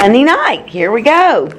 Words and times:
Sunday 0.00 0.22
night. 0.22 0.66
Here 0.66 0.90
we 0.90 1.02
go. 1.02 1.50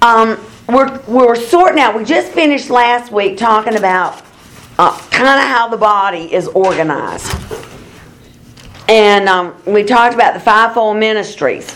Um, 0.00 0.42
we're 0.66 1.02
we're 1.02 1.36
sorting 1.36 1.78
out. 1.78 1.94
We 1.94 2.02
just 2.02 2.32
finished 2.32 2.70
last 2.70 3.12
week 3.12 3.36
talking 3.36 3.76
about 3.76 4.22
uh, 4.78 4.98
kind 5.10 5.38
of 5.38 5.46
how 5.46 5.68
the 5.68 5.76
body 5.76 6.32
is 6.32 6.48
organized, 6.48 7.30
and 8.88 9.28
um, 9.28 9.54
we 9.66 9.84
talked 9.84 10.14
about 10.14 10.32
the 10.32 10.40
fivefold 10.40 10.96
ministries. 10.96 11.70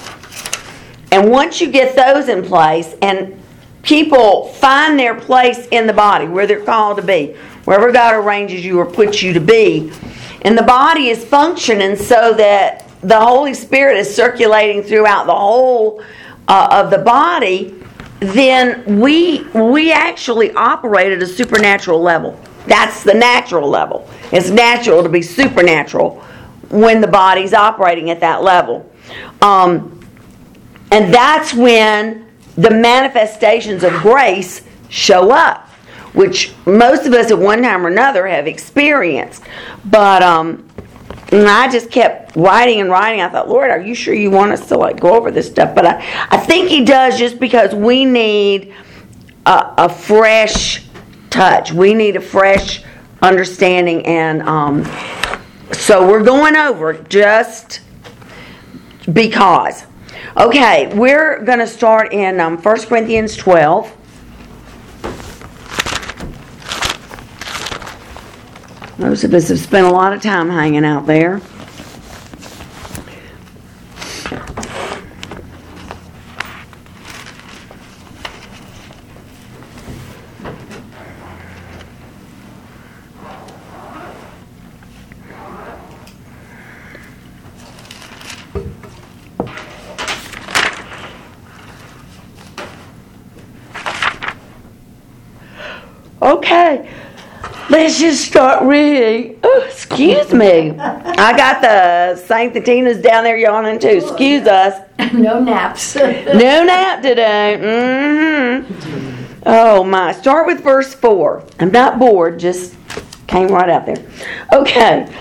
And 1.12 1.30
once 1.30 1.60
you 1.60 1.70
get 1.70 1.94
those 1.94 2.30
in 2.30 2.42
place, 2.42 2.94
and 3.02 3.38
people 3.82 4.48
find 4.48 4.98
their 4.98 5.14
place 5.14 5.68
in 5.72 5.86
the 5.86 5.92
body 5.92 6.26
where 6.26 6.46
they're 6.46 6.64
called 6.64 6.96
to 6.96 7.02
be, 7.02 7.36
wherever 7.66 7.92
God 7.92 8.14
arranges 8.14 8.64
you 8.64 8.78
or 8.78 8.86
puts 8.86 9.22
you 9.22 9.34
to 9.34 9.40
be, 9.40 9.92
and 10.40 10.56
the 10.56 10.62
body 10.62 11.08
is 11.08 11.22
functioning 11.22 11.96
so 11.96 12.32
that 12.32 12.83
the 13.04 13.20
Holy 13.20 13.54
Spirit 13.54 13.98
is 13.98 14.14
circulating 14.14 14.82
throughout 14.82 15.26
the 15.26 15.34
whole 15.34 16.02
uh, 16.48 16.68
of 16.70 16.90
the 16.90 16.98
body, 16.98 17.74
then 18.20 19.00
we 19.00 19.42
we 19.52 19.92
actually 19.92 20.52
operate 20.52 21.12
at 21.12 21.22
a 21.22 21.27
supernatural 21.27 22.00
level. 22.00 22.38
That's 22.66 23.02
the 23.02 23.14
natural 23.14 23.69
level. 23.69 24.08
It's 24.32 24.48
natural 24.48 25.02
to 25.02 25.08
be 25.08 25.20
supernatural 25.20 26.20
when 26.70 27.00
the 27.00 27.06
body's 27.06 27.52
operating 27.52 28.10
at 28.10 28.20
that 28.20 28.42
level. 28.42 28.91
Um, 29.42 30.00
and 30.91 31.12
that's 31.12 31.52
when 31.52 32.27
the 32.56 32.70
manifestations 32.70 33.84
of 33.84 33.92
grace 34.00 34.62
show 34.88 35.30
up, 35.30 35.69
which 36.14 36.55
most 36.64 37.05
of 37.06 37.12
us 37.12 37.30
at 37.30 37.38
one 37.38 37.62
time 37.62 37.84
or 37.84 37.91
another 37.91 38.27
have 38.27 38.47
experienced. 38.47 39.42
But 39.84 40.22
um, 40.22 40.66
and 41.34 41.48
I 41.48 41.68
just 41.70 41.90
kept 41.90 42.36
writing 42.36 42.80
and 42.80 42.88
writing. 42.88 43.20
I 43.20 43.28
thought, 43.28 43.48
Lord, 43.48 43.70
are 43.70 43.80
you 43.80 43.94
sure 43.94 44.14
you 44.14 44.30
want 44.30 44.52
us 44.52 44.68
to 44.68 44.77
like 44.77 45.00
go 45.00 45.14
over 45.14 45.30
this 45.30 45.46
stuff? 45.46 45.74
But 45.74 45.86
I, 45.86 46.26
I 46.30 46.36
think 46.36 46.68
He 46.68 46.84
does 46.84 47.18
just 47.18 47.41
because 47.41 47.74
we 47.74 48.04
need 48.04 48.72
a, 49.44 49.74
a 49.78 49.88
fresh 49.88 50.86
touch. 51.30 51.72
We 51.72 51.92
need 51.94 52.16
a 52.16 52.20
fresh 52.20 52.84
understanding, 53.20 54.06
and 54.06 54.42
um, 54.42 54.84
so 55.72 56.06
we're 56.06 56.22
going 56.22 56.56
over 56.56 56.94
just 56.94 57.80
because. 59.12 59.86
Okay, 60.36 60.92
we're 60.96 61.42
going 61.44 61.58
to 61.58 61.66
start 61.66 62.12
in 62.12 62.41
um, 62.41 62.60
1 62.60 62.86
Corinthians 62.86 63.36
12. 63.36 63.96
Most 68.97 69.25
of 69.25 69.34
us 69.34 69.48
have 69.48 69.59
spent 69.59 69.87
a 69.87 69.91
lot 69.91 70.12
of 70.12 70.23
time 70.23 70.48
hanging 70.48 70.84
out 70.84 71.06
there. 71.06 71.41
Okay, 96.22 96.91
let's 97.74 97.98
just 97.98 98.24
start 98.24 98.62
reading. 98.62 99.38
Oh, 99.42 99.64
excuse 99.66 100.32
me. 100.32 100.70
I 100.78 101.36
got 101.36 101.60
the 101.60 102.14
Saint 102.16 102.54
Tina's 102.64 102.98
down 103.02 103.24
there 103.24 103.36
yawning 103.36 103.78
too. 103.80 103.88
Excuse 103.88 104.46
us. 104.46 104.80
No 105.12 105.40
naps. 105.40 105.96
No 105.96 106.64
nap 106.64 107.02
today. 107.02 107.58
Mm-hmm. 107.60 109.42
Oh 109.46 109.82
my. 109.84 110.12
Start 110.12 110.46
with 110.46 110.62
verse 110.62 110.94
4. 110.94 111.44
I'm 111.58 111.70
not 111.72 111.98
bored, 111.98 112.38
just 112.38 112.76
came 113.26 113.48
right 113.48 113.68
out 113.68 113.86
there. 113.86 114.04
Okay. 114.52 115.12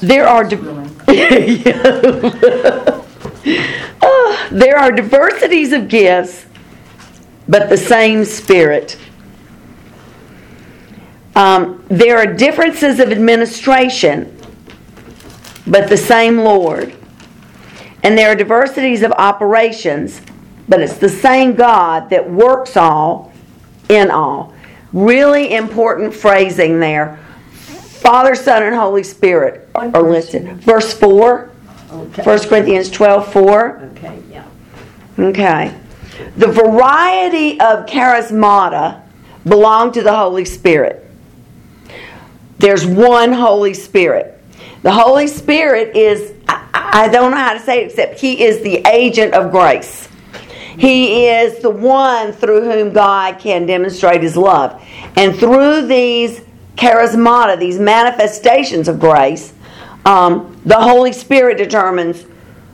There 0.00 0.26
are 0.26 0.44
di- 0.44 0.56
Ah, 4.02 4.48
there 4.52 4.78
are 4.78 4.92
diversities 4.92 5.72
of 5.72 5.88
gifts, 5.88 6.46
but 7.48 7.68
the 7.68 7.76
same 7.76 8.24
spirit. 8.24 8.96
Um, 11.36 11.84
there 11.88 12.18
are 12.18 12.26
differences 12.26 13.00
of 13.00 13.12
administration, 13.12 14.36
but 15.66 15.88
the 15.88 15.96
same 15.96 16.38
Lord. 16.38 16.94
And 18.02 18.16
there 18.16 18.30
are 18.30 18.34
diversities 18.34 19.02
of 19.02 19.12
operations, 19.12 20.20
but 20.68 20.80
it's 20.80 20.96
the 20.96 21.08
same 21.08 21.54
God 21.54 22.10
that 22.10 22.28
works 22.28 22.76
all 22.76 23.32
in 23.88 24.10
all. 24.10 24.54
Really 24.92 25.54
important 25.54 26.14
phrasing 26.14 26.80
there. 26.80 27.18
Father, 28.00 28.34
Son, 28.34 28.62
and 28.62 28.74
Holy 28.74 29.02
Spirit 29.02 29.68
are 29.74 30.02
listed. 30.02 30.48
Verse 30.62 30.92
4, 30.94 31.50
Okay. 31.92 32.22
1 32.22 32.38
Corinthians 32.48 32.88
12 32.90 33.32
4. 33.32 33.90
Okay, 33.96 34.22
yeah. 34.30 34.44
Okay. 35.18 35.74
The 36.36 36.46
variety 36.46 37.58
of 37.60 37.86
charismata 37.86 39.02
belong 39.44 39.90
to 39.92 40.02
the 40.02 40.14
Holy 40.14 40.44
Spirit. 40.44 41.09
There's 42.60 42.84
one 42.84 43.32
Holy 43.32 43.72
Spirit. 43.72 44.38
The 44.82 44.92
Holy 44.92 45.26
Spirit 45.28 45.96
is, 45.96 46.34
I, 46.46 46.68
I 46.74 47.08
don't 47.08 47.30
know 47.30 47.38
how 47.38 47.54
to 47.54 47.58
say 47.58 47.80
it 47.80 47.86
except 47.86 48.20
He 48.20 48.44
is 48.44 48.62
the 48.62 48.86
agent 48.86 49.32
of 49.32 49.50
grace. 49.50 50.08
He 50.76 51.26
is 51.26 51.60
the 51.60 51.70
one 51.70 52.32
through 52.32 52.70
whom 52.70 52.92
God 52.92 53.38
can 53.38 53.64
demonstrate 53.64 54.22
His 54.22 54.36
love. 54.36 54.82
And 55.16 55.34
through 55.34 55.86
these 55.86 56.42
charismata, 56.76 57.58
these 57.58 57.78
manifestations 57.78 58.88
of 58.88 59.00
grace, 59.00 59.54
um, 60.04 60.60
the 60.66 60.78
Holy 60.78 61.14
Spirit 61.14 61.56
determines 61.56 62.26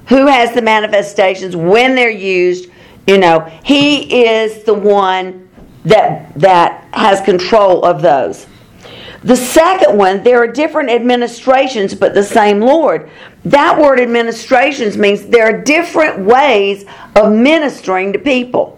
who 0.09 0.27
has 0.27 0.53
the 0.53 0.63
manifestations, 0.63 1.55
when 1.55 1.95
they're 1.95 2.11
used. 2.11 2.71
You 3.07 3.19
know, 3.19 3.41
He 3.65 4.25
is 4.25 4.65
the 4.65 4.75
one 4.75 5.49
that 5.85 6.35
that 6.35 6.89
has 6.93 7.21
control 7.21 7.85
of 7.85 8.03
those. 8.03 8.47
The 9.23 9.37
second 9.37 9.97
one, 9.97 10.23
there 10.23 10.39
are 10.39 10.47
different 10.47 10.91
administrations, 10.91 11.95
but 11.95 12.15
the 12.15 12.23
same 12.23 12.61
Lord. 12.61 13.11
That 13.45 13.81
word 13.81 14.01
administrations 14.01 14.97
means 14.97 15.27
there 15.27 15.47
are 15.47 15.63
different 15.63 16.21
ways 16.21 16.85
of 17.15 17.33
ministering 17.33 18.13
to 18.13 18.19
people. 18.19 18.77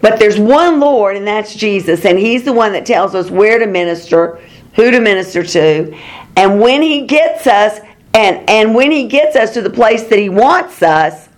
But 0.00 0.18
there's 0.18 0.38
one 0.38 0.80
Lord, 0.80 1.16
and 1.16 1.26
that's 1.26 1.54
Jesus, 1.54 2.04
and 2.04 2.18
He's 2.18 2.44
the 2.44 2.52
one 2.52 2.72
that 2.72 2.84
tells 2.84 3.14
us 3.14 3.30
where 3.30 3.58
to 3.58 3.66
minister, 3.66 4.38
who 4.74 4.90
to 4.90 5.00
minister 5.00 5.42
to, 5.42 5.96
and 6.36 6.60
when 6.60 6.82
He 6.82 7.06
gets 7.06 7.46
us, 7.46 7.80
and, 8.12 8.48
and 8.48 8.74
when 8.74 8.90
He 8.90 9.08
gets 9.08 9.36
us 9.36 9.54
to 9.54 9.62
the 9.62 9.70
place 9.70 10.04
that 10.04 10.18
He 10.18 10.28
wants 10.28 10.82
us, 10.82 11.28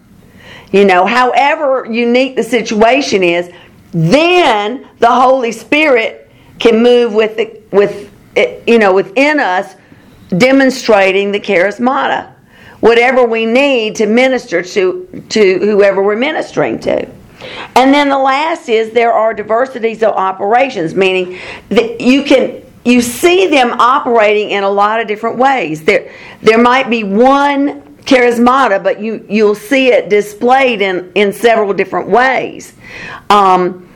you 0.73 0.85
know, 0.85 1.07
however 1.07 1.87
unique 1.91 2.37
the 2.37 2.43
situation 2.43 3.23
is, 3.23 3.51
then 3.93 4.87
the 4.99 5.11
Holy 5.11 5.53
Spirit 5.53 6.28
can 6.59 6.83
move 6.83 7.13
with 7.15 7.37
the, 7.37 7.61
with 7.71 8.13
it, 8.37 8.63
you 8.67 8.79
know 8.79 8.93
within 8.93 9.41
us, 9.41 9.75
demonstrating 10.37 11.33
the 11.33 11.41
charismata, 11.41 12.33
whatever 12.81 13.25
we 13.25 13.47
need 13.47 13.97
to 13.97 14.07
minister 14.07 14.63
to 14.63 15.25
to 15.29 15.59
whoever 15.59 16.03
we're 16.03 16.17
ministering 16.17 16.79
to. 16.81 17.09
And 17.77 17.95
then 17.95 18.09
the 18.09 18.19
last 18.19 18.69
is 18.69 18.91
there 18.91 19.13
are 19.13 19.33
diversities 19.33 20.03
of 20.03 20.15
operations, 20.15 20.95
meaning 20.95 21.39
that 21.69 22.01
you 22.01 22.25
can 22.25 22.63
you 22.85 23.01
see 23.01 23.47
them 23.49 23.73
operating 23.73 24.51
in 24.51 24.65
a 24.65 24.71
lot 24.71 25.01
of 25.01 25.07
different 25.07 25.37
ways. 25.37 25.85
There 25.85 26.13
there 26.43 26.59
might 26.59 26.91
be 26.91 27.05
one 27.05 27.83
charismata, 27.99 28.83
but 28.83 29.01
you 29.01 29.25
you'll 29.29 29.55
see 29.55 29.89
it 29.89 30.09
displayed 30.09 30.81
in 30.81 31.13
in 31.15 31.33
several 31.33 31.73
different 31.73 32.09
ways. 32.09 32.73
Um, 33.31 33.89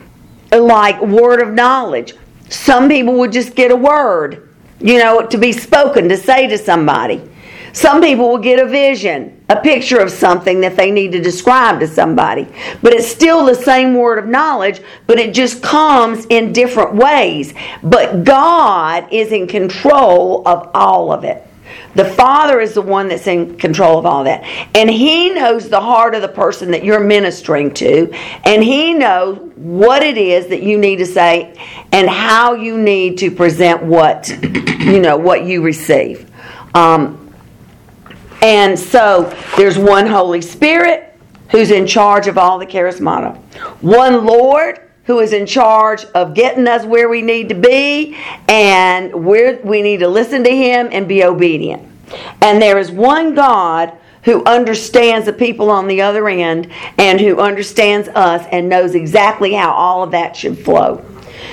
like 0.53 1.01
word 1.01 1.41
of 1.41 1.53
knowledge. 1.55 2.15
Some 2.53 2.89
people 2.89 3.15
would 3.15 3.33
just 3.33 3.55
get 3.55 3.71
a 3.71 3.77
word, 3.77 4.51
you 4.79 4.99
know, 4.99 5.27
to 5.27 5.39
be 5.39 5.53
spoken, 5.53 6.09
to 6.11 6.19
say 6.19 6.47
to 6.49 6.59
somebody. 6.59 7.29
Some 7.73 8.03
people 8.03 8.29
will 8.29 8.39
get 8.39 8.59
a 8.59 8.69
vision, 8.69 9.43
a 9.49 9.57
picture 9.57 9.99
of 9.99 10.11
something 10.11 10.61
that 10.61 10.77
they 10.77 10.91
need 10.91 11.13
to 11.13 11.21
describe 11.23 11.81
to 11.81 11.87
somebody. 11.87 12.47
But 12.83 12.93
it's 12.93 13.09
still 13.09 13.47
the 13.47 13.55
same 13.55 13.95
word 13.95 14.19
of 14.19 14.27
knowledge, 14.27 14.83
but 15.07 15.19
it 15.19 15.33
just 15.35 15.63
comes 15.63 16.27
in 16.27 16.53
different 16.53 16.95
ways. 16.95 17.55
But 17.83 18.25
God 18.25 19.11
is 19.11 19.33
in 19.33 19.47
control 19.47 20.47
of 20.47 20.71
all 20.75 21.11
of 21.11 21.25
it. 21.25 21.47
The 21.95 22.05
Father 22.05 22.61
is 22.61 22.75
the 22.75 22.83
one 22.83 23.09
that's 23.09 23.27
in 23.27 23.57
control 23.59 23.99
of 23.99 24.07
all 24.07 24.25
that. 24.25 24.43
And 24.75 24.91
He 24.91 25.31
knows 25.31 25.69
the 25.69 25.81
heart 25.81 26.15
of 26.15 26.23
the 26.23 26.29
person 26.29 26.71
that 26.71 26.85
you're 26.85 27.01
ministering 27.01 27.73
to. 27.75 28.13
And 28.45 28.63
He 28.63 28.95
knows 28.95 29.39
what 29.57 30.03
it 30.03 30.17
is 30.17 30.49
that 30.49 30.63
you 30.63 30.79
need 30.79 30.97
to 30.97 31.07
say 31.07 31.55
and 31.93 32.09
how 32.09 32.55
you 32.55 32.79
need 32.79 33.19
to 33.19 33.31
present 33.31 33.83
what, 33.83 34.29
you 34.81 35.01
know, 35.01 35.17
what 35.17 35.45
you 35.45 35.63
receive. 35.63 36.31
Um, 36.75 37.19
and 38.41 38.79
so 38.79 39.33
there's 39.57 39.79
one 39.79 40.07
Holy 40.07 40.41
Spirit 40.41 41.17
who's 41.51 41.71
in 41.71 41.87
charge 41.87 42.27
of 42.27 42.39
all 42.39 42.59
the 42.59 42.67
charismata, 42.67 43.37
one 43.83 44.25
Lord 44.25 44.81
who 45.05 45.21
is 45.21 45.33
in 45.33 45.47
charge 45.47 46.05
of 46.07 46.35
getting 46.35 46.67
us 46.69 46.85
where 46.85 47.09
we 47.09 47.23
need 47.23 47.49
to 47.49 47.55
be, 47.55 48.17
and 48.49 49.13
we 49.13 49.55
we 49.57 49.83
need 49.83 50.01
to 50.01 50.09
listen 50.09 50.45
to 50.45 50.51
Him 50.51 50.89
and 50.93 51.09
be 51.09 51.25
obedient. 51.25 51.83
And 52.41 52.61
there 52.61 52.79
is 52.79 52.91
one 52.91 53.35
God 53.35 53.93
who 54.25 54.45
understands 54.45 55.27
the 55.27 55.33
people 55.33 55.71
on 55.71 55.89
the 55.89 56.01
other 56.01 56.29
end 56.29 56.71
and 56.99 57.21
who 57.21 57.41
understands 57.41 58.09
us 58.09 58.47
and 58.53 58.69
knows 58.69 58.95
exactly 58.95 59.53
how 59.53 59.73
all 59.73 60.03
of 60.03 60.13
that 60.13 60.37
should 60.37 60.57
flow. 60.57 61.05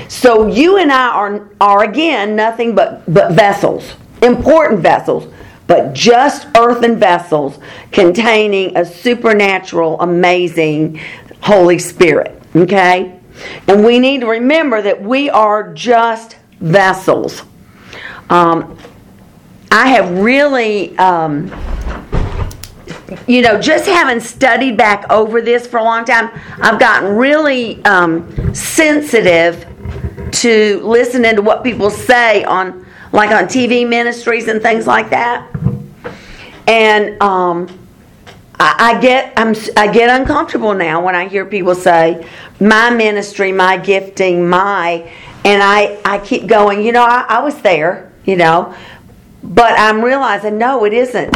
So 0.08 0.48
you 0.48 0.78
and 0.78 0.92
I 0.92 1.08
are, 1.08 1.50
are 1.60 1.84
again 1.84 2.36
nothing 2.36 2.76
but, 2.76 3.12
but 3.12 3.32
vessels, 3.32 3.96
important 4.22 4.82
vessels 4.82 5.34
but 5.70 5.94
just 5.94 6.48
earthen 6.58 6.98
vessels 6.98 7.60
containing 7.92 8.76
a 8.76 8.84
supernatural, 8.84 10.02
amazing 10.02 11.00
Holy 11.42 11.78
Spirit. 11.78 12.42
Okay? 12.56 13.19
And 13.68 13.84
we 13.86 14.00
need 14.00 14.22
to 14.22 14.28
remember 14.28 14.82
that 14.82 15.02
we 15.02 15.30
are 15.30 15.74
just 15.74 16.38
vessels. 16.60 17.44
Um, 18.30 18.78
I 19.72 19.88
have 19.88 20.10
really, 20.20 20.98
um, 20.98 21.48
you 23.28 23.42
know, 23.42 23.60
just 23.60 23.86
having 23.86 24.20
studied 24.20 24.78
back 24.78 25.10
over 25.12 25.42
this 25.42 25.68
for 25.68 25.78
a 25.78 25.84
long 25.84 26.06
time, 26.06 26.30
I've 26.62 26.80
gotten 26.80 27.16
really 27.16 27.84
um, 27.86 28.54
sensitive 28.54 29.66
to 30.32 30.82
listening 30.84 31.36
to 31.36 31.42
what 31.42 31.64
people 31.64 31.90
say 31.90 32.44
on 32.44 32.86
like 33.12 33.32
on 33.32 33.46
TV 33.46 33.88
ministries 33.88 34.48
and 34.48 34.62
things 34.62 34.86
like 34.86 35.10
that. 35.10 35.50
And 36.68 37.22
um, 37.22 37.68
I, 38.62 39.00
get 39.00 39.34
I'm 39.38 39.56
I 39.78 39.92
get 39.92 40.10
uncomfortable 40.20 40.74
now 40.74 41.04
when 41.04 41.16
I 41.16 41.28
hear 41.28 41.46
people 41.46 41.76
say 41.76 42.28
my 42.60 42.90
ministry, 42.90 43.52
my 43.52 43.78
gifting, 43.78 44.50
my, 44.50 45.10
and 45.46 45.64
I 45.64 46.00
I 46.04 46.20
keep 46.20 46.48
going. 46.48 46.84
You 46.84 46.92
know, 46.92 47.04
I, 47.04 47.26
I 47.30 47.40
was 47.40 47.62
there. 47.62 48.12
You 48.26 48.36
know, 48.36 48.76
but 49.42 49.80
I'm 49.80 50.02
realizing 50.04 50.58
no, 50.58 50.86
it 50.86 50.94
isn't. 50.94 51.36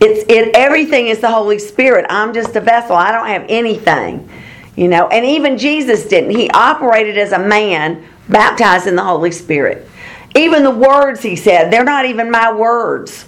It's 0.00 0.24
it 0.28 0.54
everything 0.54 1.08
is 1.08 1.20
the 1.20 1.30
Holy 1.30 1.58
Spirit. 1.58 2.06
I'm 2.08 2.34
just 2.34 2.54
a 2.56 2.60
vessel. 2.60 2.96
I 2.96 3.12
don't 3.12 3.28
have 3.28 3.46
anything. 3.48 4.28
You 4.76 4.88
know, 4.88 5.08
and 5.08 5.24
even 5.24 5.58
Jesus 5.58 6.06
didn't. 6.06 6.30
He 6.30 6.50
operated 6.50 7.18
as 7.18 7.32
a 7.32 7.38
man 7.38 8.04
baptized 8.28 8.86
in 8.86 8.96
the 8.96 9.02
Holy 9.02 9.32
Spirit. 9.32 9.88
Even 10.36 10.62
the 10.62 10.70
words 10.70 11.22
he 11.22 11.34
said, 11.34 11.70
they're 11.72 11.84
not 11.84 12.04
even 12.04 12.30
my 12.30 12.52
words, 12.52 13.24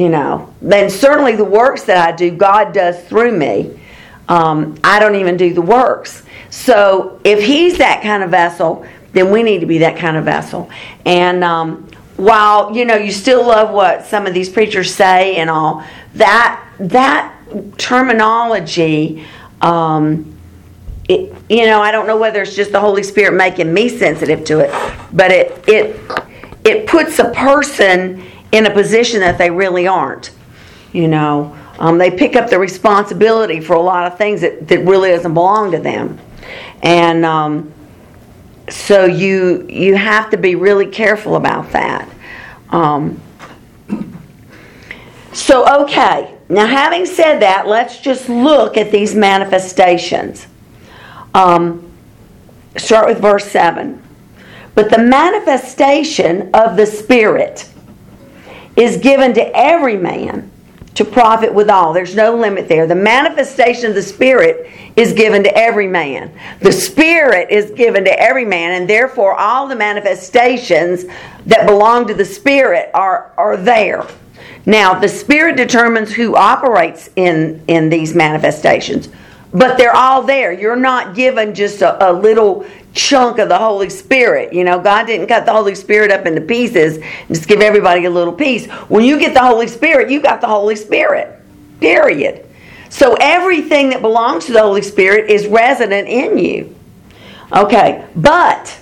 you 0.00 0.08
know. 0.08 0.52
Then 0.62 0.88
certainly 0.88 1.36
the 1.36 1.44
works 1.44 1.82
that 1.82 1.98
I 1.98 2.16
do, 2.16 2.30
God 2.30 2.72
does 2.72 2.98
through 3.04 3.36
me. 3.36 3.78
Um, 4.30 4.78
I 4.82 4.98
don't 4.98 5.16
even 5.16 5.36
do 5.36 5.52
the 5.52 5.60
works. 5.60 6.22
So 6.48 7.20
if 7.22 7.44
he's 7.44 7.76
that 7.78 8.00
kind 8.02 8.22
of 8.22 8.30
vessel, 8.30 8.86
then 9.12 9.30
we 9.30 9.42
need 9.42 9.58
to 9.60 9.66
be 9.66 9.78
that 9.78 9.98
kind 9.98 10.16
of 10.16 10.24
vessel. 10.24 10.70
And 11.04 11.44
um, 11.44 11.86
while 12.16 12.74
you 12.74 12.86
know 12.86 12.96
you 12.96 13.12
still 13.12 13.46
love 13.46 13.74
what 13.74 14.06
some 14.06 14.26
of 14.26 14.32
these 14.32 14.48
preachers 14.48 14.94
say 14.94 15.36
and 15.36 15.50
all 15.50 15.84
that, 16.14 16.66
that 16.78 17.36
terminology. 17.76 19.26
Um, 19.60 20.34
it, 21.10 21.34
you 21.50 21.66
know, 21.66 21.82
I 21.82 21.90
don't 21.90 22.06
know 22.06 22.16
whether 22.16 22.40
it's 22.40 22.54
just 22.54 22.72
the 22.72 22.80
Holy 22.80 23.02
Spirit 23.02 23.34
making 23.34 23.74
me 23.74 23.88
sensitive 23.88 24.44
to 24.44 24.60
it, 24.60 24.70
but 25.12 25.30
it 25.30 25.68
it 25.68 26.00
it 26.64 26.86
puts 26.86 27.18
a 27.18 27.30
person 27.32 28.24
in 28.52 28.66
a 28.66 28.70
position 28.70 29.20
that 29.20 29.38
they 29.38 29.50
really 29.50 29.86
aren't. 29.86 30.30
You 30.92 31.08
know, 31.08 31.56
um, 31.78 31.98
they 31.98 32.10
pick 32.10 32.36
up 32.36 32.50
the 32.50 32.58
responsibility 32.58 33.60
for 33.60 33.74
a 33.74 33.80
lot 33.80 34.10
of 34.10 34.18
things 34.18 34.40
that, 34.40 34.66
that 34.68 34.84
really 34.84 35.10
doesn't 35.10 35.34
belong 35.34 35.70
to 35.72 35.78
them, 35.78 36.18
and 36.82 37.24
um, 37.24 37.72
so 38.68 39.04
you 39.04 39.66
you 39.68 39.94
have 39.96 40.30
to 40.30 40.36
be 40.36 40.56
really 40.56 40.86
careful 40.86 41.36
about 41.36 41.70
that. 41.70 42.08
Um, 42.70 43.20
so 45.32 45.82
okay, 45.84 46.34
now 46.48 46.66
having 46.66 47.06
said 47.06 47.38
that, 47.38 47.68
let's 47.68 48.00
just 48.00 48.28
look 48.28 48.76
at 48.76 48.90
these 48.90 49.14
manifestations. 49.14 50.48
Um, 51.34 51.88
start 52.76 53.06
with 53.06 53.20
verse 53.20 53.44
seven. 53.44 54.02
But 54.74 54.90
the 54.90 54.98
manifestation 54.98 56.50
of 56.54 56.76
the 56.76 56.86
Spirit 56.86 57.69
is 58.76 58.96
given 58.98 59.34
to 59.34 59.56
every 59.56 59.96
man 59.96 60.50
to 60.94 61.04
profit 61.04 61.54
withal. 61.54 61.92
There's 61.92 62.14
no 62.14 62.36
limit 62.36 62.68
there. 62.68 62.86
The 62.86 62.94
manifestation 62.94 63.86
of 63.86 63.94
the 63.94 64.02
Spirit 64.02 64.70
is 64.96 65.12
given 65.12 65.42
to 65.44 65.56
every 65.56 65.86
man. 65.86 66.32
The 66.60 66.72
Spirit 66.72 67.50
is 67.50 67.70
given 67.70 68.04
to 68.04 68.20
every 68.20 68.44
man, 68.44 68.72
and 68.72 68.90
therefore 68.90 69.34
all 69.34 69.66
the 69.66 69.76
manifestations 69.76 71.04
that 71.46 71.66
belong 71.66 72.06
to 72.08 72.14
the 72.14 72.24
Spirit 72.24 72.90
are, 72.92 73.32
are 73.36 73.56
there. 73.56 74.06
Now, 74.66 74.98
the 74.98 75.08
Spirit 75.08 75.56
determines 75.56 76.12
who 76.12 76.36
operates 76.36 77.08
in, 77.16 77.62
in 77.66 77.88
these 77.88 78.14
manifestations, 78.14 79.08
but 79.54 79.78
they're 79.78 79.96
all 79.96 80.22
there. 80.22 80.52
You're 80.52 80.76
not 80.76 81.14
given 81.14 81.54
just 81.54 81.82
a, 81.82 82.10
a 82.10 82.12
little 82.12 82.66
chunk 82.94 83.38
of 83.38 83.48
the 83.48 83.58
Holy 83.58 83.90
Spirit. 83.90 84.52
You 84.52 84.64
know, 84.64 84.80
God 84.80 85.06
didn't 85.06 85.28
cut 85.28 85.46
the 85.46 85.52
Holy 85.52 85.74
Spirit 85.74 86.10
up 86.10 86.26
into 86.26 86.40
pieces 86.40 86.96
and 86.96 87.28
just 87.28 87.48
give 87.48 87.60
everybody 87.60 88.04
a 88.04 88.10
little 88.10 88.32
piece. 88.32 88.66
When 88.88 89.04
you 89.04 89.18
get 89.18 89.34
the 89.34 89.40
Holy 89.40 89.68
Spirit, 89.68 90.10
you 90.10 90.20
got 90.20 90.40
the 90.40 90.48
Holy 90.48 90.76
Spirit. 90.76 91.40
Period. 91.80 92.46
So 92.88 93.16
everything 93.20 93.90
that 93.90 94.02
belongs 94.02 94.46
to 94.46 94.52
the 94.52 94.60
Holy 94.60 94.82
Spirit 94.82 95.30
is 95.30 95.46
resident 95.46 96.08
in 96.08 96.38
you. 96.38 96.74
Okay, 97.52 98.06
but 98.16 98.78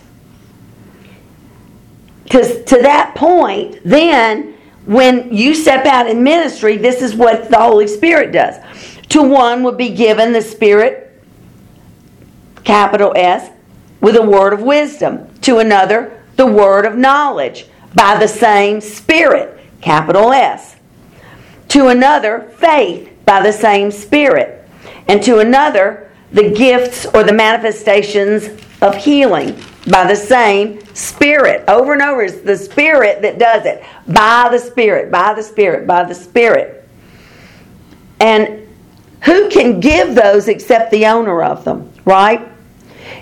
to, 2.30 2.64
to 2.64 2.82
that 2.82 3.14
point, 3.14 3.80
then 3.84 4.54
when 4.84 5.34
you 5.34 5.54
step 5.54 5.84
out 5.86 6.06
in 6.08 6.22
ministry, 6.22 6.76
this 6.76 7.02
is 7.02 7.14
what 7.14 7.50
the 7.50 7.58
Holy 7.58 7.86
Spirit 7.86 8.32
does. 8.32 8.56
To 9.10 9.22
one 9.22 9.62
would 9.62 9.76
be 9.76 9.90
given 9.90 10.32
the 10.32 10.42
Spirit, 10.42 11.22
capital 12.64 13.12
S, 13.16 13.50
with 14.00 14.16
a 14.16 14.22
word 14.22 14.52
of 14.52 14.62
wisdom, 14.62 15.32
to 15.40 15.58
another, 15.58 16.22
the 16.36 16.46
word 16.46 16.86
of 16.86 16.96
knowledge 16.96 17.66
by 17.94 18.16
the 18.18 18.28
same 18.28 18.80
Spirit, 18.80 19.58
capital 19.80 20.32
S, 20.32 20.76
to 21.68 21.88
another, 21.88 22.52
faith 22.58 23.10
by 23.24 23.42
the 23.42 23.52
same 23.52 23.90
Spirit, 23.90 24.68
and 25.08 25.22
to 25.22 25.38
another, 25.38 26.10
the 26.32 26.50
gifts 26.50 27.06
or 27.06 27.24
the 27.24 27.32
manifestations 27.32 28.48
of 28.82 28.94
healing 28.94 29.58
by 29.90 30.06
the 30.06 30.16
same 30.16 30.84
Spirit. 30.94 31.64
Over 31.68 31.94
and 31.94 32.02
over, 32.02 32.22
it's 32.22 32.40
the 32.40 32.56
Spirit 32.56 33.22
that 33.22 33.38
does 33.38 33.64
it. 33.64 33.82
By 34.06 34.48
the 34.50 34.58
Spirit, 34.58 35.10
by 35.10 35.34
the 35.34 35.42
Spirit, 35.42 35.86
by 35.86 36.04
the 36.04 36.14
Spirit. 36.14 36.88
And 38.20 38.66
who 39.22 39.48
can 39.48 39.80
give 39.80 40.14
those 40.14 40.48
except 40.48 40.90
the 40.90 41.06
owner 41.06 41.42
of 41.42 41.64
them, 41.64 41.90
right? 42.04 42.46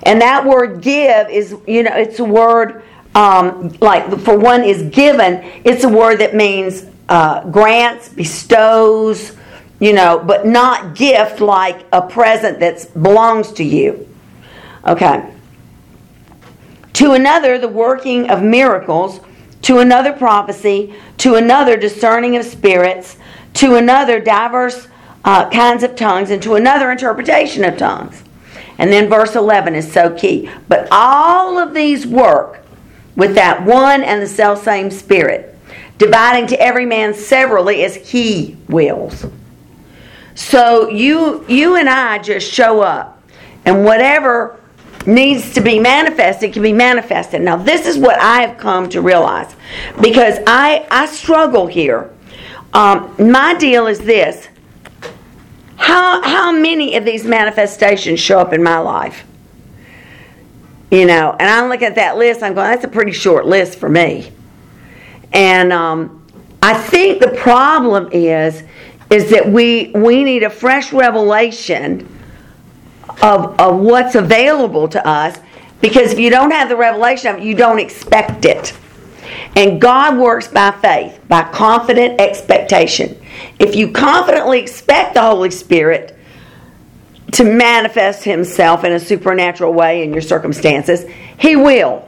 And 0.07 0.21
that 0.21 0.45
word 0.45 0.81
give 0.81 1.29
is, 1.29 1.53
you 1.67 1.83
know, 1.83 1.91
it's 1.93 2.17
a 2.19 2.23
word 2.23 2.81
um, 3.13 3.75
like 3.81 4.19
for 4.19 4.37
one 4.37 4.63
is 4.63 4.83
given, 4.83 5.43
it's 5.65 5.83
a 5.83 5.89
word 5.89 6.19
that 6.19 6.33
means 6.33 6.85
uh, 7.09 7.43
grants, 7.49 8.07
bestows, 8.07 9.35
you 9.79 9.91
know, 9.91 10.23
but 10.25 10.45
not 10.45 10.95
gift 10.95 11.41
like 11.41 11.85
a 11.91 12.01
present 12.01 12.59
that 12.61 12.87
belongs 12.93 13.51
to 13.53 13.63
you. 13.63 14.07
Okay. 14.85 15.33
To 16.93 17.11
another, 17.11 17.57
the 17.57 17.67
working 17.67 18.29
of 18.29 18.41
miracles, 18.41 19.19
to 19.63 19.79
another, 19.79 20.13
prophecy, 20.13 20.93
to 21.17 21.35
another, 21.35 21.75
discerning 21.75 22.37
of 22.37 22.45
spirits, 22.45 23.17
to 23.55 23.75
another, 23.75 24.21
diverse 24.21 24.87
uh, 25.25 25.49
kinds 25.49 25.83
of 25.83 25.97
tongues, 25.97 26.29
and 26.29 26.41
to 26.43 26.55
another, 26.55 26.91
interpretation 26.91 27.65
of 27.65 27.77
tongues. 27.77 28.23
And 28.77 28.91
then 28.91 29.09
verse 29.09 29.35
11 29.35 29.75
is 29.75 29.91
so 29.91 30.13
key. 30.15 30.49
But 30.67 30.87
all 30.91 31.57
of 31.57 31.73
these 31.73 32.05
work 32.05 32.63
with 33.15 33.35
that 33.35 33.65
one 33.65 34.03
and 34.03 34.21
the 34.21 34.27
self 34.27 34.63
same 34.63 34.91
Spirit, 34.91 35.57
dividing 35.97 36.47
to 36.47 36.61
every 36.61 36.85
man 36.85 37.13
severally 37.13 37.83
as 37.83 37.95
he 37.95 38.55
wills. 38.69 39.25
So 40.35 40.89
you 40.89 41.43
you 41.47 41.75
and 41.75 41.89
I 41.89 42.19
just 42.19 42.51
show 42.53 42.81
up, 42.81 43.21
and 43.65 43.83
whatever 43.83 44.59
needs 45.07 45.53
to 45.53 45.61
be 45.61 45.79
manifested 45.79 46.53
can 46.53 46.61
be 46.61 46.73
manifested. 46.73 47.41
Now 47.41 47.55
this 47.55 47.87
is 47.87 47.97
what 47.97 48.19
I 48.19 48.41
have 48.41 48.57
come 48.57 48.87
to 48.89 49.01
realize 49.01 49.55
because 49.99 50.37
I 50.45 50.85
I 50.91 51.07
struggle 51.07 51.65
here. 51.65 52.11
Um, 52.73 53.15
my 53.17 53.55
deal 53.55 53.87
is 53.87 53.99
this: 53.99 54.47
how 55.77 56.21
how 56.21 56.51
many 56.51 56.95
of 56.95 57.05
these 57.05 57.23
manifestations 57.23 58.19
show 58.19 58.39
up 58.39 58.53
in 58.53 58.61
my 58.61 58.79
life? 58.79 59.23
You 60.91 61.05
know, 61.05 61.35
and 61.39 61.49
I 61.49 61.67
look 61.67 61.81
at 61.81 61.95
that 61.95 62.17
list. 62.17 62.41
I'm 62.41 62.53
going, 62.53 62.71
that's 62.71 62.83
a 62.83 62.89
pretty 62.89 63.11
short 63.11 63.45
list 63.45 63.77
for 63.77 63.89
me. 63.89 64.31
And 65.33 65.73
um, 65.73 66.25
I 66.61 66.73
think 66.73 67.19
the 67.21 67.29
problem 67.29 68.09
is 68.11 68.63
is 69.09 69.29
that 69.29 69.47
we 69.47 69.91
we 69.93 70.23
need 70.23 70.43
a 70.43 70.49
fresh 70.49 70.91
revelation 70.91 72.07
of, 73.21 73.59
of 73.59 73.79
what's 73.79 74.15
available 74.15 74.87
to 74.89 75.07
us 75.07 75.37
because 75.81 76.11
if 76.11 76.19
you 76.19 76.29
don't 76.29 76.51
have 76.51 76.69
the 76.69 76.75
revelation 76.75 77.29
of 77.29 77.37
it, 77.37 77.43
you 77.43 77.55
don't 77.55 77.79
expect 77.79 78.45
it. 78.45 78.73
And 79.55 79.79
God 79.79 80.17
works 80.17 80.47
by 80.47 80.71
faith, 80.71 81.19
by 81.27 81.43
confident 81.51 82.19
expectation. 82.19 83.19
If 83.59 83.75
you 83.75 83.91
confidently 83.91 84.59
expect 84.59 85.13
the 85.13 85.21
Holy 85.21 85.51
Spirit 85.51 86.17
to 87.33 87.43
manifest 87.43 88.23
Himself 88.23 88.83
in 88.83 88.91
a 88.91 88.99
supernatural 88.99 89.73
way 89.73 90.03
in 90.03 90.13
your 90.13 90.21
circumstances, 90.21 91.05
He 91.37 91.55
will. 91.55 92.07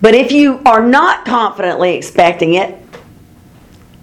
But 0.00 0.14
if 0.14 0.32
you 0.32 0.60
are 0.66 0.84
not 0.86 1.24
confidently 1.24 1.96
expecting 1.96 2.54
it, 2.54 2.78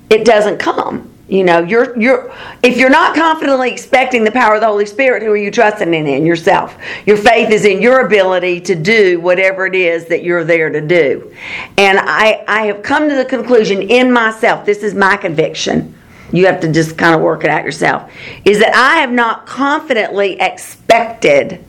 it 0.09 0.25
doesn't 0.25 0.57
come. 0.57 1.10
You 1.31 1.45
know, 1.45 1.59
you're 1.63 1.97
you're 1.97 2.29
if 2.61 2.75
you're 2.75 2.89
not 2.89 3.15
confidently 3.15 3.71
expecting 3.71 4.25
the 4.25 4.31
power 4.31 4.55
of 4.55 4.59
the 4.59 4.67
Holy 4.67 4.85
Spirit, 4.85 5.23
who 5.23 5.31
are 5.31 5.37
you 5.37 5.49
trusting 5.49 5.93
in? 5.93 6.05
In 6.05 6.25
yourself. 6.25 6.77
Your 7.05 7.15
faith 7.15 7.51
is 7.51 7.63
in 7.63 7.81
your 7.81 8.05
ability 8.05 8.59
to 8.59 8.75
do 8.75 9.17
whatever 9.21 9.65
it 9.65 9.73
is 9.73 10.07
that 10.07 10.25
you're 10.25 10.43
there 10.43 10.69
to 10.69 10.81
do. 10.81 11.33
And 11.77 11.99
I 12.01 12.43
I 12.49 12.63
have 12.63 12.83
come 12.83 13.07
to 13.07 13.15
the 13.15 13.23
conclusion 13.23 13.81
in 13.81 14.11
myself. 14.11 14.65
This 14.65 14.83
is 14.83 14.93
my 14.93 15.15
conviction. 15.15 15.95
You 16.33 16.47
have 16.47 16.59
to 16.61 16.71
just 16.71 16.97
kind 16.97 17.15
of 17.15 17.21
work 17.21 17.45
it 17.45 17.49
out 17.49 17.63
yourself. 17.63 18.11
Is 18.43 18.59
that 18.59 18.75
I 18.75 18.99
have 18.99 19.11
not 19.13 19.45
confidently 19.45 20.37
expected 20.37 21.63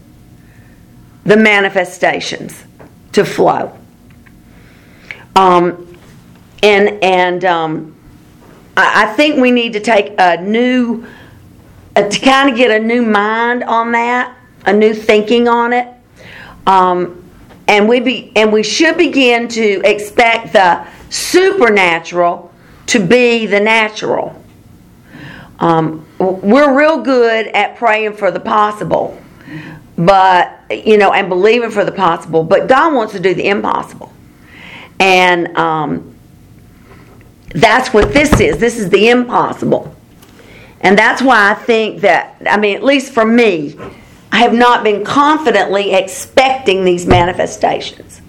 the 1.22 1.36
manifestations 1.36 2.64
to 3.12 3.24
flow. 3.24 3.78
Um, 5.36 5.96
and 6.64 7.00
and 7.04 7.44
um, 7.44 7.94
I, 8.76 9.06
think 9.14 9.40
we 9.40 9.50
need 9.50 9.74
to 9.74 9.80
take 9.80 10.14
a 10.18 10.40
new, 10.40 11.06
uh, 11.94 12.08
to 12.08 12.20
kind 12.20 12.50
of 12.50 12.56
get 12.56 12.70
a 12.70 12.82
new 12.82 13.02
mind 13.02 13.64
on 13.64 13.92
that, 13.92 14.36
a 14.64 14.72
new 14.72 14.94
thinking 14.94 15.48
on 15.48 15.72
it. 15.72 15.88
Um, 16.66 17.22
and 17.68 17.88
we 17.88 18.00
be 18.00 18.32
and 18.34 18.52
we 18.52 18.62
should 18.62 18.96
begin 18.96 19.48
to 19.48 19.80
expect 19.84 20.52
the 20.52 20.86
supernatural 21.10 22.52
to 22.86 23.04
be 23.04 23.46
the 23.46 23.60
natural. 23.60 24.38
Um, 25.58 26.04
we're 26.18 26.76
real 26.76 26.98
good 26.98 27.46
at 27.48 27.76
praying 27.76 28.14
for 28.14 28.30
the 28.30 28.40
possible, 28.40 29.20
but 29.96 30.60
you 30.70 30.98
know, 30.98 31.12
and 31.12 31.28
believing 31.28 31.70
for 31.70 31.84
the 31.84 31.92
possible. 31.92 32.42
But 32.42 32.68
God 32.68 32.94
wants 32.94 33.12
to 33.12 33.20
do 33.20 33.32
the 33.34 33.48
impossible, 33.48 34.12
and 34.98 35.56
um, 35.56 36.11
that's 37.54 37.92
what 37.92 38.12
this 38.12 38.40
is. 38.40 38.58
This 38.58 38.78
is 38.78 38.90
the 38.90 39.08
impossible, 39.08 39.94
and 40.80 40.98
that's 40.98 41.22
why 41.22 41.50
I 41.50 41.54
think 41.54 42.00
that. 42.00 42.36
I 42.46 42.56
mean, 42.56 42.76
at 42.76 42.84
least 42.84 43.12
for 43.12 43.24
me, 43.24 43.76
I 44.30 44.38
have 44.38 44.54
not 44.54 44.82
been 44.84 45.04
confidently 45.04 45.92
expecting 45.92 46.84
these 46.84 47.06
manifestations. 47.06 48.22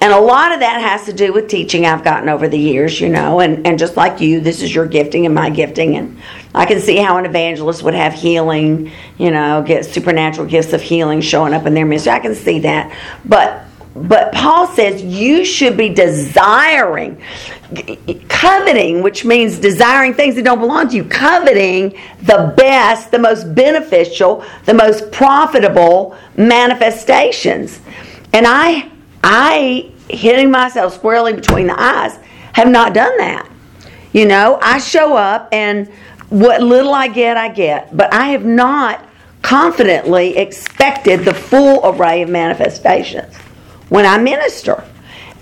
And 0.00 0.12
a 0.12 0.20
lot 0.20 0.52
of 0.52 0.60
that 0.60 0.80
has 0.80 1.06
to 1.06 1.12
do 1.12 1.32
with 1.32 1.48
teaching 1.48 1.84
I've 1.84 2.04
gotten 2.04 2.28
over 2.28 2.46
the 2.48 2.58
years, 2.58 3.00
you 3.00 3.08
know, 3.08 3.40
and, 3.40 3.66
and 3.66 3.78
just 3.78 3.96
like 3.96 4.20
you, 4.20 4.40
this 4.40 4.62
is 4.62 4.72
your 4.72 4.86
gifting 4.86 5.26
and 5.26 5.34
my 5.34 5.50
gifting. 5.50 5.96
And 5.96 6.20
I 6.54 6.66
can 6.66 6.80
see 6.80 6.96
how 6.98 7.16
an 7.16 7.26
evangelist 7.26 7.82
would 7.82 7.94
have 7.94 8.12
healing, 8.12 8.92
you 9.18 9.32
know, 9.32 9.62
get 9.66 9.84
supernatural 9.84 10.46
gifts 10.46 10.72
of 10.72 10.82
healing 10.82 11.20
showing 11.20 11.52
up 11.52 11.66
in 11.66 11.74
their 11.74 11.84
ministry. 11.84 12.12
I 12.12 12.20
can 12.20 12.36
see 12.36 12.60
that. 12.60 12.96
But 13.24 13.64
but 13.94 14.32
Paul 14.32 14.68
says 14.68 15.02
you 15.02 15.44
should 15.44 15.76
be 15.76 15.88
desiring, 15.88 17.20
coveting, 18.28 19.02
which 19.02 19.24
means 19.24 19.58
desiring 19.58 20.14
things 20.14 20.34
that 20.36 20.44
don't 20.44 20.60
belong 20.60 20.88
to 20.88 20.96
you, 20.96 21.04
coveting 21.04 21.98
the 22.22 22.54
best, 22.56 23.10
the 23.10 23.18
most 23.18 23.54
beneficial, 23.54 24.44
the 24.64 24.74
most 24.74 25.10
profitable 25.12 26.16
manifestations. 26.36 27.80
And 28.32 28.46
I 28.46 28.90
I, 29.22 29.90
hitting 30.08 30.50
myself 30.50 30.94
squarely 30.94 31.32
between 31.32 31.66
the 31.66 31.80
eyes, 31.80 32.18
have 32.52 32.68
not 32.68 32.94
done 32.94 33.16
that. 33.18 33.50
You 34.12 34.26
know, 34.26 34.58
I 34.62 34.78
show 34.78 35.16
up 35.16 35.48
and 35.52 35.88
what 36.28 36.62
little 36.62 36.94
I 36.94 37.08
get, 37.08 37.36
I 37.36 37.48
get. 37.48 37.96
But 37.96 38.12
I 38.12 38.28
have 38.28 38.44
not 38.44 39.04
confidently 39.42 40.36
expected 40.36 41.24
the 41.24 41.34
full 41.34 41.80
array 41.84 42.22
of 42.22 42.28
manifestations 42.28 43.34
when 43.88 44.04
I 44.06 44.18
minister 44.18 44.84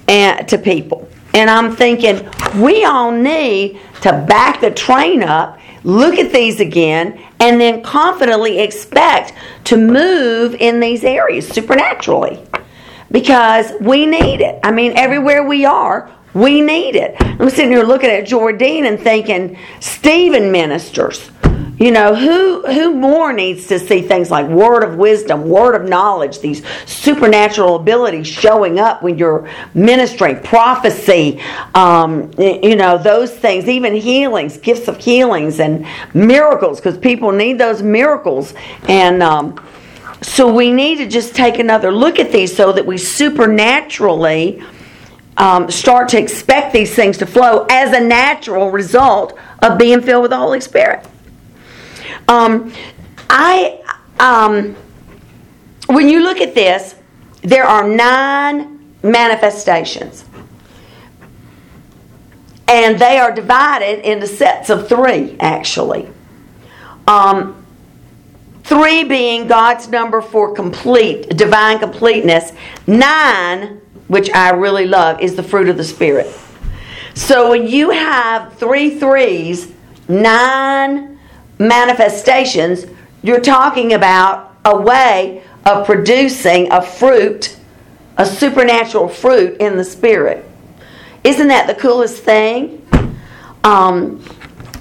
and, 0.09 0.47
to 0.49 0.59
people. 0.59 1.09
And 1.37 1.51
I'm 1.51 1.77
thinking, 1.77 2.27
we 2.59 2.87
all 2.87 3.13
need 3.13 3.79
to 4.01 4.25
back 4.27 4.63
the 4.63 4.71
train 4.71 5.23
up, 5.23 5.59
look 5.85 6.15
at 6.19 6.33
these 6.33 6.61
again, 6.61 7.23
and 7.39 7.61
then 7.61 7.83
confidently 7.83 8.59
expect 8.59 9.35
to 9.65 9.77
move 9.77 10.55
in 10.55 10.81
these 10.81 11.05
areas 11.05 11.47
supernaturally 11.47 12.43
because 13.11 13.71
we 13.83 14.07
need 14.07 14.41
it. 14.41 14.59
I 14.65 14.71
mean, 14.71 14.97
everywhere 14.97 15.47
we 15.47 15.67
are, 15.67 16.11
we 16.33 16.63
need 16.63 16.97
it. 16.97 17.15
I'm 17.21 17.51
sitting 17.51 17.71
here 17.71 17.85
looking 17.85 18.09
at 18.09 18.25
Jordine 18.25 18.87
and 18.87 18.99
thinking, 18.99 19.59
Stephen 19.81 20.51
ministers. 20.51 21.31
You 21.79 21.91
know, 21.91 22.15
who 22.15 22.63
who 22.63 22.95
more 22.95 23.35
needs 23.35 23.67
to 23.67 23.79
see 23.79 24.01
things 24.01 24.31
like 24.31 24.47
word 24.49 24.83
of 24.83 24.97
wisdom, 24.97 25.47
word 25.47 25.75
of 25.75 25.87
knowledge, 25.87 26.41
these 26.41 26.63
supernatural 26.87 27.77
abilities 27.77 28.27
showing 28.27 28.81
up 28.81 29.03
when 29.03 29.19
you're 29.19 29.47
ministering, 29.75 30.41
prophecy, 30.41 31.39
um, 31.75 32.31
you 32.39 32.77
know, 32.77 32.97
those 32.97 33.31
things, 33.31 33.69
even 33.69 33.95
healings, 33.95 34.57
gifts 34.57 34.89
of 34.89 34.97
healings 34.97 35.61
and 35.61 35.87
miracles, 36.15 36.81
because 36.81 36.97
people 36.97 37.31
need 37.31 37.59
those 37.59 37.83
miracles. 37.83 38.55
And 38.89 39.23
um, 39.23 39.63
so 40.23 40.51
we 40.51 40.73
need 40.73 40.97
to 40.97 41.07
just 41.07 41.35
take 41.35 41.59
another 41.59 41.93
look 41.93 42.19
at 42.19 42.33
these 42.33 42.57
so 42.57 42.73
that 42.73 42.87
we 42.87 42.97
supernaturally 42.97 44.63
um, 45.37 45.71
start 45.71 46.09
to 46.09 46.19
expect 46.19 46.73
these 46.73 46.95
things 46.95 47.19
to 47.19 47.27
flow 47.27 47.67
as 47.69 47.93
a 47.93 48.01
natural 48.01 48.71
result 48.71 49.39
of 49.61 49.77
being 49.77 50.01
filled 50.01 50.23
with 50.23 50.31
the 50.31 50.39
Holy 50.39 50.63
Spirit. 50.63 51.07
Um, 52.29 52.73
I, 53.31 53.83
um, 54.19 54.75
when 55.87 56.09
you 56.09 56.23
look 56.23 56.41
at 56.41 56.55
this, 56.55 56.97
there 57.43 57.65
are 57.65 57.89
nine 57.89 58.95
manifestations. 59.03 60.25
And 62.69 62.99
they 62.99 63.19
are 63.19 63.33
divided 63.33 64.09
into 64.09 64.27
sets 64.27 64.71
of 64.71 64.89
three, 64.89 65.37
actually. 65.39 66.09
Um, 67.07 67.63
Three 68.67 69.05
being 69.05 69.47
God's 69.47 69.87
number 69.87 70.21
for 70.21 70.53
complete, 70.53 71.29
divine 71.37 71.79
completeness. 71.79 72.51
Nine, 72.89 73.81
which 74.09 74.29
I 74.31 74.51
really 74.51 74.87
love, 74.87 75.21
is 75.21 75.37
the 75.37 75.43
fruit 75.45 75.69
of 75.69 75.77
the 75.77 75.85
Spirit. 75.85 76.27
So 77.15 77.51
when 77.51 77.69
you 77.69 77.91
have 77.91 78.55
three 78.55 78.99
threes, 78.99 79.73
nine 80.09 81.16
manifestations, 81.59 82.87
you're 83.23 83.41
talking 83.41 83.95
about 83.95 84.57
a 84.65 84.77
way 84.77 85.43
of 85.65 85.87
producing 85.87 86.71
a 86.71 86.83
fruit, 86.83 87.57
a 88.17 88.27
supernatural 88.27 89.09
fruit 89.09 89.61
in 89.61 89.77
the 89.77 89.85
Spirit. 89.85 90.45
Isn't 91.25 91.49
that 91.49 91.67
the 91.67 91.75
coolest 91.75 92.23
thing? 92.23 92.87
Um, 93.65 94.25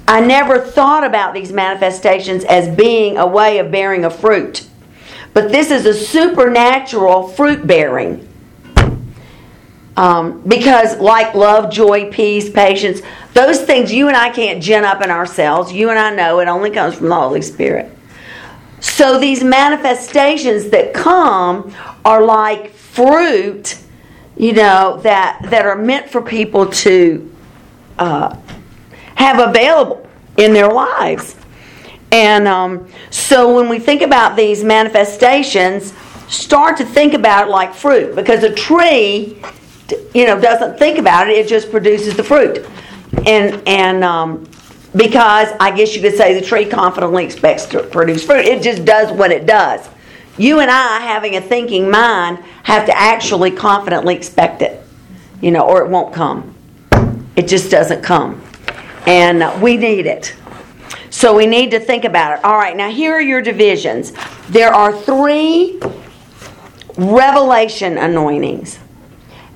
I 0.06 0.20
never 0.20 0.60
thought 0.60 1.02
about 1.02 1.34
these 1.34 1.50
manifestations 1.50 2.44
as 2.44 2.74
being 2.76 3.18
a 3.18 3.26
way 3.26 3.58
of 3.58 3.72
bearing 3.72 4.04
a 4.04 4.10
fruit. 4.10 4.66
But 5.34 5.50
this 5.50 5.70
is 5.70 5.84
a 5.84 5.92
supernatural 5.92 7.28
fruit 7.28 7.66
bearing. 7.66 8.28
Um, 9.96 10.42
because, 10.42 10.98
like 10.98 11.34
love, 11.34 11.72
joy, 11.72 12.10
peace, 12.10 12.50
patience, 12.50 13.00
those 13.32 13.62
things 13.62 13.90
you 13.90 14.08
and 14.08 14.16
I 14.16 14.28
can't 14.28 14.62
gin 14.62 14.84
up 14.84 15.02
in 15.02 15.10
ourselves. 15.10 15.72
You 15.72 15.88
and 15.88 15.98
I 15.98 16.14
know 16.14 16.40
it 16.40 16.48
only 16.48 16.70
comes 16.70 16.96
from 16.96 17.08
the 17.08 17.14
Holy 17.14 17.40
Spirit. 17.40 17.90
So, 18.80 19.18
these 19.18 19.42
manifestations 19.42 20.68
that 20.68 20.92
come 20.92 21.74
are 22.04 22.22
like 22.22 22.72
fruit 22.74 23.78
you 24.36 24.52
know, 24.52 25.00
that 25.02 25.40
that 25.44 25.64
are 25.64 25.76
meant 25.76 26.10
for 26.10 26.20
people 26.20 26.66
to 26.66 27.34
uh, 27.98 28.36
have 29.14 29.48
available 29.48 30.06
in 30.36 30.52
their 30.52 30.68
lives. 30.68 31.36
And 32.12 32.46
um, 32.46 32.88
so 33.10 33.54
when 33.54 33.68
we 33.68 33.78
think 33.78 34.02
about 34.02 34.36
these 34.36 34.62
manifestations, 34.62 35.92
start 36.28 36.76
to 36.76 36.84
think 36.84 37.14
about 37.14 37.48
it 37.48 37.50
like 37.50 37.74
fruit 37.74 38.14
because 38.14 38.44
a 38.44 38.54
tree, 38.54 39.42
you 40.14 40.26
know, 40.26 40.40
doesn't 40.40 40.78
think 40.78 40.98
about 40.98 41.28
it; 41.28 41.32
it 41.32 41.48
just 41.48 41.70
produces 41.70 42.16
the 42.16 42.24
fruit. 42.24 42.66
And 43.26 43.66
and 43.66 44.04
um, 44.04 44.48
because 44.94 45.48
I 45.60 45.74
guess 45.76 45.94
you 45.94 46.02
could 46.02 46.16
say 46.16 46.38
the 46.38 46.44
tree 46.44 46.64
confidently 46.64 47.24
expects 47.24 47.66
to 47.66 47.82
produce 47.82 48.24
fruit, 48.24 48.44
it 48.44 48.62
just 48.62 48.84
does 48.84 49.12
what 49.12 49.30
it 49.30 49.46
does. 49.46 49.88
You 50.38 50.60
and 50.60 50.70
I, 50.70 51.00
having 51.00 51.36
a 51.36 51.40
thinking 51.40 51.90
mind, 51.90 52.38
have 52.62 52.86
to 52.86 52.96
actually 52.96 53.50
confidently 53.50 54.14
expect 54.14 54.62
it, 54.62 54.82
you 55.40 55.50
know, 55.50 55.66
or 55.66 55.82
it 55.82 55.90
won't 55.90 56.14
come. 56.14 56.54
It 57.36 57.48
just 57.48 57.70
doesn't 57.70 58.02
come. 58.02 58.42
And 59.06 59.62
we 59.62 59.76
need 59.76 60.06
it. 60.06 60.34
So 61.10 61.34
we 61.34 61.46
need 61.46 61.70
to 61.70 61.80
think 61.80 62.04
about 62.04 62.38
it. 62.38 62.44
All 62.44 62.58
right, 62.58 62.76
now 62.76 62.90
here 62.90 63.14
are 63.14 63.20
your 63.20 63.40
divisions. 63.40 64.12
There 64.48 64.72
are 64.72 64.92
three 64.92 65.80
revelation 66.98 67.96
anointings, 67.96 68.78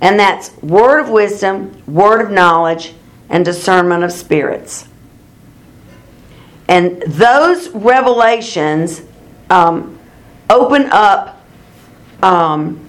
and 0.01 0.19
that's 0.19 0.57
word 0.63 1.01
of 1.01 1.11
wisdom, 1.11 1.83
word 1.87 2.21
of 2.23 2.31
knowledge, 2.31 2.95
and 3.29 3.45
discernment 3.45 4.03
of 4.03 4.13
spirits. 4.13 4.89
And 6.69 7.03
those 7.03 7.69
revelations 7.71 9.03
um, 9.51 9.99
open 10.49 10.87
up 10.91 11.45
um, 12.23 12.87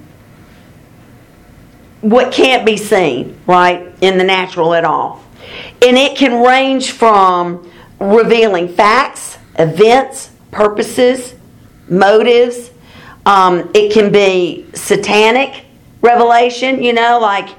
what 2.01 2.31
can't 2.31 2.65
be 2.65 2.77
seen, 2.77 3.39
right, 3.45 3.93
in 4.01 4.17
the 4.17 4.23
natural 4.23 4.73
at 4.73 4.85
all. 4.85 5.23
And 5.81 5.97
it 5.97 6.17
can 6.17 6.43
range 6.43 6.91
from 6.91 7.69
revealing 7.99 8.67
facts, 8.67 9.37
events, 9.57 10.31
purposes, 10.51 11.35
motives. 11.89 12.71
Um, 13.25 13.69
it 13.73 13.91
can 13.91 14.11
be 14.11 14.67
satanic 14.73 15.65
revelation, 16.01 16.83
you 16.83 16.93
know, 16.93 17.19
like 17.19 17.49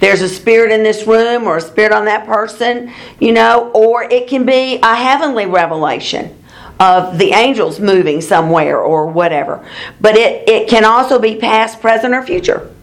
there's 0.00 0.20
a 0.20 0.28
spirit 0.28 0.72
in 0.72 0.82
this 0.82 1.06
room 1.06 1.44
or 1.44 1.58
a 1.58 1.60
spirit 1.60 1.92
on 1.92 2.06
that 2.06 2.26
person, 2.26 2.92
you 3.20 3.32
know, 3.32 3.70
or 3.72 4.04
it 4.04 4.28
can 4.28 4.44
be 4.44 4.78
a 4.82 4.94
heavenly 4.94 5.46
revelation 5.46 6.36
of 6.80 7.18
the 7.18 7.30
angels 7.30 7.78
moving 7.78 8.20
somewhere 8.20 8.80
or 8.80 9.06
whatever. 9.06 9.64
But 10.00 10.16
it, 10.16 10.48
it 10.48 10.68
can 10.68 10.84
also 10.84 11.18
be 11.20 11.36
past, 11.36 11.80
present, 11.80 12.14
or 12.14 12.22
future, 12.24 12.74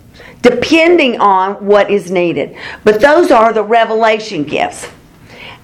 depending 0.42 1.20
on 1.20 1.66
what 1.66 1.92
is 1.92 2.10
needed. 2.10 2.56
But 2.86 3.02
those 3.02 3.32
are 3.32 3.52
the 3.52 3.64
revelation 3.64 4.44
gifts. 4.46 4.88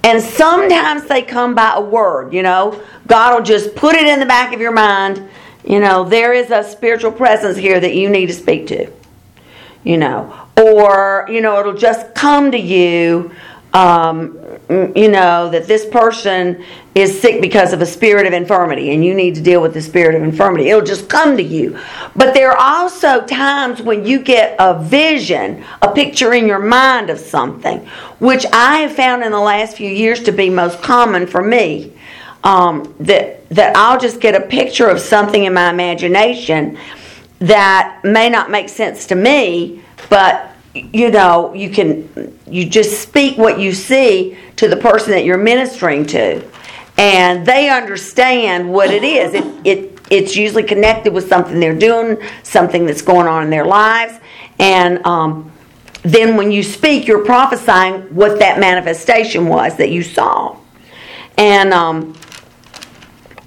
And 0.04 0.22
sometimes 0.22 1.06
they 1.06 1.22
come 1.22 1.54
by 1.54 1.72
a 1.76 1.80
word, 1.80 2.32
you 2.32 2.42
know. 2.42 2.80
God 3.06 3.34
will 3.34 3.44
just 3.44 3.74
put 3.74 3.96
it 3.96 4.06
in 4.06 4.20
the 4.20 4.26
back 4.26 4.52
of 4.52 4.60
your 4.60 4.72
mind. 4.72 5.26
You 5.64 5.80
know, 5.80 6.04
there 6.04 6.32
is 6.32 6.50
a 6.50 6.62
spiritual 6.62 7.12
presence 7.12 7.56
here 7.56 7.80
that 7.80 7.94
you 7.94 8.10
need 8.10 8.26
to 8.26 8.34
speak 8.34 8.66
to. 8.68 8.92
You 9.86 9.98
know, 9.98 10.34
or, 10.60 11.26
you 11.30 11.40
know, 11.40 11.60
it'll 11.60 11.72
just 11.74 12.12
come 12.14 12.50
to 12.50 12.58
you 12.58 13.30
um, 13.76 14.38
you 14.70 15.10
know, 15.10 15.50
that 15.50 15.66
this 15.66 15.84
person 15.84 16.64
is 16.94 17.20
sick 17.20 17.42
because 17.42 17.74
of 17.74 17.82
a 17.82 17.86
spirit 17.86 18.26
of 18.26 18.32
infirmity 18.32 18.94
and 18.94 19.04
you 19.04 19.12
need 19.12 19.34
to 19.34 19.42
deal 19.42 19.60
with 19.60 19.74
the 19.74 19.82
spirit 19.82 20.14
of 20.14 20.22
infirmity. 20.22 20.70
It'll 20.70 20.80
just 20.80 21.10
come 21.10 21.36
to 21.36 21.42
you. 21.42 21.78
But 22.16 22.32
there 22.32 22.52
are 22.52 22.56
also 22.56 23.26
times 23.26 23.82
when 23.82 24.06
you 24.06 24.20
get 24.20 24.56
a 24.58 24.82
vision, 24.82 25.62
a 25.82 25.92
picture 25.92 26.32
in 26.32 26.46
your 26.46 26.58
mind 26.58 27.10
of 27.10 27.18
something, 27.18 27.80
which 28.18 28.46
I 28.50 28.78
have 28.78 28.92
found 28.92 29.22
in 29.22 29.30
the 29.30 29.38
last 29.38 29.76
few 29.76 29.90
years 29.90 30.22
to 30.22 30.32
be 30.32 30.48
most 30.48 30.80
common 30.82 31.26
for 31.26 31.42
me. 31.42 31.92
Um, 32.44 32.94
that 33.00 33.48
that 33.50 33.76
I'll 33.76 33.98
just 33.98 34.20
get 34.20 34.34
a 34.36 34.46
picture 34.46 34.88
of 34.88 35.00
something 35.00 35.44
in 35.44 35.54
my 35.54 35.68
imagination 35.68 36.78
that 37.40 38.00
may 38.04 38.28
not 38.28 38.50
make 38.50 38.68
sense 38.68 39.06
to 39.08 39.14
me, 39.14 39.82
but 40.08 40.52
you 40.74 41.10
know, 41.10 41.54
you 41.54 41.70
can 41.70 42.38
you 42.46 42.68
just 42.68 43.00
speak 43.00 43.38
what 43.38 43.58
you 43.58 43.72
see 43.72 44.36
to 44.56 44.68
the 44.68 44.76
person 44.76 45.12
that 45.12 45.24
you're 45.24 45.38
ministering 45.38 46.06
to, 46.06 46.44
and 46.98 47.46
they 47.46 47.70
understand 47.70 48.70
what 48.70 48.90
it 48.90 49.02
is. 49.02 49.34
It 49.34 49.66
it 49.66 50.00
it's 50.10 50.36
usually 50.36 50.62
connected 50.62 51.12
with 51.12 51.28
something 51.28 51.58
they're 51.58 51.78
doing, 51.78 52.18
something 52.42 52.86
that's 52.86 53.02
going 53.02 53.26
on 53.26 53.42
in 53.42 53.50
their 53.50 53.64
lives, 53.64 54.18
and 54.58 55.04
um, 55.06 55.50
then 56.02 56.36
when 56.36 56.52
you 56.52 56.62
speak, 56.62 57.06
you're 57.06 57.24
prophesying 57.24 58.02
what 58.14 58.38
that 58.38 58.60
manifestation 58.60 59.46
was 59.46 59.76
that 59.76 59.90
you 59.90 60.02
saw, 60.02 60.56
and 61.38 61.72
um, 61.72 62.14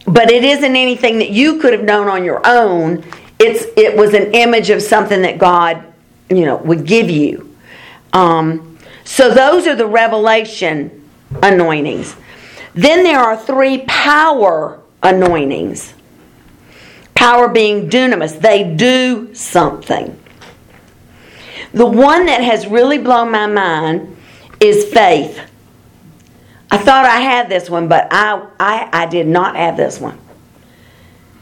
but 0.06 0.32
it 0.32 0.43
isn't 0.43 0.75
anything 0.75 1.19
that 1.19 1.30
you 1.30 1.60
could 1.60 1.73
have 1.73 1.84
known 1.84 2.08
on 2.08 2.23
your 2.23 2.41
own. 2.45 3.04
It's 3.39 3.65
it 3.78 3.95
was 3.95 4.13
an 4.13 4.34
image 4.34 4.69
of 4.69 4.82
something 4.82 5.21
that 5.21 5.38
God 5.38 5.84
you 6.30 6.45
know, 6.45 6.58
would 6.58 6.86
give 6.86 7.10
you. 7.10 7.56
Um, 8.13 8.78
so 9.04 9.34
those 9.34 9.67
are 9.67 9.75
the 9.75 9.88
revelation 9.88 11.10
anointings. 11.41 12.15
Then 12.73 13.04
there 13.04 13.19
are 13.19 13.36
three 13.36 13.80
power 13.88 14.80
anointings. 15.02 15.93
Power 17.15 17.49
being 17.49 17.89
dunamis, 17.89 18.39
they 18.39 18.75
do 18.75 19.34
something. 19.34 20.17
The 21.73 21.86
one 21.86 22.28
that 22.28 22.41
has 22.41 22.65
really 22.67 22.97
blown 22.97 23.32
my 23.32 23.47
mind 23.47 24.15
is 24.60 24.86
faith. 24.86 25.39
I 26.71 26.78
thought 26.78 27.06
I 27.06 27.19
had 27.19 27.49
this 27.49 27.69
one, 27.69 27.88
but 27.88 28.08
I, 28.12 28.45
I, 28.60 28.89
I 28.91 29.06
did 29.08 29.28
not 29.28 29.56
have 29.56 29.75
this 29.75 29.99
one. 29.99 30.17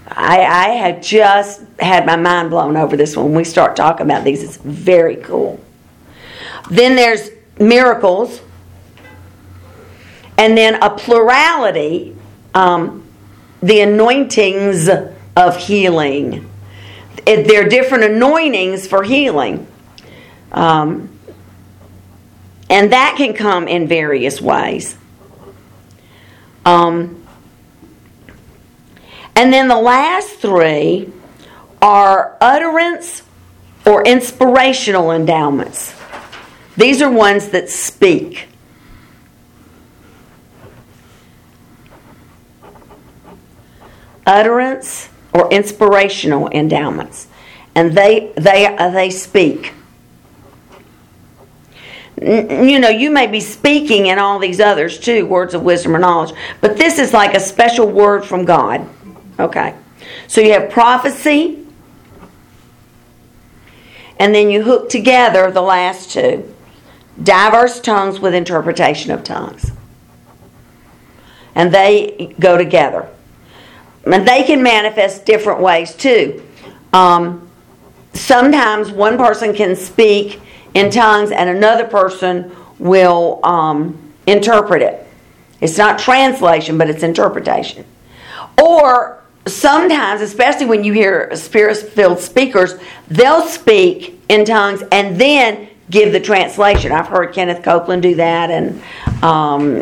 I, 0.09 0.39
I 0.39 0.69
had 0.69 1.03
just 1.03 1.61
had 1.79 2.05
my 2.05 2.15
mind 2.15 2.49
blown 2.49 2.77
over 2.77 2.95
this 2.95 3.17
when 3.17 3.33
we 3.33 3.43
start 3.43 3.75
talking 3.75 4.05
about 4.05 4.23
these. 4.23 4.41
It's 4.41 4.57
very 4.57 5.17
cool. 5.17 5.59
Then 6.69 6.95
there's 6.95 7.29
miracles, 7.59 8.41
and 10.37 10.57
then 10.57 10.75
a 10.81 10.89
plurality, 10.89 12.15
um, 12.53 13.03
the 13.61 13.81
anointings 13.81 14.89
of 15.35 15.57
healing. 15.57 16.49
There 17.25 17.65
are 17.65 17.69
different 17.69 18.05
anointings 18.05 18.87
for 18.87 19.03
healing. 19.03 19.67
Um, 20.51 21.09
and 22.69 22.91
that 22.93 23.15
can 23.17 23.33
come 23.33 23.67
in 23.67 23.87
various 23.87 24.41
ways. 24.41 24.97
Um, 26.65 27.26
and 29.37 29.53
then 29.53 29.67
the 29.67 29.77
last 29.79 30.39
three 30.39 31.13
are 31.79 32.35
utterance 32.41 33.21
or 33.85 34.03
inspirational 34.03 35.11
endowments. 35.11 35.93
These 36.75 37.03
are 37.03 37.11
ones 37.11 37.49
that 37.49 37.69
speak. 37.69 38.47
Utterance 44.25 45.09
or 45.33 45.47
inspirational 45.51 46.49
endowments. 46.49 47.27
And 47.75 47.95
they 47.95 48.33
they 48.37 48.65
uh, 48.65 48.89
they 48.89 49.11
speak. 49.11 49.73
you 52.19 52.79
know, 52.79 52.89
you 52.89 53.11
may 53.11 53.27
be 53.27 53.39
speaking 53.39 54.07
in 54.07 54.17
all 54.17 54.39
these 54.39 54.59
others 54.59 54.99
too, 54.99 55.27
words 55.27 55.53
of 55.53 55.61
wisdom 55.61 55.95
or 55.95 55.99
knowledge, 55.99 56.35
but 56.59 56.75
this 56.75 56.97
is 56.97 57.13
like 57.13 57.35
a 57.35 57.39
special 57.39 57.87
word 57.87 58.25
from 58.25 58.43
God. 58.43 58.89
Okay. 59.39 59.75
So 60.27 60.41
you 60.41 60.53
have 60.53 60.69
prophecy, 60.69 61.65
and 64.19 64.33
then 64.33 64.49
you 64.49 64.63
hook 64.63 64.89
together 64.89 65.51
the 65.51 65.61
last 65.61 66.11
two 66.11 66.53
diverse 67.23 67.79
tongues 67.79 68.19
with 68.19 68.33
interpretation 68.33 69.11
of 69.11 69.23
tongues. 69.23 69.71
And 71.55 71.71
they 71.71 72.35
go 72.39 72.57
together. 72.57 73.09
And 74.05 74.27
they 74.27 74.43
can 74.43 74.61
manifest 74.61 75.25
different 75.25 75.59
ways 75.59 75.95
too. 75.95 76.43
Um, 76.93 77.49
sometimes 78.13 78.91
one 78.91 79.17
person 79.17 79.53
can 79.53 79.75
speak 79.75 80.39
in 80.73 80.91
tongues 80.91 81.31
and 81.31 81.49
another 81.49 81.85
person 81.85 82.55
will 82.79 83.39
um, 83.43 84.13
interpret 84.27 84.81
it. 84.81 85.05
It's 85.59 85.77
not 85.77 85.97
translation, 85.97 86.77
but 86.77 86.89
it's 86.89 87.01
interpretation. 87.01 87.83
Or 88.63 89.16
sometimes, 89.47 90.21
especially 90.21 90.65
when 90.65 90.83
you 90.83 90.93
hear 90.93 91.35
spirit 91.35 91.77
filled 91.77 92.19
speakers, 92.19 92.75
they'll 93.07 93.47
speak 93.47 94.19
in 94.29 94.45
tongues 94.45 94.83
and 94.91 95.19
then 95.19 95.69
give 95.89 96.11
the 96.11 96.19
translation. 96.19 96.91
I've 96.91 97.07
heard 97.07 97.33
Kenneth 97.33 97.63
Copeland 97.63 98.01
do 98.01 98.15
that, 98.15 98.49
and 98.51 98.81
um, 99.23 99.75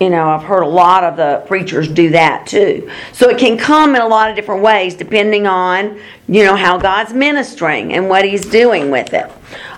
you 0.00 0.10
know, 0.10 0.28
I've 0.28 0.42
heard 0.42 0.62
a 0.62 0.68
lot 0.68 1.04
of 1.04 1.16
the 1.16 1.42
preachers 1.46 1.88
do 1.88 2.10
that 2.10 2.46
too. 2.46 2.90
So 3.12 3.28
it 3.28 3.38
can 3.38 3.56
come 3.56 3.94
in 3.94 4.02
a 4.02 4.08
lot 4.08 4.30
of 4.30 4.36
different 4.36 4.62
ways 4.62 4.94
depending 4.94 5.46
on 5.46 5.98
you 6.28 6.44
know 6.44 6.56
how 6.56 6.78
God's 6.78 7.12
ministering 7.12 7.94
and 7.94 8.08
what 8.08 8.24
He's 8.24 8.44
doing 8.44 8.90
with 8.90 9.14
it. 9.14 9.30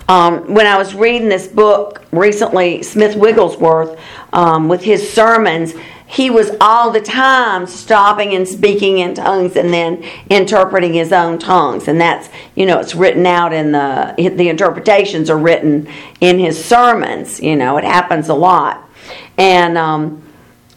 Um, 0.07 0.53
when 0.53 0.67
I 0.67 0.77
was 0.77 0.95
reading 0.95 1.31
this 1.31 1.47
book 1.47 2.05
recently, 2.13 2.83
Smith 2.83 3.17
Wigglesworth, 3.17 3.99
um, 4.35 4.69
with 4.69 4.83
his 4.83 5.11
sermons, 5.11 5.73
he 6.07 6.31
was 6.31 6.51
all 6.61 6.91
the 6.91 7.01
time 7.01 7.67
stopping 7.67 8.35
and 8.35 8.47
speaking 8.47 8.99
in 8.99 9.15
tongues 9.15 9.57
and 9.57 9.73
then 9.73 10.05
interpreting 10.29 10.93
his 10.93 11.13
own 11.13 11.39
tongues. 11.39 11.89
And 11.89 12.01
that's, 12.01 12.29
you 12.55 12.67
know, 12.67 12.79
it's 12.79 12.95
written 12.95 13.27
out 13.27 13.53
in 13.53 13.73
the, 13.73 14.15
the 14.17 14.49
interpretations 14.49 15.31
are 15.31 15.39
written 15.39 15.89
in 16.21 16.39
his 16.39 16.63
sermons. 16.63 17.41
You 17.41 17.57
know, 17.57 17.79
it 17.79 17.85
happens 17.85 18.29
a 18.29 18.35
lot. 18.35 18.89
And 19.39 19.79
um, 19.79 20.23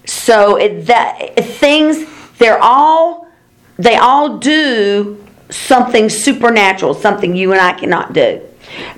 so 0.05 0.55
it, 0.55 0.87
that, 0.87 1.35
things, 1.35 2.05
they're 2.37 2.61
all, 2.61 3.27
they 3.75 3.95
all 3.95 4.37
do 4.37 5.23
something 5.49 6.09
supernatural, 6.09 6.93
something 6.93 7.35
you 7.35 7.51
and 7.51 7.61
I 7.61 7.73
cannot 7.73 8.13
do. 8.13 8.41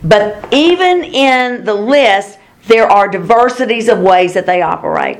But 0.03 0.47
even 0.53 1.03
in 1.03 1.65
the 1.65 1.73
list, 1.73 2.37
there 2.67 2.87
are 2.87 3.07
diversities 3.07 3.89
of 3.89 3.99
ways 3.99 4.35
that 4.35 4.45
they 4.45 4.61
operate 4.61 5.19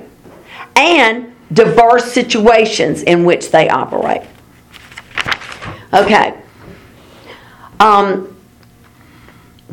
and 0.80 1.34
diverse 1.52 2.12
situations 2.12 3.04
in 3.04 3.26
which 3.26 3.52
they 3.52 3.70
operate. 3.70 4.22
Okay. 5.94 6.40
Um, 7.80 8.36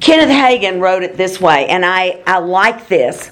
Kenneth 0.01 0.31
Hagin 0.31 0.81
wrote 0.81 1.03
it 1.03 1.17
this 1.17 1.41
way, 1.41 1.67
and 1.69 1.85
I, 1.85 2.23
I 2.27 2.39
like 2.39 2.89
this. 2.89 3.31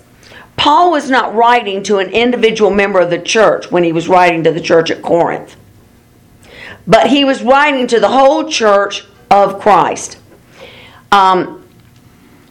Paul 0.57 0.93
was 0.93 1.11
not 1.11 1.35
writing 1.35 1.83
to 1.85 1.99
an 1.99 2.11
individual 2.11 2.71
member 2.71 3.01
of 3.01 3.11
the 3.11 3.19
church 3.19 3.71
when 3.71 3.83
he 3.83 3.93
was 3.93 4.09
writing 4.09 4.45
to 4.45 4.53
the 4.53 4.61
church 4.61 4.91
at 4.91 5.03
Corinth, 5.03 5.57
but 6.87 7.09
he 7.09 7.25
was 7.25 7.43
writing 7.43 7.87
to 7.89 8.01
the 8.01 8.09
whole 8.09 8.49
church 8.49 9.05
of 9.31 9.61
Christ. 9.61 10.19
Um, 11.11 11.67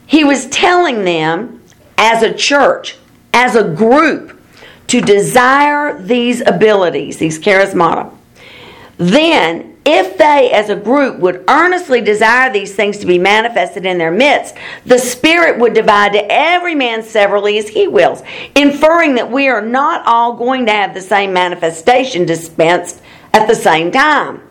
he 0.05 0.23
was 0.23 0.47
telling 0.47 1.05
them 1.05 1.61
as 1.97 2.23
a 2.23 2.33
church, 2.33 2.97
as 3.33 3.55
a 3.55 3.63
group, 3.63 4.32
to 4.93 5.01
desire 5.01 5.99
these 5.99 6.41
abilities, 6.41 7.17
these 7.17 7.39
charismata. 7.39 8.13
Then, 8.97 9.75
if 9.83 10.19
they 10.19 10.51
as 10.51 10.69
a 10.69 10.75
group 10.75 11.17
would 11.17 11.43
earnestly 11.47 11.99
desire 11.99 12.53
these 12.53 12.75
things 12.75 12.99
to 12.99 13.07
be 13.07 13.17
manifested 13.17 13.87
in 13.87 13.97
their 13.97 14.11
midst, 14.11 14.53
the 14.85 14.99
Spirit 14.99 15.57
would 15.57 15.73
divide 15.73 16.13
to 16.13 16.23
every 16.29 16.75
man 16.75 17.01
severally 17.01 17.57
as 17.57 17.69
he 17.69 17.87
wills, 17.87 18.21
inferring 18.53 19.15
that 19.15 19.31
we 19.31 19.47
are 19.47 19.63
not 19.63 20.05
all 20.05 20.33
going 20.35 20.67
to 20.67 20.71
have 20.71 20.93
the 20.93 21.01
same 21.01 21.33
manifestation 21.33 22.27
dispensed 22.27 23.01
at 23.33 23.47
the 23.47 23.55
same 23.55 23.89
time. 23.89 24.43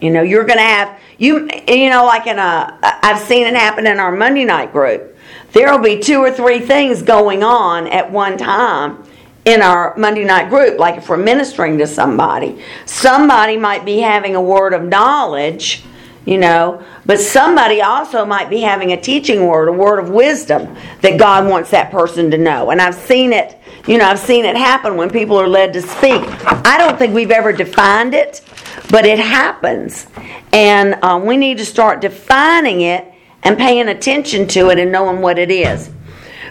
You 0.00 0.10
know, 0.10 0.22
you're 0.22 0.44
going 0.44 0.60
to 0.60 0.64
have 0.64 1.00
you 1.18 1.50
you 1.66 1.90
know 1.90 2.04
like 2.04 2.28
in 2.28 2.38
a 2.38 2.78
I've 3.02 3.18
seen 3.18 3.48
it 3.48 3.54
happen 3.56 3.88
in 3.88 3.98
our 3.98 4.12
Monday 4.12 4.44
night 4.44 4.70
group. 4.70 5.18
There 5.50 5.72
will 5.72 5.82
be 5.82 5.98
two 5.98 6.20
or 6.20 6.30
three 6.30 6.60
things 6.60 7.02
going 7.02 7.42
on 7.42 7.88
at 7.88 8.12
one 8.12 8.38
time 8.38 9.08
in 9.44 9.60
our 9.60 9.96
Monday 9.96 10.24
night 10.24 10.48
group, 10.48 10.78
like 10.78 10.96
if 10.96 11.08
we're 11.08 11.16
ministering 11.16 11.78
to 11.78 11.86
somebody, 11.86 12.62
somebody 12.86 13.56
might 13.56 13.84
be 13.84 13.98
having 13.98 14.36
a 14.36 14.40
word 14.40 14.72
of 14.72 14.84
knowledge, 14.84 15.82
you 16.24 16.38
know, 16.38 16.84
but 17.04 17.18
somebody 17.18 17.82
also 17.82 18.24
might 18.24 18.48
be 18.48 18.60
having 18.60 18.92
a 18.92 19.00
teaching 19.00 19.48
word, 19.48 19.68
a 19.68 19.72
word 19.72 19.98
of 19.98 20.10
wisdom 20.10 20.76
that 21.00 21.18
God 21.18 21.48
wants 21.48 21.70
that 21.70 21.90
person 21.90 22.30
to 22.30 22.38
know. 22.38 22.70
And 22.70 22.80
I've 22.80 22.94
seen 22.94 23.32
it, 23.32 23.58
you 23.88 23.98
know, 23.98 24.04
I've 24.04 24.20
seen 24.20 24.44
it 24.44 24.54
happen 24.54 24.96
when 24.96 25.10
people 25.10 25.36
are 25.36 25.48
led 25.48 25.72
to 25.72 25.82
speak. 25.82 26.22
I 26.64 26.78
don't 26.78 26.96
think 26.96 27.12
we've 27.12 27.32
ever 27.32 27.52
defined 27.52 28.14
it, 28.14 28.42
but 28.90 29.04
it 29.04 29.18
happens. 29.18 30.06
And 30.52 30.94
um, 31.02 31.26
we 31.26 31.36
need 31.36 31.58
to 31.58 31.66
start 31.66 32.00
defining 32.00 32.82
it 32.82 33.12
and 33.42 33.58
paying 33.58 33.88
attention 33.88 34.46
to 34.46 34.70
it 34.70 34.78
and 34.78 34.92
knowing 34.92 35.20
what 35.20 35.36
it 35.36 35.50
is. 35.50 35.90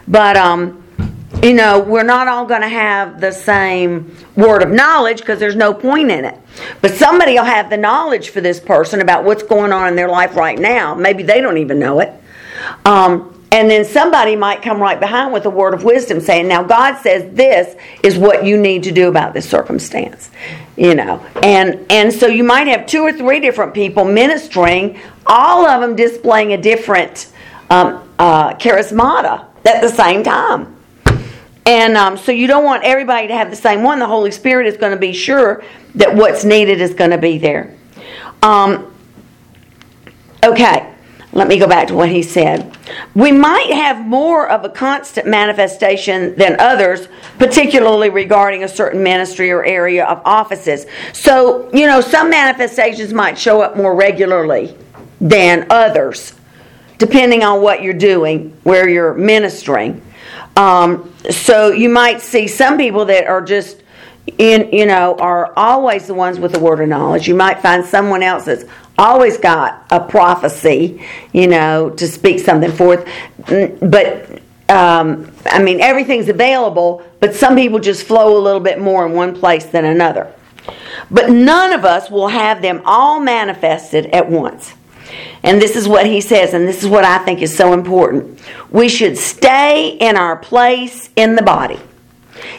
But, 0.09 0.35
um, 0.35 0.80
you 1.43 1.53
know, 1.53 1.79
we're 1.79 2.03
not 2.03 2.27
all 2.27 2.45
going 2.45 2.61
to 2.61 2.69
have 2.69 3.19
the 3.19 3.31
same 3.31 4.15
word 4.35 4.61
of 4.61 4.69
knowledge 4.69 5.19
because 5.19 5.39
there's 5.39 5.55
no 5.55 5.73
point 5.73 6.11
in 6.11 6.25
it. 6.25 6.37
But 6.81 6.91
somebody 6.91 7.33
will 7.33 7.43
have 7.43 7.69
the 7.69 7.77
knowledge 7.77 8.29
for 8.29 8.41
this 8.41 8.59
person 8.59 9.01
about 9.01 9.23
what's 9.23 9.43
going 9.43 9.71
on 9.71 9.87
in 9.87 9.95
their 9.95 10.09
life 10.09 10.35
right 10.35 10.59
now. 10.59 10.93
Maybe 10.93 11.23
they 11.23 11.41
don't 11.41 11.57
even 11.57 11.79
know 11.79 11.99
it. 11.99 12.11
Um, 12.85 13.41
and 13.51 13.69
then 13.69 13.83
somebody 13.83 14.35
might 14.35 14.61
come 14.61 14.79
right 14.79 14.99
behind 14.99 15.33
with 15.33 15.45
a 15.45 15.49
word 15.49 15.73
of 15.73 15.83
wisdom 15.83 16.21
saying, 16.21 16.47
Now 16.47 16.63
God 16.63 16.97
says 17.01 17.33
this 17.35 17.75
is 18.01 18.17
what 18.17 18.45
you 18.45 18.57
need 18.57 18.83
to 18.83 18.91
do 18.91 19.09
about 19.09 19.33
this 19.33 19.49
circumstance. 19.49 20.29
You 20.77 20.95
know. 20.95 21.25
And 21.43 21.85
and 21.91 22.13
so 22.13 22.27
you 22.27 22.45
might 22.45 22.67
have 22.67 22.85
two 22.85 23.01
or 23.01 23.11
three 23.11 23.41
different 23.41 23.73
people 23.73 24.05
ministering, 24.05 24.99
all 25.25 25.65
of 25.65 25.81
them 25.81 25.95
displaying 25.97 26.53
a 26.53 26.57
different 26.57 27.31
um, 27.69 28.07
uh, 28.19 28.53
charismata 28.53 29.45
at 29.65 29.81
the 29.81 29.89
same 29.89 30.23
time. 30.23 30.77
And 31.65 31.95
um, 31.95 32.17
so 32.17 32.31
you 32.31 32.47
don't 32.47 32.63
want 32.63 32.83
everybody 32.83 33.27
to 33.27 33.35
have 33.35 33.49
the 33.49 33.55
same 33.55 33.83
one. 33.83 33.99
The 33.99 34.07
Holy 34.07 34.31
Spirit 34.31 34.67
is 34.67 34.77
going 34.77 34.93
to 34.93 34.99
be 34.99 35.13
sure 35.13 35.63
that 35.95 36.15
what's 36.15 36.43
needed 36.43 36.81
is 36.81 36.93
going 36.93 37.11
to 37.11 37.17
be 37.17 37.37
there. 37.37 37.75
Um, 38.41 38.93
okay, 40.43 40.91
let 41.33 41.47
me 41.47 41.59
go 41.59 41.67
back 41.67 41.87
to 41.87 41.93
what 41.93 42.09
he 42.09 42.23
said. 42.23 42.75
We 43.15 43.31
might 43.31 43.71
have 43.71 44.05
more 44.05 44.49
of 44.49 44.65
a 44.65 44.69
constant 44.69 45.27
manifestation 45.27 46.35
than 46.35 46.59
others, 46.59 47.07
particularly 47.37 48.09
regarding 48.09 48.63
a 48.63 48.67
certain 48.67 49.01
ministry 49.01 49.51
or 49.51 49.63
area 49.63 50.05
of 50.05 50.21
offices. 50.25 50.87
So, 51.13 51.69
you 51.73 51.85
know, 51.85 52.01
some 52.01 52.29
manifestations 52.29 53.13
might 53.13 53.37
show 53.37 53.61
up 53.61 53.77
more 53.77 53.95
regularly 53.95 54.75
than 55.21 55.67
others, 55.69 56.33
depending 56.97 57.43
on 57.43 57.61
what 57.61 57.81
you're 57.81 57.93
doing, 57.93 58.57
where 58.63 58.89
you're 58.89 59.13
ministering. 59.13 60.01
Um, 60.61 61.11
so 61.31 61.71
you 61.71 61.89
might 61.89 62.21
see 62.21 62.47
some 62.47 62.77
people 62.77 63.05
that 63.05 63.25
are 63.25 63.41
just 63.41 63.81
in, 64.37 64.69
you 64.71 64.85
know, 64.85 65.15
are 65.17 65.51
always 65.57 66.05
the 66.05 66.13
ones 66.13 66.37
with 66.37 66.51
the 66.51 66.59
word 66.59 66.81
of 66.81 66.87
knowledge. 66.87 67.27
You 67.27 67.33
might 67.33 67.61
find 67.61 67.83
someone 67.83 68.21
else 68.21 68.45
that's 68.45 68.65
always 68.95 69.37
got 69.39 69.87
a 69.89 69.99
prophecy, 69.99 71.03
you 71.33 71.47
know, 71.47 71.89
to 71.89 72.07
speak 72.07 72.39
something 72.39 72.71
forth. 72.71 73.09
But 73.47 74.41
um, 74.69 75.31
I 75.47 75.63
mean, 75.63 75.81
everything's 75.81 76.29
available, 76.29 77.03
but 77.19 77.33
some 77.33 77.55
people 77.55 77.79
just 77.79 78.03
flow 78.05 78.37
a 78.37 78.41
little 78.41 78.59
bit 78.59 78.79
more 78.79 79.07
in 79.07 79.13
one 79.13 79.33
place 79.33 79.65
than 79.65 79.85
another. 79.85 80.31
But 81.09 81.31
none 81.31 81.73
of 81.73 81.85
us 81.85 82.11
will 82.11 82.27
have 82.27 82.61
them 82.61 82.83
all 82.85 83.19
manifested 83.19 84.05
at 84.07 84.29
once. 84.29 84.75
And 85.43 85.61
this 85.61 85.75
is 85.75 85.87
what 85.87 86.05
he 86.05 86.21
says, 86.21 86.53
and 86.53 86.67
this 86.67 86.83
is 86.83 86.89
what 86.89 87.03
I 87.03 87.19
think 87.19 87.41
is 87.41 87.55
so 87.55 87.73
important. 87.73 88.39
We 88.69 88.89
should 88.89 89.17
stay 89.17 89.97
in 89.99 90.17
our 90.17 90.35
place 90.37 91.09
in 91.15 91.35
the 91.35 91.41
body. 91.41 91.79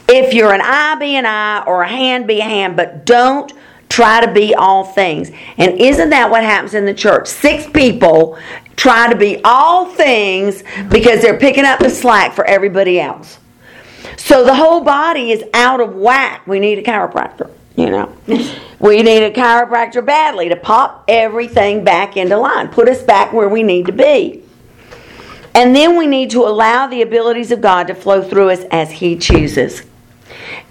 If 0.09 0.35
you're 0.35 0.53
an 0.53 0.61
eye, 0.63 0.97
be 0.97 1.17
an 1.17 1.27
eye, 1.27 1.65
or 1.67 1.83
a 1.83 1.89
hand, 1.89 2.27
be 2.27 2.41
a 2.41 2.45
hand, 2.45 2.77
but 2.77 3.07
don't 3.07 3.53
try 3.89 4.25
to 4.25 4.33
be 4.33 4.55
all 4.55 4.85
things. 4.85 5.31
And 5.59 5.79
isn't 5.79 6.11
that 6.11 6.31
what 6.31 6.43
happens 6.43 6.75
in 6.75 6.87
the 6.87 6.95
church? 6.95 7.29
Six 7.29 7.67
people 7.67 8.39
try 8.77 9.09
to 9.11 9.17
be 9.17 9.41
all 9.45 9.87
things 9.87 10.65
because 10.89 11.21
they're 11.21 11.39
picking 11.39 11.65
up 11.65 11.79
the 11.79 11.91
slack 11.91 12.33
for 12.33 12.45
everybody 12.45 12.99
else. 12.99 13.39
So 14.17 14.45
the 14.45 14.55
whole 14.55 14.81
body 14.83 15.31
is 15.31 15.45
out 15.53 15.81
of 15.81 15.95
whack. 15.95 16.47
We 16.47 16.59
need 16.59 16.79
a 16.79 16.83
chiropractor, 16.83 17.51
you 17.77 17.91
know. 17.91 18.15
We 18.83 19.01
need 19.01 19.23
a 19.23 19.31
chiropractor 19.31 20.05
badly 20.05 20.49
to 20.49 20.57
pop 20.57 21.05
everything 21.07 21.85
back 21.85 22.17
into 22.17 22.37
line, 22.37 22.67
put 22.67 22.89
us 22.89 23.01
back 23.01 23.33
where 23.33 23.49
we 23.49 23.63
need 23.63 23.87
to 23.87 23.93
be. 23.93 24.43
And 25.55 25.77
then 25.77 25.97
we 25.97 26.09
need 26.09 26.31
to 26.31 26.41
allow 26.41 26.89
the 26.89 27.01
abilities 27.03 27.53
of 27.53 27.61
God 27.61 27.87
to 27.87 27.95
flow 27.95 28.23
through 28.23 28.51
us 28.51 28.65
as 28.73 28.91
He 28.91 29.17
chooses. 29.17 29.85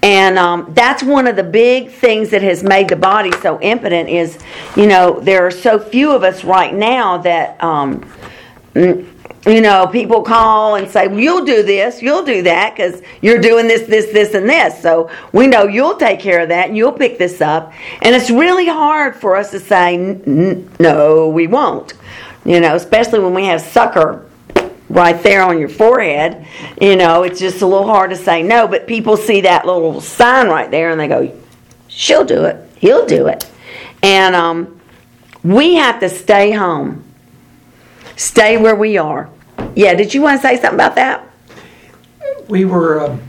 And 0.02 0.38
um, 0.38 0.74
that's 0.74 1.02
one 1.02 1.26
of 1.26 1.36
the 1.36 1.42
big 1.42 1.90
things 1.90 2.28
that 2.30 2.42
has 2.42 2.62
made 2.62 2.90
the 2.90 2.96
body 2.96 3.32
so 3.40 3.58
impotent 3.62 4.10
is, 4.10 4.38
you 4.76 4.86
know, 4.86 5.18
there 5.18 5.46
are 5.46 5.50
so 5.50 5.78
few 5.78 6.12
of 6.12 6.22
us 6.22 6.44
right 6.44 6.74
now 6.74 7.16
that 7.16 7.62
um, 7.64 8.04
you 9.46 9.60
know, 9.60 9.86
people 9.86 10.22
call 10.22 10.76
and 10.76 10.88
say, 10.88 11.12
you'll 11.20 11.44
do 11.44 11.62
this, 11.62 12.00
you'll 12.00 12.24
do 12.24 12.42
that, 12.42 12.76
because 12.76 13.02
you're 13.20 13.40
doing 13.40 13.66
this, 13.66 13.88
this, 13.88 14.12
this, 14.12 14.34
and 14.34 14.48
this. 14.48 14.80
So 14.80 15.10
we 15.32 15.48
know 15.48 15.64
you'll 15.64 15.96
take 15.96 16.20
care 16.20 16.40
of 16.40 16.48
that 16.50 16.68
and 16.68 16.76
you'll 16.76 16.92
pick 16.92 17.18
this 17.18 17.40
up. 17.40 17.72
And 18.02 18.14
it's 18.14 18.30
really 18.30 18.66
hard 18.66 19.16
for 19.16 19.34
us 19.34 19.50
to 19.50 19.58
say, 19.58 19.96
no, 19.96 21.28
we 21.28 21.46
won't. 21.48 21.94
You 22.44 22.60
know, 22.60 22.76
especially 22.76 23.18
when 23.20 23.34
we 23.34 23.46
have 23.46 23.60
sucker 23.60 24.26
right 24.92 25.20
there 25.22 25.42
on 25.42 25.58
your 25.58 25.68
forehead. 25.68 26.46
You 26.80 26.96
know, 26.96 27.22
it's 27.22 27.40
just 27.40 27.62
a 27.62 27.66
little 27.66 27.86
hard 27.86 28.10
to 28.10 28.16
say 28.16 28.42
no, 28.42 28.68
but 28.68 28.86
people 28.86 29.16
see 29.16 29.40
that 29.40 29.66
little 29.66 30.00
sign 30.00 30.48
right 30.48 30.70
there 30.70 30.90
and 30.90 31.00
they 31.00 31.08
go, 31.08 31.36
she'll 31.88 32.24
do 32.24 32.44
it, 32.44 32.68
he'll 32.78 33.06
do 33.06 33.26
it. 33.26 33.48
And 34.02 34.36
um, 34.36 34.80
we 35.42 35.74
have 35.76 35.98
to 36.00 36.08
stay 36.08 36.52
home 36.52 37.04
stay 38.22 38.56
where 38.56 38.76
we 38.76 38.96
are. 38.96 39.28
Yeah, 39.74 39.94
did 39.94 40.14
you 40.14 40.22
want 40.22 40.40
to 40.40 40.46
say 40.46 40.56
something 40.56 40.74
about 40.74 40.94
that? 40.94 41.26
We 42.48 42.64
were 42.64 43.04
um, 43.04 43.22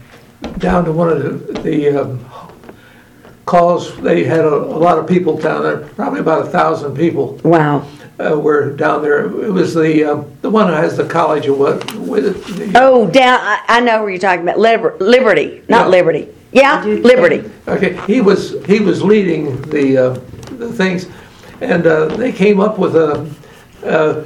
down 0.58 0.86
to 0.86 0.92
one 0.92 1.10
of 1.10 1.22
the, 1.24 1.62
the 1.62 2.02
um, 2.02 2.26
calls. 3.46 3.96
They 4.02 4.24
had 4.24 4.46
a, 4.46 4.54
a, 4.54 4.80
lot 4.80 4.98
of 4.98 5.08
people 5.08 5.38
down 5.38 5.64
there, 5.64 5.78
probably 5.90 6.20
about 6.20 6.48
a 6.48 6.50
thousand 6.50 6.96
people. 6.96 7.40
Wow. 7.44 7.88
uh, 8.20 8.38
were 8.38 8.72
down 8.76 9.02
there. 9.02 9.26
It 9.26 9.52
was 9.52 9.74
the 9.74 10.04
um, 10.04 10.38
the 10.42 10.50
one 10.50 10.68
that 10.68 10.84
has 10.84 10.98
the 10.98 11.08
college 11.08 11.48
of 11.48 11.58
what 11.58 11.94
with 11.96 12.48
it. 12.60 12.72
Oh, 12.76 13.08
down, 13.10 13.40
I, 13.42 13.62
I 13.68 13.80
know 13.80 14.02
where 14.02 14.10
you're 14.10 14.20
talking 14.20 14.44
about, 14.44 14.60
Liber- 14.60 14.98
Liberty, 15.00 15.64
not 15.68 15.86
Yeah. 15.86 15.88
Liberty. 15.88 16.30
Yeah, 16.52 16.84
Liberty. 16.84 17.50
Okay, 17.68 18.00
he 18.06 18.22
was 18.22 18.64
he 18.66 18.80
was 18.80 19.02
leading 19.02 19.60
the 19.64 19.98
uh, 19.98 20.10
the 20.58 20.72
things, 20.72 21.08
and 21.62 21.88
uh, 21.88 22.06
they 22.16 22.32
came 22.32 22.60
up 22.60 22.78
with 22.78 22.96
a. 22.96 23.30
Uh, 23.84 24.24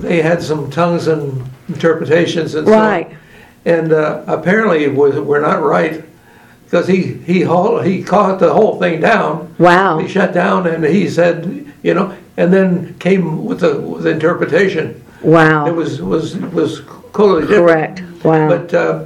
they 0.00 0.22
had 0.22 0.42
some 0.42 0.70
tongues 0.70 1.06
and 1.06 1.48
interpretations 1.68 2.54
and 2.54 2.66
so 2.66 2.74
on. 2.74 3.16
And 3.64 3.92
uh, 3.92 4.22
apparently 4.26 4.88
was 4.88 5.16
were 5.16 5.40
not 5.40 5.62
right 5.62 6.04
because 6.64 6.86
he 6.86 7.14
he 7.14 7.42
haul, 7.42 7.80
he 7.80 8.02
caught 8.02 8.38
the 8.38 8.52
whole 8.52 8.78
thing 8.78 9.00
down. 9.00 9.54
Wow. 9.58 9.98
He 9.98 10.08
shut 10.08 10.32
down 10.32 10.66
and 10.66 10.84
he 10.84 11.08
said, 11.08 11.72
you 11.82 11.94
know, 11.94 12.16
and 12.36 12.52
then 12.52 12.98
came 12.98 13.44
with 13.44 13.60
the 13.60 13.80
with 13.80 14.06
interpretation. 14.06 15.02
Wow. 15.22 15.66
It 15.66 15.72
was 15.72 16.02
was 16.02 16.36
was 16.36 16.82
totally 17.12 17.46
different. 17.46 17.98
Correct. 17.98 18.24
Wow. 18.24 18.48
But 18.48 18.74
uh, 18.74 19.04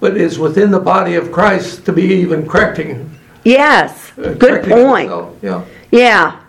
but 0.00 0.16
it's 0.16 0.38
within 0.38 0.70
the 0.70 0.80
body 0.80 1.14
of 1.14 1.32
Christ 1.32 1.84
to 1.86 1.92
be 1.92 2.04
even 2.04 2.48
correcting. 2.48 3.18
Yes, 3.44 4.12
uh, 4.18 4.32
good 4.32 4.38
correcting 4.40 4.72
point. 4.72 5.04
itself, 5.06 5.36
Yeah. 5.42 5.64
Yeah. 5.90 6.39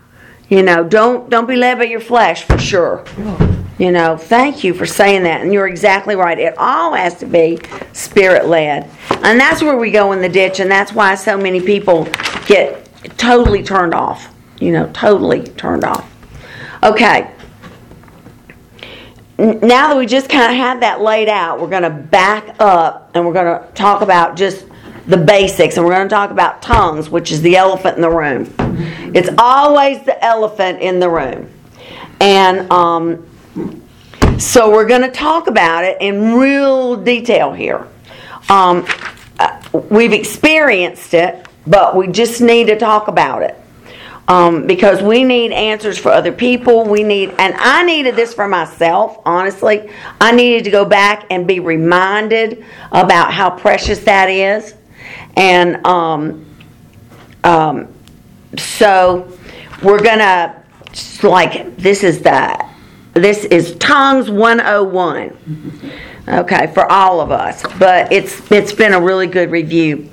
You 0.51 0.63
know, 0.63 0.83
don't 0.83 1.29
don't 1.29 1.47
be 1.47 1.55
led 1.55 1.77
by 1.77 1.85
your 1.85 2.01
flesh 2.01 2.43
for 2.43 2.57
sure. 2.57 3.05
You 3.79 3.93
know, 3.93 4.17
thank 4.17 4.65
you 4.65 4.73
for 4.73 4.85
saying 4.85 5.23
that. 5.23 5.39
And 5.39 5.53
you're 5.53 5.67
exactly 5.67 6.13
right. 6.13 6.37
It 6.37 6.55
all 6.57 6.93
has 6.93 7.17
to 7.19 7.25
be 7.25 7.57
spirit 7.93 8.47
led. 8.47 8.91
And 9.23 9.39
that's 9.39 9.63
where 9.63 9.77
we 9.77 9.91
go 9.91 10.11
in 10.11 10.21
the 10.21 10.27
ditch 10.27 10.59
and 10.59 10.69
that's 10.69 10.91
why 10.91 11.15
so 11.15 11.37
many 11.37 11.61
people 11.61 12.03
get 12.47 12.85
totally 13.17 13.63
turned 13.63 13.93
off. 13.93 14.35
You 14.59 14.73
know, 14.73 14.91
totally 14.91 15.43
turned 15.43 15.85
off. 15.85 16.13
Okay. 16.83 17.33
Now 19.37 19.87
that 19.87 19.97
we 19.97 20.05
just 20.05 20.27
kind 20.27 20.51
of 20.51 20.57
had 20.57 20.81
that 20.81 20.99
laid 20.99 21.29
out, 21.29 21.61
we're 21.61 21.69
going 21.69 21.83
to 21.83 21.89
back 21.89 22.57
up 22.59 23.11
and 23.15 23.25
we're 23.25 23.33
going 23.33 23.57
to 23.57 23.73
talk 23.73 24.01
about 24.01 24.35
just 24.35 24.65
the 25.07 25.17
basics 25.17 25.77
and 25.77 25.85
we're 25.85 25.95
going 25.95 26.09
to 26.09 26.13
talk 26.13 26.29
about 26.29 26.61
tongues, 26.61 27.09
which 27.09 27.31
is 27.31 27.41
the 27.41 27.55
elephant 27.55 27.95
in 27.95 28.01
the 28.01 28.09
room. 28.09 28.53
It's 29.15 29.29
always 29.37 30.03
the 30.03 30.23
elephant 30.23 30.81
in 30.81 30.99
the 30.99 31.09
room. 31.09 31.49
And 32.19 32.71
um, 32.71 33.25
so 34.37 34.71
we're 34.71 34.87
going 34.87 35.01
to 35.01 35.11
talk 35.11 35.47
about 35.47 35.83
it 35.83 35.97
in 36.01 36.33
real 36.33 36.95
detail 36.95 37.53
here. 37.53 37.87
Um, 38.49 38.85
uh, 39.39 39.61
we've 39.89 40.13
experienced 40.13 41.13
it, 41.13 41.47
but 41.65 41.95
we 41.95 42.07
just 42.07 42.41
need 42.41 42.67
to 42.67 42.77
talk 42.77 43.07
about 43.07 43.43
it. 43.43 43.55
Um, 44.27 44.65
because 44.65 45.01
we 45.01 45.23
need 45.23 45.51
answers 45.51 45.97
for 45.97 46.09
other 46.09 46.31
people. 46.31 46.85
We 46.85 47.03
need, 47.03 47.31
and 47.37 47.53
I 47.57 47.83
needed 47.83 48.15
this 48.15 48.33
for 48.33 48.47
myself, 48.47 49.19
honestly. 49.25 49.89
I 50.21 50.31
needed 50.31 50.63
to 50.65 50.71
go 50.71 50.85
back 50.85 51.25
and 51.29 51.45
be 51.45 51.59
reminded 51.59 52.63
about 52.91 53.33
how 53.33 53.49
precious 53.49 53.99
that 54.05 54.29
is. 54.29 54.75
And 55.35 55.85
um, 55.85 56.45
um, 57.43 57.87
so 58.57 59.31
we're 59.83 60.01
gonna 60.01 60.63
like 61.23 61.77
this 61.77 62.03
is 62.03 62.21
the 62.21 62.65
this 63.13 63.45
is 63.45 63.75
tongues 63.75 64.29
101 64.29 65.81
okay 66.27 66.67
for 66.73 66.89
all 66.91 67.19
of 67.19 67.31
us 67.31 67.63
but 67.79 68.11
it's 68.11 68.51
it's 68.51 68.73
been 68.73 68.93
a 68.93 68.99
really 68.99 69.27
good 69.27 69.51
review. 69.51 70.09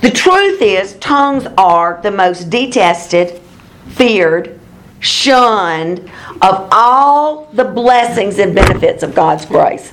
The 0.00 0.10
truth 0.10 0.60
is 0.60 0.94
tongues 0.94 1.46
are 1.56 2.00
the 2.02 2.10
most 2.10 2.50
detested 2.50 3.40
feared 3.88 4.58
shunned 5.00 6.10
of 6.40 6.68
all 6.72 7.46
the 7.52 7.64
blessings 7.64 8.38
and 8.38 8.54
benefits 8.54 9.02
of 9.02 9.14
god's 9.14 9.44
grace 9.44 9.92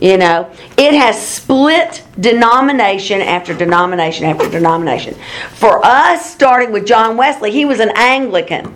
you 0.00 0.18
know, 0.18 0.50
it 0.76 0.94
has 0.94 1.20
split 1.26 2.04
denomination 2.20 3.20
after 3.20 3.54
denomination 3.54 4.24
after 4.26 4.48
denomination. 4.50 5.14
For 5.54 5.84
us, 5.84 6.30
starting 6.30 6.72
with 6.72 6.86
John 6.86 7.16
Wesley, 7.16 7.50
he 7.50 7.64
was 7.64 7.80
an 7.80 7.92
Anglican. 7.96 8.74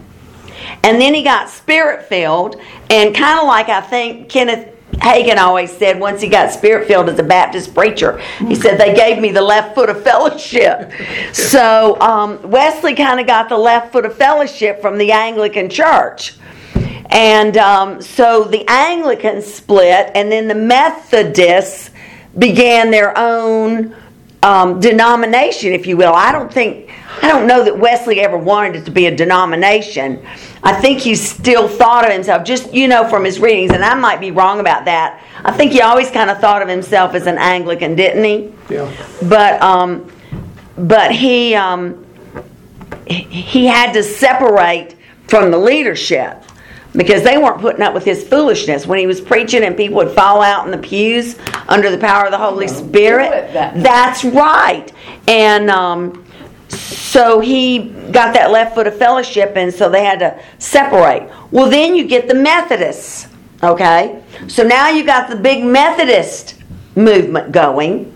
And 0.83 1.01
then 1.01 1.15
he 1.15 1.23
got 1.23 1.51
spirit 1.51 2.07
filled, 2.07 2.57
and 2.89 3.15
kind 3.15 3.39
of 3.39 3.47
like 3.47 3.69
I 3.69 3.81
think 3.81 4.29
Kenneth 4.29 4.77
Hagin 4.93 5.39
always 5.39 5.71
said 5.71 6.01
once 6.01 6.21
he 6.21 6.29
got 6.29 6.51
spirit 6.51 6.87
filled 6.87 7.09
as 7.09 7.19
a 7.19 7.23
Baptist 7.23 7.75
preacher, 7.75 8.21
he 8.39 8.55
said, 8.55 8.79
They 8.79 8.95
gave 8.95 9.21
me 9.21 9.31
the 9.31 9.43
left 9.43 9.75
foot 9.75 9.89
of 9.89 10.03
fellowship. 10.03 10.91
So 11.33 12.01
um, 12.01 12.41
Wesley 12.51 12.95
kind 12.95 13.21
of 13.21 13.27
got 13.27 13.49
the 13.49 13.59
left 13.59 13.93
foot 13.93 14.05
of 14.05 14.17
fellowship 14.17 14.81
from 14.81 14.99
the 14.99 15.13
Anglican 15.13 15.69
church. 15.71 16.35
And 17.11 17.57
um, 17.57 18.01
so 18.01 18.45
the 18.45 18.65
Anglicans 18.69 19.45
split, 19.53 20.11
and 20.15 20.31
then 20.31 20.47
the 20.49 20.55
Methodists 20.55 21.91
began 22.39 22.91
their 22.91 23.17
own 23.19 23.97
um, 24.43 24.81
denomination, 24.81 25.73
if 25.73 25.87
you 25.87 25.97
will. 25.97 26.15
I 26.15 26.31
don't 26.31 26.53
think, 26.53 26.91
I 27.21 27.29
don't 27.29 27.47
know 27.49 27.65
that 27.65 27.77
Wesley 27.77 28.21
ever 28.21 28.39
wanted 28.39 28.77
it 28.77 28.85
to 28.85 28.91
be 28.93 29.07
a 29.07 29.15
denomination. 29.15 30.25
I 30.63 30.73
think 30.81 31.01
he 31.01 31.15
still 31.17 31.67
thought 31.69 32.07
of 32.07 32.13
himself, 32.13 32.45
just, 32.45 32.73
you 32.73 32.87
know, 32.87 33.09
from 33.09 33.25
his 33.25 33.41
readings, 33.41 33.73
and 33.73 33.85
I 33.85 33.95
might 33.95 34.21
be 34.21 34.31
wrong 34.31 34.61
about 34.61 34.85
that. 34.85 35.21
I 35.45 35.51
think 35.51 35.73
he 35.73 35.81
always 35.81 36.11
kind 36.11 36.31
of 36.31 36.39
thought 36.39 36.63
of 36.63 36.69
himself 36.69 37.15
as 37.15 37.27
an 37.27 37.39
Anglican, 37.39 37.97
didn't 37.97 38.23
he? 38.23 38.53
Yeah. 38.73 38.91
But, 39.29 39.61
um, 39.61 40.11
but 40.79 41.11
he, 41.13 41.55
um, 41.57 42.07
he- 43.07 43.25
he 43.25 43.67
had 43.67 43.93
to 43.95 44.03
separate 44.05 44.95
from 45.27 45.51
the 45.51 45.59
leadership 45.59 46.45
because 46.93 47.23
they 47.23 47.39
weren't 47.39 47.61
putting 47.61 47.83
up 47.83 47.95
with 47.95 48.05
his 48.05 48.27
foolishness 48.27 48.87
when 48.87 48.99
he 48.99 49.07
was 49.07 49.21
preaching 49.21 49.63
and 49.63 49.77
people 49.77 49.97
would 49.97 50.11
fall 50.11 50.43
out 50.43 50.65
in 50.65 50.73
the 50.73 50.79
pews 50.79 51.39
under 51.69 51.91
the 51.91 51.99
power 51.99 52.25
of 52.25 52.33
the 52.33 52.39
Holy 52.39 52.67
Spirit. 52.69 53.53
That's 53.83 54.25
right. 54.25 54.93
And 55.29 55.71
um, 55.71 56.25
so 56.69 57.41
he 57.41 57.91
got 58.11 58.35
that 58.35 58.51
left 58.51 58.75
foot 58.75 58.87
of 58.87 58.97
fellowship, 58.97 59.53
and 59.57 59.73
so 59.73 59.89
they 59.89 60.05
had 60.05 60.19
to 60.21 60.41
separate. 60.59 61.31
Well, 61.51 61.69
then 61.69 61.95
you 61.95 62.05
get 62.05 62.29
the 62.29 62.35
Methodists, 62.35 63.29
okay? 63.63 64.23
So 64.49 64.63
now 64.63 64.89
you 64.89 65.05
got 65.05 65.29
the 65.29 65.37
big 65.37 65.65
Methodist 65.65 66.63
movement 66.95 67.53
going. 67.53 68.15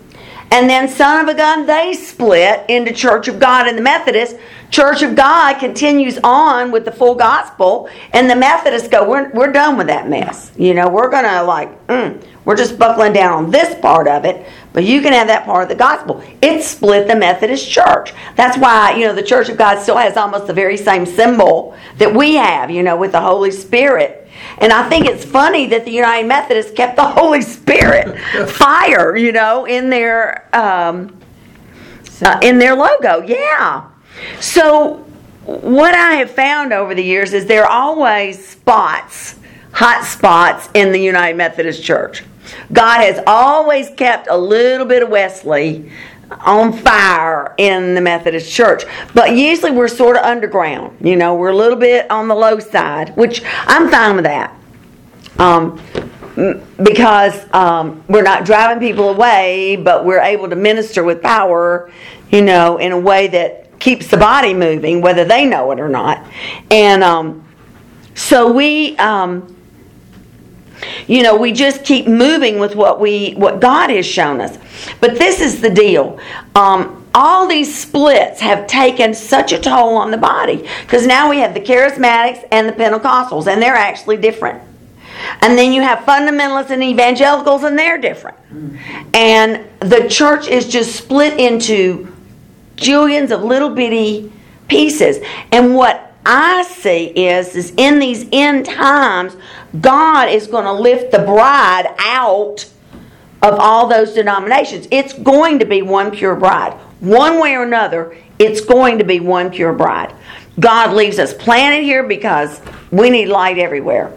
And 0.51 0.69
then, 0.69 0.87
son 0.87 1.27
of 1.27 1.27
a 1.27 1.37
gun, 1.37 1.65
they 1.65 1.93
split 1.93 2.63
into 2.69 2.93
Church 2.93 3.27
of 3.27 3.39
God 3.39 3.67
and 3.67 3.77
the 3.77 3.81
Methodist. 3.81 4.37
Church 4.75 5.03
of 5.03 5.15
God 5.15 5.57
continues 5.57 6.19
on 6.21 6.69
with 6.69 6.83
the 6.83 6.91
full 6.91 7.15
gospel, 7.15 7.87
and 8.11 8.29
the 8.29 8.35
Methodists 8.35 8.89
go, 8.89 9.09
We're, 9.09 9.31
we're 9.31 9.53
done 9.53 9.77
with 9.77 9.87
that 9.87 10.09
mess. 10.09 10.51
You 10.57 10.73
know, 10.73 10.89
we're 10.89 11.09
going 11.09 11.23
to, 11.23 11.43
like, 11.43 11.87
mm, 11.87 12.21
we're 12.43 12.57
just 12.57 12.77
buckling 12.77 13.13
down 13.13 13.31
on 13.31 13.51
this 13.51 13.79
part 13.79 14.05
of 14.05 14.25
it, 14.25 14.45
but 14.73 14.83
you 14.83 15.01
can 15.01 15.13
have 15.13 15.27
that 15.27 15.45
part 15.45 15.63
of 15.63 15.69
the 15.69 15.75
gospel. 15.75 16.21
It 16.41 16.61
split 16.61 17.07
the 17.07 17.15
Methodist 17.15 17.71
church. 17.71 18.13
That's 18.35 18.57
why, 18.57 18.97
you 18.97 19.05
know, 19.05 19.15
the 19.15 19.23
Church 19.23 19.47
of 19.47 19.57
God 19.57 19.81
still 19.81 19.95
has 19.95 20.17
almost 20.17 20.45
the 20.45 20.53
very 20.53 20.75
same 20.75 21.05
symbol 21.05 21.73
that 21.97 22.13
we 22.13 22.35
have, 22.35 22.69
you 22.69 22.83
know, 22.83 22.97
with 22.97 23.13
the 23.13 23.21
Holy 23.21 23.51
Spirit. 23.51 24.27
And 24.57 24.73
I 24.73 24.89
think 24.89 25.05
it's 25.05 25.23
funny 25.23 25.67
that 25.67 25.85
the 25.85 25.91
United 25.91 26.27
Methodists 26.27 26.73
kept 26.73 26.97
the 26.97 27.07
Holy 27.07 27.41
Spirit 27.43 28.19
fire, 28.49 29.15
you 29.15 29.31
know, 29.31 29.63
in 29.63 29.89
their 29.89 30.53
um, 30.53 31.17
uh, 32.21 32.39
in 32.41 32.59
their 32.59 32.75
logo. 32.75 33.21
Yeah. 33.21 33.91
So 34.39 35.05
what 35.45 35.93
I 35.93 36.13
have 36.15 36.31
found 36.31 36.73
over 36.73 36.95
the 36.95 37.03
years 37.03 37.33
is 37.33 37.45
there 37.45 37.63
are 37.63 37.69
always 37.69 38.45
spots, 38.47 39.35
hot 39.71 40.03
spots 40.03 40.69
in 40.73 40.91
the 40.91 40.99
United 40.99 41.37
Methodist 41.37 41.83
Church. 41.83 42.23
God 42.71 43.01
has 43.01 43.21
always 43.27 43.89
kept 43.91 44.27
a 44.29 44.37
little 44.37 44.85
bit 44.85 45.03
of 45.03 45.09
Wesley 45.09 45.91
on 46.31 46.73
fire 46.73 47.53
in 47.57 47.93
the 47.93 48.01
Methodist 48.01 48.51
Church. 48.51 48.83
But 49.13 49.35
usually 49.35 49.71
we're 49.71 49.87
sort 49.87 50.17
of 50.17 50.23
underground. 50.23 50.97
You 51.05 51.15
know, 51.15 51.35
we're 51.35 51.51
a 51.51 51.55
little 51.55 51.77
bit 51.77 52.09
on 52.09 52.27
the 52.27 52.35
low 52.35 52.59
side, 52.59 53.15
which 53.15 53.41
I'm 53.67 53.89
fine 53.89 54.15
with 54.15 54.25
that. 54.25 54.55
Um, 55.37 55.81
because 56.83 57.53
um, 57.53 58.03
we're 58.07 58.23
not 58.23 58.45
driving 58.45 58.79
people 58.79 59.09
away, 59.09 59.75
but 59.77 60.05
we're 60.05 60.19
able 60.19 60.49
to 60.49 60.55
minister 60.55 61.03
with 61.03 61.21
power, 61.21 61.91
you 62.31 62.41
know, 62.41 62.77
in 62.77 62.91
a 62.91 62.99
way 62.99 63.27
that 63.27 63.64
keeps 63.79 64.07
the 64.07 64.17
body 64.17 64.53
moving, 64.53 65.01
whether 65.01 65.25
they 65.25 65.45
know 65.45 65.71
it 65.71 65.79
or 65.79 65.89
not. 65.89 66.25
And 66.71 67.03
um, 67.03 67.45
so 68.13 68.51
we. 68.51 68.97
Um, 68.97 69.55
you 71.07 71.23
know 71.23 71.35
we 71.35 71.51
just 71.51 71.83
keep 71.83 72.07
moving 72.07 72.59
with 72.59 72.75
what 72.75 72.99
we 72.99 73.31
what 73.33 73.59
god 73.59 73.89
has 73.89 74.05
shown 74.05 74.41
us 74.41 74.57
but 74.99 75.17
this 75.17 75.39
is 75.39 75.61
the 75.61 75.69
deal 75.69 76.19
um, 76.55 77.05
all 77.13 77.47
these 77.47 77.73
splits 77.73 78.41
have 78.41 78.67
taken 78.67 79.13
such 79.13 79.53
a 79.53 79.59
toll 79.59 79.95
on 79.95 80.11
the 80.11 80.17
body 80.17 80.67
because 80.81 81.07
now 81.07 81.29
we 81.29 81.37
have 81.37 81.53
the 81.53 81.59
charismatics 81.59 82.45
and 82.51 82.67
the 82.67 82.73
pentecostals 82.73 83.47
and 83.47 83.61
they're 83.61 83.75
actually 83.75 84.17
different 84.17 84.61
and 85.41 85.57
then 85.57 85.71
you 85.71 85.81
have 85.81 85.99
fundamentalists 85.99 86.71
and 86.71 86.83
evangelicals 86.83 87.63
and 87.63 87.79
they're 87.79 87.97
different 87.97 88.37
and 89.13 89.65
the 89.79 90.07
church 90.09 90.47
is 90.47 90.67
just 90.67 90.95
split 90.95 91.39
into 91.39 92.14
jillions 92.75 93.31
of 93.31 93.43
little 93.43 93.69
bitty 93.69 94.31
pieces 94.67 95.23
and 95.51 95.75
what 95.75 96.05
I 96.25 96.63
see 96.63 97.05
is, 97.05 97.55
is 97.55 97.71
in 97.77 97.99
these 97.99 98.27
end 98.31 98.65
times, 98.65 99.37
God 99.79 100.29
is 100.29 100.47
going 100.47 100.63
to 100.63 100.73
lift 100.73 101.11
the 101.11 101.19
bride 101.19 101.93
out 101.99 102.67
of 103.43 103.59
all 103.59 103.87
those 103.87 104.13
denominations. 104.13 104.87
It's 104.89 105.13
going 105.13 105.59
to 105.59 105.65
be 105.65 105.83
one 105.83 106.09
pure 106.09 106.35
bride. 106.35 106.73
One 106.99 107.39
way 107.39 107.53
or 107.55 107.63
another, 107.63 108.17
it's 108.39 108.61
going 108.61 108.97
to 108.97 109.03
be 109.03 109.19
one 109.19 109.51
pure 109.51 109.73
bride. 109.73 110.15
God 110.59 110.95
leaves 110.95 111.19
us 111.19 111.33
planted 111.33 111.83
here 111.83 112.03
because 112.03 112.59
we 112.89 113.11
need 113.11 113.27
light 113.27 113.59
everywhere. 113.59 114.11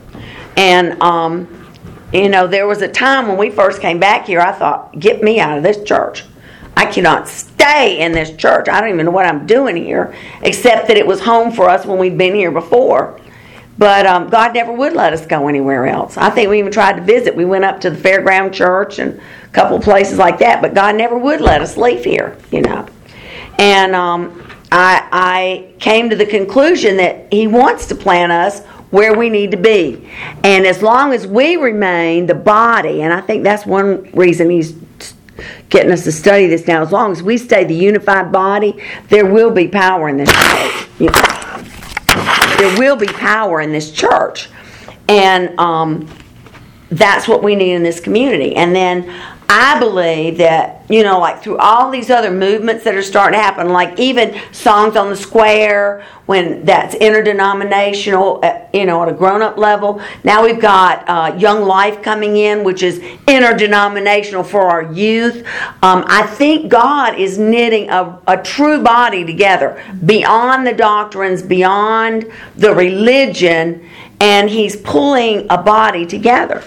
And, 0.56 1.00
um, 1.02 1.66
you 2.12 2.30
know, 2.30 2.46
there 2.46 2.66
was 2.66 2.80
a 2.80 2.88
time 2.88 3.28
when 3.28 3.36
we 3.36 3.50
first 3.50 3.82
came 3.82 4.00
back 4.00 4.26
here, 4.26 4.40
I 4.40 4.52
thought, 4.52 4.98
get 4.98 5.22
me 5.22 5.40
out 5.40 5.58
of 5.58 5.62
this 5.62 5.82
church. 5.82 6.24
I 6.78 6.86
cannot 6.86 7.26
stay 7.26 7.98
in 7.98 8.12
this 8.12 8.30
church. 8.36 8.68
I 8.68 8.80
don't 8.80 8.90
even 8.90 9.06
know 9.06 9.10
what 9.10 9.26
I'm 9.26 9.48
doing 9.48 9.74
here, 9.74 10.14
except 10.42 10.86
that 10.86 10.96
it 10.96 11.04
was 11.04 11.18
home 11.18 11.50
for 11.50 11.68
us 11.68 11.84
when 11.84 11.98
we'd 11.98 12.16
been 12.16 12.36
here 12.36 12.52
before. 12.52 13.20
But 13.76 14.06
um, 14.06 14.28
God 14.28 14.54
never 14.54 14.72
would 14.72 14.92
let 14.92 15.12
us 15.12 15.26
go 15.26 15.48
anywhere 15.48 15.86
else. 15.86 16.16
I 16.16 16.30
think 16.30 16.48
we 16.48 16.60
even 16.60 16.70
tried 16.70 16.94
to 16.94 17.02
visit. 17.02 17.34
We 17.34 17.44
went 17.44 17.64
up 17.64 17.80
to 17.80 17.90
the 17.90 17.96
Fairground 17.96 18.52
Church 18.52 19.00
and 19.00 19.18
a 19.18 19.48
couple 19.48 19.80
places 19.80 20.18
like 20.18 20.38
that, 20.38 20.62
but 20.62 20.72
God 20.72 20.94
never 20.94 21.18
would 21.18 21.40
let 21.40 21.62
us 21.62 21.76
leave 21.76 22.04
here, 22.04 22.38
you 22.52 22.62
know. 22.62 22.86
And 23.58 23.96
um, 23.96 24.40
I, 24.70 25.08
I 25.10 25.74
came 25.80 26.08
to 26.10 26.16
the 26.16 26.26
conclusion 26.26 26.96
that 26.98 27.32
He 27.32 27.48
wants 27.48 27.86
to 27.86 27.96
plant 27.96 28.30
us 28.30 28.64
where 28.90 29.18
we 29.18 29.30
need 29.30 29.50
to 29.50 29.56
be. 29.56 30.08
And 30.44 30.64
as 30.64 30.80
long 30.80 31.12
as 31.12 31.26
we 31.26 31.56
remain 31.56 32.26
the 32.26 32.36
body, 32.36 33.02
and 33.02 33.12
I 33.12 33.20
think 33.20 33.42
that's 33.42 33.66
one 33.66 34.08
reason 34.12 34.48
He's 34.48 34.76
getting 35.68 35.92
us 35.92 36.04
to 36.04 36.12
study 36.12 36.46
this 36.46 36.66
now, 36.66 36.82
as 36.82 36.92
long 36.92 37.12
as 37.12 37.22
we 37.22 37.38
stay 37.38 37.64
the 37.64 37.74
unified 37.74 38.32
body, 38.32 38.82
there 39.08 39.26
will 39.26 39.50
be 39.50 39.68
power 39.68 40.08
in 40.08 40.16
this 40.16 40.32
church. 40.32 40.88
You 40.98 41.06
know 41.06 41.38
there 42.58 42.76
will 42.76 42.96
be 42.96 43.06
power 43.06 43.60
in 43.60 43.72
this 43.72 43.90
church. 43.90 44.50
And 45.08 45.58
um, 45.58 46.08
that's 46.90 47.26
what 47.26 47.42
we 47.42 47.54
need 47.54 47.72
in 47.72 47.82
this 47.82 48.00
community. 48.00 48.56
And 48.56 48.74
then 48.74 49.14
I 49.50 49.78
believe 49.78 50.36
that, 50.38 50.84
you 50.90 51.02
know, 51.02 51.18
like 51.18 51.42
through 51.42 51.56
all 51.56 51.90
these 51.90 52.10
other 52.10 52.30
movements 52.30 52.84
that 52.84 52.94
are 52.94 53.02
starting 53.02 53.38
to 53.38 53.42
happen, 53.42 53.70
like 53.70 53.98
even 53.98 54.38
Songs 54.52 54.94
on 54.94 55.08
the 55.08 55.16
Square, 55.16 56.04
when 56.26 56.66
that's 56.66 56.94
interdenominational, 56.94 58.40
uh, 58.42 58.66
you 58.74 58.84
know, 58.84 59.02
at 59.02 59.08
a 59.08 59.12
grown 59.14 59.40
up 59.40 59.56
level. 59.56 60.02
Now 60.22 60.44
we've 60.44 60.60
got 60.60 61.08
uh, 61.08 61.34
Young 61.38 61.62
Life 61.62 62.02
coming 62.02 62.36
in, 62.36 62.62
which 62.62 62.82
is 62.82 62.98
interdenominational 63.26 64.44
for 64.44 64.68
our 64.68 64.92
youth. 64.92 65.46
Um, 65.82 66.04
I 66.06 66.26
think 66.26 66.70
God 66.70 67.18
is 67.18 67.38
knitting 67.38 67.88
a, 67.88 68.20
a 68.26 68.42
true 68.42 68.82
body 68.82 69.24
together 69.24 69.82
beyond 70.04 70.66
the 70.66 70.74
doctrines, 70.74 71.42
beyond 71.42 72.30
the 72.56 72.74
religion, 72.74 73.88
and 74.20 74.50
He's 74.50 74.76
pulling 74.76 75.46
a 75.48 75.56
body 75.56 76.04
together. 76.04 76.62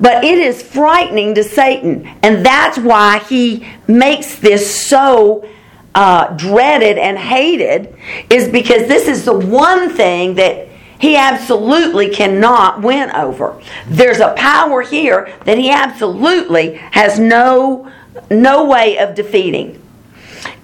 But 0.00 0.24
it 0.24 0.38
is 0.38 0.62
frightening 0.62 1.34
to 1.34 1.44
Satan, 1.44 2.06
and 2.22 2.44
that's 2.44 2.78
why 2.78 3.18
he 3.20 3.66
makes 3.86 4.36
this 4.36 4.88
so 4.88 5.46
uh, 5.94 6.34
dreaded 6.36 6.98
and 6.98 7.18
hated, 7.18 7.94
is 8.30 8.48
because 8.48 8.88
this 8.88 9.08
is 9.08 9.24
the 9.24 9.38
one 9.38 9.90
thing 9.90 10.34
that 10.36 10.68
he 10.98 11.16
absolutely 11.16 12.08
cannot 12.10 12.80
win 12.80 13.10
over. 13.10 13.60
There's 13.88 14.20
a 14.20 14.32
power 14.34 14.82
here 14.82 15.34
that 15.44 15.58
he 15.58 15.70
absolutely 15.70 16.74
has 16.74 17.18
no 17.18 17.90
no 18.30 18.66
way 18.66 18.98
of 18.98 19.14
defeating, 19.14 19.82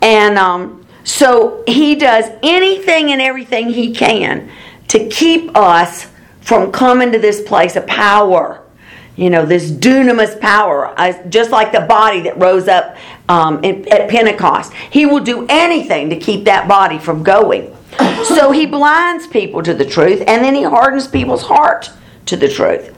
and 0.03 0.39
um, 0.39 0.87
so 1.03 1.65
he 1.67 1.95
does 1.95 2.27
anything 2.43 3.11
and 3.11 3.21
everything 3.21 3.71
he 3.71 3.95
can 3.95 4.51
to 4.89 5.09
keep 5.09 5.57
us 5.57 6.07
from 6.41 6.71
coming 6.73 7.13
to 7.13 7.19
this 7.19 7.41
place 7.43 7.77
of 7.77 7.87
power 7.87 8.63
you 9.19 9.31
know, 9.31 9.45
this 9.45 9.69
dunamis 9.69 10.41
power, 10.41 10.95
just 11.29 11.51
like 11.51 11.73
the 11.73 11.81
body 11.81 12.21
that 12.21 12.39
rose 12.39 12.69
up 12.69 12.97
um, 13.29 13.65
at 13.65 14.09
Pentecost. 14.09 14.73
He 14.73 15.07
will 15.07 15.25
do 15.25 15.45
anything 15.49 16.09
to 16.11 16.17
keep 16.17 16.45
that 16.45 16.69
body 16.69 16.99
from 16.99 17.25
going. 17.25 17.77
So 18.25 18.53
he 18.53 18.65
blinds 18.65 19.27
people 19.27 19.61
to 19.65 19.75
the 19.75 19.85
truth 19.85 20.23
and 20.29 20.45
then 20.45 20.55
he 20.55 20.63
hardens 20.63 21.09
people's 21.09 21.43
heart 21.43 21.91
to 22.27 22.37
the 22.37 22.49
truth. 22.49 22.97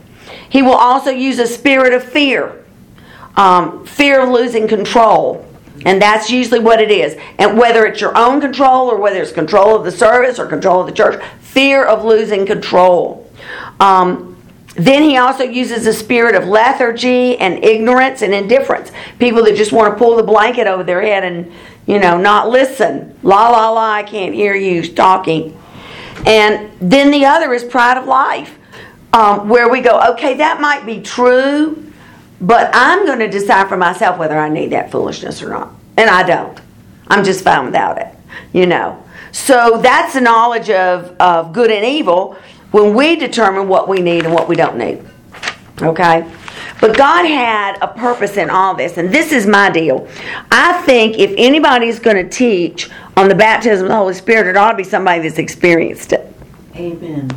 He 0.51 0.61
will 0.61 0.75
also 0.75 1.11
use 1.11 1.39
a 1.39 1.47
spirit 1.47 1.95
of 1.95 2.05
fear, 2.05 2.65
um, 3.37 3.87
fear 3.87 4.21
of 4.21 4.29
losing 4.29 4.69
control. 4.69 5.47
And 5.87 6.03
that's 6.03 6.29
usually 6.29 6.61
what 6.61 6.83
it 6.83 6.91
is. 6.91 7.17
And 7.39 7.57
whether 7.57 7.87
it's 7.87 8.03
your 8.03 8.17
own 8.19 8.43
control 8.43 8.91
or 8.91 8.99
whether 8.99 9.23
it's 9.23 9.33
control 9.33 9.75
of 9.75 9.85
the 9.85 9.93
service 9.93 10.39
or 10.39 10.45
control 10.45 10.83
of 10.83 10.87
the 10.87 10.93
church, 10.93 11.23
fear 11.41 11.83
of 11.83 12.05
losing 12.05 12.45
control. 12.45 13.31
Um, 13.79 14.37
then 14.77 15.03
he 15.03 15.17
also 15.17 15.45
uses 15.45 15.87
a 15.87 15.93
spirit 15.93 16.35
of 16.35 16.47
lethargy 16.47 17.37
and 17.39 17.65
ignorance 17.65 18.23
and 18.23 18.33
indifference. 18.33 18.93
People 19.19 19.43
that 19.45 19.57
just 19.57 19.73
want 19.73 19.93
to 19.93 19.99
pull 19.99 20.17
the 20.17 20.23
blanket 20.23 20.67
over 20.67 20.85
their 20.85 21.03
head 21.03 21.25
and, 21.25 21.53
you 21.87 21.99
know, 21.99 22.17
not 22.17 22.49
listen. 22.49 23.19
La, 23.23 23.51
la, 23.51 23.71
la, 23.71 23.93
I 23.93 24.03
can't 24.05 24.35
hear 24.35 24.55
you 24.55 24.87
talking. 24.87 25.61
And 26.27 26.71
then 26.81 27.11
the 27.11 27.25
other 27.25 27.53
is 27.53 27.65
pride 27.65 27.99
of 27.99 28.07
life, 28.07 28.59
um, 29.13 29.49
where 29.49 29.69
we 29.69 29.81
go, 29.81 30.01
okay, 30.13 30.35
that 30.35 30.61
might 30.61 30.87
be 30.87 31.01
true, 31.01 31.93
but 32.41 32.71
I'm 32.73 33.07
going 33.07 33.19
to 33.19 33.29
decide 33.29 33.69
for 33.69 33.77
myself 33.77 34.19
whether 34.19 34.39
I 34.39 34.49
need 34.49 34.71
that 34.71 34.93
foolishness 34.93 35.43
or 35.43 35.51
not. 35.51 35.75
And 35.97 36.09
I 36.09 36.23
don't. 36.23 36.59
I'm 37.09 37.25
just 37.25 37.43
fine 37.43 37.67
without 37.67 37.99
it, 37.99 38.15
you 38.53 38.67
know. 38.67 39.03
So 39.33 39.81
that's 39.83 40.15
the 40.15 40.21
knowledge 40.21 40.71
of, 40.71 41.17
of 41.21 41.53
good 41.53 41.71
and 41.71 41.85
evil 41.85 42.37
when 42.71 42.95
we 42.95 43.17
determine 43.17 43.69
what 43.69 43.89
we 43.89 44.01
need 44.01 44.25
and 44.25 44.35
what 44.35 44.49
we 44.49 44.57
don't 44.57 44.77
need. 44.77 45.05
Okay? 45.83 46.31
But 46.81 46.97
God 46.97 47.27
had 47.27 47.79
a 47.83 47.89
purpose 47.89 48.37
in 48.37 48.49
all 48.49 48.75
this, 48.75 48.97
and 48.97 49.13
this 49.13 49.33
is 49.33 49.47
my 49.47 49.71
deal. 49.71 50.09
I 50.51 50.81
think 50.83 51.19
if 51.19 51.33
anybody's 51.37 51.99
going 51.99 52.17
to 52.17 52.29
teach 52.29 52.89
on 53.17 53.29
the 53.29 53.35
baptism 53.35 53.87
of 53.87 53.91
the 53.91 53.97
Holy 53.97 54.15
Spirit, 54.15 54.47
it 54.47 54.57
ought 54.57 54.73
to 54.73 54.77
be 54.77 54.85
somebody 54.85 55.23
that's 55.23 55.39
experienced 55.39 56.13
it. 56.13 56.33
Amen. 56.75 57.29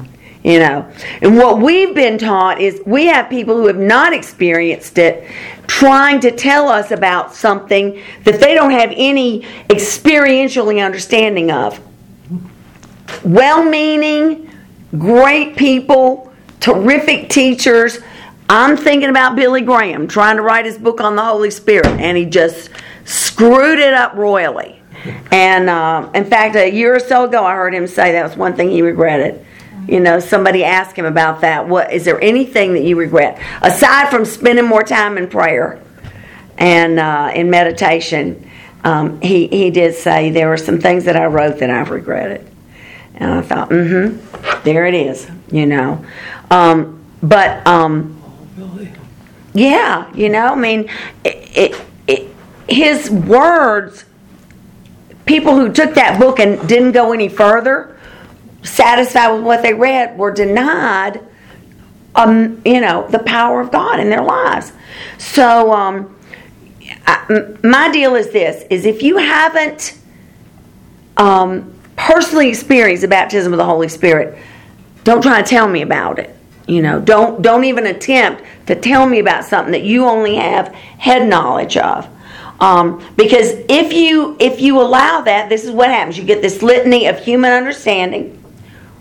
You 0.43 0.59
know, 0.59 0.91
and 1.21 1.37
what 1.37 1.59
we've 1.59 1.95
been 1.95 2.17
taught 2.17 2.59
is 2.59 2.81
we 2.85 3.05
have 3.05 3.29
people 3.29 3.55
who 3.55 3.67
have 3.67 3.77
not 3.77 4.11
experienced 4.11 4.97
it 4.97 5.29
trying 5.67 6.19
to 6.19 6.31
tell 6.31 6.67
us 6.67 6.91
about 6.91 7.33
something 7.33 8.01
that 8.25 8.41
they 8.41 8.53
don't 8.53 8.71
have 8.71 8.91
any 8.93 9.43
experientially 9.69 10.85
understanding 10.85 11.49
of. 11.49 11.79
Well 13.23 13.63
meaning, 13.63 14.52
great 14.97 15.55
people, 15.55 16.31
terrific 16.59 17.29
teachers. 17.29 17.99
I'm 18.49 18.77
thinking 18.77 19.09
about 19.09 19.35
Billy 19.35 19.61
Graham 19.61 20.07
trying 20.07 20.37
to 20.37 20.41
write 20.41 20.65
his 20.65 20.77
book 20.77 21.01
on 21.01 21.15
the 21.15 21.23
Holy 21.23 21.51
Spirit, 21.51 21.87
and 21.87 22.17
he 22.17 22.25
just 22.25 22.69
screwed 23.05 23.79
it 23.79 23.93
up 23.93 24.13
royally. 24.15 24.81
And 25.31 25.69
uh, 25.69 26.09
in 26.13 26.25
fact, 26.25 26.55
a 26.55 26.69
year 26.69 26.95
or 26.95 26.99
so 26.99 27.25
ago, 27.25 27.43
I 27.43 27.55
heard 27.55 27.73
him 27.73 27.87
say 27.87 28.13
that 28.13 28.23
was 28.23 28.37
one 28.37 28.55
thing 28.55 28.69
he 28.69 28.81
regretted. 28.81 29.45
You 29.87 29.99
know, 29.99 30.19
somebody 30.19 30.63
asked 30.63 30.95
him 30.95 31.05
about 31.05 31.41
that. 31.41 31.67
What 31.67 31.91
is 31.91 32.05
there 32.05 32.21
anything 32.21 32.73
that 32.73 32.83
you 32.83 32.95
regret 32.95 33.41
aside 33.61 34.09
from 34.09 34.23
spending 34.23 34.65
more 34.65 34.83
time 34.83 35.17
in 35.17 35.27
prayer 35.27 35.81
and 36.57 36.99
uh, 36.99 37.31
in 37.35 37.49
meditation? 37.49 38.49
Um, 38.85 39.19
he 39.19 39.47
he 39.47 39.71
did 39.71 39.95
say 39.95 40.29
there 40.29 40.47
were 40.47 40.57
some 40.57 40.79
things 40.79 41.03
that 41.05 41.17
I 41.17 41.25
wrote 41.25 41.59
that 41.59 41.69
I've 41.69 41.89
regretted. 41.89 42.52
And 43.15 43.31
I 43.31 43.41
thought, 43.41 43.69
mm-hmm, 43.69 44.63
there 44.63 44.85
it 44.85 44.93
is, 44.93 45.29
you 45.51 45.65
know. 45.65 46.03
Um, 46.49 47.03
but 47.21 47.65
um, 47.67 48.21
yeah, 49.53 50.11
you 50.13 50.29
know, 50.29 50.47
I 50.47 50.55
mean, 50.55 50.89
it, 51.23 51.57
it, 51.57 51.81
it, 52.07 52.35
his 52.67 53.09
words. 53.09 54.05
People 55.25 55.55
who 55.55 55.71
took 55.71 55.93
that 55.93 56.19
book 56.19 56.39
and 56.39 56.67
didn't 56.67 56.91
go 56.91 57.13
any 57.13 57.29
further, 57.29 57.97
satisfied 58.61 59.31
with 59.31 59.43
what 59.43 59.61
they 59.61 59.73
read, 59.73 60.17
were 60.17 60.31
denied, 60.31 61.21
um, 62.13 62.61
you 62.65 62.81
know, 62.81 63.07
the 63.07 63.19
power 63.19 63.61
of 63.61 63.71
God 63.71 64.01
in 64.01 64.09
their 64.09 64.21
lives. 64.21 64.73
So, 65.17 65.71
um, 65.71 66.19
I, 67.07 67.55
my 67.63 67.89
deal 67.89 68.15
is 68.15 68.31
this: 68.31 68.65
is 68.69 68.85
if 68.85 69.01
you 69.01 69.15
haven't 69.15 69.97
um, 71.15 71.72
personally 71.95 72.49
experienced 72.49 73.01
the 73.01 73.07
baptism 73.07 73.53
of 73.53 73.57
the 73.57 73.65
Holy 73.65 73.87
Spirit, 73.87 74.37
don't 75.03 75.21
try 75.21 75.41
to 75.41 75.47
tell 75.47 75.67
me 75.67 75.81
about 75.81 76.19
it. 76.19 76.35
You 76.67 76.81
know, 76.81 76.99
don't 76.99 77.41
don't 77.41 77.65
even 77.65 77.87
attempt 77.87 78.43
to 78.67 78.75
tell 78.75 79.05
me 79.05 79.19
about 79.19 79.43
something 79.43 79.73
that 79.73 79.83
you 79.83 80.05
only 80.05 80.35
have 80.35 80.69
head 80.73 81.27
knowledge 81.27 81.75
of. 81.75 82.07
Um, 82.59 83.05
because 83.17 83.51
if 83.67 83.91
you 83.91 84.37
if 84.39 84.61
you 84.61 84.79
allow 84.81 85.21
that, 85.21 85.49
this 85.49 85.65
is 85.65 85.71
what 85.71 85.89
happens. 85.89 86.17
You 86.17 86.23
get 86.23 86.41
this 86.41 86.61
litany 86.61 87.07
of 87.07 87.19
human 87.19 87.51
understanding, 87.51 88.41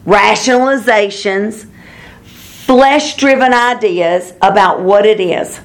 rationalizations, 0.05 1.67
flesh-driven 2.25 3.53
ideas 3.53 4.33
about 4.43 4.81
what 4.81 5.07
it 5.07 5.21
is, 5.21 5.61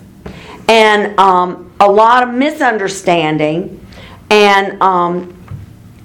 and 0.67 1.19
um, 1.19 1.73
a 1.79 1.89
lot 1.89 2.21
of 2.21 2.33
misunderstanding 2.33 3.83
and 4.29 4.79
um, 4.81 5.36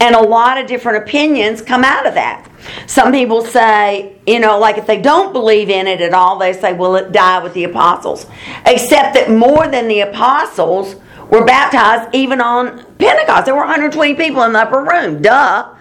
And 0.02 0.16
a 0.16 0.20
lot 0.20 0.58
of 0.58 0.66
different 0.66 1.04
opinions 1.04 1.62
come 1.62 1.84
out 1.84 2.06
of 2.06 2.14
that. 2.14 2.50
Some 2.88 3.12
people 3.12 3.44
say, 3.44 4.16
you 4.26 4.40
know, 4.40 4.58
like 4.58 4.76
if 4.76 4.84
they 4.84 5.00
don't 5.00 5.32
believe 5.32 5.70
in 5.70 5.86
it 5.86 6.00
at 6.00 6.12
all, 6.12 6.38
they 6.38 6.52
say, 6.52 6.72
well, 6.72 6.96
it 6.96 7.12
died 7.12 7.44
with 7.44 7.54
the 7.54 7.62
apostles. 7.62 8.26
Except 8.66 9.14
that 9.14 9.30
more 9.30 9.68
than 9.68 9.86
the 9.86 10.00
apostles 10.00 10.96
were 11.30 11.44
baptized 11.44 12.12
even 12.16 12.40
on 12.40 12.84
Pentecost. 12.98 13.44
There 13.44 13.54
were 13.54 13.60
120 13.60 14.14
people 14.14 14.42
in 14.42 14.54
the 14.54 14.58
upper 14.58 14.82
room. 14.82 15.22
Duh. 15.22 15.72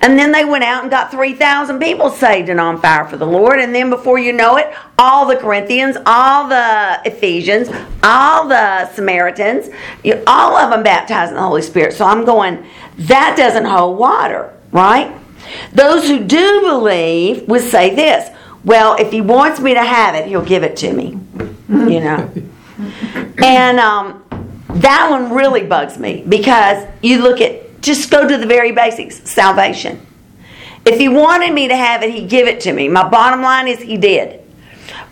And 0.00 0.18
then 0.18 0.32
they 0.32 0.44
went 0.44 0.64
out 0.64 0.82
and 0.82 0.90
got 0.90 1.10
3,000 1.10 1.78
people 1.78 2.08
saved 2.10 2.48
and 2.48 2.58
on 2.58 2.80
fire 2.80 3.06
for 3.06 3.18
the 3.18 3.26
Lord. 3.26 3.60
And 3.60 3.74
then 3.74 3.90
before 3.90 4.18
you 4.18 4.32
know 4.32 4.56
it, 4.56 4.74
all 4.98 5.26
the 5.26 5.36
Corinthians, 5.36 5.96
all 6.06 6.48
the 6.48 7.00
Ephesians, 7.04 7.68
all 8.02 8.48
the 8.48 8.90
Samaritans, 8.94 9.68
all 10.26 10.56
of 10.56 10.70
them 10.70 10.82
baptized 10.82 11.30
in 11.30 11.36
the 11.36 11.42
Holy 11.42 11.62
Spirit. 11.62 11.92
So 11.92 12.06
I'm 12.06 12.24
going, 12.24 12.66
that 12.98 13.34
doesn't 13.36 13.64
hold 13.64 13.98
water, 13.98 14.52
right? 14.72 15.14
Those 15.72 16.08
who 16.08 16.24
do 16.24 16.60
believe 16.62 17.46
would 17.48 17.62
say 17.62 17.94
this 17.94 18.30
well, 18.64 18.96
if 18.98 19.12
he 19.12 19.20
wants 19.20 19.60
me 19.60 19.74
to 19.74 19.84
have 19.84 20.16
it, 20.16 20.26
he'll 20.26 20.44
give 20.44 20.64
it 20.64 20.76
to 20.78 20.92
me. 20.92 21.16
You 21.68 22.00
know? 22.00 22.32
and 23.42 23.78
um, 23.78 24.24
that 24.68 25.08
one 25.08 25.32
really 25.32 25.64
bugs 25.64 25.98
me 25.98 26.24
because 26.28 26.84
you 27.00 27.22
look 27.22 27.40
at 27.40 27.80
just 27.80 28.10
go 28.10 28.26
to 28.26 28.36
the 28.36 28.46
very 28.46 28.72
basics 28.72 29.28
salvation. 29.30 30.04
If 30.84 30.98
he 30.98 31.08
wanted 31.08 31.52
me 31.52 31.68
to 31.68 31.76
have 31.76 32.02
it, 32.02 32.12
he'd 32.12 32.28
give 32.28 32.48
it 32.48 32.60
to 32.62 32.72
me. 32.72 32.88
My 32.88 33.08
bottom 33.08 33.40
line 33.40 33.68
is 33.68 33.80
he 33.80 33.96
did. 33.96 34.42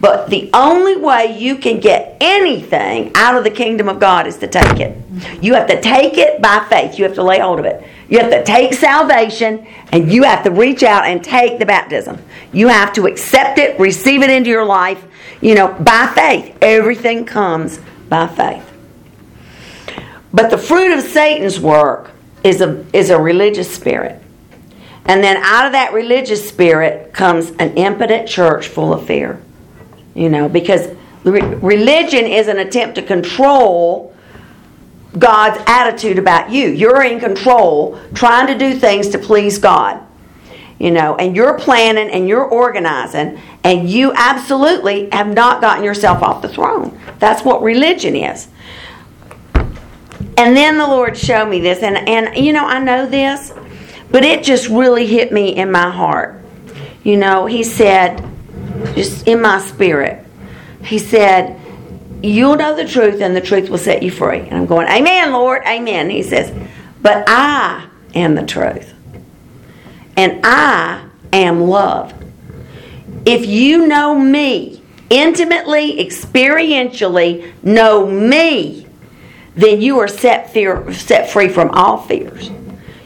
But 0.00 0.28
the 0.30 0.50
only 0.52 0.96
way 0.96 1.38
you 1.38 1.56
can 1.56 1.80
get 1.80 2.16
anything 2.20 3.12
out 3.14 3.36
of 3.36 3.44
the 3.44 3.50
kingdom 3.50 3.88
of 3.88 4.00
God 4.00 4.26
is 4.26 4.38
to 4.38 4.46
take 4.46 4.80
it. 4.80 4.96
You 5.40 5.54
have 5.54 5.66
to 5.68 5.80
take 5.80 6.18
it 6.18 6.23
by 6.44 6.62
faith. 6.68 6.98
You 6.98 7.04
have 7.04 7.14
to 7.14 7.22
lay 7.22 7.38
hold 7.38 7.58
of 7.58 7.64
it. 7.64 7.82
You 8.10 8.18
have 8.18 8.30
to 8.30 8.44
take 8.44 8.74
salvation 8.74 9.66
and 9.92 10.12
you 10.12 10.24
have 10.24 10.44
to 10.44 10.50
reach 10.50 10.82
out 10.82 11.06
and 11.06 11.24
take 11.24 11.58
the 11.58 11.64
baptism. 11.64 12.22
You 12.52 12.68
have 12.68 12.92
to 12.92 13.06
accept 13.06 13.58
it, 13.58 13.80
receive 13.80 14.20
it 14.22 14.28
into 14.28 14.50
your 14.50 14.66
life, 14.66 15.02
you 15.40 15.54
know, 15.54 15.72
by 15.72 16.12
faith. 16.14 16.54
Everything 16.60 17.24
comes 17.24 17.80
by 18.10 18.26
faith. 18.26 18.70
But 20.34 20.50
the 20.50 20.58
fruit 20.58 20.92
of 20.92 21.02
Satan's 21.02 21.58
work 21.58 22.10
is 22.42 22.60
a, 22.60 22.84
is 22.92 23.08
a 23.08 23.18
religious 23.18 23.74
spirit. 23.74 24.20
And 25.06 25.24
then 25.24 25.38
out 25.38 25.64
of 25.64 25.72
that 25.72 25.94
religious 25.94 26.46
spirit 26.46 27.14
comes 27.14 27.52
an 27.52 27.74
impotent 27.78 28.28
church 28.28 28.68
full 28.68 28.92
of 28.92 29.06
fear. 29.06 29.40
You 30.14 30.28
know, 30.28 30.50
because 30.50 30.94
religion 31.24 32.26
is 32.26 32.48
an 32.48 32.58
attempt 32.58 32.96
to 32.96 33.02
control 33.02 34.13
God's 35.18 35.62
attitude 35.66 36.18
about 36.18 36.50
you. 36.50 36.68
You're 36.68 37.04
in 37.04 37.20
control, 37.20 38.00
trying 38.14 38.46
to 38.48 38.58
do 38.58 38.74
things 38.78 39.08
to 39.10 39.18
please 39.18 39.58
God. 39.58 40.00
You 40.78 40.90
know, 40.90 41.14
and 41.14 41.36
you're 41.36 41.56
planning 41.58 42.10
and 42.10 42.28
you're 42.28 42.44
organizing, 42.44 43.40
and 43.62 43.88
you 43.88 44.12
absolutely 44.14 45.08
have 45.10 45.32
not 45.32 45.60
gotten 45.60 45.84
yourself 45.84 46.20
off 46.22 46.42
the 46.42 46.48
throne. 46.48 46.98
That's 47.20 47.44
what 47.44 47.62
religion 47.62 48.16
is. 48.16 48.48
And 50.36 50.56
then 50.56 50.78
the 50.78 50.86
Lord 50.86 51.16
showed 51.16 51.48
me 51.48 51.60
this, 51.60 51.82
and, 51.82 51.96
and 52.08 52.36
you 52.36 52.52
know, 52.52 52.66
I 52.66 52.80
know 52.80 53.06
this, 53.06 53.52
but 54.10 54.24
it 54.24 54.42
just 54.42 54.68
really 54.68 55.06
hit 55.06 55.32
me 55.32 55.54
in 55.54 55.70
my 55.70 55.90
heart. 55.90 56.42
You 57.04 57.16
know, 57.16 57.46
He 57.46 57.62
said, 57.62 58.28
just 58.94 59.28
in 59.28 59.40
my 59.40 59.60
spirit, 59.60 60.26
He 60.82 60.98
said, 60.98 61.60
You'll 62.24 62.56
know 62.56 62.74
the 62.74 62.88
truth, 62.88 63.20
and 63.20 63.36
the 63.36 63.40
truth 63.42 63.68
will 63.68 63.76
set 63.76 64.02
you 64.02 64.10
free. 64.10 64.38
And 64.38 64.54
I'm 64.54 64.66
going, 64.66 64.88
Amen, 64.88 65.32
Lord, 65.32 65.62
Amen. 65.66 66.08
He 66.08 66.22
says, 66.22 66.50
But 67.02 67.24
I 67.28 67.86
am 68.14 68.34
the 68.34 68.46
truth, 68.46 68.94
and 70.16 70.40
I 70.42 71.06
am 71.34 71.64
love. 71.64 72.14
If 73.26 73.44
you 73.44 73.86
know 73.86 74.18
me, 74.18 74.82
intimately, 75.10 75.98
experientially 75.98 77.52
know 77.62 78.06
me, 78.06 78.86
then 79.54 79.82
you 79.82 79.98
are 79.98 80.08
set 80.08 80.50
fear 80.50 80.94
set 80.94 81.30
free 81.30 81.48
from 81.48 81.70
all 81.72 81.98
fears. 81.98 82.50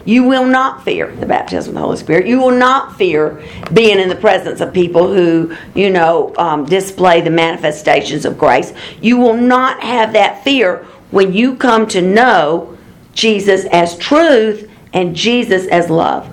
You 0.09 0.23
will 0.23 0.45
not 0.45 0.83
fear 0.83 1.15
the 1.17 1.27
baptism 1.27 1.69
of 1.69 1.75
the 1.75 1.81
Holy 1.81 1.97
Spirit. 1.97 2.25
You 2.25 2.39
will 2.39 2.57
not 2.57 2.97
fear 2.97 3.43
being 3.71 3.99
in 3.99 4.09
the 4.09 4.15
presence 4.15 4.59
of 4.59 4.73
people 4.73 5.13
who, 5.13 5.55
you 5.75 5.91
know, 5.91 6.33
um, 6.35 6.65
display 6.65 7.21
the 7.21 7.29
manifestations 7.29 8.25
of 8.25 8.35
grace. 8.35 8.73
You 9.01 9.17
will 9.17 9.35
not 9.35 9.83
have 9.83 10.13
that 10.13 10.43
fear 10.43 10.77
when 11.11 11.31
you 11.31 11.55
come 11.55 11.85
to 11.89 12.01
know 12.01 12.75
Jesus 13.13 13.65
as 13.65 13.99
truth 13.99 14.67
and 14.93 15.15
Jesus 15.15 15.67
as 15.67 15.91
love. 15.91 16.27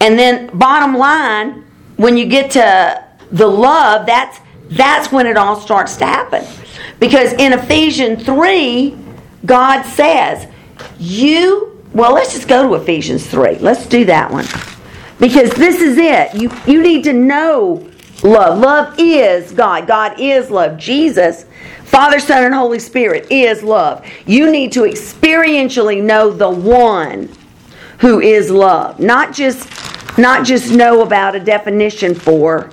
And 0.00 0.18
then, 0.18 0.46
bottom 0.56 0.96
line, 0.96 1.62
when 1.96 2.16
you 2.16 2.24
get 2.24 2.52
to 2.52 3.04
the 3.30 3.46
love, 3.46 4.06
that's 4.06 4.40
that's 4.70 5.12
when 5.12 5.26
it 5.26 5.36
all 5.36 5.60
starts 5.60 5.96
to 5.96 6.06
happen. 6.06 6.42
Because 7.00 7.34
in 7.34 7.52
Ephesians 7.52 8.24
3, 8.24 8.96
God 9.44 9.82
says, 9.82 10.48
you, 10.98 11.73
well, 11.94 12.12
let's 12.12 12.32
just 12.32 12.48
go 12.48 12.68
to 12.68 12.74
Ephesians 12.82 13.26
3. 13.26 13.56
Let's 13.56 13.86
do 13.86 14.04
that 14.06 14.30
one. 14.30 14.46
Because 15.20 15.50
this 15.52 15.80
is 15.80 15.96
it. 15.96 16.34
You, 16.34 16.50
you 16.66 16.82
need 16.82 17.04
to 17.04 17.12
know 17.12 17.88
love. 18.22 18.58
Love 18.58 18.94
is 18.98 19.52
God. 19.52 19.86
God 19.86 20.18
is 20.18 20.50
love. 20.50 20.76
Jesus, 20.76 21.46
Father, 21.84 22.18
Son, 22.18 22.42
and 22.42 22.54
Holy 22.54 22.80
Spirit 22.80 23.30
is 23.30 23.62
love. 23.62 24.04
You 24.26 24.50
need 24.50 24.72
to 24.72 24.80
experientially 24.80 26.02
know 26.02 26.30
the 26.30 26.50
one 26.50 27.30
who 28.00 28.20
is 28.20 28.50
love. 28.50 28.98
Not 28.98 29.32
just 29.32 29.68
not 30.18 30.46
just 30.46 30.72
know 30.72 31.02
about 31.02 31.34
a 31.34 31.40
definition 31.40 32.14
for, 32.14 32.70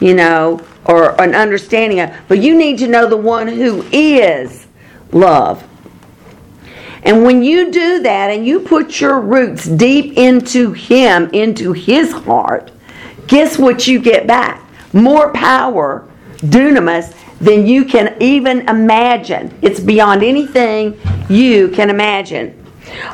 you 0.00 0.14
know, 0.14 0.60
or 0.84 1.20
an 1.20 1.34
understanding 1.34 2.00
of, 2.00 2.14
but 2.28 2.38
you 2.38 2.56
need 2.56 2.78
to 2.78 2.88
know 2.88 3.08
the 3.08 3.16
one 3.16 3.46
who 3.46 3.82
is 3.92 4.66
love. 5.12 5.62
And 7.08 7.24
when 7.24 7.42
you 7.42 7.70
do 7.70 8.02
that 8.02 8.28
and 8.28 8.46
you 8.46 8.60
put 8.60 9.00
your 9.00 9.18
roots 9.18 9.64
deep 9.64 10.18
into 10.18 10.72
Him, 10.72 11.30
into 11.30 11.72
His 11.72 12.12
heart, 12.12 12.70
guess 13.26 13.56
what 13.56 13.86
you 13.86 13.98
get 13.98 14.26
back? 14.26 14.62
More 14.92 15.32
power, 15.32 16.06
dunamis, 16.40 17.14
than 17.38 17.66
you 17.66 17.86
can 17.86 18.14
even 18.20 18.68
imagine. 18.68 19.56
It's 19.62 19.80
beyond 19.80 20.22
anything 20.22 21.00
you 21.30 21.68
can 21.68 21.88
imagine. 21.88 22.62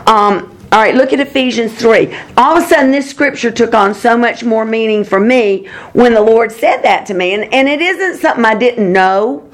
Um, 0.09 0.59
all 0.73 0.81
right, 0.81 0.97
look 0.97 1.13
at 1.13 1.21
Ephesians 1.21 1.73
3. 1.75 2.13
All 2.37 2.57
of 2.57 2.65
a 2.65 2.67
sudden, 2.67 2.91
this 2.91 3.09
scripture 3.09 3.53
took 3.53 3.75
on 3.75 3.95
so 3.95 4.19
much 4.19 4.43
more 4.43 4.65
meaning 4.65 5.05
for 5.05 5.21
me 5.21 5.69
when 5.93 6.15
the 6.15 6.21
Lord 6.21 6.51
said 6.51 6.79
that 6.79 7.07
to 7.07 7.15
me. 7.15 7.35
And, 7.35 7.45
and 7.55 7.69
it 7.69 7.81
isn't 7.81 8.21
something 8.21 8.45
I 8.45 8.57
didn't 8.57 8.93
know, 8.93 9.49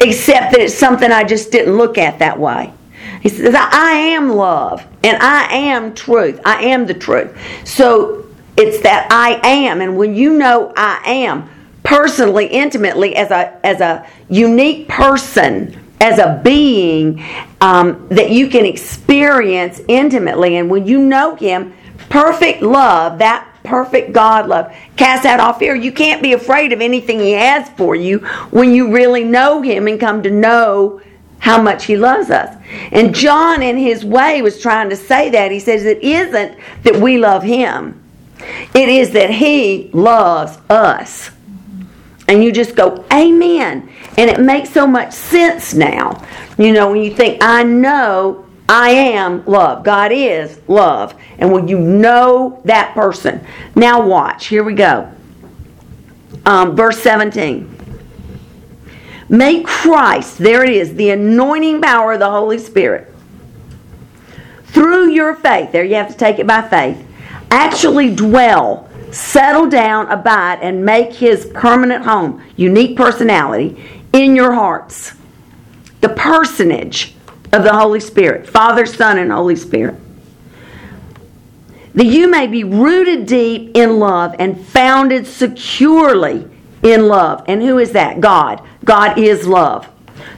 except 0.00 0.52
that 0.52 0.60
it's 0.60 0.74
something 0.74 1.12
I 1.12 1.24
just 1.24 1.52
didn't 1.52 1.76
look 1.76 1.98
at 1.98 2.20
that 2.20 2.40
way. 2.40 2.72
He 3.20 3.28
says, 3.28 3.54
I 3.54 3.92
am 3.92 4.30
love 4.30 4.86
and 5.04 5.16
I 5.22 5.52
am 5.52 5.94
truth. 5.94 6.40
I 6.44 6.64
am 6.64 6.86
the 6.86 6.94
truth. 6.94 7.36
So 7.64 8.26
it's 8.56 8.82
that 8.82 9.08
I 9.10 9.40
am. 9.46 9.80
And 9.80 9.96
when 9.96 10.14
you 10.14 10.36
know 10.38 10.72
I 10.76 11.02
am 11.04 11.48
personally, 11.82 12.46
intimately, 12.46 13.16
as 13.16 13.30
a, 13.30 13.64
as 13.64 13.80
a 13.80 14.06
unique 14.28 14.88
person, 14.88 15.78
as 16.00 16.18
a 16.18 16.40
being 16.42 17.22
um, 17.60 18.06
that 18.08 18.30
you 18.30 18.48
can 18.48 18.64
experience 18.64 19.80
intimately, 19.86 20.56
and 20.56 20.70
when 20.70 20.86
you 20.86 20.98
know 20.98 21.36
Him, 21.36 21.74
perfect 22.08 22.62
love, 22.62 23.18
that 23.18 23.46
perfect 23.64 24.12
God 24.12 24.48
love. 24.48 24.74
Cast 24.96 25.26
out 25.26 25.40
all 25.40 25.52
fear. 25.52 25.74
You 25.74 25.92
can't 25.92 26.22
be 26.22 26.32
afraid 26.32 26.72
of 26.72 26.80
anything 26.80 27.20
He 27.20 27.32
has 27.32 27.68
for 27.70 27.94
you 27.94 28.18
when 28.50 28.72
you 28.72 28.92
really 28.92 29.24
know 29.24 29.60
Him 29.60 29.86
and 29.88 30.00
come 30.00 30.22
to 30.22 30.30
know 30.30 31.00
how 31.40 31.60
much 31.60 31.86
he 31.86 31.96
loves 31.96 32.30
us. 32.30 32.56
And 32.92 33.14
John, 33.14 33.62
in 33.62 33.76
his 33.76 34.04
way, 34.04 34.40
was 34.42 34.60
trying 34.60 34.90
to 34.90 34.96
say 34.96 35.30
that. 35.30 35.50
He 35.50 35.58
says 35.58 35.84
it 35.84 36.02
isn't 36.02 36.56
that 36.84 36.96
we 36.96 37.18
love 37.18 37.42
him, 37.42 38.00
it 38.74 38.88
is 38.88 39.10
that 39.10 39.30
he 39.30 39.90
loves 39.92 40.58
us. 40.70 41.30
And 42.28 42.44
you 42.44 42.52
just 42.52 42.76
go, 42.76 43.04
Amen. 43.12 43.90
And 44.16 44.30
it 44.30 44.38
makes 44.38 44.70
so 44.70 44.86
much 44.86 45.12
sense 45.12 45.74
now. 45.74 46.24
You 46.58 46.72
know, 46.72 46.92
when 46.92 47.02
you 47.02 47.12
think, 47.12 47.42
I 47.42 47.62
know 47.64 48.46
I 48.68 48.90
am 48.90 49.44
love. 49.46 49.82
God 49.82 50.12
is 50.12 50.60
love. 50.68 51.14
And 51.38 51.50
when 51.52 51.66
you 51.66 51.78
know 51.78 52.60
that 52.66 52.94
person. 52.94 53.44
Now, 53.74 54.06
watch. 54.06 54.46
Here 54.46 54.62
we 54.62 54.74
go. 54.74 55.10
Um, 56.46 56.76
verse 56.76 57.00
17. 57.00 57.79
May 59.30 59.62
Christ, 59.62 60.38
there 60.38 60.64
it 60.64 60.70
is, 60.70 60.94
the 60.94 61.10
anointing 61.10 61.80
power 61.80 62.12
of 62.14 62.18
the 62.18 62.30
Holy 62.30 62.58
Spirit, 62.58 63.14
through 64.64 65.10
your 65.10 65.36
faith, 65.36 65.70
there 65.70 65.84
you 65.84 65.94
have 65.94 66.08
to 66.08 66.16
take 66.16 66.40
it 66.40 66.46
by 66.48 66.62
faith, 66.68 67.06
actually 67.50 68.14
dwell, 68.14 68.88
settle 69.12 69.68
down, 69.68 70.10
abide, 70.10 70.58
and 70.62 70.84
make 70.84 71.12
his 71.12 71.46
permanent 71.54 72.04
home, 72.04 72.42
unique 72.56 72.96
personality, 72.96 73.80
in 74.12 74.34
your 74.34 74.52
hearts. 74.52 75.14
The 76.00 76.08
personage 76.08 77.14
of 77.52 77.62
the 77.62 77.72
Holy 77.72 78.00
Spirit, 78.00 78.48
Father, 78.48 78.84
Son, 78.84 79.18
and 79.18 79.30
Holy 79.30 79.54
Spirit. 79.54 79.94
that 81.94 82.06
you 82.06 82.30
may 82.30 82.46
be 82.46 82.64
rooted 82.64 83.26
deep 83.26 83.76
in 83.76 83.98
love 83.98 84.34
and 84.38 84.64
founded 84.66 85.26
securely 85.26 86.48
in 86.82 87.08
love. 87.08 87.44
And 87.48 87.62
who 87.62 87.78
is 87.78 87.92
that? 87.92 88.20
God. 88.20 88.62
God 88.84 89.18
is 89.18 89.46
love. 89.46 89.88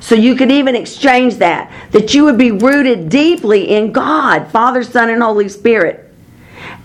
So 0.01 0.14
you 0.14 0.34
could 0.36 0.51
even 0.51 0.74
exchange 0.74 1.36
that, 1.36 1.72
that 1.93 2.14
you 2.14 2.24
would 2.24 2.38
be 2.38 2.53
rooted 2.53 3.09
deeply 3.09 3.70
in 3.70 3.93
God, 3.93 4.51
Father, 4.51 4.82
Son, 4.82 5.11
and 5.11 5.22
Holy 5.22 5.49
Spirit. 5.49 6.12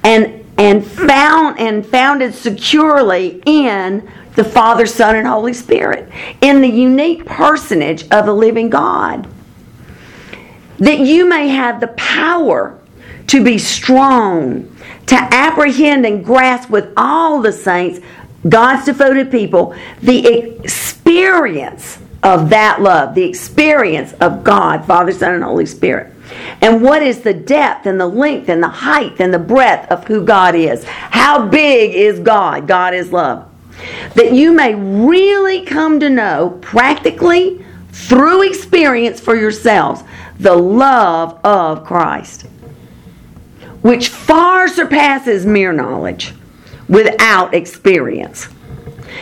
And 0.03 0.45
and 0.57 0.85
found 0.85 1.59
and 1.59 1.85
founded 1.85 2.33
securely 2.33 3.41
in 3.45 4.09
the 4.35 4.43
Father, 4.43 4.85
Son, 4.85 5.15
and 5.15 5.27
Holy 5.27 5.53
Spirit, 5.53 6.11
in 6.41 6.61
the 6.61 6.67
unique 6.67 7.25
personage 7.25 8.03
of 8.09 8.25
the 8.25 8.33
living 8.33 8.69
God. 8.69 9.27
That 10.79 10.99
you 10.99 11.27
may 11.27 11.47
have 11.49 11.79
the 11.79 11.87
power 11.89 12.79
to 13.27 13.43
be 13.43 13.57
strong, 13.57 14.75
to 15.07 15.15
apprehend 15.15 16.05
and 16.05 16.23
grasp 16.23 16.69
with 16.69 16.91
all 16.97 17.41
the 17.41 17.51
saints, 17.51 17.99
God's 18.47 18.85
devoted 18.85 19.31
people, 19.31 19.75
the 20.01 20.59
experience 21.27 21.99
of 22.23 22.49
that 22.49 22.81
love, 22.81 23.13
the 23.13 23.23
experience 23.23 24.13
of 24.13 24.45
God, 24.45 24.85
Father, 24.85 25.11
Son, 25.11 25.33
and 25.33 25.43
Holy 25.43 25.65
Spirit. 25.65 26.13
And 26.61 26.81
what 26.81 27.01
is 27.01 27.21
the 27.21 27.33
depth 27.33 27.85
and 27.85 27.99
the 27.99 28.07
length 28.07 28.47
and 28.47 28.63
the 28.63 28.69
height 28.69 29.19
and 29.19 29.33
the 29.33 29.39
breadth 29.39 29.91
of 29.91 30.05
who 30.05 30.23
God 30.23 30.55
is? 30.55 30.85
How 30.85 31.45
big 31.45 31.93
is 31.93 32.19
God? 32.21 32.65
God 32.65 32.93
is 32.93 33.11
love. 33.11 33.45
That 34.15 34.31
you 34.31 34.53
may 34.53 34.73
really 34.73 35.65
come 35.65 35.99
to 35.99 36.09
know 36.09 36.57
practically 36.61 37.63
through 37.91 38.47
experience 38.47 39.19
for 39.19 39.35
yourselves 39.35 40.03
the 40.39 40.55
love 40.55 41.39
of 41.43 41.83
Christ, 41.83 42.43
which 43.81 44.07
far 44.07 44.69
surpasses 44.69 45.45
mere 45.45 45.73
knowledge 45.73 46.33
without 46.87 47.53
experience 47.53 48.47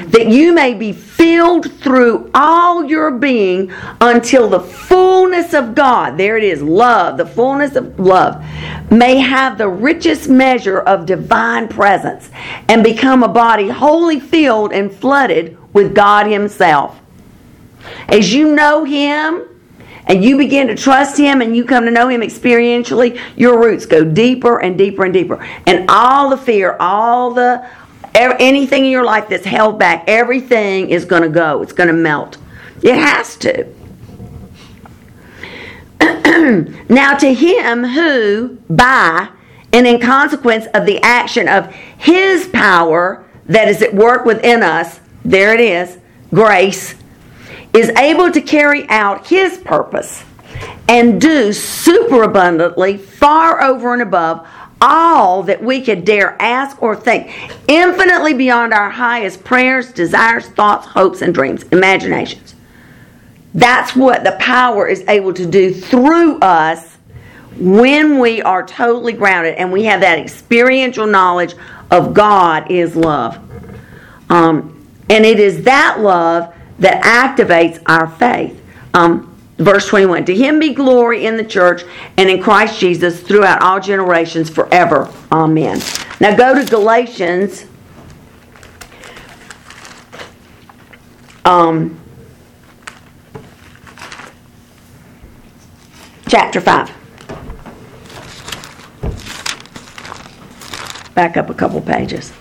that 0.07 0.27
you 0.27 0.53
may 0.53 0.73
be 0.73 0.91
filled 0.91 1.71
through 1.79 2.29
all 2.33 2.85
your 2.85 3.11
being 3.11 3.71
until 4.01 4.49
the 4.49 4.59
fullness 4.59 5.53
of 5.53 5.75
God, 5.75 6.17
there 6.17 6.37
it 6.37 6.43
is, 6.43 6.61
love, 6.61 7.17
the 7.17 7.25
fullness 7.25 7.75
of 7.75 7.99
love, 7.99 8.43
may 8.91 9.17
have 9.17 9.57
the 9.57 9.67
richest 9.67 10.29
measure 10.29 10.79
of 10.79 11.05
divine 11.05 11.67
presence 11.67 12.29
and 12.67 12.83
become 12.83 13.23
a 13.23 13.27
body 13.27 13.69
wholly 13.69 14.19
filled 14.19 14.71
and 14.71 14.91
flooded 14.91 15.57
with 15.73 15.95
God 15.95 16.27
Himself. 16.27 16.99
As 18.07 18.33
you 18.33 18.53
know 18.55 18.83
Him, 18.83 19.49
and 20.07 20.23
you 20.23 20.37
begin 20.37 20.67
to 20.67 20.75
trust 20.75 21.17
Him 21.17 21.41
and 21.41 21.55
you 21.55 21.65
come 21.65 21.85
to 21.85 21.91
know 21.91 22.07
Him 22.07 22.21
experientially, 22.21 23.19
your 23.35 23.59
roots 23.59 23.85
go 23.85 24.03
deeper 24.03 24.61
and 24.61 24.77
deeper 24.77 25.05
and 25.05 25.13
deeper. 25.13 25.43
And 25.65 25.89
all 25.89 26.29
the 26.29 26.37
fear, 26.37 26.77
all 26.79 27.33
the 27.33 27.67
anything 28.15 28.85
in 28.85 28.91
your 28.91 29.03
life 29.03 29.29
that's 29.29 29.45
held 29.45 29.77
back, 29.77 30.05
everything 30.07 30.89
is 30.89 31.05
going 31.05 31.23
to 31.23 31.29
go. 31.29 31.61
It's 31.61 31.73
going 31.73 31.87
to 31.87 31.93
melt. 31.93 32.37
It 32.81 32.95
has 32.95 33.35
to. 33.37 33.65
now, 36.89 37.15
to 37.15 37.33
him 37.33 37.83
who, 37.83 38.57
by 38.69 39.29
and 39.73 39.85
in 39.85 39.99
consequence 39.99 40.67
of 40.73 40.85
the 40.85 41.01
action 41.01 41.47
of 41.47 41.73
his 41.73 42.47
power 42.47 43.25
that 43.45 43.67
is 43.67 43.81
at 43.81 43.93
work 43.93 44.25
within 44.25 44.63
us, 44.63 44.99
there 45.23 45.53
it 45.53 45.59
is, 45.59 45.97
grace, 46.33 46.95
is 47.73 47.89
able 47.89 48.31
to 48.31 48.41
carry 48.41 48.87
out 48.89 49.27
his 49.27 49.57
purpose 49.57 50.23
and 50.87 51.19
do 51.19 51.51
superabundantly, 51.51 52.97
far 52.97 53.61
over 53.63 53.93
and 53.93 54.01
above 54.01 54.47
all 54.85 55.41
that 55.43 55.63
we 55.63 55.81
could 55.81 56.05
dare 56.05 56.39
ask 56.39 56.81
or 56.81 56.95
think, 56.95 57.31
infinitely 57.67 58.35
beyond 58.35 58.71
our 58.71 58.89
highest 58.89 59.43
prayers, 59.43 59.91
desires, 59.91 60.47
thoughts, 60.49 60.85
hopes, 60.85 61.23
and 61.23 61.33
dreams, 61.33 61.63
imaginations. 61.63 62.53
That's 63.55 63.95
what 63.95 64.23
the 64.23 64.33
power 64.33 64.87
is 64.87 65.03
able 65.07 65.33
to 65.33 65.45
do 65.45 65.73
through 65.73 66.39
us 66.39 66.97
when 67.57 68.19
we 68.19 68.41
are 68.43 68.65
totally 68.65 69.13
grounded 69.13 69.55
and 69.55 69.71
we 69.71 69.85
have 69.85 70.01
that 70.01 70.19
experiential 70.19 71.07
knowledge 71.07 71.55
of 71.89 72.13
God 72.13 72.69
is 72.69 72.95
love. 72.95 73.39
Um, 74.29 74.87
and 75.09 75.25
it 75.25 75.39
is 75.39 75.63
that 75.63 75.99
love 75.99 76.53
that 76.79 77.03
activates 77.03 77.81
our 77.87 78.07
faith. 78.07 78.61
Um, 78.93 79.34
Verse 79.57 79.87
21 79.87 80.25
To 80.25 80.35
him 80.35 80.59
be 80.59 80.73
glory 80.73 81.25
in 81.25 81.37
the 81.37 81.43
church 81.43 81.83
and 82.17 82.29
in 82.29 82.41
Christ 82.41 82.79
Jesus 82.79 83.21
throughout 83.21 83.61
all 83.61 83.79
generations 83.79 84.49
forever. 84.49 85.11
Amen. 85.31 85.81
Now 86.19 86.35
go 86.35 86.53
to 86.55 86.69
Galatians. 86.69 87.65
Um, 91.45 91.99
chapter 96.27 96.59
5. 96.59 96.91
Back 101.13 101.37
up 101.37 101.49
a 101.49 101.53
couple 101.53 101.79
pages. 101.79 102.33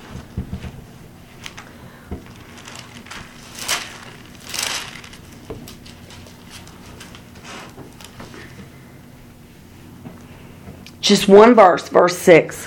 Just 11.04 11.28
one 11.28 11.54
verse, 11.54 11.86
verse 11.90 12.16
6. 12.16 12.64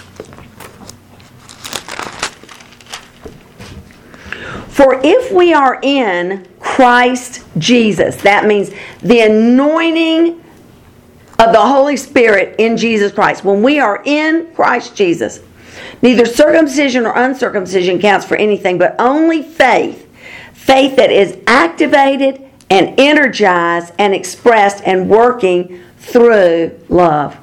For 4.68 5.02
if 5.04 5.32
we 5.32 5.54
are 5.56 5.80
in 5.82 6.48
Christ 6.60 7.44
Jesus, 7.58 8.18
that 8.18 8.46
means 8.46 8.70
the 9.02 9.22
anointing 9.22 10.40
of 11.40 11.52
the 11.52 11.60
Holy 11.60 11.98
Spirit 11.98 12.54
in 12.60 12.78
Jesus 12.78 13.12
Christ. 13.12 13.44
When 13.44 13.64
we 13.64 13.80
are 13.80 14.04
in 14.06 14.54
Christ 14.54 14.96
Jesus, 14.96 15.40
neither 16.04 16.28
circumcision 16.28 17.08
or 17.08 17.18
uncircumcision 17.18 17.98
counts 17.98 18.28
for 18.28 18.38
anything, 18.38 18.78
but 18.78 18.96
only 19.00 19.42
faith. 19.42 20.08
Faith 20.54 20.96
that 20.98 21.10
is 21.10 21.40
activated 21.48 22.48
and 22.70 23.00
energized 23.00 23.96
and 23.98 24.14
expressed 24.14 24.84
and 24.86 25.10
working 25.10 25.84
through 25.98 26.80
love. 26.88 27.36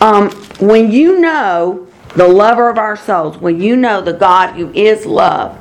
Um, 0.00 0.30
when 0.60 0.90
you 0.92 1.18
know 1.20 1.86
the 2.14 2.28
lover 2.28 2.68
of 2.68 2.78
our 2.78 2.96
souls, 2.96 3.38
when 3.38 3.60
you 3.60 3.76
know 3.76 4.00
the 4.00 4.12
God 4.12 4.54
who 4.54 4.72
is 4.72 5.06
love, 5.06 5.58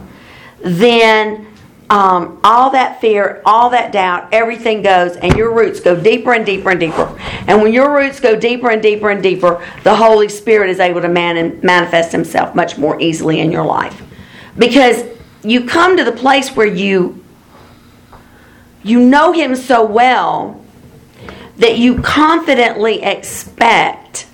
then 0.62 1.48
um, 1.90 2.40
all 2.44 2.72
that 2.72 3.00
fear, 3.00 3.42
all 3.46 3.70
that 3.70 3.92
doubt, 3.92 4.30
everything 4.32 4.82
goes, 4.82 5.16
and 5.18 5.36
your 5.36 5.54
roots 5.54 5.80
go 5.80 5.96
deeper 6.00 6.34
and 6.34 6.46
deeper 6.46 6.72
and 6.72 6.80
deeper. 6.80 7.16
And 7.48 7.62
when 7.62 7.74
your 7.74 7.96
roots 7.96 8.20
go 8.20 8.36
deeper 8.36 8.72
and 8.72 8.82
deeper 8.82 9.12
and 9.12 9.22
deeper, 9.22 9.64
the 9.84 9.96
Holy 9.96 10.28
Spirit 10.28 10.70
is 10.70 10.80
able 10.80 11.02
to 11.02 11.10
man- 11.10 11.60
manifest 11.62 12.12
Himself 12.12 12.56
much 12.56 12.78
more 12.78 13.00
easily 13.00 13.40
in 13.40 13.52
your 13.52 13.66
life. 13.66 14.02
Because 14.58 15.04
you 15.44 15.66
come 15.66 15.96
to 15.98 16.04
the 16.04 16.12
place 16.12 16.56
where 16.56 16.68
you 16.68 17.24
you 18.82 19.00
know 19.00 19.32
Him 19.32 19.56
so 19.56 19.86
well 19.86 20.65
that 21.58 21.78
you 21.78 22.02
confidently 22.02 23.02
expect 23.04 24.28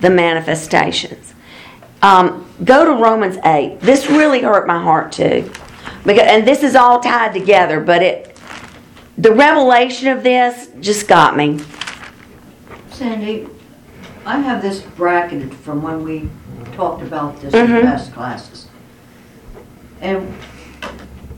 the 0.00 0.10
manifestations. 0.10 1.34
Um, 2.02 2.46
go 2.64 2.84
to 2.84 2.92
Romans 2.92 3.36
8. 3.44 3.80
This 3.80 4.08
really 4.08 4.40
hurt 4.40 4.66
my 4.66 4.82
heart 4.82 5.12
too. 5.12 5.50
Because, 6.04 6.24
and 6.26 6.46
this 6.46 6.62
is 6.62 6.74
all 6.74 7.00
tied 7.00 7.34
together, 7.34 7.80
but 7.80 8.02
it 8.02 8.36
the 9.18 9.32
revelation 9.32 10.08
of 10.08 10.22
this 10.22 10.70
just 10.80 11.06
got 11.06 11.36
me. 11.36 11.60
Sandy, 12.90 13.46
I 14.24 14.38
have 14.38 14.62
this 14.62 14.80
bracketed 14.80 15.52
from 15.52 15.82
when 15.82 16.02
we 16.02 16.30
talked 16.72 17.02
about 17.02 17.38
this 17.42 17.52
in 17.52 17.66
Mhm. 17.66 17.82
past 17.82 18.14
classes. 18.14 18.68
And 20.00 20.32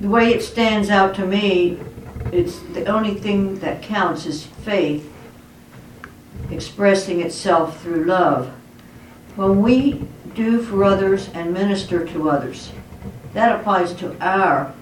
the 0.00 0.09
way 0.09 0.32
it 0.32 0.44
stands 0.44 0.90
out 0.90 1.14
to 1.16 1.26
me, 1.26 1.78
it's 2.32 2.58
the 2.60 2.86
only 2.86 3.14
thing 3.14 3.58
that 3.60 3.82
counts 3.82 4.26
is 4.26 4.44
faith 4.44 5.08
expressing 6.50 7.20
itself 7.20 7.80
through 7.82 8.04
love. 8.04 8.48
When 9.36 9.62
we 9.62 10.04
do 10.34 10.62
for 10.62 10.82
others 10.84 11.28
and 11.34 11.52
minister 11.52 12.06
to 12.08 12.30
others, 12.30 12.72
that 13.34 13.60
applies 13.60 13.92
to 13.94 14.16
our 14.20 14.74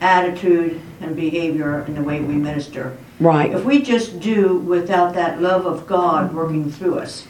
attitude 0.00 0.80
and 1.00 1.16
behavior 1.16 1.80
and 1.80 1.96
the 1.96 2.02
way 2.02 2.20
we 2.20 2.34
minister. 2.34 2.96
Right. 3.20 3.52
If 3.52 3.64
we 3.64 3.82
just 3.82 4.20
do 4.20 4.58
without 4.58 5.14
that 5.14 5.42
love 5.42 5.66
of 5.66 5.86
God 5.86 6.32
working 6.32 6.70
through 6.70 6.98
us, 6.98 7.26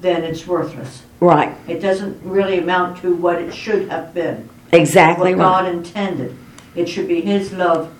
then 0.00 0.22
it's 0.22 0.46
worthless. 0.46 1.02
Right. 1.20 1.54
It 1.66 1.80
doesn't 1.80 2.22
really 2.22 2.58
amount 2.58 3.00
to 3.02 3.14
what 3.14 3.40
it 3.40 3.52
should 3.54 3.88
have 3.88 4.14
been. 4.14 4.48
Exactly 4.72 5.34
what 5.34 5.42
God 5.42 5.66
intended. 5.66 6.36
It 6.74 6.88
should 6.88 7.08
be 7.08 7.22
His 7.22 7.52
love. 7.52 7.92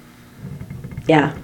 Yeah. 1.09 1.37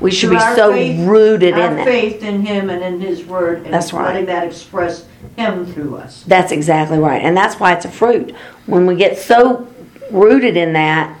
We 0.00 0.10
should 0.10 0.30
Through 0.30 0.38
be 0.38 0.42
our 0.44 0.56
so 0.56 0.72
faith- 0.72 1.08
rooted 1.08 1.54
our 1.54 1.70
in 1.70 1.76
that. 1.76 1.84
faith 1.86 2.22
in 2.22 2.44
Him 2.44 2.70
and 2.70 2.82
in 2.82 3.00
His 3.00 3.24
Word, 3.24 3.62
and 3.64 3.72
That's 3.72 3.92
right. 3.92 4.06
letting 4.06 4.26
that 4.26 4.44
express 4.44 5.06
Him 5.36 5.64
through 5.72 5.96
us. 5.96 6.24
That's 6.26 6.50
exactly 6.52 6.98
right. 6.98 7.22
And 7.22 7.36
that's 7.36 7.60
why 7.60 7.72
it's 7.72 7.84
a 7.84 7.90
fruit. 7.90 8.34
When 8.66 8.86
we 8.86 8.96
get 8.96 9.16
so 9.16 9.68
rooted 10.10 10.56
in 10.56 10.72
that, 10.72 11.16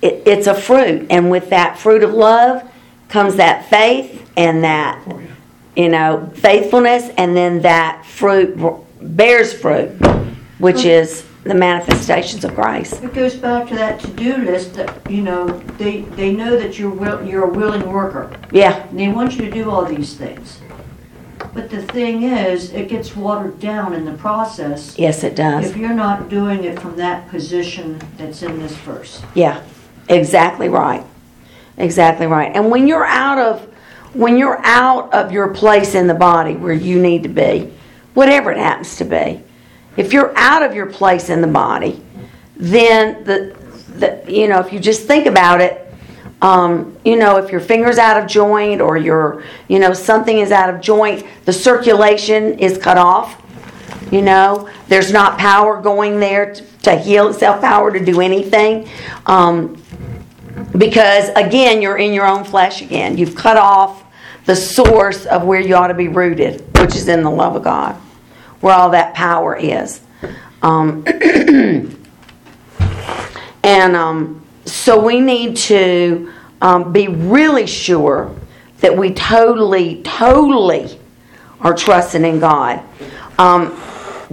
it, 0.00 0.22
it's 0.26 0.46
a 0.46 0.54
fruit. 0.54 1.06
And 1.10 1.30
with 1.30 1.50
that 1.50 1.78
fruit 1.78 2.02
of 2.02 2.14
love 2.14 2.62
comes 3.08 3.36
that 3.36 3.66
faith 3.66 4.30
and 4.36 4.64
that, 4.64 5.06
you 5.76 5.88
know, 5.90 6.30
faithfulness, 6.34 7.10
and 7.18 7.36
then 7.36 7.60
that 7.62 8.06
fruit 8.06 8.56
bears 9.00 9.52
fruit, 9.52 9.90
which 10.58 10.76
mm-hmm. 10.76 10.88
is 10.88 11.26
the 11.44 11.54
manifestations 11.54 12.44
of 12.44 12.54
grace. 12.54 12.92
It 13.02 13.12
goes 13.12 13.34
back 13.34 13.68
to 13.68 13.74
that 13.74 14.00
to-do 14.00 14.38
list 14.38 14.74
that, 14.74 15.10
you 15.10 15.22
know, 15.22 15.46
they, 15.78 16.00
they 16.00 16.32
know 16.32 16.58
that 16.58 16.78
you're 16.78 16.90
will, 16.90 17.24
you're 17.24 17.44
a 17.44 17.50
willing 17.50 17.86
worker. 17.90 18.34
Yeah, 18.50 18.86
And 18.88 18.98
they 18.98 19.08
want 19.08 19.36
you 19.36 19.44
to 19.44 19.50
do 19.50 19.70
all 19.70 19.84
these 19.84 20.14
things. 20.14 20.60
But 21.52 21.70
the 21.70 21.82
thing 21.82 22.22
is, 22.22 22.72
it 22.72 22.88
gets 22.88 23.14
watered 23.14 23.60
down 23.60 23.92
in 23.92 24.04
the 24.04 24.14
process 24.14 24.98
yes, 24.98 25.22
it 25.22 25.36
does. 25.36 25.70
if 25.70 25.76
you're 25.76 25.94
not 25.94 26.28
doing 26.28 26.64
it 26.64 26.80
from 26.80 26.96
that 26.96 27.28
position 27.28 28.00
that's 28.16 28.42
in 28.42 28.58
this 28.58 28.74
verse. 28.78 29.22
Yeah, 29.34 29.62
exactly 30.08 30.68
right. 30.68 31.04
Exactly 31.76 32.26
right. 32.26 32.54
And 32.56 32.70
when 32.70 32.88
you're 32.88 33.04
out 33.04 33.38
of 33.38 33.70
when 34.14 34.38
you're 34.38 34.60
out 34.64 35.12
of 35.12 35.32
your 35.32 35.52
place 35.52 35.96
in 35.96 36.06
the 36.06 36.14
body 36.14 36.54
where 36.54 36.72
you 36.72 37.00
need 37.00 37.24
to 37.24 37.28
be, 37.28 37.72
whatever 38.14 38.52
it 38.52 38.58
happens 38.58 38.96
to 38.96 39.04
be, 39.04 39.42
if 39.96 40.12
you're 40.12 40.36
out 40.36 40.62
of 40.62 40.74
your 40.74 40.86
place 40.86 41.30
in 41.30 41.40
the 41.40 41.46
body, 41.46 42.02
then 42.56 43.24
the, 43.24 43.56
the 43.98 44.24
you 44.32 44.48
know, 44.48 44.60
if 44.60 44.72
you 44.72 44.80
just 44.80 45.06
think 45.06 45.26
about 45.26 45.60
it, 45.60 45.84
um, 46.42 46.96
you 47.04 47.16
know, 47.16 47.38
if 47.38 47.50
your 47.50 47.60
finger's 47.60 47.96
out 47.96 48.22
of 48.22 48.28
joint 48.28 48.80
or 48.80 48.96
your, 48.96 49.44
you 49.68 49.78
know, 49.78 49.94
something 49.94 50.38
is 50.38 50.52
out 50.52 50.72
of 50.72 50.80
joint, 50.80 51.26
the 51.44 51.52
circulation 51.52 52.58
is 52.58 52.76
cut 52.76 52.98
off. 52.98 53.40
You 54.10 54.20
know, 54.20 54.68
there's 54.88 55.10
not 55.10 55.38
power 55.38 55.80
going 55.80 56.20
there 56.20 56.54
to, 56.54 56.62
to 56.82 56.96
heal 56.96 57.28
itself, 57.28 57.60
power 57.60 57.90
to 57.90 58.04
do 58.04 58.20
anything. 58.20 58.88
Um, 59.26 59.82
because 60.76 61.30
again, 61.30 61.80
you're 61.80 61.96
in 61.96 62.12
your 62.12 62.26
own 62.26 62.44
flesh 62.44 62.82
again. 62.82 63.16
You've 63.16 63.34
cut 63.34 63.56
off 63.56 64.04
the 64.44 64.54
source 64.54 65.26
of 65.26 65.44
where 65.44 65.60
you 65.60 65.74
ought 65.74 65.88
to 65.88 65.94
be 65.94 66.08
rooted, 66.08 66.62
which 66.78 66.94
is 66.94 67.08
in 67.08 67.22
the 67.22 67.30
love 67.30 67.56
of 67.56 67.62
God, 67.62 67.98
where 68.64 68.74
all 68.74 68.88
that 68.88 69.12
power 69.12 69.54
is. 69.54 70.00
Um, 70.62 71.04
and 73.62 73.94
um, 73.94 74.42
so 74.64 74.98
we 74.98 75.20
need 75.20 75.58
to 75.58 76.32
um, 76.62 76.90
be 76.90 77.08
really 77.08 77.66
sure 77.66 78.34
that 78.80 78.96
we 78.96 79.12
totally, 79.12 80.02
totally 80.02 80.98
are 81.60 81.74
trusting 81.74 82.24
in 82.24 82.40
God. 82.40 82.82
Um, 83.38 83.78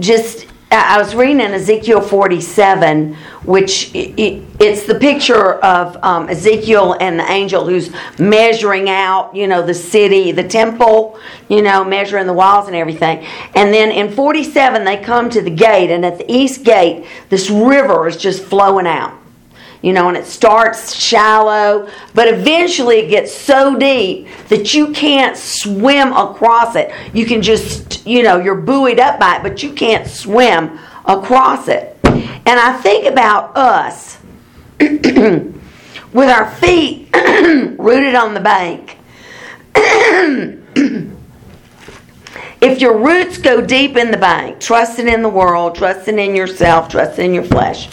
just, 0.00 0.46
I 0.70 0.94
I 0.94 0.98
was 0.98 1.14
reading 1.14 1.40
in 1.40 1.52
Ezekiel 1.52 2.00
47, 2.00 3.14
which 3.44 3.90
it's 3.94 4.84
the 4.84 4.94
picture 4.94 5.54
of 5.54 5.96
um, 6.04 6.28
Ezekiel 6.28 6.96
and 7.00 7.18
the 7.18 7.28
angel 7.30 7.66
who's 7.66 7.90
measuring 8.18 8.88
out, 8.88 9.34
you 9.34 9.48
know, 9.48 9.64
the 9.64 9.74
city, 9.74 10.32
the 10.32 10.46
temple, 10.46 11.18
you 11.48 11.62
know, 11.62 11.84
measuring 11.84 12.26
the 12.26 12.32
walls 12.32 12.68
and 12.68 12.76
everything. 12.76 13.26
And 13.54 13.74
then 13.74 13.90
in 13.90 14.12
47, 14.12 14.84
they 14.84 14.96
come 14.98 15.28
to 15.30 15.42
the 15.42 15.50
gate, 15.50 15.90
and 15.90 16.06
at 16.06 16.18
the 16.18 16.32
east 16.32 16.64
gate, 16.64 17.06
this 17.30 17.50
river 17.50 18.06
is 18.06 18.16
just 18.16 18.42
flowing 18.44 18.86
out 18.86 19.18
you 19.82 19.92
know, 19.92 20.08
and 20.08 20.16
it 20.16 20.26
starts 20.26 20.94
shallow, 20.94 21.88
but 22.14 22.28
eventually 22.28 22.98
it 22.98 23.08
gets 23.08 23.34
so 23.34 23.76
deep 23.76 24.28
that 24.48 24.72
you 24.74 24.92
can't 24.92 25.36
swim 25.36 26.12
across 26.12 26.76
it. 26.76 26.92
You 27.12 27.26
can 27.26 27.42
just, 27.42 28.06
you 28.06 28.22
know, 28.22 28.38
you're 28.38 28.54
buoyed 28.54 29.00
up 29.00 29.18
by 29.18 29.38
it, 29.38 29.42
but 29.42 29.62
you 29.62 29.72
can't 29.72 30.06
swim 30.06 30.78
across 31.04 31.66
it. 31.66 31.91
And 32.44 32.58
I 32.58 32.72
think 32.80 33.06
about 33.06 33.56
us 33.56 34.18
with 34.80 36.28
our 36.28 36.50
feet 36.56 37.08
rooted 37.14 38.14
on 38.14 38.34
the 38.34 38.40
bank. 38.40 38.98
if 42.60 42.80
your 42.80 42.98
roots 42.98 43.38
go 43.38 43.60
deep 43.60 43.96
in 43.96 44.10
the 44.10 44.16
bank, 44.16 44.60
trusting 44.60 45.08
in 45.08 45.22
the 45.22 45.28
world, 45.28 45.74
trusting 45.74 46.18
in 46.18 46.34
yourself, 46.34 46.88
trusting 46.88 47.26
in 47.26 47.34
your 47.34 47.44
flesh, 47.44 47.88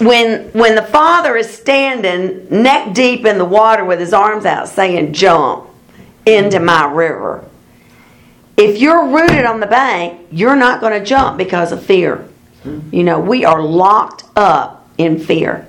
when 0.00 0.48
when 0.52 0.74
the 0.74 0.82
father 0.82 1.36
is 1.36 1.50
standing 1.50 2.46
neck 2.50 2.94
deep 2.94 3.24
in 3.24 3.38
the 3.38 3.44
water 3.44 3.84
with 3.84 3.98
his 3.98 4.12
arms 4.12 4.44
out 4.44 4.68
saying 4.68 5.12
jump 5.12 5.68
into 6.24 6.60
my 6.60 6.84
river 6.84 7.44
if 8.56 8.78
you're 8.78 9.08
rooted 9.08 9.44
on 9.44 9.60
the 9.60 9.66
bank 9.66 10.26
you're 10.30 10.56
not 10.56 10.80
going 10.80 10.92
to 10.92 11.04
jump 11.04 11.36
because 11.36 11.72
of 11.72 11.84
fear 11.84 12.27
you 12.64 13.02
know 13.02 13.20
we 13.20 13.44
are 13.44 13.62
locked 13.62 14.24
up 14.36 14.88
in 14.98 15.18
fear 15.18 15.66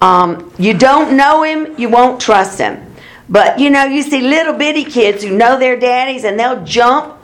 um, 0.00 0.52
you 0.58 0.74
don't 0.74 1.16
know 1.16 1.42
him 1.42 1.78
you 1.78 1.88
won't 1.88 2.20
trust 2.20 2.58
him 2.58 2.94
but 3.28 3.58
you 3.58 3.70
know 3.70 3.84
you 3.84 4.02
see 4.02 4.20
little 4.20 4.54
bitty 4.54 4.84
kids 4.84 5.22
who 5.22 5.36
know 5.36 5.58
their 5.58 5.78
daddies 5.78 6.24
and 6.24 6.38
they'll 6.38 6.64
jump 6.64 7.14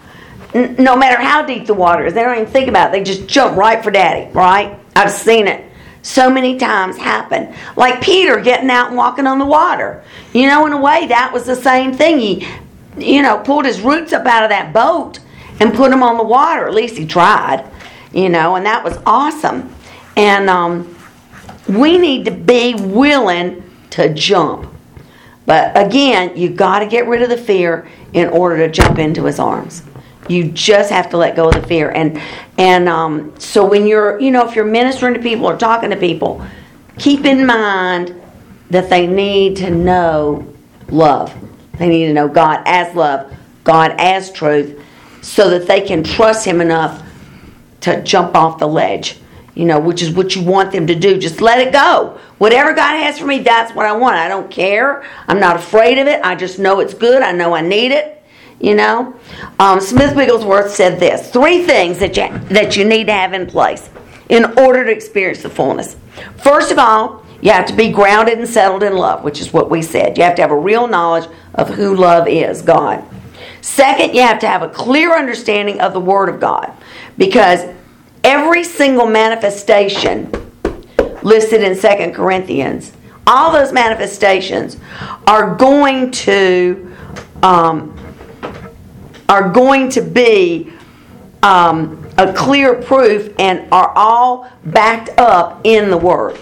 n- 0.55 0.77
no 0.79 0.97
matter 0.97 1.21
how 1.21 1.43
deep 1.45 1.67
the 1.67 1.75
water 1.75 2.07
is 2.07 2.15
they 2.15 2.23
don't 2.23 2.37
even 2.37 2.47
think 2.47 2.69
about 2.69 2.89
it 2.89 2.93
they 2.93 3.03
just 3.03 3.27
jump 3.27 3.57
right 3.57 3.83
for 3.83 3.91
daddy 3.91 4.31
right 4.33 4.79
i've 4.97 5.11
seen 5.11 5.47
it 5.47 5.71
so 6.03 6.31
many 6.31 6.57
times 6.57 6.97
happen. 6.97 7.55
Like 7.77 8.01
Peter 8.01 8.41
getting 8.41 8.71
out 8.71 8.89
and 8.89 8.97
walking 8.97 9.27
on 9.27 9.39
the 9.39 9.45
water. 9.45 10.03
You 10.33 10.47
know, 10.47 10.67
in 10.67 10.73
a 10.73 10.81
way, 10.81 11.07
that 11.09 11.33
was 11.33 11.45
the 11.45 11.57
same 11.57 11.93
thing. 11.93 12.19
He, 12.19 12.49
you 12.97 13.23
know, 13.23 13.39
pulled 13.39 13.65
his 13.65 13.81
roots 13.81 14.13
up 14.13 14.27
out 14.27 14.43
of 14.43 14.51
that 14.51 14.73
boat 14.73 15.21
and 15.61 15.75
put 15.75 15.91
them 15.91 16.03
on 16.03 16.17
the 16.17 16.25
water. 16.25 16.67
At 16.67 16.75
least 16.75 16.97
he 16.97 17.07
tried, 17.07 17.70
you 18.13 18.29
know, 18.29 18.57
and 18.57 18.67
that 18.67 18.83
was 18.83 18.99
awesome. 19.07 19.75
And 20.17 20.51
um, 20.51 20.97
we 21.69 21.99
need 21.99 22.25
to 22.25 22.31
be 22.31 22.75
willing 22.75 23.63
to 23.91 24.13
jump. 24.15 24.73
But 25.47 25.77
again, 25.77 26.37
you 26.37 26.51
got 26.51 26.81
to 26.81 26.87
get 26.87 27.07
rid 27.07 27.23
of 27.23 27.29
the 27.29 27.37
fear 27.37 27.89
in 28.13 28.29
order 28.29 28.67
to 28.67 28.73
jump 28.73 28.99
into 28.99 29.25
his 29.25 29.39
arms. 29.39 29.83
You 30.29 30.45
just 30.51 30.91
have 30.91 31.11
to 31.11 31.17
let 31.17 31.35
go 31.35 31.49
of 31.49 31.55
the 31.55 31.67
fear. 31.67 31.91
And 31.91 32.21
and 32.59 32.89
um, 32.89 33.35
so 33.39 33.65
when 33.65 33.87
you're, 33.87 34.21
you 34.21 34.31
know, 34.31 34.47
if 34.47 34.55
you're 34.55 34.65
ministering 34.65 35.15
to 35.15 35.21
people 35.21 35.47
or 35.47 35.57
talking 35.57 35.91
to 35.91 35.97
people, 35.97 36.45
keep 36.99 37.25
in 37.25 37.47
mind 37.47 38.21
that 38.69 38.91
they 38.91 39.07
need 39.07 39.57
to 39.57 39.71
know 39.71 40.47
love. 40.89 41.35
They 41.79 41.89
need 41.89 42.07
to 42.07 42.13
know 42.13 42.29
God 42.29 42.63
as 42.67 42.95
love, 42.95 43.35
God 43.65 43.95
as 43.99 44.31
truth, 44.31 44.81
so 45.23 45.51
that 45.51 45.67
they 45.67 45.81
can 45.81 46.05
trust 46.05 46.47
Him 46.47 46.61
enough 46.61 47.03
to 47.81 48.03
jump 48.03 48.35
off 48.35 48.59
the 48.59 48.67
ledge. 48.67 49.19
You 49.55 49.65
know, 49.65 49.81
which 49.81 50.01
is 50.01 50.13
what 50.13 50.37
you 50.37 50.43
want 50.43 50.73
them 50.73 50.87
to 50.87 50.95
do. 50.95 51.19
Just 51.19 51.41
let 51.41 51.59
it 51.59 51.73
go. 51.73 52.19
Whatever 52.39 52.73
God 52.73 52.97
has 53.03 53.19
for 53.19 53.27
me, 53.27 53.41
that's 53.41 53.75
what 53.75 53.85
I 53.85 53.93
want. 53.93 54.17
I 54.17 54.29
don't 54.29 54.51
care. 54.51 55.05
I'm 55.27 55.41
not 55.41 55.57
afraid 55.57 55.99
of 55.99 56.07
it. 56.07 56.21
I 56.25 56.37
just 56.37 56.59
know 56.59 56.81
it's 56.81 56.95
good. 56.95 57.23
I 57.23 57.33
know 57.33 57.53
I 57.55 57.61
need 57.61 57.91
it. 57.91 58.23
You 58.61 58.75
know, 58.75 59.19
um, 59.59 59.81
Smith 59.81 60.15
Wigglesworth 60.15 60.71
said 60.71 61.01
this: 61.01 61.31
three 61.31 61.65
things 61.65 61.99
that 61.99 62.17
you 62.17 62.29
that 62.55 62.77
you 62.77 62.85
need 62.85 63.07
to 63.07 63.13
have 63.13 63.33
in 63.33 63.47
place 63.47 63.89
in 64.29 64.45
order 64.59 64.85
to 64.85 64.93
experience 64.93 65.43
the 65.43 65.51
fullness. 65.51 65.97
First 66.43 66.71
of 66.71 66.79
all, 66.79 67.25
you 67.41 67.51
have 67.53 67.67
to 67.67 67.75
be 67.75 67.91
grounded 67.91 68.39
and 68.39 68.49
settled 68.49 68.83
in 68.83 68.97
love, 68.97 69.25
which 69.25 69.41
is 69.41 69.53
what 69.53 69.71
we 69.71 69.81
said. 69.81 70.19
You 70.19 70.25
have 70.25 70.35
to 70.37 70.43
have 70.43 70.51
a 70.51 70.59
real 70.59 70.87
knowledge 70.87 71.29
of 71.55 71.71
who 71.71 71.97
love 71.97 72.29
is, 72.29 72.61
God. 72.63 73.05
Second, 73.63 74.15
you 74.15 74.23
have 74.23 74.39
to 74.41 74.49
have 74.49 74.63
a 74.63 74.69
clear 74.69 75.17
understanding 75.17 75.81
of 75.81 75.93
the 75.93 76.01
Word 76.01 76.29
of 76.29 76.41
God, 76.41 76.73
because 77.21 77.69
every 78.25 78.65
single 78.65 79.05
manifestation 79.05 80.33
listed 81.23 81.63
in 81.63 81.77
Second 81.77 82.15
Corinthians, 82.15 82.93
all 83.27 83.53
those 83.53 83.75
manifestations 83.75 84.79
are 85.27 85.55
going 85.55 86.11
to 86.13 86.97
um, 87.43 87.95
are 89.29 89.51
going 89.51 89.91
to 89.91 90.01
be 90.01 90.73
um, 91.43 92.09
a 92.17 92.33
clear 92.33 92.75
proof 92.75 93.35
and 93.39 93.71
are 93.71 93.93
all 93.95 94.51
backed 94.65 95.11
up 95.19 95.61
in 95.65 95.91
the 95.91 95.99
Word. 95.99 96.39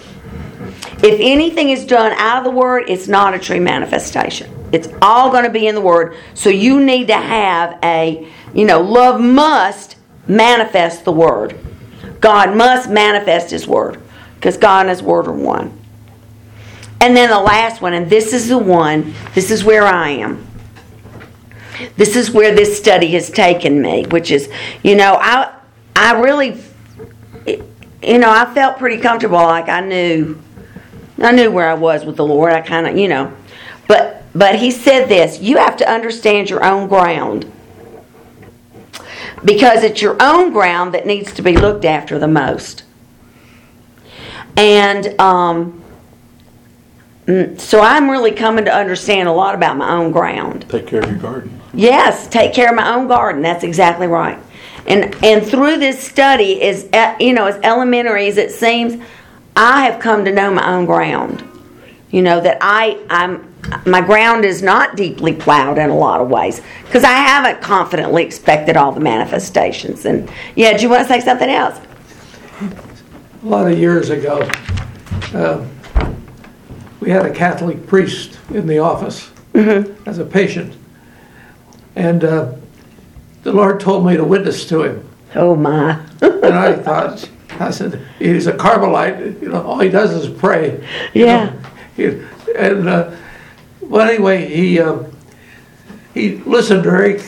If 1.03 1.19
anything 1.19 1.71
is 1.71 1.85
done 1.85 2.13
out 2.13 2.37
of 2.37 2.43
the 2.45 2.57
Word, 2.57 2.85
it's 2.87 3.09
not 3.09 3.33
a 3.33 3.39
true 3.39 3.59
manifestation. 3.59 4.49
It's 4.71 4.87
all 5.01 5.29
going 5.29 5.43
to 5.43 5.49
be 5.49 5.67
in 5.67 5.75
the 5.75 5.81
Word. 5.81 6.15
So 6.35 6.49
you 6.49 6.79
need 6.79 7.07
to 7.07 7.17
have 7.17 7.77
a, 7.83 8.25
you 8.53 8.63
know, 8.63 8.81
love 8.81 9.19
must 9.19 9.97
manifest 10.29 11.03
the 11.03 11.11
Word. 11.11 11.59
God 12.21 12.55
must 12.55 12.89
manifest 12.89 13.51
His 13.51 13.67
Word 13.67 14.01
because 14.35 14.55
God 14.55 14.81
and 14.81 14.89
His 14.89 15.03
Word 15.03 15.27
are 15.27 15.33
one. 15.33 15.77
And 17.01 17.15
then 17.15 17.29
the 17.29 17.39
last 17.39 17.81
one, 17.81 17.93
and 17.93 18.09
this 18.09 18.33
is 18.33 18.47
the 18.47 18.57
one, 18.57 19.13
this 19.33 19.51
is 19.51 19.63
where 19.63 19.85
I 19.85 20.09
am 20.09 20.45
this 21.95 22.15
is 22.15 22.31
where 22.31 22.53
this 22.53 22.77
study 22.77 23.11
has 23.11 23.29
taken 23.29 23.81
me 23.81 24.05
which 24.07 24.31
is 24.31 24.49
you 24.83 24.95
know 24.95 25.17
i 25.19 25.53
i 25.95 26.19
really 26.19 26.61
you 27.45 28.17
know 28.17 28.29
i 28.29 28.51
felt 28.53 28.77
pretty 28.77 28.97
comfortable 28.97 29.37
like 29.37 29.69
i 29.69 29.81
knew 29.81 30.39
i 31.19 31.31
knew 31.31 31.51
where 31.51 31.69
i 31.69 31.73
was 31.73 32.05
with 32.05 32.15
the 32.15 32.25
lord 32.25 32.51
i 32.51 32.61
kind 32.61 32.87
of 32.87 32.97
you 32.97 33.07
know 33.07 33.33
but 33.87 34.23
but 34.33 34.55
he 34.55 34.71
said 34.71 35.07
this 35.07 35.39
you 35.39 35.57
have 35.57 35.77
to 35.77 35.89
understand 35.89 36.49
your 36.49 36.63
own 36.63 36.87
ground 36.87 37.49
because 39.43 39.83
it's 39.83 40.01
your 40.01 40.17
own 40.21 40.51
ground 40.51 40.93
that 40.93 41.05
needs 41.05 41.33
to 41.33 41.41
be 41.41 41.55
looked 41.55 41.85
after 41.85 42.19
the 42.19 42.27
most. 42.27 42.83
And 44.57 45.19
um, 45.19 45.81
mm, 47.25 47.59
so 47.59 47.81
I'm 47.81 48.09
really 48.09 48.31
coming 48.31 48.65
to 48.65 48.75
understand 48.75 49.29
a 49.29 49.31
lot 49.31 49.55
about 49.55 49.77
my 49.77 49.89
own 49.89 50.11
ground. 50.11 50.65
Take 50.69 50.87
care 50.87 50.99
of 50.99 51.09
your 51.09 51.19
garden. 51.19 51.61
Yes, 51.73 52.27
take 52.27 52.53
care 52.53 52.69
of 52.69 52.75
my 52.75 52.93
own 52.93 53.07
garden. 53.07 53.41
That's 53.41 53.63
exactly 53.63 54.07
right. 54.07 54.39
And 54.87 55.15
and 55.23 55.45
through 55.45 55.77
this 55.77 56.01
study, 56.01 56.61
is 56.61 56.89
you 57.19 57.33
know, 57.33 57.45
as 57.45 57.59
elementary 57.63 58.27
as 58.27 58.37
it 58.37 58.51
seems, 58.51 59.01
I 59.55 59.83
have 59.85 60.01
come 60.01 60.25
to 60.25 60.31
know 60.31 60.51
my 60.51 60.73
own 60.73 60.85
ground. 60.85 61.43
You 62.09 62.23
know 62.23 62.41
that 62.41 62.57
I 62.61 62.99
I'm 63.09 63.48
my 63.85 64.01
ground 64.01 64.45
is 64.45 64.61
not 64.61 64.95
deeply 64.95 65.33
plowed 65.33 65.77
in 65.77 65.89
a 65.89 65.95
lot 65.95 66.21
of 66.21 66.29
ways 66.29 66.61
because 66.85 67.03
I 67.03 67.13
haven't 67.13 67.61
confidently 67.61 68.23
expected 68.23 68.77
all 68.77 68.91
the 68.91 68.99
manifestations. 68.99 70.05
And 70.05 70.29
yeah, 70.55 70.75
do 70.75 70.83
you 70.83 70.89
want 70.89 71.03
to 71.07 71.13
say 71.13 71.19
something 71.19 71.49
else? 71.49 71.79
A 72.61 73.45
lot 73.45 73.71
of 73.71 73.77
years 73.77 74.09
ago, 74.09 74.49
uh, 75.33 75.65
we 76.99 77.09
had 77.09 77.25
a 77.25 77.33
Catholic 77.33 77.85
priest 77.87 78.39
in 78.53 78.67
the 78.67 78.79
office 78.79 79.29
as 79.53 80.17
a 80.19 80.25
patient, 80.25 80.75
and 81.95 82.23
uh, 82.23 82.53
the 83.43 83.51
Lord 83.53 83.79
told 83.79 84.05
me 84.05 84.17
to 84.17 84.23
witness 84.23 84.65
to 84.69 84.83
him. 84.83 85.09
Oh 85.35 85.55
my! 85.55 85.91
and 86.21 86.45
I 86.45 86.73
thought, 86.75 87.29
I 87.59 87.71
said, 87.71 88.01
he's 88.19 88.47
a 88.47 88.53
Carmelite. 88.53 89.41
You 89.41 89.49
know, 89.49 89.61
all 89.63 89.79
he 89.79 89.89
does 89.89 90.11
is 90.11 90.29
pray. 90.39 90.85
you 91.13 91.25
Yeah. 91.25 91.45
know. 91.45 91.59
He- 91.95 92.21
and 92.57 92.89
uh, 92.89 93.11
well, 93.89 94.07
anyway, 94.07 94.45
he 94.45 94.79
uh, 94.79 95.03
he 96.13 96.35
listened 96.37 96.83
very 96.83 97.21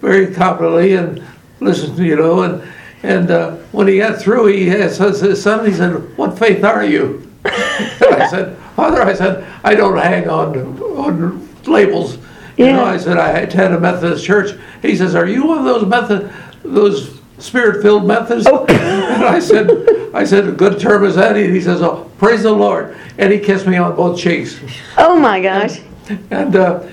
very 0.00 0.34
confidently 0.34 0.94
and 0.94 1.22
listened, 1.60 1.98
you 1.98 2.16
know, 2.16 2.42
and 2.42 2.62
and 3.02 3.30
uh, 3.30 3.52
when 3.72 3.88
he 3.88 3.98
got 3.98 4.20
through, 4.20 4.46
he 4.46 4.70
asked 4.70 5.00
his 5.00 5.42
son. 5.42 5.66
He 5.66 5.72
said, 5.72 6.16
"What 6.16 6.38
faith 6.38 6.62
are 6.62 6.84
you?" 6.84 7.28
and 7.44 8.14
I 8.14 8.28
said, 8.28 8.56
"Father," 8.76 9.02
I 9.02 9.14
said, 9.14 9.44
"I 9.64 9.74
don't 9.74 9.96
hang 9.96 10.28
on 10.28 10.78
on 10.80 11.48
labels." 11.66 12.18
You 12.56 12.66
know, 12.66 12.84
I 12.84 12.98
said, 12.98 13.16
"I 13.16 13.30
attend 13.30 13.74
a 13.74 13.80
Methodist 13.80 14.24
church." 14.24 14.58
He 14.82 14.94
says, 14.94 15.14
"Are 15.14 15.26
you 15.26 15.46
one 15.46 15.58
of 15.58 15.64
those 15.64 15.86
Method 15.86 16.30
those 16.62 17.20
spirit-filled 17.38 18.06
Methodists?" 18.06 18.48
and 18.48 19.24
I 19.24 19.40
said, 19.40 19.70
"I 20.14 20.24
said, 20.24 20.46
a 20.46 20.52
good 20.52 20.78
term 20.78 21.04
is 21.04 21.16
that?" 21.16 21.36
And 21.36 21.54
he 21.54 21.60
says, 21.60 21.82
"Oh, 21.82 22.10
praise 22.18 22.42
the 22.42 22.52
Lord!" 22.52 22.96
And 23.18 23.32
he 23.32 23.38
kissed 23.38 23.66
me 23.66 23.78
on 23.78 23.96
both 23.96 24.18
cheeks. 24.18 24.60
Oh 24.98 25.18
my 25.18 25.40
gosh! 25.40 25.78
And 25.78 25.91
uh, 26.30 26.88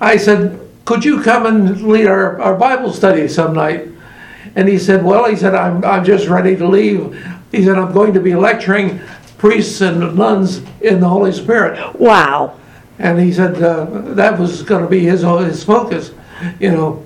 I 0.00 0.16
said, 0.16 0.60
Could 0.84 1.04
you 1.04 1.22
come 1.22 1.46
and 1.46 1.82
lead 1.82 2.06
our, 2.06 2.40
our 2.40 2.56
Bible 2.56 2.92
study 2.92 3.28
some 3.28 3.54
night? 3.54 3.88
And 4.56 4.68
he 4.68 4.78
said, 4.78 5.04
Well, 5.04 5.28
he 5.28 5.36
said, 5.36 5.54
I'm, 5.54 5.84
I'm 5.84 6.04
just 6.04 6.28
ready 6.28 6.56
to 6.56 6.66
leave. 6.66 7.14
He 7.52 7.64
said, 7.64 7.76
I'm 7.78 7.92
going 7.92 8.12
to 8.14 8.20
be 8.20 8.34
lecturing 8.34 9.00
priests 9.38 9.80
and 9.80 10.16
nuns 10.16 10.58
in 10.80 11.00
the 11.00 11.08
Holy 11.08 11.32
Spirit. 11.32 11.98
Wow! 11.98 12.58
And 12.98 13.18
he 13.18 13.32
said, 13.32 13.62
uh, 13.62 13.84
That 14.14 14.38
was 14.38 14.62
going 14.62 14.82
to 14.84 14.88
be 14.90 15.00
his, 15.00 15.22
his 15.22 15.64
focus, 15.64 16.12
you 16.58 16.70
know. 16.70 17.04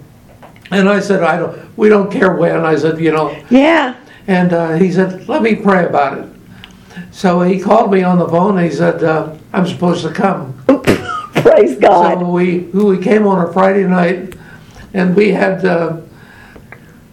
And 0.70 0.88
I 0.88 0.98
said, 1.00 1.22
I 1.22 1.36
don't, 1.38 1.76
we 1.78 1.88
don't 1.88 2.10
care 2.10 2.34
when. 2.34 2.64
I 2.64 2.74
said, 2.76 2.98
you 2.98 3.12
know, 3.12 3.36
Yeah. 3.50 3.94
and 4.26 4.52
uh, 4.52 4.72
he 4.72 4.90
said, 4.90 5.28
let 5.28 5.42
me 5.42 5.54
pray 5.54 5.84
about 5.84 6.18
it. 6.18 6.28
So 7.12 7.42
he 7.42 7.60
called 7.60 7.92
me 7.92 8.02
on 8.02 8.18
the 8.18 8.26
phone. 8.26 8.56
And 8.58 8.68
he 8.68 8.74
said, 8.74 9.04
uh, 9.04 9.36
I'm 9.52 9.66
supposed 9.66 10.02
to 10.04 10.10
come. 10.12 10.52
Praise 11.44 11.78
God. 11.78 12.20
So 12.20 12.30
we 12.30 12.58
we 12.58 12.98
came 12.98 13.26
on 13.26 13.46
a 13.46 13.52
Friday 13.52 13.86
night, 13.86 14.34
and 14.94 15.14
we 15.14 15.30
had 15.30 15.64
uh, 15.64 16.00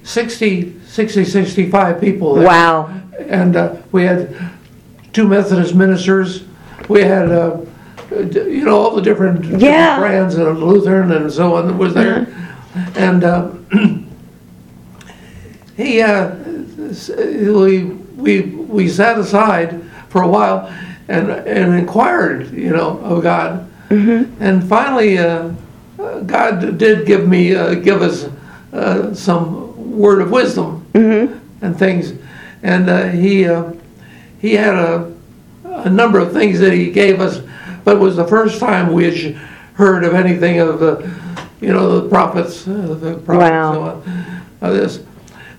60, 0.03 0.79
60, 0.85 1.25
65 1.25 2.01
people 2.01 2.35
there. 2.35 2.47
Wow. 2.47 2.87
And 3.19 3.55
uh, 3.55 3.77
we 3.91 4.03
had 4.03 4.35
two 5.13 5.27
Methodist 5.27 5.75
ministers. 5.75 6.43
We 6.89 7.01
had, 7.01 7.29
uh, 7.31 7.61
you 8.09 8.65
know, 8.65 8.79
all 8.79 8.95
the 8.95 9.01
different, 9.01 9.41
different 9.41 9.99
brands 9.99 10.35
of 10.35 10.57
Lutheran 10.57 11.11
and 11.11 11.31
so 11.31 11.55
on 11.55 11.67
that 11.67 11.75
was 11.75 11.93
there. 11.93 12.27
And 12.95 13.23
uh, 13.23 13.51
he, 15.77 16.01
uh, 16.01 16.35
we, 17.07 17.83
we, 17.85 18.41
we 18.41 18.87
sat 18.89 19.17
aside 19.17 19.83
for 20.09 20.23
a 20.23 20.27
while 20.27 20.67
and, 21.07 21.29
and 21.29 21.75
inquired, 21.75 22.51
you 22.51 22.71
know, 22.71 22.99
of 22.99 23.23
God. 23.23 23.70
And 23.91 24.63
finally, 24.67 25.17
uh, 25.17 25.51
uh, 25.99 26.19
God 26.21 26.77
did 26.77 27.05
give 27.05 27.27
me, 27.27 27.53
uh, 27.55 27.75
give 27.75 28.01
us 28.01 28.23
uh, 28.73 29.13
some 29.13 29.97
word 29.97 30.21
of 30.21 30.31
wisdom 30.31 30.85
and 31.61 31.77
things. 31.77 32.13
And 32.63 32.89
uh, 32.89 33.09
he, 33.09 33.45
uh, 33.47 33.73
he 34.39 34.53
had 34.53 34.75
a, 34.75 35.13
a 35.65 35.89
number 35.89 36.19
of 36.19 36.31
things 36.31 36.59
that 36.59 36.73
he 36.73 36.89
gave 36.91 37.19
us, 37.19 37.41
but 37.83 37.97
it 37.97 37.99
was 37.99 38.15
the 38.15 38.27
first 38.27 38.59
time 38.59 38.93
we 38.93 39.03
had 39.05 39.35
heard 39.73 40.03
of 40.03 40.13
anything 40.13 40.59
of 40.59 40.79
the, 40.79 41.11
you 41.59 41.73
know, 41.73 41.99
the 42.01 42.09
prophets, 42.09 42.67
uh, 42.67 42.71
the 42.99 43.15
prophets 43.17 43.51
Wow. 43.51 44.01
of 44.61 44.73
this. 44.73 45.03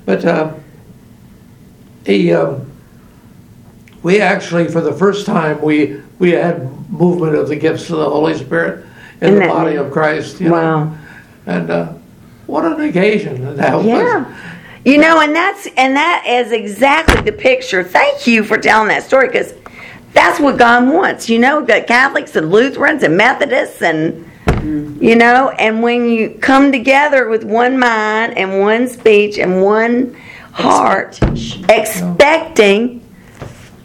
But 0.07 0.25
uh, 0.25 0.55
he, 2.07 2.33
um, 2.33 2.71
we 4.03 4.21
actually, 4.21 4.69
for 4.69 4.81
the 4.81 4.93
first 4.93 5.27
time, 5.27 5.61
we 5.63 6.01
we 6.19 6.31
had 6.33 6.69
movement 6.93 7.35
of 7.35 7.49
the 7.49 7.57
gifts 7.57 7.91
of 7.91 7.97
the 7.99 8.09
Holy 8.09 8.35
Spirit 8.35 8.87
in 9.21 9.35
Isn't 9.35 9.41
the 9.41 9.49
body 9.49 9.77
of 9.77 9.91
Christ. 9.91 10.41
You 10.41 10.53
Wow. 10.53 10.85
Know? 10.85 10.99
And 11.47 11.71
uh, 11.71 11.93
what 12.47 12.65
an 12.65 12.81
occasion 12.81 13.57
that 13.57 13.75
was. 13.75 13.87
Yeah. 13.87 14.59
You 14.85 14.99
know, 14.99 15.21
and 15.21 15.35
that's 15.35 15.67
and 15.77 15.97
that 15.97 16.25
is 16.27 16.53
exactly 16.53 17.21
the 17.23 17.33
picture. 17.33 17.83
Thank 17.85 18.27
you 18.27 18.45
for 18.45 18.59
telling 18.59 18.89
that 18.89 19.05
story 19.05 19.29
because 19.29 19.55
that's 20.13 20.41
what 20.41 20.59
God 20.59 20.93
wants. 20.93 21.29
You 21.29 21.39
know, 21.39 21.65
got 21.65 21.87
Catholics 21.87 22.37
and 22.37 22.51
Lutherans 22.51 23.03
and 23.03 23.17
Methodists 23.17 23.81
and 23.81 24.29
you 25.01 25.17
know, 25.17 25.51
and 25.51 25.83
when 25.83 26.09
you 26.09 26.31
come 26.41 26.71
together 26.71 27.29
with 27.29 27.43
one 27.43 27.79
mind 27.79 28.39
and 28.39 28.61
one 28.61 28.87
speech 28.87 29.39
and 29.39 29.63
one 29.63 30.17
heart, 30.53 31.19
expecting, 31.69 33.05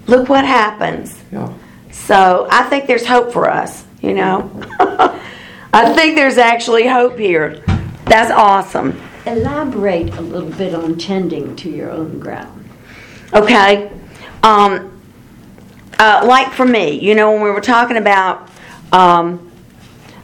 look 0.05 0.29
what 0.29 0.45
happens. 0.45 1.19
Yeah. 1.31 1.51
So 2.05 2.47
I 2.49 2.63
think 2.63 2.87
there's 2.87 3.05
hope 3.05 3.33
for 3.33 3.49
us, 3.49 3.85
you 4.01 4.13
know. 4.13 4.49
I 5.73 5.93
think 5.93 6.15
there's 6.15 6.37
actually 6.37 6.87
hope 6.87 7.17
here. 7.17 7.63
That's 8.05 8.31
awesome. 8.31 8.99
Elaborate 9.25 10.13
a 10.15 10.21
little 10.21 10.49
bit 10.51 10.73
on 10.73 10.97
tending 10.97 11.55
to 11.57 11.69
your 11.69 11.91
own 11.91 12.19
ground. 12.19 12.69
Okay. 13.33 13.91
Um, 14.41 15.01
uh, 15.99 16.23
like 16.25 16.53
for 16.53 16.65
me, 16.65 16.91
you 16.91 17.15
know, 17.15 17.33
when 17.33 17.41
we 17.41 17.51
were 17.51 17.61
talking 17.61 17.97
about, 17.97 18.49
um, 18.93 19.51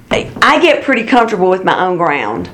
I 0.09 0.32
I 0.41 0.61
get 0.61 0.84
pretty 0.84 1.03
comfortable 1.03 1.49
with 1.49 1.65
my 1.65 1.86
own 1.86 1.97
ground. 1.97 2.49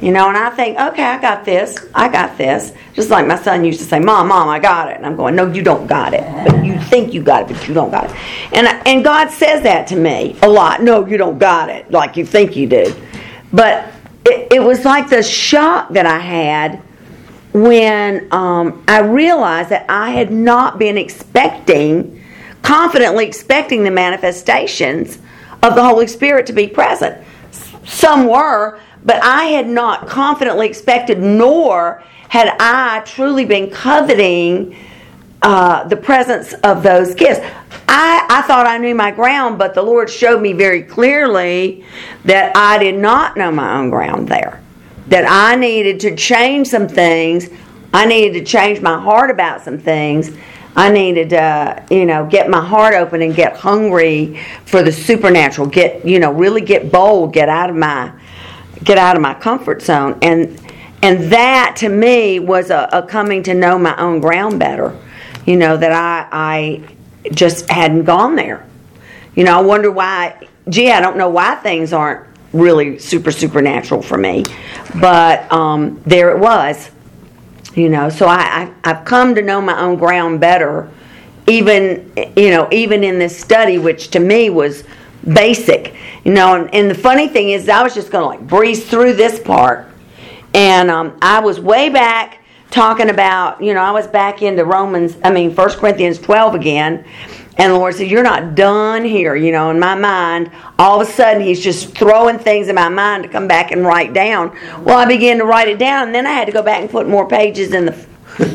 You 0.00 0.12
know, 0.12 0.28
and 0.28 0.36
I 0.36 0.50
think, 0.50 0.78
okay, 0.78 1.02
I 1.04 1.18
got 1.20 1.44
this. 1.46 1.86
I 1.94 2.08
got 2.08 2.36
this. 2.36 2.72
Just 2.92 3.08
like 3.08 3.26
my 3.26 3.36
son 3.40 3.64
used 3.64 3.80
to 3.80 3.86
say, 3.86 3.98
Mom, 3.98 4.28
Mom, 4.28 4.46
I 4.48 4.58
got 4.58 4.90
it. 4.90 4.96
And 4.98 5.06
I'm 5.06 5.16
going, 5.16 5.34
No, 5.34 5.46
you 5.50 5.62
don't 5.62 5.86
got 5.86 6.12
it. 6.12 6.22
But 6.46 6.64
you 6.66 6.78
think 6.78 7.14
you 7.14 7.22
got 7.22 7.42
it, 7.50 7.54
but 7.54 7.66
you 7.66 7.72
don't 7.72 7.90
got 7.90 8.04
it. 8.10 8.16
And, 8.52 8.68
I- 8.68 8.78
and 8.84 9.02
God 9.02 9.30
says 9.30 9.62
that 9.62 9.86
to 9.88 9.96
me 9.96 10.36
a 10.42 10.48
lot. 10.48 10.82
No, 10.82 11.06
you 11.06 11.16
don't 11.16 11.38
got 11.38 11.70
it, 11.70 11.90
like 11.90 12.16
you 12.16 12.26
think 12.26 12.56
you 12.56 12.66
do. 12.68 12.94
But 13.54 13.90
it, 14.26 14.52
it 14.52 14.60
was 14.62 14.84
like 14.84 15.08
the 15.08 15.22
shock 15.22 15.88
that 15.94 16.04
I 16.04 16.18
had 16.18 16.82
when 17.54 18.28
um, 18.34 18.84
I 18.86 19.00
realized 19.00 19.70
that 19.70 19.86
I 19.88 20.10
had 20.10 20.30
not 20.30 20.78
been 20.78 20.98
expecting, 20.98 22.22
confidently 22.60 23.24
expecting 23.26 23.82
the 23.82 23.90
manifestations 23.90 25.18
of 25.62 25.74
the 25.74 25.82
Holy 25.82 26.06
Spirit 26.06 26.44
to 26.48 26.52
be 26.52 26.66
present. 26.66 27.16
Some 27.86 28.26
were, 28.26 28.78
but 29.06 29.22
I 29.22 29.44
had 29.44 29.68
not 29.68 30.06
confidently 30.06 30.66
expected, 30.66 31.18
nor 31.18 32.02
had 32.28 32.54
I 32.60 33.00
truly 33.06 33.44
been 33.44 33.70
coveting 33.70 34.76
uh, 35.42 35.86
the 35.86 35.96
presence 35.96 36.54
of 36.64 36.82
those 36.82 37.14
gifts. 37.14 37.40
I, 37.88 38.26
I 38.28 38.42
thought 38.42 38.66
I 38.66 38.78
knew 38.78 38.94
my 38.94 39.12
ground, 39.12 39.58
but 39.58 39.74
the 39.74 39.82
Lord 39.82 40.10
showed 40.10 40.42
me 40.42 40.52
very 40.52 40.82
clearly 40.82 41.84
that 42.24 42.56
I 42.56 42.78
did 42.78 42.96
not 42.96 43.36
know 43.36 43.52
my 43.52 43.78
own 43.78 43.90
ground 43.90 44.28
there. 44.28 44.60
That 45.06 45.24
I 45.28 45.54
needed 45.54 46.00
to 46.00 46.16
change 46.16 46.66
some 46.66 46.88
things. 46.88 47.48
I 47.94 48.06
needed 48.06 48.40
to 48.40 48.44
change 48.44 48.80
my 48.80 48.98
heart 49.00 49.30
about 49.30 49.62
some 49.62 49.78
things. 49.78 50.36
I 50.74 50.90
needed 50.90 51.30
to, 51.30 51.84
you 51.90 52.04
know, 52.04 52.26
get 52.26 52.50
my 52.50 52.62
heart 52.62 52.94
open 52.94 53.22
and 53.22 53.34
get 53.34 53.56
hungry 53.56 54.40
for 54.66 54.82
the 54.82 54.92
supernatural. 54.92 55.68
Get, 55.68 56.04
you 56.04 56.18
know, 56.18 56.32
really 56.32 56.60
get 56.60 56.92
bold. 56.92 57.32
Get 57.32 57.48
out 57.48 57.70
of 57.70 57.76
my, 57.76 58.12
get 58.86 58.96
out 58.96 59.16
of 59.16 59.20
my 59.20 59.34
comfort 59.34 59.82
zone. 59.82 60.18
And 60.22 60.58
and 61.02 61.30
that 61.32 61.76
to 61.80 61.90
me 61.90 62.38
was 62.38 62.70
a, 62.70 62.88
a 62.92 63.02
coming 63.02 63.42
to 63.42 63.54
know 63.54 63.78
my 63.78 63.94
own 64.00 64.20
ground 64.20 64.58
better. 64.58 64.98
You 65.44 65.56
know 65.56 65.76
that 65.76 65.92
I 65.92 66.28
I 66.32 67.30
just 67.30 67.68
hadn't 67.68 68.04
gone 68.04 68.36
there. 68.36 68.66
You 69.34 69.44
know, 69.44 69.58
I 69.58 69.60
wonder 69.60 69.90
why. 69.90 70.48
Gee, 70.68 70.90
I 70.90 71.00
don't 71.00 71.18
know 71.18 71.28
why 71.28 71.56
things 71.56 71.92
aren't 71.92 72.26
really 72.52 72.98
super 72.98 73.30
supernatural 73.30 74.02
for 74.02 74.16
me, 74.16 74.44
but 75.00 75.52
um, 75.52 76.00
there 76.06 76.30
it 76.30 76.38
was. 76.38 76.90
You 77.74 77.90
know, 77.90 78.08
so 78.08 78.26
I, 78.26 78.72
I 78.84 78.90
I've 78.90 79.04
come 79.04 79.34
to 79.34 79.42
know 79.42 79.60
my 79.60 79.78
own 79.78 79.96
ground 79.96 80.40
better, 80.40 80.90
even 81.46 82.12
you 82.36 82.50
know 82.50 82.68
even 82.72 83.04
in 83.04 83.18
this 83.18 83.38
study, 83.38 83.78
which 83.78 84.08
to 84.12 84.20
me 84.20 84.48
was 84.48 84.84
basic. 85.32 85.94
You 86.24 86.32
know, 86.32 86.54
and, 86.54 86.74
and 86.74 86.90
the 86.90 86.94
funny 86.94 87.28
thing 87.28 87.50
is, 87.50 87.68
I 87.68 87.82
was 87.82 87.94
just 87.94 88.10
going 88.10 88.22
to 88.22 88.28
like 88.28 88.46
breeze 88.46 88.88
through 88.88 89.14
this 89.14 89.38
part, 89.38 89.88
and 90.54 90.90
um, 90.90 91.18
I 91.22 91.40
was 91.40 91.60
way 91.60 91.88
back 91.88 92.42
talking 92.70 93.10
about 93.10 93.62
you 93.62 93.72
know 93.74 93.80
I 93.80 93.92
was 93.92 94.06
back 94.06 94.42
into 94.42 94.64
Romans, 94.64 95.16
I 95.22 95.30
mean 95.30 95.54
First 95.54 95.78
Corinthians 95.78 96.18
twelve 96.18 96.54
again, 96.54 97.04
and 97.58 97.72
the 97.72 97.78
Lord 97.78 97.94
said, 97.94 98.10
You're 98.10 98.22
not 98.22 98.54
done 98.54 99.04
here. 99.04 99.34
You 99.34 99.52
know, 99.52 99.70
in 99.70 99.78
my 99.78 99.94
mind, 99.94 100.50
all 100.78 101.00
of 101.00 101.08
a 101.08 101.10
sudden, 101.10 101.42
He's 101.42 101.62
just 101.62 101.96
throwing 101.96 102.38
things 102.38 102.68
in 102.68 102.74
my 102.74 102.88
mind 102.88 103.22
to 103.22 103.28
come 103.28 103.48
back 103.48 103.70
and 103.70 103.82
write 103.82 104.12
down. 104.12 104.56
Well, 104.82 104.98
I 104.98 105.06
began 105.06 105.38
to 105.38 105.44
write 105.44 105.68
it 105.68 105.78
down, 105.78 106.08
and 106.08 106.14
then 106.14 106.26
I 106.26 106.32
had 106.32 106.46
to 106.46 106.52
go 106.52 106.62
back 106.62 106.80
and 106.82 106.90
put 106.90 107.08
more 107.08 107.26
pages 107.26 107.72
in 107.72 107.86
the. 107.86 108.06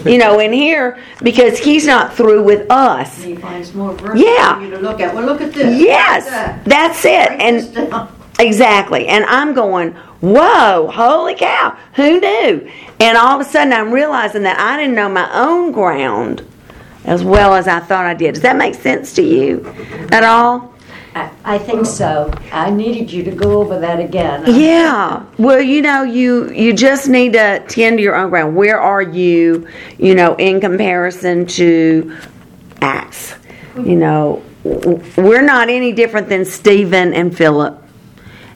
You 0.06 0.18
know, 0.18 0.40
in 0.40 0.54
here 0.54 1.00
because 1.24 1.58
he's 1.58 1.86
not 1.88 2.14
through 2.14 2.44
with 2.44 2.70
us. 2.70 3.24
He 3.24 3.36
finds 3.36 3.74
more 3.74 3.96
Yeah. 4.16 4.56
for 4.56 4.62
you 4.64 4.70
to 4.72 4.78
look 4.78 5.00
at. 5.00 5.14
Well, 5.16 5.26
look 5.26 5.42
at 5.42 5.54
this. 5.54 5.80
Yes, 5.82 6.28
at 6.28 6.64
that. 6.64 6.66
that's 6.66 7.06
it. 7.06 7.32
And. 7.40 8.10
Exactly. 8.40 9.08
And 9.08 9.24
I'm 9.26 9.54
going, 9.54 9.92
whoa, 10.22 10.88
holy 10.92 11.36
cow, 11.36 11.78
who 11.94 12.20
knew? 12.20 12.72
And 13.00 13.16
all 13.16 13.40
of 13.40 13.46
a 13.46 13.50
sudden 13.50 13.72
I'm 13.72 13.92
realizing 13.92 14.42
that 14.44 14.60
I 14.60 14.78
didn't 14.78 14.96
know 14.96 15.10
my 15.10 15.30
own 15.32 15.72
ground 15.72 16.44
as 17.06 17.24
well 17.24 17.54
as 17.54 17.68
I 17.68 17.80
thought 17.82 18.06
I 18.06 18.16
did. 18.16 18.34
Does 18.34 18.42
that 18.42 18.56
make 18.56 18.74
sense 18.74 19.14
to 19.14 19.22
you 19.22 19.64
at 20.12 20.24
all? 20.24 20.70
I, 21.14 21.32
I 21.43 21.57
think 21.57 21.86
so. 21.86 22.34
I 22.51 22.70
needed 22.70 23.12
you 23.12 23.24
to 23.24 23.32
go 23.32 23.59
over 23.62 23.80
that 23.80 23.99
again. 23.99 24.43
Yeah. 24.47 25.26
Well, 25.38 25.62
you 25.62 25.82
know, 25.82 26.03
you 26.03 26.51
you 26.51 26.74
just 26.74 27.09
need 27.09 27.34
to 27.34 27.64
tend 27.68 27.97
to 27.97 28.03
your 28.03 28.16
own 28.16 28.30
ground. 28.30 28.55
Where 28.55 28.80
are 28.80 29.01
you, 29.01 29.68
you 29.97 30.16
know, 30.16 30.36
in 30.36 30.62
comparison 30.62 31.45
to 31.47 32.18
Acts? 32.82 33.36
You 33.76 33.95
know, 33.95 34.43
we're 34.64 35.41
not 35.41 35.70
any 35.70 35.91
different 35.91 36.30
than 36.30 36.45
Stephen 36.45 37.14
and 37.14 37.36
Philip. 37.36 37.82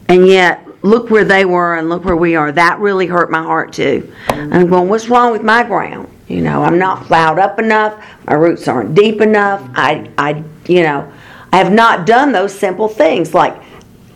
And 0.08 0.26
yet, 0.26 0.66
look 0.82 1.10
where 1.10 1.24
they 1.24 1.44
were 1.44 1.76
and 1.76 1.88
look 1.88 2.04
where 2.04 2.16
we 2.16 2.36
are. 2.36 2.52
That 2.52 2.78
really 2.78 3.06
hurt 3.06 3.30
my 3.30 3.42
heart 3.42 3.72
too. 3.72 4.12
I'm 4.28 4.68
going, 4.68 4.88
what's 4.88 5.08
wrong 5.08 5.32
with 5.32 5.42
my 5.42 5.62
ground? 5.62 6.08
You 6.28 6.42
know, 6.42 6.62
I'm 6.62 6.78
not 6.78 7.04
plowed 7.04 7.38
up 7.38 7.58
enough. 7.58 8.02
My 8.26 8.34
roots 8.34 8.66
aren't 8.66 8.94
deep 8.94 9.20
enough. 9.20 9.68
I, 9.74 10.10
I, 10.18 10.42
you 10.66 10.82
know, 10.82 11.12
I 11.56 11.60
have 11.60 11.72
not 11.72 12.04
done 12.04 12.32
those 12.32 12.52
simple 12.52 12.86
things 12.86 13.32
like 13.32 13.56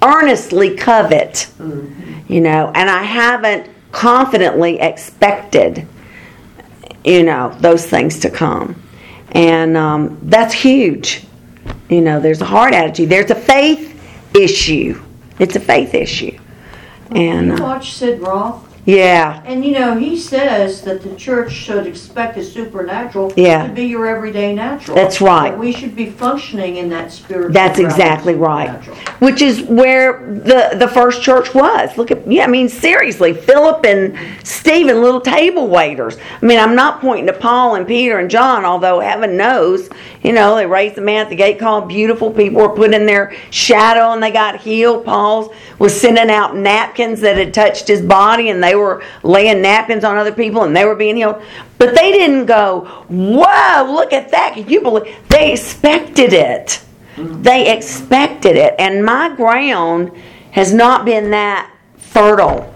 earnestly 0.03 0.77
covet, 0.77 1.51
you 2.29 2.43
know, 2.43 2.71
and 2.75 2.91
I 2.91 3.03
haven't 3.03 3.67
confidently 3.93 4.79
expected, 4.79 5.89
you 7.03 7.23
know, 7.23 7.57
those 7.61 7.87
things 7.87 8.19
to 8.21 8.31
come. 8.31 8.83
And 9.31 9.75
um, 9.75 10.19
that's 10.25 10.53
huge. 10.53 11.25
You 11.89 12.03
know, 12.03 12.21
there's 12.21 12.43
a 12.43 12.45
heart 12.45 12.75
attitude, 12.75 13.09
there's 13.09 13.31
a 13.31 13.35
faith 13.35 13.99
issue. 14.35 15.01
It's 15.39 15.57
a 15.57 15.61
faith 15.61 15.95
issue. 15.95 16.39
And 17.11 17.47
You 17.47 17.55
uh, 17.55 17.61
watch 17.63 17.95
Sid 17.95 18.21
Roth, 18.21 18.70
yeah, 18.87 19.43
and 19.45 19.65
you 19.65 19.73
know 19.73 19.97
he 19.97 20.17
says 20.17 20.83
that 20.83 21.03
the 21.03 21.15
church 21.17 21.53
should 21.53 21.87
expect 21.87 22.35
the 22.37 22.45
supernatural 22.45 23.33
Yeah. 23.37 23.67
to 23.67 23.73
be 23.73 23.85
your 23.85 24.07
everyday 24.07 24.55
natural. 24.55 24.97
That's 24.97 25.21
right. 25.21 25.51
That 25.51 25.59
we 25.59 25.73
should 25.73 25.95
be 25.95 26.07
functioning 26.07 26.77
in 26.77 26.89
that 26.91 27.13
spirit. 27.13 27.53
That's 27.53 27.79
exactly 27.79 28.35
right. 28.35 28.71
Which 29.21 29.43
is 29.43 29.63
where 29.63 30.25
the 30.27 30.77
the 30.79 30.89
first 30.89 31.23
church 31.23 31.55
was. 31.55 31.97
Look 31.99 32.11
at 32.11 32.27
yeah, 32.31 32.45
I 32.45 32.47
mean 32.47 32.69
seriously, 32.69 33.35
Philip 33.35 33.85
and 33.85 34.17
Stephen, 34.45 35.03
little 35.03 35.21
table 35.21 35.69
waiters. 35.69 36.17
I 36.43 36.47
mean, 36.47 36.59
I'm 36.59 36.75
not 36.75 37.01
pointing 37.01 37.27
to 37.27 37.33
Paul 37.33 37.75
and 37.75 37.87
Peter 37.87 38.19
and 38.19 38.31
John, 38.31 38.65
although 38.65 39.01
heaven 39.01 39.37
knows, 39.37 39.89
you 40.23 40.33
know, 40.33 40.57
they 40.57 40.67
raised 40.67 40.95
the 40.95 41.01
man 41.03 41.23
at 41.23 41.29
the 41.31 41.37
gate 41.37 41.59
called 41.59 41.89
beautiful. 41.89 42.31
People 42.31 42.63
were 42.63 42.75
put 42.75 42.95
in 42.95 43.07
their 43.07 43.35
shadow 43.51 44.13
and 44.13 44.23
they 44.23 44.31
got 44.31 44.61
healed. 44.61 45.05
Paul 45.05 45.53
was 45.79 45.99
sending 45.99 46.31
out 46.31 46.57
napkins 46.57 47.21
that 47.21 47.37
had 47.37 47.53
touched 47.53 47.89
his 47.89 48.01
body 48.03 48.49
and 48.51 48.63
they 48.63 48.70
were 48.75 49.03
laying 49.23 49.63
napkins 49.63 50.05
on 50.05 50.17
other 50.17 50.33
people 50.33 50.63
and 50.63 50.77
they 50.77 50.85
were 50.85 50.95
being 50.95 51.17
healed. 51.17 51.43
But 51.79 51.95
they 51.95 52.13
didn't 52.13 52.47
go, 52.47 53.05
Whoa, 53.09 53.93
look 53.93 54.13
at 54.13 54.31
that. 54.31 54.55
Can 54.55 54.69
you 54.69 54.81
believe 54.81 55.17
they 55.29 55.53
expected 55.53 56.33
it. 56.33 56.83
They 57.17 57.77
expected 57.77 58.57
it. 58.57 58.75
And 58.79 59.05
my 59.05 59.35
ground 59.35 60.13
has 60.53 60.73
not 60.73 61.05
been 61.05 61.31
that 61.31 61.71
fertile, 61.97 62.73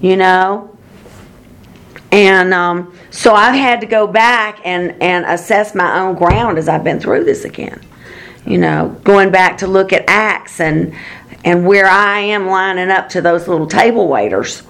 you 0.00 0.16
know? 0.16 0.76
And 2.12 2.52
um, 2.52 2.96
so 3.10 3.34
I've 3.34 3.54
had 3.54 3.80
to 3.80 3.86
go 3.86 4.06
back 4.06 4.60
and, 4.64 5.00
and 5.02 5.24
assess 5.26 5.74
my 5.74 6.00
own 6.00 6.16
ground 6.16 6.58
as 6.58 6.68
I've 6.68 6.84
been 6.84 7.00
through 7.00 7.24
this 7.24 7.44
again. 7.44 7.80
You 8.46 8.58
know, 8.58 8.96
going 9.04 9.30
back 9.30 9.58
to 9.58 9.66
look 9.66 9.92
at 9.92 10.04
Acts 10.08 10.60
and 10.60 10.94
and 11.44 11.66
where 11.66 11.86
I 11.86 12.20
am 12.20 12.46
lining 12.46 12.90
up 12.90 13.08
to 13.10 13.22
those 13.22 13.48
little 13.48 13.66
table 13.66 14.08
waiters, 14.08 14.62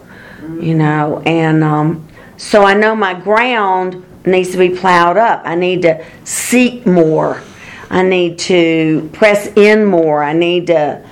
you 0.61 0.74
know, 0.74 1.22
and 1.26 1.62
um, 1.62 2.09
so 2.36 2.64
I 2.64 2.74
know 2.74 2.95
my 2.95 3.14
ground 3.14 4.05
needs 4.26 4.51
to 4.51 4.59
be 4.59 4.70
plowed 4.70 5.16
up. 5.16 5.43
I 5.45 5.55
need 5.55 5.82
to 5.82 6.05
seek 6.24 6.86
more. 6.86 7.43
I 7.91 8.03
need 8.03 8.38
to 8.41 9.11
press 9.12 9.49
in 9.57 9.84
more. 9.84 10.22
I 10.22 10.32
need 10.32 10.68
to, 10.68 11.07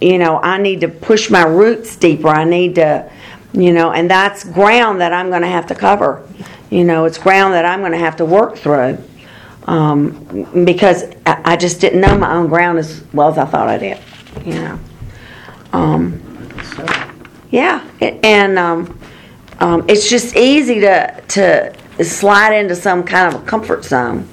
you 0.00 0.18
know, 0.18 0.38
I 0.38 0.58
need 0.58 0.80
to 0.82 0.88
push 0.88 1.30
my 1.30 1.44
roots 1.44 1.96
deeper. 1.96 2.28
I 2.28 2.44
need 2.44 2.74
to, 2.74 3.10
you 3.52 3.72
know, 3.72 3.92
and 3.92 4.10
that's 4.10 4.44
ground 4.44 5.00
that 5.00 5.12
I'm 5.12 5.30
going 5.30 5.42
to 5.42 5.48
have 5.48 5.66
to 5.68 5.74
cover. 5.74 6.26
You 6.70 6.84
know, 6.84 7.04
it's 7.04 7.18
ground 7.18 7.54
that 7.54 7.64
I'm 7.64 7.80
going 7.80 7.92
to 7.92 7.98
have 7.98 8.16
to 8.16 8.24
work 8.24 8.56
through 8.56 8.98
um, 9.64 10.64
because 10.64 11.04
I, 11.26 11.52
I 11.52 11.56
just 11.56 11.80
didn't 11.80 12.00
know 12.00 12.16
my 12.16 12.34
own 12.34 12.48
ground 12.48 12.78
as 12.78 13.02
well 13.12 13.30
as 13.30 13.38
I 13.38 13.44
thought 13.44 13.68
I 13.68 13.78
did. 13.78 13.98
You 14.44 14.54
know, 14.54 14.78
um, 15.72 16.29
yeah, 17.50 17.84
and 18.00 18.58
um, 18.58 18.98
um, 19.58 19.84
it's 19.88 20.08
just 20.08 20.36
easy 20.36 20.80
to 20.80 21.22
to 21.28 22.04
slide 22.04 22.54
into 22.54 22.74
some 22.74 23.02
kind 23.02 23.34
of 23.34 23.42
a 23.42 23.46
comfort 23.46 23.84
zone, 23.84 24.28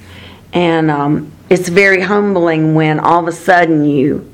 and 0.54 0.90
um, 0.90 1.32
it's 1.50 1.70
very 1.70 2.02
humbling 2.02 2.76
when 2.76 3.00
all 3.00 3.20
of 3.20 3.28
a 3.28 3.32
sudden 3.32 3.86
you 3.86 4.34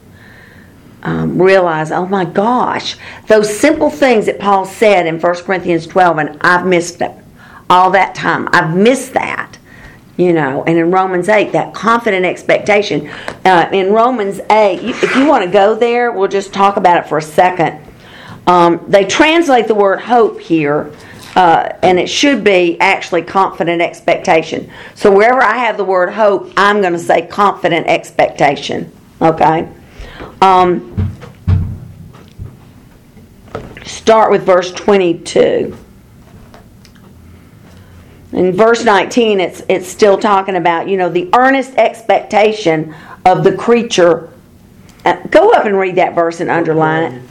um, 1.03 1.41
realize, 1.41 1.91
oh 1.91 2.05
my 2.05 2.25
gosh, 2.25 2.95
those 3.27 3.57
simple 3.57 3.89
things 3.89 4.25
that 4.25 4.39
Paul 4.39 4.65
said 4.65 5.05
in 5.05 5.19
1 5.19 5.35
Corinthians 5.43 5.85
12, 5.85 6.17
and 6.17 6.37
I've 6.41 6.65
missed 6.65 6.99
them 6.99 7.23
all 7.69 7.91
that 7.91 8.15
time. 8.15 8.47
I've 8.51 8.75
missed 8.75 9.13
that, 9.13 9.57
you 10.17 10.33
know. 10.33 10.63
And 10.63 10.77
in 10.77 10.91
Romans 10.91 11.27
8, 11.27 11.51
that 11.51 11.73
confident 11.73 12.25
expectation. 12.25 13.09
Uh, 13.43 13.69
in 13.73 13.91
Romans 13.91 14.39
8, 14.49 14.79
if 14.81 15.15
you 15.15 15.25
want 15.25 15.43
to 15.43 15.51
go 15.51 15.75
there, 15.75 16.11
we'll 16.11 16.29
just 16.29 16.53
talk 16.53 16.77
about 16.77 17.03
it 17.03 17.09
for 17.09 17.17
a 17.17 17.21
second. 17.21 17.81
Um, 18.45 18.83
they 18.87 19.05
translate 19.05 19.67
the 19.67 19.75
word 19.75 19.99
hope 20.01 20.39
here, 20.39 20.91
uh, 21.35 21.69
and 21.81 21.99
it 21.99 22.07
should 22.07 22.43
be 22.43 22.79
actually 22.79 23.21
confident 23.21 23.81
expectation. 23.81 24.69
So 24.95 25.11
wherever 25.11 25.41
I 25.41 25.57
have 25.57 25.77
the 25.77 25.85
word 25.85 26.11
hope, 26.11 26.51
I'm 26.57 26.81
going 26.81 26.93
to 26.93 26.99
say 26.99 27.25
confident 27.25 27.87
expectation. 27.87 28.91
Okay? 29.21 29.69
Um, 30.41 31.11
start 33.85 34.29
with 34.29 34.43
verse 34.43 34.71
22. 34.73 35.77
In 38.33 38.51
verse 38.51 38.83
19, 38.83 39.39
it's, 39.39 39.61
it's 39.69 39.87
still 39.87 40.17
talking 40.17 40.55
about, 40.55 40.89
you 40.89 40.97
know, 40.97 41.07
the 41.07 41.29
earnest 41.33 41.75
expectation 41.75 42.93
of 43.25 43.43
the 43.43 43.55
creature. 43.55 44.29
Uh, 45.05 45.21
go 45.27 45.51
up 45.51 45.65
and 45.65 45.77
read 45.77 45.95
that 45.95 46.15
verse 46.15 46.41
and 46.41 46.49
underline 46.49 47.13
it. 47.13 47.21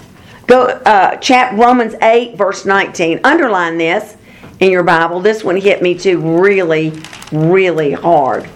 Go, 0.52 0.64
uh, 0.66 1.16
chap 1.16 1.56
Romans 1.56 1.94
8, 2.02 2.36
verse 2.36 2.66
19. 2.66 3.20
Underline 3.24 3.78
this 3.78 4.18
in 4.60 4.70
your 4.70 4.82
Bible. 4.82 5.18
This 5.18 5.42
one 5.42 5.56
hit 5.56 5.80
me 5.80 5.94
too 5.94 6.18
really, 6.18 6.92
really 7.32 7.92
hard. 7.92 8.46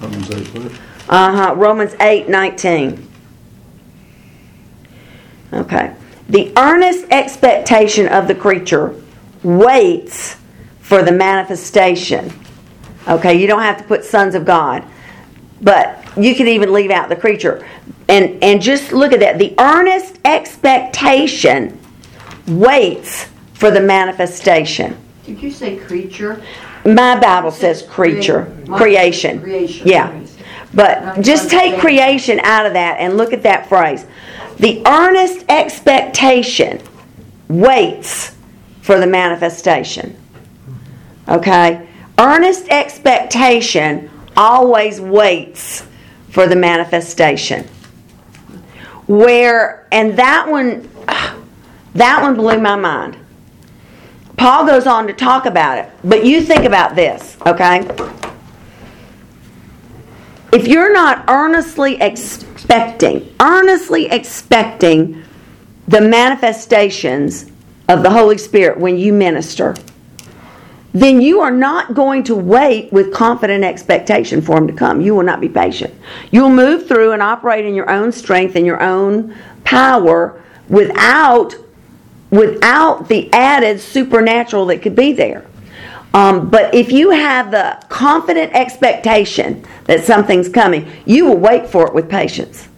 Romans 0.00 0.32
8, 0.32 0.48
what? 0.48 0.72
Uh 1.08 1.32
huh. 1.36 1.54
Romans 1.54 1.94
8 2.00 2.28
19. 2.28 3.08
Okay. 5.52 5.94
The 6.28 6.52
earnest 6.56 7.06
expectation 7.12 8.08
of 8.08 8.26
the 8.26 8.34
creature 8.34 9.00
waits 9.44 10.36
for 10.80 11.04
the 11.04 11.12
manifestation. 11.12 12.32
Okay, 13.06 13.40
you 13.40 13.46
don't 13.46 13.62
have 13.62 13.78
to 13.78 13.84
put 13.84 14.04
sons 14.04 14.34
of 14.34 14.44
God, 14.44 14.82
but 15.60 16.03
you 16.16 16.34
can 16.34 16.48
even 16.48 16.72
leave 16.72 16.90
out 16.90 17.08
the 17.08 17.16
creature. 17.16 17.66
And, 18.08 18.42
and 18.42 18.60
just 18.60 18.92
look 18.92 19.12
at 19.12 19.20
that. 19.20 19.38
The 19.38 19.54
earnest 19.58 20.18
expectation 20.24 21.78
waits 22.46 23.28
for 23.54 23.70
the 23.70 23.80
manifestation. 23.80 24.96
Did 25.24 25.42
you 25.42 25.50
say 25.50 25.76
creature? 25.76 26.42
My 26.84 27.18
Bible 27.18 27.50
says 27.50 27.82
creature, 27.82 28.54
creation. 28.66 29.40
creation. 29.40 29.88
Yeah. 29.88 30.26
But 30.74 31.22
just 31.22 31.48
take 31.48 31.80
creation 31.80 32.40
out 32.40 32.66
of 32.66 32.74
that 32.74 32.98
and 32.98 33.16
look 33.16 33.32
at 33.32 33.42
that 33.44 33.68
phrase. 33.68 34.04
The 34.58 34.86
earnest 34.86 35.46
expectation 35.48 36.82
waits 37.48 38.36
for 38.82 39.00
the 39.00 39.06
manifestation. 39.06 40.16
Okay? 41.28 41.88
Earnest 42.18 42.68
expectation 42.68 44.10
always 44.36 45.00
waits 45.00 45.86
for 46.34 46.48
the 46.48 46.56
manifestation. 46.56 47.64
Where, 49.06 49.86
and 49.92 50.16
that 50.18 50.48
one, 50.48 50.90
that 51.94 52.22
one 52.22 52.34
blew 52.34 52.58
my 52.58 52.74
mind. 52.74 53.16
Paul 54.36 54.66
goes 54.66 54.88
on 54.88 55.06
to 55.06 55.12
talk 55.12 55.46
about 55.46 55.78
it, 55.78 55.92
but 56.02 56.26
you 56.26 56.42
think 56.42 56.64
about 56.64 56.96
this, 56.96 57.36
okay? 57.46 57.88
If 60.52 60.66
you're 60.66 60.92
not 60.92 61.24
earnestly 61.28 62.00
expecting, 62.00 63.32
earnestly 63.40 64.06
expecting 64.06 65.22
the 65.86 66.00
manifestations 66.00 67.48
of 67.88 68.02
the 68.02 68.10
Holy 68.10 68.38
Spirit 68.38 68.80
when 68.80 68.98
you 68.98 69.12
minister, 69.12 69.76
then 70.94 71.20
you 71.20 71.40
are 71.40 71.50
not 71.50 71.92
going 71.92 72.22
to 72.22 72.36
wait 72.36 72.90
with 72.92 73.12
confident 73.12 73.64
expectation 73.64 74.40
for 74.40 74.56
Him 74.56 74.68
to 74.68 74.72
come. 74.72 75.00
You 75.00 75.16
will 75.16 75.24
not 75.24 75.40
be 75.40 75.48
patient. 75.48 75.92
You'll 76.30 76.50
move 76.50 76.86
through 76.86 77.12
and 77.12 77.20
operate 77.20 77.66
in 77.66 77.74
your 77.74 77.90
own 77.90 78.12
strength 78.12 78.54
and 78.54 78.64
your 78.64 78.80
own 78.80 79.36
power 79.64 80.40
without 80.68 81.56
without 82.30 83.08
the 83.08 83.32
added 83.32 83.80
supernatural 83.80 84.66
that 84.66 84.82
could 84.82 84.96
be 84.96 85.12
there. 85.12 85.46
Um, 86.14 86.48
but 86.48 86.72
if 86.74 86.92
you 86.92 87.10
have 87.10 87.50
the 87.50 87.84
confident 87.88 88.52
expectation 88.54 89.64
that 89.84 90.04
something's 90.04 90.48
coming, 90.48 90.90
you 91.06 91.26
will 91.26 91.36
wait 91.36 91.68
for 91.68 91.86
it 91.86 91.94
with 91.94 92.08
patience. 92.08 92.68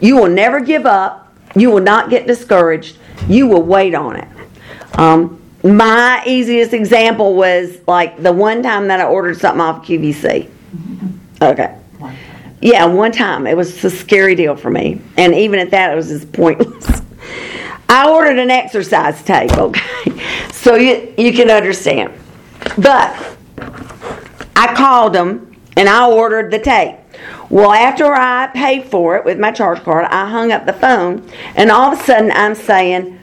You 0.00 0.16
will 0.16 0.28
never 0.28 0.60
give 0.60 0.86
up. 0.86 1.34
You 1.54 1.70
will 1.70 1.82
not 1.82 2.08
get 2.08 2.26
discouraged. 2.26 2.96
You 3.28 3.46
will 3.46 3.62
wait 3.62 3.94
on 3.94 4.16
it. 4.16 4.28
Um, 4.94 5.41
my 5.64 6.22
easiest 6.26 6.72
example 6.72 7.34
was 7.34 7.78
like 7.86 8.22
the 8.22 8.32
one 8.32 8.62
time 8.62 8.88
that 8.88 9.00
I 9.00 9.04
ordered 9.04 9.38
something 9.38 9.60
off 9.60 9.86
QVC. 9.86 10.48
Mm-hmm. 10.48 11.44
Okay. 11.44 11.78
Yeah, 12.60 12.86
one 12.86 13.10
time. 13.10 13.46
It 13.46 13.56
was 13.56 13.84
a 13.84 13.90
scary 13.90 14.36
deal 14.36 14.54
for 14.54 14.70
me. 14.70 15.00
And 15.16 15.34
even 15.34 15.58
at 15.58 15.70
that, 15.72 15.92
it 15.92 15.96
was 15.96 16.08
just 16.08 16.32
pointless. 16.32 17.02
I 17.88 18.08
ordered 18.08 18.38
an 18.38 18.50
exercise 18.50 19.22
tape, 19.22 19.52
okay? 19.52 20.48
So 20.52 20.76
you, 20.76 21.12
you 21.18 21.32
can 21.32 21.50
understand. 21.50 22.12
But 22.78 23.36
I 24.56 24.74
called 24.74 25.12
them 25.12 25.56
and 25.76 25.88
I 25.88 26.08
ordered 26.08 26.50
the 26.52 26.58
tape. 26.58 26.96
Well, 27.50 27.72
after 27.72 28.14
I 28.14 28.46
paid 28.46 28.86
for 28.86 29.16
it 29.16 29.24
with 29.24 29.38
my 29.38 29.50
charge 29.50 29.82
card, 29.82 30.06
I 30.06 30.28
hung 30.30 30.52
up 30.52 30.64
the 30.64 30.72
phone 30.72 31.28
and 31.54 31.70
all 31.70 31.92
of 31.92 32.00
a 32.00 32.02
sudden 32.02 32.30
I'm 32.32 32.54
saying, 32.54 33.18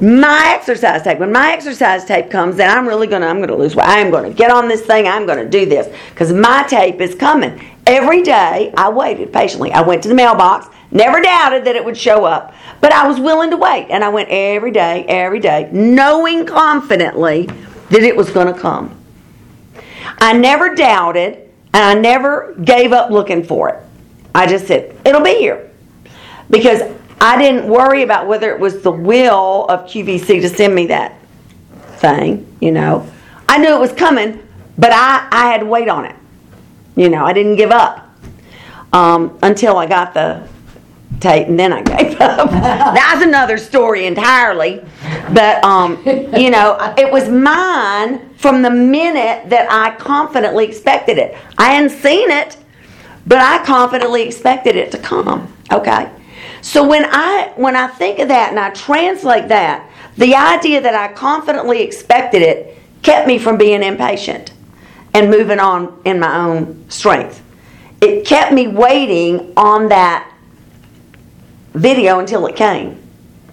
my 0.00 0.54
exercise 0.54 1.02
tape. 1.02 1.18
When 1.18 1.32
my 1.32 1.52
exercise 1.52 2.04
tape 2.04 2.30
comes, 2.30 2.56
then 2.56 2.70
I'm 2.70 2.86
really 2.86 3.06
gonna 3.06 3.26
I'm 3.26 3.40
gonna 3.40 3.56
lose 3.56 3.74
weight. 3.74 3.86
I 3.86 3.98
am 3.98 4.10
gonna 4.10 4.30
get 4.30 4.50
on 4.50 4.68
this 4.68 4.82
thing. 4.82 5.06
I'm 5.06 5.26
gonna 5.26 5.48
do 5.48 5.66
this 5.66 5.94
because 6.10 6.32
my 6.32 6.64
tape 6.68 7.00
is 7.00 7.14
coming. 7.14 7.60
Every 7.86 8.22
day 8.22 8.72
I 8.76 8.90
waited 8.90 9.32
patiently. 9.32 9.72
I 9.72 9.80
went 9.80 10.02
to 10.02 10.08
the 10.08 10.14
mailbox. 10.14 10.68
Never 10.90 11.20
doubted 11.20 11.64
that 11.64 11.76
it 11.76 11.84
would 11.84 11.96
show 11.96 12.24
up, 12.24 12.54
but 12.80 12.92
I 12.92 13.06
was 13.06 13.20
willing 13.20 13.50
to 13.50 13.58
wait, 13.58 13.88
and 13.90 14.02
I 14.02 14.08
went 14.08 14.30
every 14.30 14.70
day, 14.70 15.04
every 15.06 15.38
day, 15.38 15.68
knowing 15.70 16.46
confidently 16.46 17.46
that 17.90 18.02
it 18.02 18.16
was 18.16 18.30
going 18.30 18.46
to 18.46 18.58
come. 18.58 18.94
I 20.18 20.32
never 20.32 20.74
doubted, 20.74 21.50
and 21.74 21.84
I 21.84 21.94
never 21.94 22.54
gave 22.64 22.92
up 22.92 23.10
looking 23.10 23.44
for 23.44 23.68
it. 23.68 23.76
I 24.34 24.46
just 24.46 24.66
said, 24.66 24.96
"It'll 25.04 25.20
be 25.20 25.34
here," 25.34 25.70
because 26.48 26.82
I 27.20 27.36
didn't 27.36 27.68
worry 27.68 28.02
about 28.02 28.26
whether 28.28 28.54
it 28.54 28.60
was 28.60 28.82
the 28.82 28.92
will 28.92 29.66
of 29.66 29.86
QVC 29.86 30.40
to 30.40 30.48
send 30.48 30.74
me 30.74 30.86
that 30.86 31.18
thing, 31.96 32.46
you 32.60 32.70
know. 32.70 33.10
I 33.48 33.58
knew 33.58 33.74
it 33.74 33.80
was 33.80 33.92
coming, 33.92 34.46
but 34.76 34.92
I, 34.92 35.28
I 35.32 35.50
had 35.50 35.60
to 35.60 35.66
wait 35.66 35.88
on 35.88 36.04
it. 36.04 36.14
You 36.94 37.08
know, 37.08 37.24
I 37.24 37.32
didn't 37.32 37.56
give 37.56 37.70
up 37.70 38.08
um, 38.92 39.38
until 39.42 39.76
I 39.76 39.86
got 39.86 40.14
the 40.14 40.46
tape, 41.20 41.48
and 41.48 41.58
then 41.58 41.72
I 41.72 41.82
gave 41.82 42.12
up. 42.20 42.50
That's 42.50 43.22
another 43.22 43.58
story 43.58 44.06
entirely. 44.06 44.84
But, 45.32 45.62
um, 45.64 46.00
you 46.06 46.50
know, 46.50 46.94
it 46.96 47.10
was 47.10 47.28
mine 47.28 48.34
from 48.36 48.62
the 48.62 48.70
minute 48.70 49.50
that 49.50 49.66
I 49.70 49.96
confidently 49.96 50.66
expected 50.66 51.18
it. 51.18 51.36
I 51.56 51.70
hadn't 51.70 51.90
seen 51.90 52.30
it, 52.30 52.56
but 53.26 53.38
I 53.38 53.64
confidently 53.64 54.22
expected 54.22 54.76
it 54.76 54.92
to 54.92 54.98
come. 54.98 55.52
Okay? 55.72 56.10
So 56.62 56.86
when 56.86 57.04
I 57.04 57.52
when 57.56 57.76
I 57.76 57.86
think 57.86 58.18
of 58.18 58.28
that 58.28 58.50
and 58.50 58.58
I 58.58 58.70
translate 58.70 59.48
that, 59.48 59.90
the 60.16 60.34
idea 60.34 60.80
that 60.80 60.94
I 60.94 61.12
confidently 61.12 61.82
expected 61.82 62.42
it 62.42 62.76
kept 63.02 63.26
me 63.26 63.38
from 63.38 63.56
being 63.56 63.82
impatient 63.82 64.52
and 65.14 65.30
moving 65.30 65.60
on 65.60 66.00
in 66.04 66.18
my 66.20 66.36
own 66.38 66.88
strength. 66.90 67.42
It 68.00 68.26
kept 68.26 68.52
me 68.52 68.68
waiting 68.68 69.52
on 69.56 69.88
that 69.88 70.32
video 71.74 72.18
until 72.18 72.46
it 72.46 72.56
came. 72.56 73.00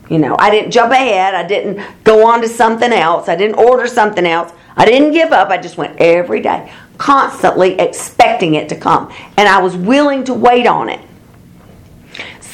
You 0.10 0.20
know, 0.20 0.36
I 0.38 0.52
didn't 0.52 0.72
jump 0.72 0.92
ahead. 0.92 1.34
I 1.34 1.48
didn't 1.48 1.84
go 2.04 2.28
on 2.28 2.42
to 2.42 2.48
something 2.48 2.92
else. 2.92 3.28
I 3.28 3.36
didn't 3.36 3.56
order 3.56 3.88
something 3.88 4.26
else. 4.26 4.52
I 4.78 4.86
didn't 4.86 5.14
give 5.14 5.32
up. 5.32 5.50
I 5.50 5.58
just 5.58 5.78
went 5.78 6.00
every 6.00 6.42
day, 6.42 6.72
constantly 6.98 7.80
expecting 7.80 8.56
it 8.56 8.70
to 8.70 8.76
come. 8.76 9.12
And 9.38 9.48
I 9.48 9.62
was 9.62 9.76
willing 9.76 10.24
to 10.26 10.34
wait 10.34 10.68
on 10.68 10.90
it. 10.90 11.00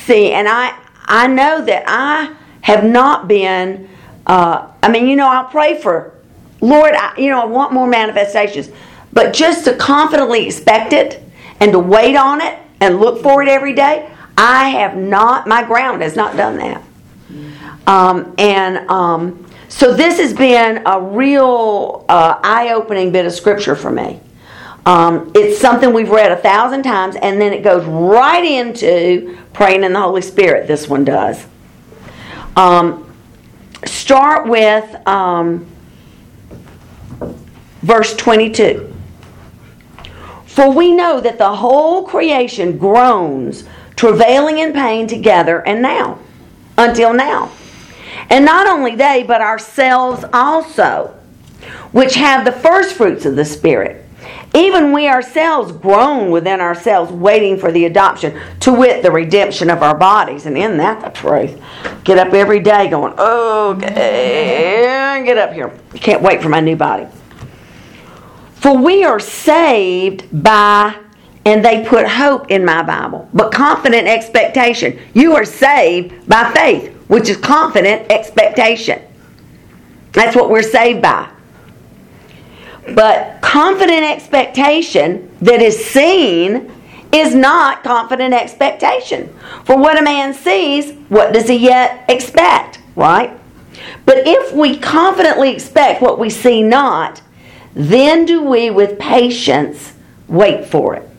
See, 0.05 0.31
and 0.31 0.47
I 0.47 0.77
I 1.05 1.27
know 1.27 1.63
that 1.63 1.83
I 1.87 2.35
have 2.61 2.83
not 2.83 3.27
been 3.27 3.89
uh, 4.25 4.67
I 4.83 4.89
mean, 4.89 5.07
you 5.07 5.15
know, 5.15 5.27
I'll 5.27 5.49
pray 5.49 5.79
for 5.81 6.13
Lord, 6.61 6.93
I, 6.93 7.17
you 7.17 7.29
know, 7.29 7.41
I 7.41 7.45
want 7.45 7.73
more 7.73 7.87
manifestations. 7.87 8.69
But 9.13 9.33
just 9.33 9.65
to 9.65 9.75
confidently 9.75 10.45
expect 10.45 10.93
it 10.93 11.21
and 11.59 11.71
to 11.71 11.79
wait 11.79 12.15
on 12.15 12.39
it 12.39 12.57
and 12.79 12.99
look 12.99 13.21
for 13.21 13.41
it 13.43 13.49
every 13.49 13.73
day, 13.73 14.09
I 14.37 14.69
have 14.69 14.95
not, 14.95 15.47
my 15.47 15.63
ground 15.63 16.01
has 16.01 16.15
not 16.15 16.37
done 16.37 16.57
that. 16.57 16.83
Um, 17.87 18.33
and 18.37 18.89
um, 18.89 19.45
so 19.67 19.93
this 19.93 20.19
has 20.19 20.33
been 20.33 20.83
a 20.85 21.01
real 21.01 22.05
uh, 22.07 22.39
eye 22.41 22.73
opening 22.73 23.11
bit 23.11 23.25
of 23.25 23.33
scripture 23.33 23.75
for 23.75 23.91
me. 23.91 24.21
Um, 24.85 25.31
it's 25.35 25.59
something 25.59 25.93
we've 25.93 26.09
read 26.09 26.31
a 26.31 26.37
thousand 26.37 26.83
times, 26.83 27.15
and 27.15 27.39
then 27.39 27.53
it 27.53 27.63
goes 27.63 27.85
right 27.85 28.43
into 28.43 29.37
praying 29.53 29.83
in 29.83 29.93
the 29.93 29.99
Holy 29.99 30.21
Spirit. 30.21 30.67
This 30.67 30.87
one 30.87 31.05
does. 31.05 31.45
Um, 32.55 33.13
start 33.85 34.47
with 34.47 35.07
um, 35.07 35.67
verse 37.81 38.15
22. 38.15 38.91
For 40.45 40.69
we 40.69 40.91
know 40.91 41.21
that 41.21 41.37
the 41.37 41.55
whole 41.55 42.03
creation 42.03 42.77
groans, 42.77 43.63
travailing 43.95 44.57
in 44.57 44.73
pain 44.73 45.07
together, 45.07 45.65
and 45.65 45.81
now, 45.81 46.19
until 46.77 47.13
now. 47.13 47.51
And 48.29 48.43
not 48.43 48.67
only 48.67 48.95
they, 48.95 49.23
but 49.25 49.41
ourselves 49.41 50.25
also, 50.33 51.15
which 51.91 52.15
have 52.15 52.45
the 52.45 52.51
first 52.51 52.95
fruits 52.95 53.25
of 53.25 53.35
the 53.35 53.45
Spirit. 53.45 54.05
Even 54.53 54.91
we 54.91 55.07
ourselves 55.07 55.71
groan 55.71 56.29
within 56.29 56.59
ourselves, 56.59 57.11
waiting 57.11 57.57
for 57.57 57.71
the 57.71 57.85
adoption, 57.85 58.39
to 58.59 58.73
wit, 58.73 59.01
the 59.01 59.11
redemption 59.11 59.69
of 59.69 59.81
our 59.81 59.97
bodies. 59.97 60.45
And 60.45 60.57
in 60.57 60.77
that, 60.77 61.01
the 61.01 61.09
truth. 61.09 61.61
Get 62.03 62.17
up 62.17 62.33
every 62.33 62.59
day 62.59 62.89
going, 62.89 63.13
okay, 63.17 65.23
get 65.25 65.37
up 65.37 65.53
here. 65.53 65.71
Can't 65.95 66.21
wait 66.21 66.41
for 66.41 66.49
my 66.49 66.59
new 66.59 66.75
body. 66.75 67.07
For 68.55 68.77
we 68.77 69.05
are 69.05 69.19
saved 69.19 70.27
by, 70.43 70.97
and 71.45 71.63
they 71.63 71.85
put 71.85 72.07
hope 72.07 72.51
in 72.51 72.65
my 72.65 72.83
Bible, 72.83 73.29
but 73.33 73.53
confident 73.53 74.07
expectation. 74.07 74.99
You 75.13 75.33
are 75.35 75.45
saved 75.45 76.27
by 76.27 76.51
faith, 76.51 76.93
which 77.07 77.29
is 77.29 77.37
confident 77.37 78.11
expectation. 78.11 79.01
That's 80.11 80.35
what 80.35 80.49
we're 80.49 80.61
saved 80.61 81.01
by. 81.01 81.29
But 82.89 83.41
confident 83.41 84.03
expectation 84.03 85.29
that 85.41 85.61
is 85.61 85.85
seen 85.85 86.71
is 87.13 87.35
not 87.35 87.83
confident 87.83 88.33
expectation. 88.33 89.35
For 89.65 89.77
what 89.77 89.99
a 89.99 90.01
man 90.01 90.33
sees, 90.33 90.93
what 91.09 91.33
does 91.33 91.47
he 91.47 91.57
yet 91.57 92.05
expect? 92.09 92.79
Right? 92.95 93.37
But 94.05 94.19
if 94.25 94.53
we 94.53 94.77
confidently 94.77 95.51
expect 95.51 96.01
what 96.01 96.19
we 96.19 96.29
see 96.29 96.63
not, 96.63 97.21
then 97.73 98.25
do 98.25 98.43
we 98.43 98.69
with 98.69 98.99
patience 98.99 99.93
wait 100.27 100.65
for 100.65 100.95
it. 100.95 101.10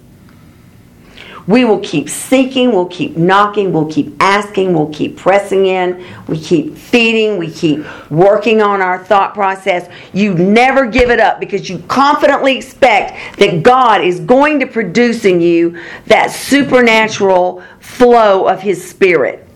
We 1.46 1.64
will 1.64 1.80
keep 1.80 2.08
seeking, 2.08 2.70
we'll 2.70 2.86
keep 2.86 3.16
knocking, 3.16 3.72
we'll 3.72 3.90
keep 3.90 4.14
asking, 4.20 4.74
we'll 4.74 4.92
keep 4.92 5.16
pressing 5.16 5.66
in, 5.66 6.04
we 6.28 6.38
keep 6.38 6.76
feeding, 6.76 7.36
we 7.36 7.50
keep 7.50 7.84
working 8.10 8.62
on 8.62 8.80
our 8.80 9.02
thought 9.02 9.34
process. 9.34 9.90
You 10.12 10.34
never 10.34 10.86
give 10.86 11.10
it 11.10 11.18
up 11.18 11.40
because 11.40 11.68
you 11.68 11.78
confidently 11.88 12.56
expect 12.56 13.38
that 13.38 13.62
God 13.62 14.02
is 14.02 14.20
going 14.20 14.60
to 14.60 14.66
produce 14.66 15.24
in 15.24 15.40
you 15.40 15.80
that 16.06 16.30
supernatural 16.30 17.62
flow 17.80 18.46
of 18.46 18.60
His 18.60 18.88
Spirit. 18.88 19.48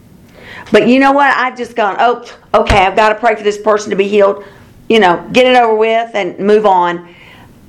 But 0.73 0.89
you 0.89 0.99
know 0.99 1.13
what? 1.13 1.33
I've 1.37 1.57
just 1.57 1.77
gone, 1.77 1.97
oh, 2.01 2.29
okay, 2.53 2.79
I've 2.79 2.97
got 2.97 3.11
to 3.11 3.15
pray 3.15 3.37
for 3.37 3.45
this 3.45 3.59
person 3.59 3.91
to 3.91 3.97
be 3.97 4.09
healed. 4.09 4.45
You 4.89 4.99
know, 4.99 5.29
get 5.33 5.47
it 5.47 5.57
over 5.57 5.77
with 5.77 6.15
and 6.15 6.39
move 6.39 6.67
on. 6.67 7.15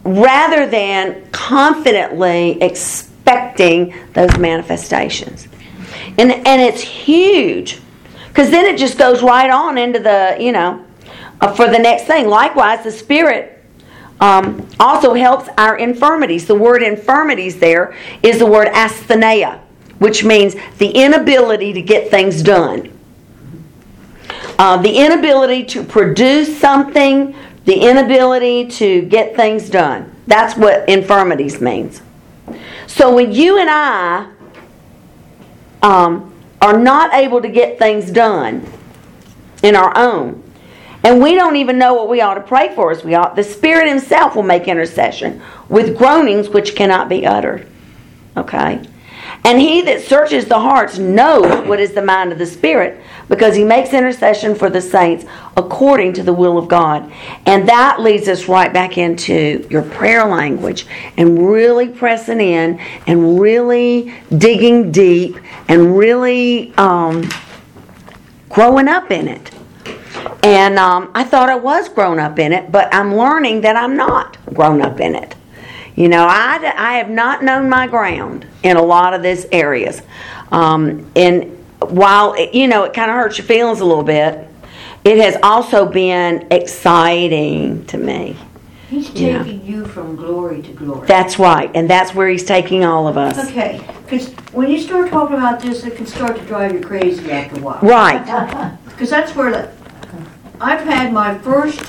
Rather 0.03 0.65
than 0.65 1.29
confidently 1.31 2.61
expecting 2.61 3.16
those 4.13 4.37
manifestations. 4.37 5.47
And, 6.17 6.31
and 6.31 6.61
it's 6.61 6.81
huge. 6.81 7.79
Because 8.27 8.49
then 8.49 8.65
it 8.65 8.77
just 8.77 8.97
goes 8.97 9.23
right 9.23 9.49
on 9.49 9.77
into 9.77 9.99
the, 9.99 10.37
you 10.39 10.51
know, 10.51 10.85
uh, 11.41 11.53
for 11.53 11.67
the 11.67 11.79
next 11.79 12.05
thing. 12.05 12.27
Likewise, 12.27 12.83
the 12.83 12.91
Spirit 12.91 13.63
um, 14.19 14.67
also 14.79 15.13
helps 15.13 15.49
our 15.57 15.77
infirmities. 15.77 16.45
The 16.45 16.55
word 16.55 16.81
infirmities 16.81 17.59
there 17.59 17.95
is 18.23 18.39
the 18.39 18.45
word 18.45 18.67
asthenia, 18.69 19.59
which 19.99 20.23
means 20.23 20.55
the 20.77 20.89
inability 20.89 21.73
to 21.73 21.81
get 21.81 22.09
things 22.09 22.41
done. 22.41 22.91
Uh, 24.59 24.77
the 24.77 24.97
inability 24.97 25.63
to 25.65 25.83
produce 25.83 26.57
something, 26.59 27.35
the 27.65 27.75
inability 27.75 28.67
to 28.67 29.03
get 29.03 29.35
things 29.35 29.69
done. 29.69 30.11
That's 30.25 30.57
what 30.57 30.89
infirmities 30.89 31.61
means. 31.61 32.01
So 32.97 33.13
when 33.13 33.31
you 33.31 33.59
and 33.59 33.69
I 33.69 34.27
um, 35.83 36.33
are 36.59 36.79
not 36.79 37.13
able 37.13 37.43
to 37.43 37.47
get 37.47 37.77
things 37.77 38.09
done 38.09 38.65
in 39.61 39.75
our 39.75 39.95
own, 39.95 40.43
and 41.03 41.21
we 41.21 41.35
don't 41.35 41.57
even 41.57 41.77
know 41.77 41.93
what 41.93 42.09
we 42.09 42.21
ought 42.21 42.33
to 42.33 42.41
pray 42.41 42.73
for 42.73 42.89
as 42.89 43.03
we 43.03 43.13
ought, 43.13 43.35
the 43.35 43.43
Spirit 43.43 43.87
Himself 43.87 44.35
will 44.35 44.41
make 44.41 44.67
intercession 44.67 45.39
with 45.69 45.95
groanings 45.95 46.49
which 46.49 46.75
cannot 46.75 47.07
be 47.07 47.27
uttered. 47.27 47.67
Okay? 48.35 48.83
And 49.45 49.61
he 49.61 49.83
that 49.83 50.01
searches 50.01 50.45
the 50.45 50.59
hearts 50.59 50.97
knows 50.97 51.67
what 51.67 51.79
is 51.79 51.93
the 51.93 52.01
mind 52.01 52.31
of 52.31 52.39
the 52.39 52.47
Spirit, 52.47 52.99
because 53.29 53.55
he 53.55 53.63
makes 53.63 53.93
intercession 53.93 54.55
for 54.55 54.69
the 54.69 54.81
saints 54.81 55.25
according 55.55 56.13
to 56.13 56.23
the 56.23 56.33
will 56.33 56.57
of 56.57 56.67
God. 56.67 57.11
And 57.45 57.67
that 57.67 57.99
leads 57.99 58.27
us 58.27 58.47
right 58.47 58.71
back 58.71 58.97
into 58.97 59.65
your 59.69 59.83
prayer 59.83 60.25
language 60.25 60.87
and 61.17 61.49
really 61.49 61.89
pressing 61.89 62.39
in 62.39 62.79
and 63.05 63.39
really 63.39 64.13
digging 64.37 64.91
deep 64.91 65.37
and 65.67 65.97
really 65.97 66.73
um, 66.75 67.29
growing 68.49 68.87
up 68.87 69.11
in 69.11 69.27
it. 69.27 69.51
And 70.43 70.79
um, 70.79 71.11
I 71.13 71.23
thought 71.23 71.49
I 71.49 71.55
was 71.55 71.89
grown 71.89 72.19
up 72.19 72.39
in 72.39 72.53
it, 72.53 72.71
but 72.71 72.93
I'm 72.93 73.15
learning 73.15 73.61
that 73.61 73.75
I'm 73.75 73.97
not 73.97 74.37
grown 74.53 74.81
up 74.81 74.99
in 74.99 75.15
it. 75.15 75.35
You 75.95 76.09
know, 76.09 76.27
I, 76.29 76.73
I 76.77 76.97
have 76.99 77.09
not 77.09 77.43
known 77.43 77.69
my 77.69 77.87
ground 77.87 78.45
in 78.61 78.77
a 78.77 78.81
lot 78.81 79.13
of 79.13 79.23
these 79.23 79.45
areas. 79.51 80.03
Um, 80.51 81.11
and 81.15 81.56
while, 81.79 82.33
it, 82.33 82.53
you 82.53 82.67
know, 82.67 82.83
it 82.83 82.93
kind 82.93 83.09
of 83.11 83.15
hurts 83.17 83.37
your 83.37 83.45
feelings 83.47 83.79
a 83.79 83.85
little 83.85 84.03
bit, 84.03 84.47
it 85.03 85.17
has 85.19 85.37
also 85.43 85.85
been 85.85 86.47
exciting 86.51 87.85
to 87.85 87.97
me. 87.97 88.35
He's 88.89 89.09
Yeah. 89.11 89.43
taking 89.43 89.65
you 89.65 89.85
from 89.85 90.15
glory 90.15 90.61
to 90.61 90.71
glory. 90.71 91.07
That's 91.07 91.37
right. 91.37 91.69
And 91.75 91.89
that's 91.89 92.15
where 92.15 92.29
he's 92.29 92.45
taking 92.45 92.85
all 92.85 93.07
of 93.07 93.17
us. 93.17 93.37
Okay, 93.49 93.81
because 94.05 94.29
when 94.53 94.69
you 94.69 94.79
start 94.79 95.09
talking 95.09 95.35
about 95.35 95.59
this, 95.59 95.83
it 95.85 95.97
can 95.97 96.05
start 96.05 96.37
to 96.37 96.41
drive 96.43 96.73
you 96.73 96.79
crazy 96.79 97.29
after 97.31 97.57
a 97.57 97.63
while. 97.63 97.79
Right. 97.81 98.73
Because 98.97 99.11
that's 99.11 99.35
where 99.35 99.51
the, 99.51 99.69
I've 100.59 100.79
had 100.79 101.13
my 101.13 101.37
first, 101.37 101.79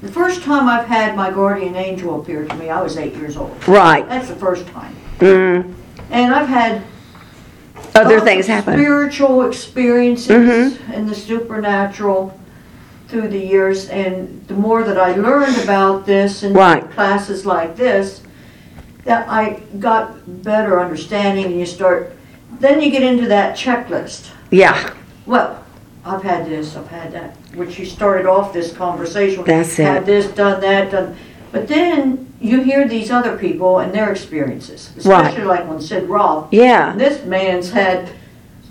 the 0.00 0.08
first 0.10 0.42
time 0.42 0.66
I've 0.66 0.86
had 0.86 1.14
my 1.14 1.30
guardian 1.30 1.76
angel 1.76 2.18
appear 2.18 2.46
to 2.46 2.54
me, 2.54 2.70
I 2.70 2.80
was 2.80 2.96
eight 2.96 3.14
years 3.14 3.36
old. 3.36 3.56
Right. 3.68 4.08
That's 4.08 4.28
the 4.28 4.36
first 4.36 4.66
time. 4.68 4.96
Mm. 5.18 5.74
And 6.10 6.34
I've 6.34 6.48
had 6.48 6.82
Other 7.94 8.20
things 8.20 8.46
happen. 8.46 8.74
Spiritual 8.74 9.46
experiences 9.46 10.28
Mhm. 10.74 10.76
and 10.94 11.08
the 11.08 11.14
supernatural 11.14 12.38
through 13.08 13.28
the 13.28 13.38
years, 13.38 13.88
and 13.90 14.42
the 14.48 14.54
more 14.54 14.82
that 14.82 14.98
I 14.98 15.12
learned 15.14 15.58
about 15.62 16.06
this 16.06 16.42
and 16.42 16.56
Right. 16.56 16.90
classes 16.94 17.44
like 17.44 17.76
this, 17.76 18.22
that 19.04 19.26
I 19.28 19.58
got 19.78 20.42
better 20.42 20.80
understanding, 20.80 21.44
and 21.46 21.58
you 21.58 21.66
start. 21.66 22.12
Then 22.60 22.80
you 22.80 22.90
get 22.90 23.02
into 23.02 23.26
that 23.28 23.56
checklist. 23.56 24.28
Yeah. 24.50 24.76
Well, 25.26 25.58
I've 26.06 26.22
had 26.22 26.48
this, 26.48 26.74
I've 26.76 26.88
had 26.88 27.12
that, 27.12 27.36
which 27.54 27.78
you 27.78 27.84
started 27.84 28.26
off 28.26 28.52
this 28.54 28.72
conversation. 28.72 29.38
with, 29.38 29.46
That's 29.48 29.78
it. 29.78 29.84
Had 29.84 30.06
this, 30.06 30.26
done 30.28 30.60
that, 30.62 30.90
done. 30.90 31.14
But 31.52 31.68
then 31.68 32.26
you 32.42 32.60
hear 32.62 32.86
these 32.88 33.10
other 33.10 33.36
people 33.38 33.78
and 33.78 33.92
their 33.94 34.10
experiences, 34.10 34.90
Right. 35.04 35.26
especially 35.26 35.44
like 35.44 35.68
when 35.68 35.80
Sid 35.80 36.08
Roth. 36.08 36.52
Yeah. 36.52 36.94
This 36.96 37.24
man's 37.24 37.70
had 37.70 38.10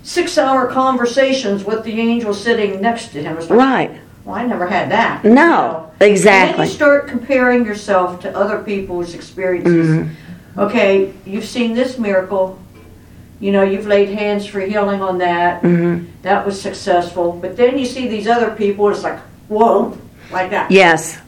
six-hour 0.02 0.66
conversations 0.66 1.64
with 1.64 1.82
the 1.84 1.98
angel 1.98 2.34
sitting 2.34 2.80
next 2.80 3.08
to 3.12 3.22
him. 3.22 3.36
Like, 3.38 3.50
Right. 3.50 3.90
Well, 4.24 4.36
I 4.36 4.46
never 4.46 4.66
had 4.68 4.90
that. 4.92 5.24
No, 5.24 5.30
you 5.30 5.34
know. 5.34 5.90
And 6.00 6.16
then 6.18 6.60
you 6.60 6.66
start 6.66 7.08
comparing 7.08 7.64
yourself 7.64 8.20
to 8.20 8.36
other 8.36 8.58
people's 8.58 9.14
experiences. 9.14 9.88
Mm-hmm. 9.88 10.60
Okay, 10.60 11.12
you've 11.26 11.44
seen 11.46 11.74
this 11.74 11.98
miracle. 11.98 12.58
You 13.40 13.50
know, 13.50 13.64
you've 13.64 13.86
laid 13.88 14.10
hands 14.10 14.46
for 14.46 14.60
healing 14.60 15.02
on 15.02 15.18
that. 15.18 15.62
Mm-hmm. 15.62 16.06
That 16.22 16.46
was 16.46 16.60
successful. 16.60 17.32
But 17.32 17.56
then 17.56 17.76
you 17.78 17.84
see 17.86 18.06
these 18.06 18.28
other 18.28 18.52
people. 18.52 18.88
It's 18.90 19.02
like, 19.02 19.18
whoa, 19.48 19.98
like 20.30 20.50
that. 20.50 20.70
Yes. 20.70 21.18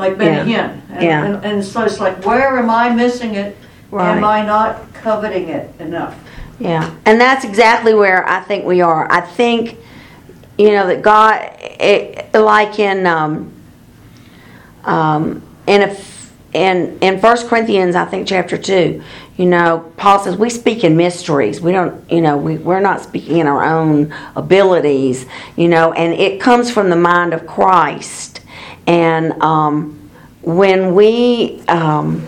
Like 0.00 0.16
Benny 0.18 0.50
Yeah. 0.50 0.70
Hinn. 0.70 0.80
And, 0.90 1.02
Yeah. 1.02 1.24
and, 1.24 1.44
and 1.44 1.64
so 1.64 1.82
it's 1.84 2.00
like, 2.00 2.24
where 2.24 2.58
am 2.58 2.70
I 2.70 2.88
missing 2.88 3.34
it? 3.34 3.56
Right. 3.90 4.16
Am 4.16 4.24
I 4.24 4.44
not 4.44 4.92
coveting 4.94 5.48
it 5.48 5.72
enough? 5.78 6.16
Yeah, 6.58 6.94
and 7.06 7.20
that's 7.20 7.44
exactly 7.44 7.94
where 7.94 8.28
I 8.28 8.40
think 8.40 8.66
we 8.66 8.82
are. 8.82 9.10
I 9.10 9.20
think, 9.22 9.78
you 10.58 10.72
know, 10.72 10.86
that 10.88 11.00
God, 11.00 11.40
it, 11.80 12.32
like 12.34 12.78
in 12.78 13.06
um, 13.06 13.50
um, 14.84 15.42
in 15.66 15.82
a, 15.82 15.96
in 16.52 16.98
in 17.00 17.18
First 17.18 17.48
Corinthians, 17.48 17.96
I 17.96 18.04
think 18.04 18.28
chapter 18.28 18.58
two, 18.58 19.02
you 19.38 19.46
know, 19.46 19.90
Paul 19.96 20.18
says 20.18 20.36
we 20.36 20.50
speak 20.50 20.84
in 20.84 20.98
mysteries. 20.98 21.62
We 21.62 21.72
don't, 21.72 22.08
you 22.12 22.20
know, 22.20 22.36
we 22.36 22.58
we're 22.58 22.80
not 22.80 23.00
speaking 23.00 23.38
in 23.38 23.46
our 23.46 23.64
own 23.64 24.14
abilities, 24.36 25.24
you 25.56 25.68
know, 25.68 25.92
and 25.94 26.12
it 26.12 26.40
comes 26.42 26.70
from 26.70 26.90
the 26.90 26.96
mind 26.96 27.32
of 27.32 27.46
Christ. 27.46 28.39
And 28.86 29.32
um, 29.42 30.10
when 30.42 30.94
we 30.94 31.62
um, 31.68 32.26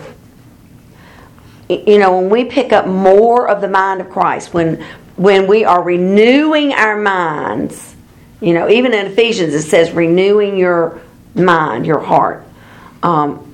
you 1.69 1.97
know 1.97 2.19
when 2.19 2.29
we 2.29 2.45
pick 2.45 2.71
up 2.71 2.85
more 2.85 3.47
of 3.47 3.61
the 3.61 3.67
mind 3.67 3.99
of 4.01 4.09
christ 4.09 4.53
when 4.53 4.83
when 5.15 5.47
we 5.47 5.65
are 5.65 5.81
renewing 5.81 6.71
our 6.73 6.95
minds 6.95 7.95
you 8.41 8.53
know 8.53 8.69
even 8.69 8.93
in 8.93 9.07
ephesians 9.07 9.53
it 9.55 9.63
says 9.63 9.89
renewing 9.91 10.55
your 10.55 11.01
mind 11.35 11.85
your 11.85 11.99
heart. 11.99 12.45
Um, 13.01 13.52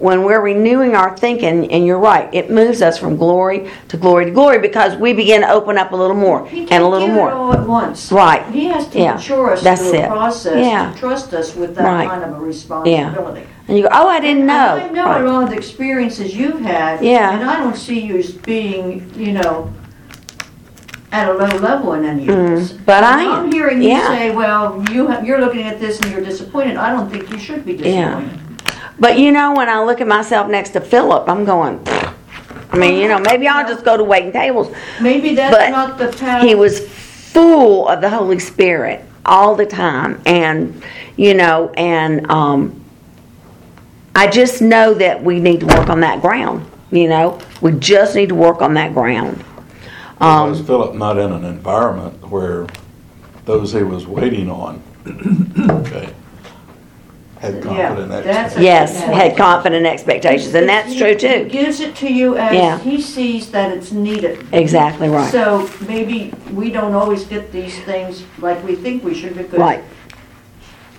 when 0.00 0.22
we're 0.24 0.40
renewing 0.40 0.94
our 0.94 1.16
thinking 1.16 1.70
and 1.72 1.86
you're 1.86 1.98
right 1.98 2.32
it 2.32 2.50
moves 2.50 2.82
us 2.82 2.96
from 2.98 3.16
glory 3.16 3.68
to 3.88 3.96
glory 3.96 4.24
to 4.26 4.30
glory 4.30 4.58
because 4.58 4.96
we 4.96 5.12
begin 5.12 5.40
to 5.40 5.50
open 5.50 5.76
up 5.76 5.92
a 5.92 5.96
little 5.96 6.16
more 6.16 6.46
He 6.48 6.60
and 6.70 6.82
a 6.84 6.86
little 6.88 7.08
more 7.08 7.30
it 7.30 7.34
all 7.34 7.52
at 7.52 7.66
once. 7.66 8.12
Right. 8.12 8.44
He 8.52 8.66
has 8.66 8.86
to 8.88 8.98
Yeah. 8.98 9.14
mature 9.14 9.52
us 9.52 9.62
That's 9.62 9.90
through 9.90 10.00
a 10.00 10.06
process 10.06 10.64
Yeah. 10.64 10.92
to 10.92 10.98
trust 10.98 11.34
us 11.34 11.54
with 11.56 11.74
that 11.76 11.84
Right. 11.84 12.08
kind 12.08 12.22
of 12.24 12.36
a 12.36 12.40
responsibility. 12.40 13.42
and 13.66 13.76
you 13.76 13.82
go 13.82 13.88
oh 13.92 14.08
i 14.08 14.20
didn't 14.20 14.46
know 14.46 14.76
And 14.76 14.90
I 14.90 15.02
know 15.02 15.04
Right. 15.06 15.20
a 15.20 15.24
lot 15.30 15.44
of 15.44 15.50
the 15.50 15.56
experiences 15.56 16.34
you've 16.36 16.60
had. 16.60 17.02
Yeah. 17.02 17.32
And 17.38 17.48
I 17.50 17.58
don't 17.58 17.76
see 17.76 17.98
you 18.00 18.16
as 18.18 18.30
being, 18.30 19.10
you 19.16 19.32
know, 19.32 19.70
at 21.10 21.28
a 21.28 21.32
low 21.32 21.46
level 21.58 21.94
in 21.94 22.04
any 22.04 22.28
of 22.28 22.36
this. 22.36 22.72
Mm, 22.72 22.84
but 22.84 23.02
I 23.02 23.22
am. 23.22 23.32
I'm 23.46 23.52
hearing 23.52 23.80
you 23.82 23.98
say, 24.02 24.30
well, 24.30 24.84
you 24.92 25.06
have, 25.06 25.24
you're 25.26 25.40
looking 25.40 25.62
at 25.62 25.80
this 25.80 25.98
and 26.00 26.10
you're 26.12 26.20
disappointed. 26.20 26.76
I 26.76 26.90
don't 26.90 27.10
think 27.10 27.30
you 27.30 27.38
should 27.38 27.64
be 27.64 27.72
disappointed. 27.76 28.30
Yeah. 28.30 28.47
Disappointed. 28.98 29.16
But 29.16 29.18
you 29.18 29.32
know, 29.32 29.54
when 29.54 29.68
I 29.68 29.82
look 29.82 30.00
at 30.00 30.06
myself 30.06 30.48
next 30.48 30.70
to 30.70 30.80
Philip, 30.80 31.28
I'm 31.28 31.44
going. 31.44 31.82
I 32.70 32.76
mean, 32.76 33.00
you 33.00 33.08
know, 33.08 33.18
maybe 33.18 33.48
I'll 33.48 33.66
just 33.66 33.84
go 33.84 33.96
to 33.96 34.04
waiting 34.04 34.32
tables. 34.32 34.74
Maybe 35.00 35.34
that's 35.34 35.56
But 35.56 35.70
not 35.70 35.98
the 35.98 36.08
path. 36.08 36.44
He 36.44 36.54
was 36.54 36.86
full 36.86 37.88
of 37.88 38.00
the 38.00 38.10
Holy 38.10 38.38
Spirit 38.38 39.04
all 39.24 39.54
the 39.54 39.66
time, 39.66 40.20
and 40.26 40.82
you 41.16 41.34
know, 41.34 41.70
and 41.76 42.30
um, 42.30 42.84
I 44.14 44.26
just 44.26 44.60
know 44.60 44.94
that 44.94 45.22
we 45.22 45.40
need 45.40 45.60
to 45.60 45.66
work 45.66 45.88
on 45.88 46.00
that 46.00 46.20
ground. 46.20 46.66
You 46.90 47.08
know, 47.08 47.38
we 47.60 47.72
just 47.72 48.14
need 48.14 48.30
to 48.30 48.34
work 48.34 48.62
on 48.62 48.74
that 48.74 48.94
ground. 48.94 49.44
Was 50.20 50.60
Um, 50.60 50.66
Philip 50.66 50.94
not 50.94 51.18
in 51.18 51.30
an 51.32 51.44
environment 51.44 52.28
where 52.28 52.66
those 53.44 53.72
he 53.72 53.82
was 53.82 54.06
waiting 54.06 54.50
on, 54.50 54.82
okay, 55.70 56.12
Had 57.40 57.54
Yeah, 57.64 57.88
confident 57.88 58.08
that's 58.10 58.26
expectations. 58.26 58.64
Yes, 58.64 58.94
Yeah. 59.00 59.12
had 59.14 59.36
confident 59.36 59.86
expectations, 59.86 60.54
and 60.54 60.68
that's 60.68 60.92
He- 60.92 60.98
true 60.98 61.08
He 61.10 61.14
too. 61.16 61.44
gives 61.48 61.80
it 61.80 61.94
to 61.96 62.12
you 62.12 62.34
Yeah. 62.36 62.74
as 62.74 62.82
he 62.82 63.00
sees 63.00 63.46
that 63.52 63.70
it's 63.70 63.92
needed. 63.92 64.44
Exactly 64.52 65.08
right. 65.08 65.30
So 65.30 65.68
maybe 65.86 66.32
we 66.52 66.70
don't 66.70 66.94
always 66.94 67.24
get 67.24 67.52
these 67.52 67.78
things 67.80 68.24
like 68.40 68.66
we 68.66 68.74
think 68.74 69.04
we 69.04 69.14
should 69.14 69.36
because 69.36 69.58
Right, 69.58 69.84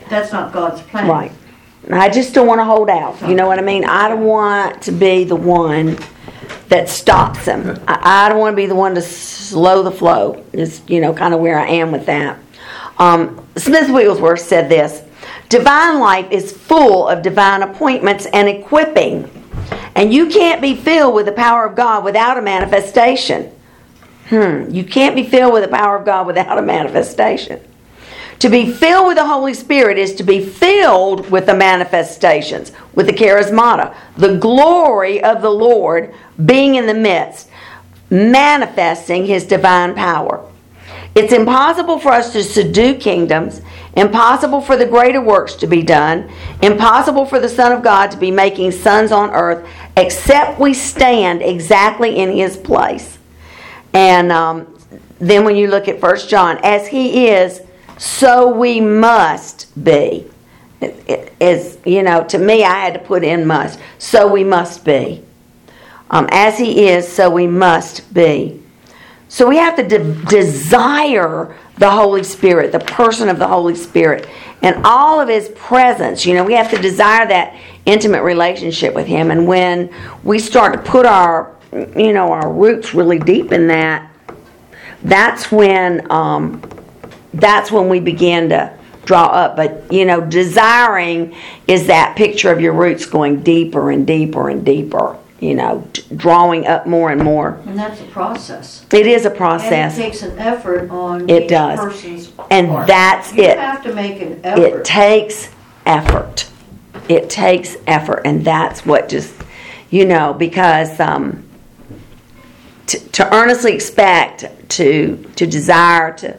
that's 0.10 0.32
not 0.32 0.54
God's 0.54 0.82
plan. 0.82 1.08
right. 1.08 1.32
I 1.92 2.10
just 2.10 2.34
don't 2.34 2.48
want 2.48 2.60
to 2.60 2.66
hold 2.66 2.90
out. 2.90 3.16
You 3.28 3.36
know 3.36 3.48
what 3.48 3.58
I 3.58 3.62
mean? 3.62 3.84
I 3.86 4.10
don't 4.10 4.24
want 4.26 4.82
to 4.84 4.92
be 4.92 5.24
the 5.24 5.36
one 5.36 5.98
that 6.68 6.88
stops 6.90 7.46
them. 7.46 7.80
I, 7.88 8.26
I 8.26 8.30
don't 8.30 8.38
want 8.40 8.54
to 8.54 8.56
be 8.56 8.66
the 8.66 8.76
one 8.76 8.96
to 8.96 9.02
slow 9.02 9.82
the 9.84 9.92
flow. 9.92 10.44
Is 10.54 10.82
you 10.88 11.02
know 11.02 11.14
kind 11.14 11.34
of 11.34 11.40
where 11.40 11.60
I 11.60 11.68
am 11.68 11.92
with 11.92 12.06
that. 12.06 12.38
Um, 12.98 13.42
Smith 13.58 13.90
Wigglesworth 13.90 14.42
said 14.42 14.70
this: 14.70 15.02
"Divine 15.50 16.00
life 16.00 16.28
is 16.32 16.52
full 16.52 17.08
of 17.08 17.22
divine 17.22 17.64
appointments 17.64 18.28
and 18.28 18.48
equipping, 18.48 19.30
and 19.96 20.14
you 20.14 20.28
can't 20.28 20.62
be 20.62 20.76
filled 20.76 21.16
with 21.16 21.26
the 21.26 21.32
power 21.32 21.66
of 21.66 21.76
God 21.76 22.04
without 22.04 22.38
a 22.38 22.42
manifestation. 22.42 23.52
Hmm. 24.30 24.70
You 24.70 24.84
can't 24.84 25.16
be 25.16 25.24
filled 25.24 25.54
with 25.54 25.64
the 25.64 25.76
power 25.76 25.98
of 25.98 26.06
God 26.06 26.28
without 26.28 26.58
a 26.58 26.62
manifestation." 26.62 27.60
To 28.40 28.48
be 28.48 28.72
filled 28.72 29.08
with 29.08 29.18
the 29.18 29.26
Holy 29.26 29.54
Spirit 29.54 29.98
is 29.98 30.16
to 30.16 30.24
be 30.24 30.40
filled 30.40 31.30
with 31.30 31.46
the 31.46 31.54
manifestations, 31.54 32.72
with 32.96 33.06
the 33.06 33.12
charismata, 33.12 33.94
the 34.16 34.38
glory 34.38 35.22
of 35.22 35.42
the 35.42 35.52
Lord 35.52 36.14
being 36.46 36.76
in 36.76 36.86
the 36.86 36.94
midst, 36.94 37.50
manifesting 38.10 39.26
His 39.26 39.44
divine 39.44 39.94
power. 39.94 40.40
It's 41.16 41.34
impossible 41.34 42.00
for 42.00 42.14
us 42.14 42.32
to 42.32 42.44
subdue 42.44 42.94
kingdoms, 42.94 43.62
impossible 44.00 44.62
for 44.62 44.78
the 44.78 44.86
greater 44.86 45.22
works 45.22 45.56
to 45.56 45.68
be 45.68 45.84
done, 45.84 46.32
impossible 46.62 47.26
for 47.26 47.40
the 47.40 47.50
Son 47.50 47.72
of 47.72 47.84
God 47.84 48.12
to 48.12 48.18
be 48.18 48.32
making 48.32 48.72
sons 48.72 49.12
on 49.12 49.30
earth, 49.32 49.68
except 49.98 50.60
we 50.60 50.74
stand 50.74 51.42
exactly 51.42 52.16
in 52.18 52.32
His 52.32 52.56
place. 52.56 53.18
And 53.94 54.32
um, 54.32 54.78
then 55.20 55.44
when 55.44 55.56
you 55.56 55.68
look 55.68 55.88
at 55.88 56.00
First 56.00 56.30
John, 56.30 56.60
as 56.64 56.88
He 56.88 57.28
is, 57.28 57.62
so 57.98 58.50
we 58.50 58.80
must 58.80 59.68
be. 59.84 60.26
Is 61.42 61.78
you 61.86 62.04
know 62.04 62.24
to 62.24 62.38
me 62.38 62.64
I 62.64 62.80
had 62.80 62.94
to 62.94 63.02
put 63.02 63.22
in 63.22 63.46
must. 63.46 63.80
So 63.98 64.32
we 64.32 64.46
must 64.46 64.86
be. 64.86 65.22
Um, 66.10 66.30
as 66.32 66.58
He 66.58 66.88
is, 66.88 67.06
so 67.06 67.30
we 67.30 67.48
must 67.48 68.14
be. 68.14 68.62
So 69.30 69.48
we 69.48 69.58
have 69.58 69.76
to 69.78 69.88
de- 69.88 70.14
desire 70.26 71.56
the 71.78 71.90
Holy 71.90 72.24
Spirit, 72.24 72.72
the 72.72 72.80
person 72.80 73.30
of 73.30 73.40
the 73.40 73.48
Holy 73.48 73.76
Spirit, 73.76 74.28
and 74.62 74.86
all 74.86 75.22
of 75.22 75.30
His 75.30 75.50
presence. 75.50 76.26
You 76.26 76.34
know, 76.34 76.44
we 76.44 76.54
have 76.54 76.70
to 76.72 76.78
desire 76.78 77.28
that 77.28 77.58
intimate 77.86 78.24
relationship 78.24 78.94
with 78.94 79.08
Him. 79.08 79.32
And 79.32 79.48
when 79.48 79.94
we 80.24 80.40
start 80.40 80.74
to 80.74 80.80
put 80.80 81.06
our, 81.06 81.56
you 81.72 82.12
know, 82.12 82.32
our 82.32 82.52
roots 82.52 82.94
really 82.94 83.20
deep 83.20 83.52
in 83.52 83.68
that, 83.68 84.12
that's 85.04 85.52
when, 85.52 86.12
um, 86.12 86.62
that's 87.34 87.72
when 87.72 87.88
we 87.88 88.00
begin 88.00 88.50
to 88.50 88.78
draw 89.06 89.26
up. 89.26 89.56
But 89.56 89.92
you 89.92 90.06
know, 90.06 90.22
desiring 90.22 91.36
is 91.68 91.88
that 91.88 92.16
picture 92.16 92.52
of 92.52 92.62
your 92.62 92.74
roots 92.74 93.06
going 93.06 93.42
deeper 93.42 93.92
and 93.92 94.06
deeper 94.06 94.50
and 94.50 94.66
deeper. 94.66 95.18
You 95.40 95.56
know, 95.56 95.88
t- 95.94 96.04
drawing 96.16 96.68
up 96.68 96.86
more 96.86 97.12
and 97.12 97.24
more. 97.24 97.62
And 97.66 97.78
that's 97.80 98.02
a 98.02 98.06
process. 98.06 98.86
It 98.92 99.08
is 99.08 99.26
a 99.26 99.30
process. 99.30 99.94
And 99.96 100.02
it 100.04 100.06
takes 100.06 100.22
an 100.22 100.38
effort 100.38 100.90
on 100.90 101.30
It 101.30 101.48
does. 101.48 101.80
person's 101.80 102.32
And 102.52 102.68
part. 102.68 102.88
that's 102.88 103.34
You 103.34 103.44
it. 103.44 103.58
have 103.58 103.82
to 103.84 103.94
make 103.94 104.22
an 104.22 104.42
effort. 104.44 104.62
It 104.80 104.86
takes 104.86 105.50
effort. 105.86 106.50
It 107.08 107.30
takes 107.30 107.78
effort, 107.88 108.22
and 108.26 108.44
that's 108.46 108.86
what 108.86 109.10
just 109.10 109.34
you 109.90 110.06
know 110.06 110.34
because 110.34 111.00
um, 111.00 111.44
to, 112.88 113.00
to 113.00 113.34
earnestly 113.34 113.74
expect 113.74 114.46
to 114.72 115.18
to 115.36 115.48
desire 115.48 116.14
to 116.18 116.38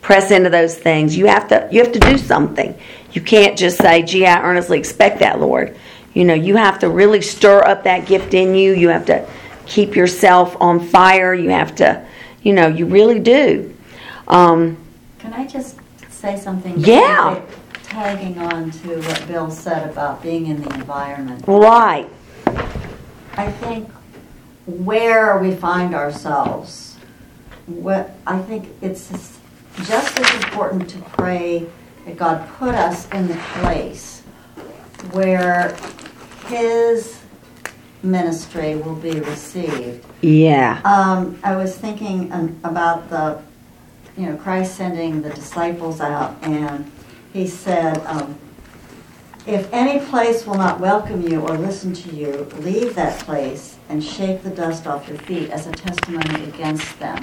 press 0.00 0.30
into 0.30 0.50
those 0.50 0.76
things, 0.76 1.16
you 1.16 1.26
have 1.26 1.48
to 1.48 1.68
you 1.72 1.82
have 1.82 1.92
to 1.92 1.98
do 2.00 2.18
something. 2.18 2.78
You 3.12 3.20
can't 3.20 3.58
just 3.58 3.78
say, 3.78 4.02
"Gee, 4.02 4.26
I 4.26 4.42
earnestly 4.42 4.78
expect 4.78 5.18
that, 5.20 5.40
Lord." 5.40 5.76
You 6.14 6.24
know, 6.24 6.34
you 6.34 6.56
have 6.56 6.78
to 6.80 6.90
really 6.90 7.22
stir 7.22 7.64
up 7.64 7.84
that 7.84 8.06
gift 8.06 8.34
in 8.34 8.54
you. 8.54 8.72
You 8.74 8.88
have 8.88 9.06
to 9.06 9.26
keep 9.66 9.96
yourself 9.96 10.56
on 10.60 10.80
fire. 10.80 11.34
You 11.34 11.50
have 11.50 11.74
to, 11.76 12.06
you 12.42 12.52
know, 12.52 12.66
you 12.66 12.86
really 12.86 13.18
do. 13.18 13.74
Um, 14.28 14.76
Can 15.18 15.32
I 15.32 15.46
just 15.46 15.78
say 16.10 16.38
something? 16.38 16.74
Yeah. 16.78 17.40
Tagging 17.82 18.38
on 18.38 18.70
to 18.70 19.00
what 19.02 19.26
Bill 19.26 19.50
said 19.50 19.88
about 19.90 20.22
being 20.22 20.46
in 20.46 20.62
the 20.62 20.74
environment. 20.74 21.44
right. 21.46 22.08
I 23.34 23.50
think 23.50 23.90
where 24.66 25.38
we 25.38 25.54
find 25.54 25.94
ourselves, 25.94 26.96
what 27.66 28.14
I 28.26 28.38
think 28.40 28.68
it's 28.80 29.08
just 29.08 29.38
just 29.82 30.18
as 30.18 30.44
important 30.44 30.88
to 30.90 30.98
pray 30.98 31.66
that 32.04 32.16
God 32.16 32.46
put 32.58 32.74
us 32.74 33.08
in 33.10 33.26
the 33.26 33.36
place 33.60 34.20
where 35.12 35.76
His 36.46 37.20
ministry 38.02 38.76
will 38.76 38.96
be 38.96 39.20
received. 39.20 40.04
Yeah. 40.22 40.80
Um, 40.84 41.38
I 41.42 41.56
was 41.56 41.76
thinking 41.76 42.32
um, 42.32 42.58
about 42.64 43.08
the, 43.10 43.40
you 44.16 44.26
know, 44.26 44.36
Christ 44.36 44.76
sending 44.76 45.22
the 45.22 45.30
disciples 45.30 46.00
out, 46.00 46.36
and 46.42 46.90
He 47.32 47.46
said, 47.46 47.98
um, 48.06 48.38
"If 49.46 49.72
any 49.72 50.04
place 50.06 50.46
will 50.46 50.56
not 50.56 50.80
welcome 50.80 51.22
you 51.22 51.40
or 51.40 51.56
listen 51.56 51.92
to 51.94 52.14
you, 52.14 52.48
leave 52.58 52.94
that 52.96 53.20
place 53.20 53.76
and 53.88 54.02
shake 54.02 54.42
the 54.42 54.50
dust 54.50 54.86
off 54.86 55.08
your 55.08 55.18
feet 55.18 55.50
as 55.50 55.66
a 55.66 55.72
testimony 55.72 56.44
against 56.44 56.98
them." 56.98 57.22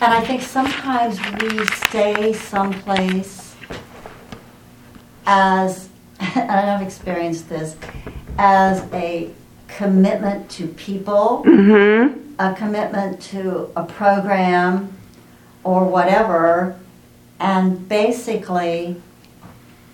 And 0.00 0.12
I 0.12 0.20
think 0.20 0.42
sometimes 0.42 1.20
we 1.40 1.64
stay 1.66 2.32
someplace 2.32 3.54
as, 5.26 5.88
and 6.18 6.50
I've 6.50 6.82
experienced 6.82 7.48
this, 7.48 7.76
as 8.38 8.82
a 8.92 9.30
commitment 9.68 10.50
to 10.50 10.66
people 10.68 11.42
Mm-hmm. 11.46 12.18
a 12.38 12.54
commitment 12.54 13.20
to 13.22 13.70
a 13.76 13.84
program 13.84 14.92
or 15.64 15.84
whatever, 15.84 16.76
and 17.38 17.88
basically 17.88 18.96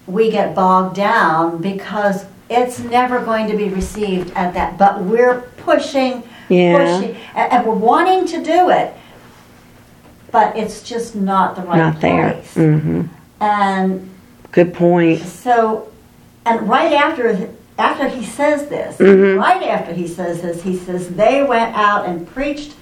we 0.06 0.30
get 0.30 0.54
bogged 0.54 0.96
down 0.96 1.60
because 1.60 2.24
it's 2.48 2.78
never 2.78 3.20
going 3.20 3.46
to 3.50 3.56
be 3.56 3.68
received 3.68 4.32
at 4.34 4.54
that. 4.54 4.78
But 4.78 5.02
we're 5.02 5.42
pushing, 5.58 6.22
Yeah. 6.48 6.78
pushing, 6.78 7.16
and, 7.34 7.52
and 7.52 7.66
we're 7.66 7.74
wanting 7.74 8.26
to 8.28 8.42
do 8.42 8.70
it, 8.70 8.94
but 10.30 10.56
it's 10.56 10.82
just 10.82 11.14
not 11.14 11.54
the 11.56 11.62
right 11.62 11.76
Not 11.76 12.00
there. 12.00 12.32
place. 12.32 12.54
Mm-hmm. 12.54 13.02
And 13.42 14.10
Good 14.52 14.72
point. 14.72 15.20
so, 15.20 15.92
and 16.46 16.66
right 16.68 16.92
after 16.94 17.50
after 17.78 18.08
he 18.08 18.24
says 18.24 18.66
this, 18.68 18.96
Mhm. 18.98 19.38
right 19.38 19.62
after 19.62 19.92
he 19.92 20.06
says 20.08 20.40
this, 20.42 20.62
he 20.62 20.76
says 20.76 21.08
they 21.10 21.42
went 21.42 21.74
out 21.76 22.06
and 22.06 22.26
preached 22.26 22.74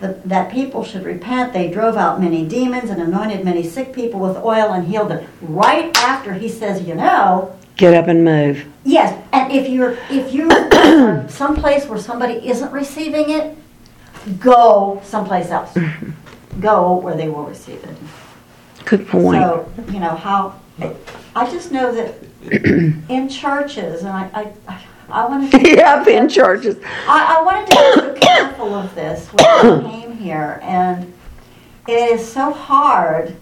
the, 0.00 0.16
that 0.24 0.50
people 0.50 0.82
should 0.82 1.04
repent. 1.04 1.52
They 1.52 1.68
drove 1.68 1.96
out 1.96 2.20
many 2.20 2.46
demons 2.46 2.88
and 2.88 3.02
anointed 3.02 3.44
many 3.44 3.62
sick 3.62 3.92
people 3.92 4.18
with 4.20 4.38
oil 4.38 4.72
and 4.72 4.86
healed 4.88 5.10
them. 5.10 5.24
Right 5.42 5.94
after 5.98 6.32
he 6.32 6.48
says, 6.48 6.82
you 6.82 6.94
know, 6.94 7.52
Get 7.76 7.92
up 7.94 8.08
and 8.08 8.24
move. 8.24 8.64
yes, 8.84 9.12
and 9.32 9.52
if 9.52 9.68
you're 9.68 9.96
if 10.10 10.32
you 10.32 10.48
are 10.50 11.28
someplace 11.28 11.86
where 11.86 11.98
somebody 11.98 12.34
isn't 12.48 12.72
receiving 12.72 13.28
it, 13.30 13.56
go 14.38 15.00
someplace 15.04 15.50
else. 15.50 15.76
Go 16.60 16.96
where 16.96 17.14
they 17.14 17.28
will 17.28 17.44
receive 17.44 17.82
it. 17.84 17.96
Good 18.86 19.06
point. 19.08 19.42
So, 19.42 19.66
you 19.92 20.00
know, 20.00 20.14
how, 20.14 20.54
I 21.36 21.48
just 21.50 21.70
know 21.72 21.92
that 21.92 22.14
in 22.50 23.28
churches, 23.28 24.00
and 24.00 24.10
I, 24.10 24.52
I, 24.66 24.82
I 25.10 25.26
wanted 25.26 25.50
to. 25.52 25.70
yep, 25.76 26.06
in 26.06 26.28
churches. 26.28 26.76
I, 27.06 27.38
I 27.38 27.42
wanted 27.42 27.66
to 27.66 27.76
be 27.76 28.00
so 28.00 28.14
careful 28.14 28.74
of 28.74 28.94
this 28.94 29.28
when 29.28 29.44
I 29.44 29.90
came 29.90 30.16
here, 30.16 30.58
and 30.62 31.12
it 31.86 32.12
is 32.12 32.26
so 32.26 32.52
hard 32.52 33.36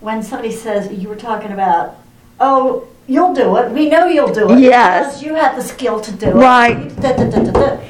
when 0.00 0.22
somebody 0.22 0.52
says, 0.52 0.92
you 0.92 1.08
were 1.08 1.16
talking 1.16 1.52
about, 1.52 1.96
oh, 2.40 2.88
you'll 3.06 3.34
do 3.34 3.56
it, 3.56 3.70
we 3.70 3.88
know 3.88 4.06
you'll 4.06 4.32
do 4.32 4.50
it. 4.50 4.58
Yes. 4.58 5.06
Because 5.06 5.22
you 5.22 5.34
have 5.34 5.56
the 5.56 5.62
skill 5.62 6.00
to 6.00 6.12
do 6.12 6.26
it. 6.26 6.34
Right. 6.34 6.94
Da, 6.96 7.16
da, 7.16 7.30
da. 7.30 7.80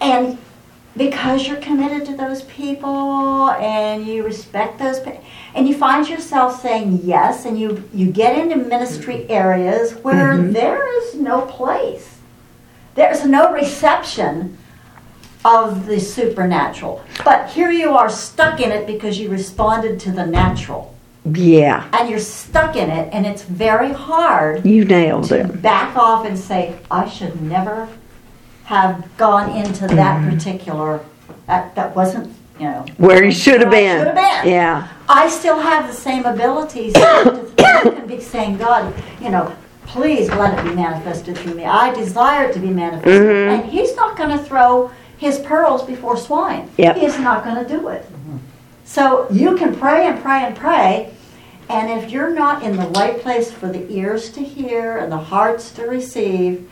And 0.00 0.38
because 0.96 1.46
you're 1.46 1.58
committed 1.58 2.06
to 2.06 2.16
those 2.16 2.42
people 2.42 3.50
and 3.52 4.06
you 4.06 4.22
respect 4.22 4.78
those 4.78 5.00
people, 5.00 5.24
and 5.54 5.68
you 5.68 5.74
find 5.74 6.08
yourself 6.08 6.60
saying 6.62 7.00
yes, 7.04 7.44
and 7.44 7.58
you, 7.58 7.88
you 7.92 8.10
get 8.10 8.38
into 8.38 8.56
ministry 8.56 9.28
areas 9.28 9.92
where 10.04 10.34
Mm-hmm. 10.34 10.52
there 10.52 11.02
is 11.02 11.14
no 11.16 11.42
place. 11.42 12.18
There's 12.94 13.24
no 13.26 13.52
reception 13.52 14.56
of 15.44 15.86
the 15.86 15.98
supernatural. 15.98 17.02
But 17.24 17.48
here 17.50 17.70
you 17.70 17.90
are 17.92 18.10
stuck 18.10 18.60
in 18.60 18.70
it 18.70 18.86
because 18.86 19.18
you 19.18 19.28
responded 19.30 19.98
to 20.00 20.12
the 20.12 20.26
natural. 20.26 20.94
Yeah, 21.24 21.86
and 21.92 22.08
you're 22.08 22.18
stuck 22.18 22.76
in 22.76 22.88
it, 22.90 23.12
and 23.12 23.26
it's 23.26 23.42
very 23.42 23.92
hard 23.92 24.64
you 24.64 24.84
nailed 24.86 25.24
to 25.28 25.40
it. 25.40 25.60
back 25.62 25.94
off 25.96 26.24
and 26.26 26.38
say, 26.38 26.78
I 26.90 27.08
should 27.08 27.42
never 27.42 27.88
have 28.64 29.06
gone 29.16 29.50
into 29.54 29.86
that 29.88 30.20
Mm-hmm. 30.20 30.30
particular, 30.36 31.00
that, 31.46 31.74
that 31.74 31.94
wasn't, 31.94 32.34
you 32.60 32.66
know. 32.66 32.84
Where 32.98 33.24
you 33.24 33.32
should 33.32 33.62
have 33.62 33.70
been. 33.70 34.14
been. 34.14 34.48
Yeah. 34.48 34.88
I 35.08 35.28
still 35.28 35.58
have 35.58 35.86
the 35.86 35.94
same 35.94 36.26
abilities 36.26 36.92
to 36.92 37.52
can 37.56 38.06
be 38.06 38.20
saying, 38.20 38.58
God, 38.58 38.94
you 39.20 39.30
know, 39.30 39.56
please 39.86 40.28
let 40.28 40.58
it 40.58 40.68
be 40.68 40.74
manifested 40.74 41.38
through 41.38 41.54
me. 41.54 41.64
I 41.64 41.92
desire 41.94 42.48
it 42.48 42.52
to 42.52 42.60
be 42.60 42.68
manifested. 42.68 43.22
Mm-hmm. 43.22 43.62
And 43.62 43.72
He's 43.72 43.96
not 43.96 44.16
going 44.16 44.36
to 44.36 44.44
throw 44.44 44.90
His 45.16 45.38
pearls 45.38 45.82
before 45.82 46.18
swine. 46.18 46.70
Yep. 46.76 46.96
He's 46.98 47.18
not 47.18 47.44
going 47.44 47.56
to 47.64 47.68
do 47.68 47.88
it. 47.88 48.06
So 48.84 49.30
you 49.30 49.56
can 49.56 49.74
pray 49.74 50.06
and 50.08 50.20
pray 50.20 50.44
and 50.44 50.54
pray. 50.56 51.14
And 51.68 52.02
if 52.02 52.10
you're 52.10 52.34
not 52.34 52.64
in 52.64 52.76
the 52.76 52.88
right 52.88 53.20
place 53.20 53.50
for 53.50 53.68
the 53.68 53.88
ears 53.88 54.30
to 54.32 54.40
hear 54.40 54.98
and 54.98 55.12
the 55.12 55.18
hearts 55.18 55.70
to 55.72 55.84
receive, 55.84 56.68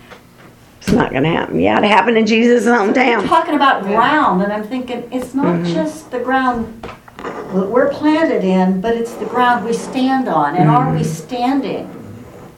It's 0.88 0.96
not 0.96 1.10
going 1.10 1.24
to 1.24 1.28
happen. 1.28 1.60
Yeah, 1.60 1.78
it 1.78 1.84
happened 1.84 2.16
in 2.16 2.24
Jesus' 2.26 2.66
I'm 2.66 2.94
hometown. 2.94 3.26
talking 3.28 3.54
about 3.54 3.82
ground, 3.82 4.42
and 4.42 4.50
I'm 4.50 4.64
thinking 4.64 5.06
it's 5.12 5.34
not 5.34 5.44
Mm-hmm. 5.56 5.74
just 5.74 6.10
the 6.10 6.18
ground 6.18 6.82
that 7.18 7.68
we're 7.68 7.90
planted 7.90 8.42
in, 8.42 8.80
but 8.80 8.96
it's 8.96 9.12
the 9.16 9.26
ground 9.26 9.66
we 9.66 9.74
stand 9.74 10.28
on. 10.28 10.56
And 10.56 10.70
are 10.70 10.90
we 10.94 11.04
standing 11.04 11.90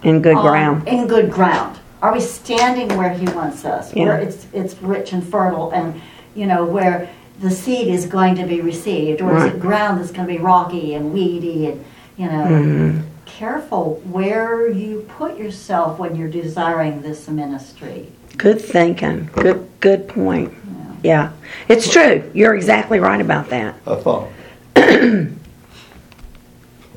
In 0.05 0.23
good 0.23 0.37
on- 0.37 0.47
ground. 0.47 0.87
In 0.87 1.09
good 1.09 1.29
ground. 1.33 1.81
Are 2.03 2.13
we 2.13 2.21
standing 2.21 2.97
where 2.97 3.11
He 3.13 3.27
wants 3.27 3.65
us? 3.65 3.93
Where 3.95 4.17
it's 4.17 4.47
it's 4.53 4.81
rich 4.81 5.13
and 5.13 5.27
fertile, 5.27 5.73
and 5.73 6.01
you 6.37 6.47
know 6.47 6.65
where 6.65 7.11
the 7.41 7.51
seed 7.51 7.89
is 7.89 8.07
going 8.07 8.37
to 8.37 8.47
be 8.47 8.61
received, 8.61 9.21
or 9.23 9.37
is 9.37 9.43
Right. 9.43 9.55
it 9.57 9.61
ground 9.61 9.99
that's 10.01 10.13
going 10.13 10.29
to 10.29 10.33
be 10.33 10.39
rocky 10.39 10.95
and 10.95 11.13
weedy, 11.13 11.67
and 11.67 11.85
you 12.17 12.27
know. 12.27 12.45
Mm-hmm. 12.47 13.01
Careful 13.27 14.03
where 14.11 14.69
you 14.69 15.07
put 15.17 15.39
yourself 15.39 15.99
when 15.99 16.15
you're 16.17 16.29
desiring 16.29 17.01
this 17.01 17.27
ministry. 17.29 18.09
Good 18.41 18.59
thinking. 18.59 19.29
Good 19.35 19.69
good 19.81 20.09
point. 20.09 20.55
Yeah. 21.03 21.33
It's 21.69 21.93
true. 21.93 22.31
You're 22.33 22.55
exactly 22.55 22.99
right 22.99 23.21
about 23.21 23.51
that. 23.51 23.75
I 23.87 23.97
thought. 23.97 24.31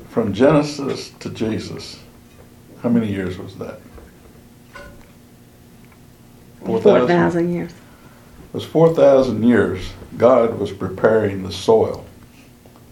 From 0.08 0.32
Genesis 0.32 1.10
to 1.20 1.28
Jesus, 1.28 2.00
how 2.82 2.88
many 2.88 3.12
years 3.12 3.36
was 3.36 3.58
that? 3.58 3.78
4,000 6.64 7.52
years. 7.52 7.72
It 7.72 8.54
was 8.54 8.64
4,000 8.64 9.42
years. 9.42 9.92
God 10.16 10.58
was 10.58 10.72
preparing 10.72 11.42
the 11.42 11.52
soil, 11.52 12.06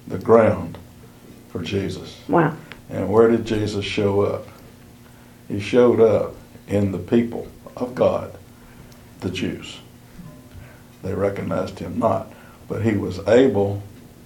the 0.09 0.19
ground 0.19 0.77
for 1.49 1.63
Jesus. 1.63 2.21
Wow. 2.29 2.55
And 2.91 3.09
where 3.09 3.31
did 3.31 3.47
Jesus 3.47 3.87
show 3.87 4.21
up? 4.21 4.47
He 5.49 5.59
showed 5.59 6.01
up 6.01 6.35
in 6.69 6.93
the 6.93 6.99
people 6.99 7.49
of 7.79 7.95
God, 7.95 8.37
the 9.23 9.31
Jews. 9.31 9.79
They 11.03 11.15
recognized 11.15 11.79
him 11.79 11.99
not, 11.99 12.33
but 12.69 12.83
he 12.83 12.97
was 12.97 13.27
able 13.27 13.83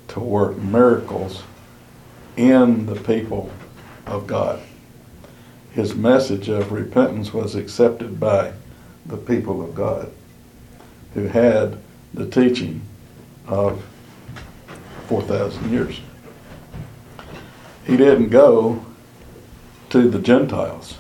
to 0.09 0.21
work 0.21 0.57
miracles 0.57 1.43
in 2.37 2.87
the 2.87 2.97
people 2.97 3.51
of 4.07 4.27
God. 4.27 4.61
His 5.73 5.95
message 5.95 6.49
of 6.49 6.73
repentance 6.73 7.33
was 7.33 7.55
accepted 7.55 8.19
by 8.19 8.53
the 9.05 9.17
people 9.17 9.63
of 9.63 9.75
God 9.75 10.11
who 11.15 11.27
had 11.27 11.79
the 12.13 12.29
teaching 12.29 12.83
of 13.47 13.85
4,000 15.09 15.71
years. 15.71 16.01
He 17.87 17.97
didn't 17.97 18.31
go 18.31 18.85
to 19.91 20.11
the 20.11 20.19
Gentiles. 20.19 20.99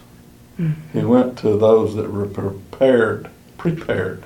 He 0.56 0.62
mm-hmm. 0.62 1.09
went 1.09 1.39
to 1.39 1.56
those 1.56 1.94
that 1.97 2.10
were 2.10 2.27
prepared, 2.27 3.28
prepared 3.74 4.22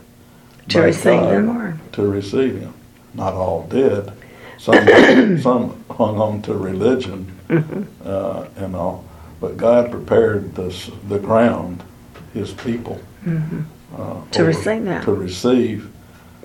To 0.68 0.80
receive 0.82 1.20
God 1.20 1.34
the 1.34 1.40
Lord. 1.52 1.78
to 1.92 2.02
receive 2.06 2.60
Him. 2.60 2.74
Not 3.14 3.34
all 3.34 3.66
did. 3.68 4.10
Some 4.58 4.74
some 5.40 5.84
hung 5.90 6.18
on 6.20 6.42
to 6.42 6.54
religion 6.54 7.32
Mm-hmm. 7.48 7.82
uh, 8.04 8.44
and 8.64 8.76
all, 8.76 9.04
but 9.40 9.56
God 9.56 9.90
prepared 9.90 10.54
the 10.54 10.70
the 11.08 11.18
ground, 11.18 11.82
His 12.32 12.52
people, 12.52 13.00
uh, 13.26 13.28
Mm-hmm. 13.30 14.30
To 14.30 14.44
receive 14.44 14.84
that. 14.84 15.02
to 15.04 15.12
receive 15.12 15.90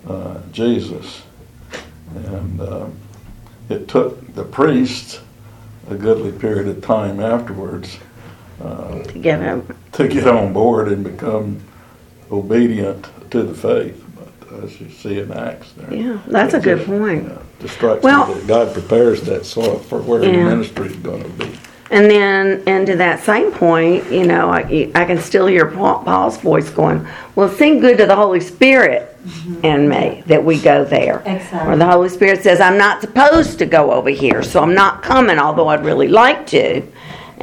uh, 0.09 0.39
Jesus, 0.51 1.21
and 2.15 2.59
uh, 2.59 2.87
it 3.69 3.87
took 3.87 4.33
the 4.33 4.43
priests 4.43 5.19
a 5.91 5.95
goodly 5.95 6.31
period 6.31 6.67
of 6.67 6.81
time 6.83 7.19
afterwards 7.19 7.99
uh, 8.63 9.03
To 9.03 9.19
give 9.19 9.39
him. 9.39 9.67
to 9.91 10.07
get 10.07 10.27
on 10.27 10.51
board 10.53 10.87
and 10.87 11.03
become 11.03 11.61
obedient 12.31 13.07
to 13.31 13.43
the 13.43 13.53
faith. 13.53 14.03
But 14.17 14.63
as 14.63 14.79
you 14.79 14.89
see 14.89 15.19
in 15.19 15.31
Acts, 15.31 15.71
there, 15.73 15.93
Yeah, 15.93 16.17
that's 16.27 16.53
a 16.53 16.59
good 16.59 16.79
just, 16.79 16.89
uh, 16.89 16.97
point. 16.97 17.23
yeah, 17.27 17.37
just 17.61 17.75
strikes 17.75 18.03
Well- 18.03 18.25
that 18.25 18.47
God 18.47 18.73
prepares 18.73 19.21
that 19.23 19.45
soil 19.45 19.79
for 19.79 19.99
where 19.99 20.19
the 20.19 20.31
ministry 20.31 20.87
is 20.87 20.95
going 20.97 21.23
to 21.23 21.29
be. 21.29 21.51
And 21.91 22.09
then, 22.09 22.63
and 22.65 22.87
to 22.87 22.95
that 22.95 23.23
same 23.23 23.51
point, 23.51 24.11
you 24.11 24.25
know, 24.25 24.49
I, 24.49 24.91
I 24.95 25.05
can 25.05 25.19
still 25.19 25.45
hear 25.45 25.67
Paul's 25.67 26.37
voice 26.37 26.69
going, 26.69 27.05
well, 27.35 27.47
it 27.47 27.57
seemed 27.57 27.81
good 27.81 27.99
to 27.99 28.07
the 28.07 28.15
Holy 28.15 28.39
Spirit 28.39 29.15
mm-hmm. 29.23 29.59
and 29.63 29.87
me 29.87 30.23
that 30.25 30.43
we 30.43 30.59
go 30.59 30.83
there. 30.83 31.21
Exactly. 31.25 31.73
Or 31.73 31.77
the 31.77 31.85
Holy 31.85 32.09
Spirit 32.09 32.41
says, 32.41 32.59
I'm 32.59 32.79
not 32.79 33.01
supposed 33.01 33.59
to 33.59 33.67
go 33.67 33.91
over 33.91 34.09
here, 34.09 34.41
so 34.41 34.63
I'm 34.63 34.73
not 34.73 35.03
coming, 35.03 35.37
although 35.37 35.67
I'd 35.67 35.85
really 35.85 36.07
like 36.07 36.47
to. 36.47 36.81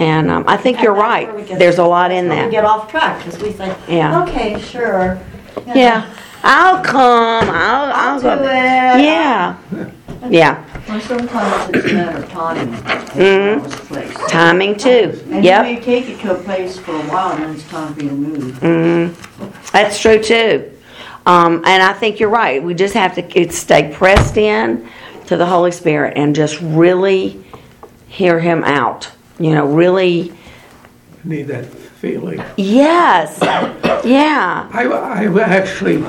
And 0.02 0.30
um, 0.32 0.44
I 0.48 0.56
think 0.56 0.82
you're 0.82 0.92
And 0.94 1.00
that's 1.00 1.26
where 1.26 1.36
we 1.44 1.48
right. 1.50 1.58
There's 1.60 1.78
a 1.78 1.84
lot 1.84 2.10
in 2.10 2.28
that. 2.28 2.46
We 2.46 2.50
get 2.50 2.64
off 2.64 2.90
track 2.90 3.24
because 3.24 3.40
we 3.40 3.52
say, 3.52 3.72
Yeah. 3.88 4.24
okay, 4.24 4.60
sure. 4.60 5.16
you 5.58 5.66
know, 5.66 5.74
Yeah, 5.74 6.14
I'll 6.42 6.82
come. 6.82 7.48
I'll, 7.48 7.84
I'll, 7.92 8.14
I'll 8.16 8.20
go. 8.20 8.36
do 8.38 8.42
it. 8.44 9.04
Yeah, 9.04 9.56
yeah. 10.28 10.64
Well, 10.88 11.00
sometimes 11.00 11.70
it's 11.76 11.92
a 11.92 11.94
matter 11.94 12.18
of 12.18 12.28
timing. 12.30 12.74
Mhm. 12.74 13.70
Place. 13.86 14.16
Timing 14.28 14.76
too. 14.76 15.20
And 15.30 15.44
you 15.44 15.50
Yep. 15.50 15.62
may 15.62 15.80
take 15.80 16.08
it 16.08 16.18
to 16.22 16.32
a 16.32 16.42
place 16.42 16.78
for 16.80 16.96
a 16.96 17.02
while, 17.02 17.30
and 17.32 17.44
then 17.44 17.54
it's 17.54 17.68
time 17.70 17.94
for 17.94 18.02
you 18.02 18.08
to 18.08 18.14
move. 18.16 18.54
Mm-hmm. 18.60 19.46
That's 19.72 20.00
true 20.00 20.20
too. 20.20 20.68
Um, 21.26 21.62
and 21.64 21.80
I 21.80 21.92
think 21.92 22.18
you're 22.18 22.28
right. 22.28 22.60
We 22.60 22.74
just 22.74 22.94
have 22.94 23.14
to 23.14 23.40
it's 23.40 23.56
stay 23.56 23.92
pressed 23.94 24.36
in 24.36 24.88
to 25.26 25.36
the 25.36 25.46
Holy 25.46 25.70
Spirit 25.70 26.14
and 26.16 26.34
just 26.34 26.60
really 26.60 27.44
hear 28.08 28.40
Him 28.40 28.64
out. 28.64 29.08
You 29.43 29.55
know, 29.56 29.66
really, 29.66 30.32
Need 31.24 31.48
that 31.48 31.66
feeling. 31.66 32.43
yes, 32.56 33.39
yeah. 34.05 34.69
I, 34.73 34.85
I 34.86 35.40
actually 35.43 36.05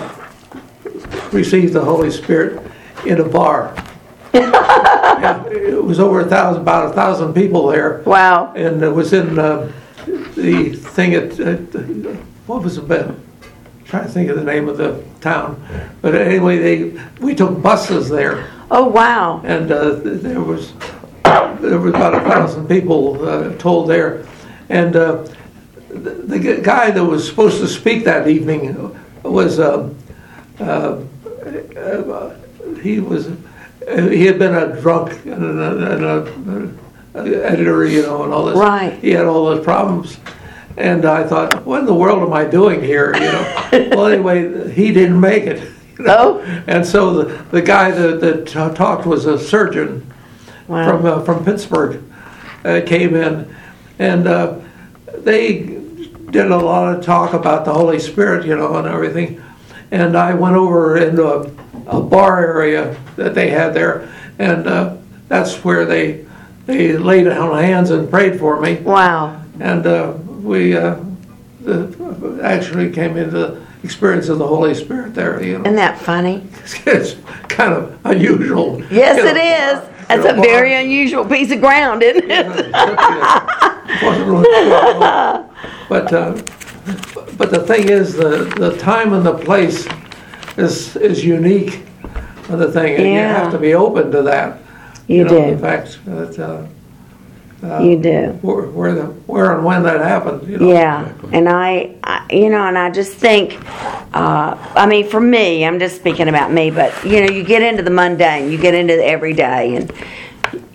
received 1.31 1.73
the 1.73 1.83
Holy 1.83 2.11
Spirit 2.11 2.61
in 3.05 3.19
a 3.19 3.23
bar. 3.27 3.75
Yeah, 4.33 5.45
It 5.47 5.81
was 5.83 5.99
over 5.99 6.21
a 6.21 6.25
thousand, 6.25 6.63
about 6.63 6.89
a 6.91 6.93
thousand 6.93 7.33
people 7.33 7.67
there. 7.67 8.01
Wow. 8.05 8.51
And 8.55 8.81
it 8.83 8.89
was 8.89 9.13
in 9.13 9.37
uh, 9.39 9.71
the 10.35 10.73
thing 10.73 11.13
at, 11.13 11.39
at, 11.39 11.59
what 12.47 12.63
was 12.63 12.77
it, 12.77 12.87
Ben? 12.87 13.15
Trying 13.85 14.05
to 14.07 14.09
think 14.09 14.29
of 14.29 14.35
the 14.37 14.43
name 14.43 14.67
of 14.67 14.77
the 14.77 15.03
town. 15.21 15.63
But 16.01 16.15
anyway, 16.15 16.57
they, 16.57 17.01
we 17.21 17.35
took 17.35 17.61
buses 17.61 18.09
there. 18.09 18.49
Oh, 18.71 18.85
wow. 18.87 19.39
And 19.45 19.71
uh, 19.71 19.91
there 20.01 20.41
was, 20.41 20.73
there 21.59 21.79
was 21.79 21.93
about 21.93 22.15
a 22.15 22.19
thousand 22.21 22.67
people 22.67 23.27
uh, 23.27 23.55
told 23.57 23.89
there. 23.89 24.25
And 24.69 24.95
uh, 24.95 25.27
the, 25.89 26.11
the 26.11 26.61
guy 26.61 26.91
that 26.91 27.03
was 27.03 27.27
supposed 27.27 27.59
to 27.59 27.67
speak 27.67 28.03
that 28.05 28.27
evening 28.27 28.95
was, 29.23 29.59
um, 29.59 29.95
uh, 30.59 30.99
uh, 31.75 32.35
he 32.81 32.99
was, 32.99 33.27
uh, 33.27 34.07
he 34.09 34.25
had 34.25 34.39
been 34.39 34.55
a 34.55 34.79
drunk 34.81 35.25
and 35.25 35.59
a, 35.59 35.93
and 35.93 36.05
a, 36.05 37.19
a 37.19 37.45
editor, 37.45 37.85
you 37.85 38.01
know, 38.01 38.23
and 38.23 38.33
all 38.33 38.45
this. 38.45 38.57
Right. 38.57 38.99
He 38.99 39.11
had 39.11 39.25
all 39.25 39.45
those 39.45 39.63
problems. 39.63 40.17
And 40.75 41.05
I 41.05 41.23
thought, 41.27 41.65
what 41.65 41.81
in 41.81 41.85
the 41.85 41.93
world 41.93 42.23
am 42.23 42.33
I 42.33 42.45
doing 42.45 42.81
here, 42.81 43.13
you 43.13 43.21
know? 43.21 43.59
Well, 43.95 44.07
anyway, 44.07 44.71
he 44.71 44.91
didn't 44.91 45.19
make 45.19 45.43
it. 45.43 45.61
you 45.97 46.05
know. 46.05 46.41
Oh. 46.41 46.63
And 46.67 46.85
so 46.85 47.23
the, 47.23 47.43
the 47.45 47.61
guy 47.61 47.91
that, 47.91 48.21
that 48.21 48.75
talked 48.75 49.05
was 49.05 49.25
a 49.25 49.37
surgeon 49.37 50.12
Wow. 50.67 50.85
from 50.87 51.05
uh, 51.05 51.23
from 51.23 51.45
Pittsburgh 51.45 52.03
uh, 52.65 52.81
came 52.85 53.15
in, 53.15 53.53
and 53.99 54.27
uh, 54.27 54.59
they 55.17 55.79
did 56.29 56.51
a 56.51 56.57
lot 56.57 56.95
of 56.95 57.05
talk 57.05 57.33
about 57.33 57.65
the 57.65 57.73
Holy 57.73 57.99
Spirit, 57.99 58.45
you 58.45 58.55
know, 58.55 58.75
and 58.77 58.87
everything. 58.87 59.41
And 59.91 60.17
I 60.17 60.33
went 60.33 60.55
over 60.55 60.97
into 60.97 61.27
a, 61.27 61.41
a 61.87 62.01
bar 62.01 62.43
area 62.43 62.99
that 63.15 63.35
they 63.35 63.49
had 63.49 63.73
there, 63.73 64.11
and 64.39 64.67
uh, 64.67 64.97
that's 65.27 65.63
where 65.63 65.85
they 65.85 66.25
they 66.65 66.97
laid 66.97 67.27
on 67.27 67.61
hands 67.61 67.91
and 67.91 68.09
prayed 68.09 68.39
for 68.39 68.59
me. 68.59 68.75
Wow. 68.77 69.41
And 69.59 69.85
uh, 69.85 70.13
we 70.41 70.75
uh, 70.75 70.97
actually 72.41 72.91
came 72.91 73.17
into 73.17 73.31
the 73.31 73.61
experience 73.83 74.29
of 74.29 74.39
the 74.39 74.47
Holy 74.47 74.73
Spirit 74.73 75.13
there. 75.13 75.43
You 75.43 75.59
know, 75.59 75.65
Isn't 75.65 75.75
that 75.75 75.99
funny? 75.99 76.47
it's 76.85 77.15
kind 77.49 77.73
of 77.73 77.99
unusual. 78.05 78.81
Yes, 78.91 79.17
you 79.17 79.23
know. 79.25 79.31
it 79.31 79.37
is. 79.37 79.92
That's 80.07 80.25
a 80.25 80.33
very 80.33 80.73
unusual 80.73 81.25
piece 81.25 81.51
of 81.51 81.59
ground, 81.59 82.03
isn't 82.03 82.29
it? 82.29 82.71
But, 85.89 86.13
uh, 86.13 86.41
but 87.37 87.51
the 87.51 87.63
thing 87.67 87.89
is, 87.89 88.13
the, 88.13 88.53
the 88.57 88.77
time 88.77 89.13
and 89.13 89.25
the 89.25 89.37
place 89.37 89.87
is, 90.57 90.95
is 90.95 91.23
unique 91.23 91.83
the 92.57 92.71
thing, 92.71 92.95
and 92.95 93.05
you 93.05 93.19
have 93.19 93.51
to 93.51 93.57
be 93.57 93.73
open 93.73 94.11
to 94.11 94.21
that. 94.23 94.59
You 95.07 95.23
know, 95.25 95.29
do. 95.29 95.55
The 95.55 95.61
fact 95.61 95.99
that, 96.05 96.39
uh, 96.39 97.79
You 97.81 97.97
do. 97.97 98.39
where, 98.41 98.67
where 98.67 98.93
the, 98.93 99.05
where 99.05 99.55
and 99.55 99.65
when 99.65 99.83
that 99.83 100.01
happened, 100.01 100.47
you 100.47 100.57
know. 100.57 100.67
Yeah, 100.67 101.13
and 101.31 101.47
I, 101.49 101.95
I, 102.03 102.25
you 102.29 102.49
know, 102.49 102.65
and 102.67 102.77
I 102.77 102.89
just 102.89 103.13
think, 103.13 103.53
uh, 104.13 104.55
I 104.75 104.85
mean, 104.85 105.09
for 105.09 105.19
me, 105.19 105.65
I'm 105.65 105.79
just 105.79 105.95
speaking 105.95 106.27
about 106.27 106.51
me, 106.51 106.69
but 106.69 107.03
you 107.03 107.25
know, 107.25 107.33
you 107.33 107.43
get 107.43 107.63
into 107.63 107.81
the 107.81 107.89
mundane, 107.89 108.51
you 108.51 108.59
get 108.59 108.75
into 108.75 108.95
the 108.95 109.05
everyday, 109.05 109.75
and 109.75 109.91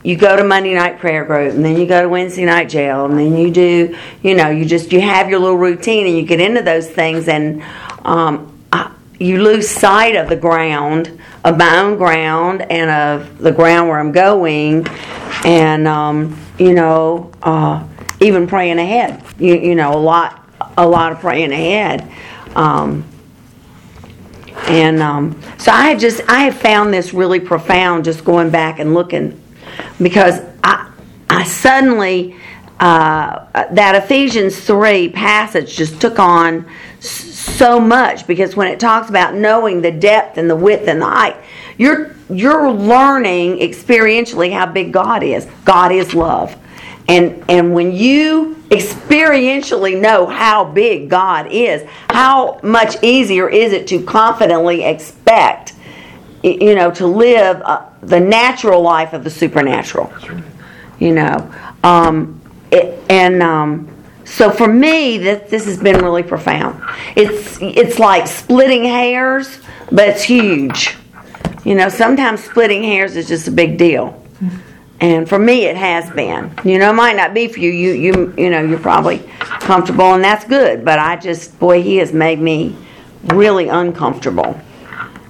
you 0.03 0.17
go 0.17 0.37
to 0.37 0.43
Monday 0.43 0.75
night 0.75 0.99
prayer 0.99 1.25
group, 1.25 1.55
and 1.55 1.65
then 1.65 1.79
you 1.79 1.87
go 1.87 2.03
to 2.03 2.09
Wednesday 2.09 2.45
night 2.45 2.69
jail, 2.69 3.05
and 3.05 3.17
then 3.17 3.37
you 3.37 3.53
do, 3.53 3.97
you 4.23 4.35
know, 4.35 4.51
you 4.51 4.65
just 4.65 4.93
you 4.93 5.01
have 5.01 5.29
your 5.29 5.39
little 5.39 5.57
routine, 5.57 6.07
and 6.07 6.17
you 6.17 6.25
get 6.25 6.41
into 6.41 6.63
those 6.63 6.89
things, 6.89 7.29
and 7.29 7.63
um, 8.05 8.59
I, 8.73 8.93
you 9.21 9.41
lose 9.41 9.69
sight 9.69 10.17
of 10.17 10.29
the 10.29 10.37
ground, 10.37 11.21
of 11.45 11.59
my 11.59 11.79
own 11.79 11.97
ground, 11.97 12.63
and 12.63 12.91
of 12.91 13.39
the 13.39 13.53
ground 13.53 13.89
where 13.89 14.01
I'm 14.01 14.13
going, 14.13 14.85
and 15.45 15.87
um, 15.87 16.37
you 16.59 16.75
know, 16.75 17.31
uh, 17.43 17.87
even 18.21 18.49
praying 18.49 18.81
ahead. 18.81 19.23
You, 19.39 19.55
you 19.55 19.75
know, 19.77 19.93
a 19.93 20.01
lot, 20.01 20.45
a 20.77 20.89
lot 20.89 21.13
of 21.13 21.21
praying 21.21 21.53
ahead. 21.53 22.11
Um, 22.57 23.05
and 24.67 25.01
um, 25.01 25.41
so 25.59 25.73
I 25.73 25.89
have 25.89 25.99
just, 25.99 26.21
I 26.29 26.41
have 26.41 26.57
found 26.57 26.93
this 26.93 27.15
really 27.15 27.41
profound 27.41 28.05
just 28.05 28.25
going 28.25 28.51
back 28.51 28.79
and 28.79 28.95
looking 28.95 29.41
because 30.01 30.41
I, 30.63 30.91
I 31.31 31.45
suddenly, 31.45 32.37
uh, 32.81 33.47
that 33.73 33.95
Ephesians 34.05 34.59
3 34.61 35.09
passage 35.11 35.77
just 35.77 36.01
took 36.01 36.19
on 36.19 36.67
so 37.01 37.81
much 37.81 38.27
because 38.27 38.57
when 38.57 38.69
it 38.69 38.79
talks 38.79 39.09
about 39.09 39.35
knowing 39.35 39.81
the 39.83 39.91
depth 39.91 40.39
and 40.39 40.49
the 40.49 40.57
width 40.57 40.87
and 40.87 41.01
the 41.01 41.07
height, 41.07 41.37
you're, 41.77 42.15
you're 42.29 42.71
learning 42.71 43.59
experientially 43.59 44.53
how 44.53 44.67
big 44.67 44.93
God 44.93 45.23
is. 45.23 45.47
God 45.65 45.93
is 45.93 46.15
love. 46.15 46.57
And, 47.09 47.43
and 47.49 47.73
when 47.73 47.93
you 47.93 48.63
experientially 48.69 49.99
know 49.99 50.27
how 50.27 50.65
big 50.65 51.09
God 51.09 51.49
is, 51.51 51.89
how 52.11 52.61
much 52.63 53.03
easier 53.03 53.49
is 53.49 53.73
it 53.73 53.87
to 53.89 54.03
confidently 54.03 54.85
expect, 54.85 55.73
you 56.43 56.75
know, 56.75 56.91
to 56.93 57.07
live 57.07 57.63
uh, 57.63 57.87
the 58.03 58.21
natural 58.21 58.83
life 58.83 59.15
of 59.15 59.25
the 59.25 59.31
supernatural? 59.31 60.13
You 60.99 61.15
know, 61.15 61.55
um, 61.83 62.41
it, 62.71 63.03
and 63.09 63.43
um, 63.43 63.89
so 64.25 64.51
for 64.51 64.69
me, 64.69 65.17
that 65.19 65.49
this 65.49 65.65
has 65.65 65.79
been 65.79 66.03
really 66.03 66.23
profound. 66.23 66.83
It's 67.17 67.59
it's 67.63 67.99
like 67.99 68.27
splitting 68.27 68.85
hairs, 68.85 69.61
but 69.91 70.09
it's 70.09 70.23
huge. 70.23 70.97
You 71.65 71.75
know, 71.75 71.89
sometimes 71.89 72.45
splitting 72.45 72.83
hairs 72.83 73.17
is 73.17 73.29
just 73.29 73.49
a 73.49 73.51
big 73.51 73.79
deal. 73.79 74.23
And 75.01 75.29
for 75.29 75.39
me, 75.39 75.65
it 75.65 75.77
has 75.77 76.11
been. 76.11 76.53
You 76.65 76.79
know, 76.79 76.91
it 76.91 76.95
might 76.95 77.17
not 77.17 77.33
be 77.33 77.47
for 77.47 77.61
you. 77.61 77.71
You, 77.71 77.93
you, 77.93 78.35
you 78.37 78.51
know, 78.51 78.61
you're 78.61 78.81
probably 78.81 79.19
comfortable, 79.39 80.15
and 80.15 80.25
that's 80.25 80.45
good. 80.45 80.85
But 80.85 80.99
I 80.99 81.17
just, 81.17 81.59
boy, 81.61 81.83
he 81.83 81.99
has 81.99 82.13
made 82.13 82.41
me 82.41 82.77
really 83.25 83.69
uncomfortable. 83.69 84.61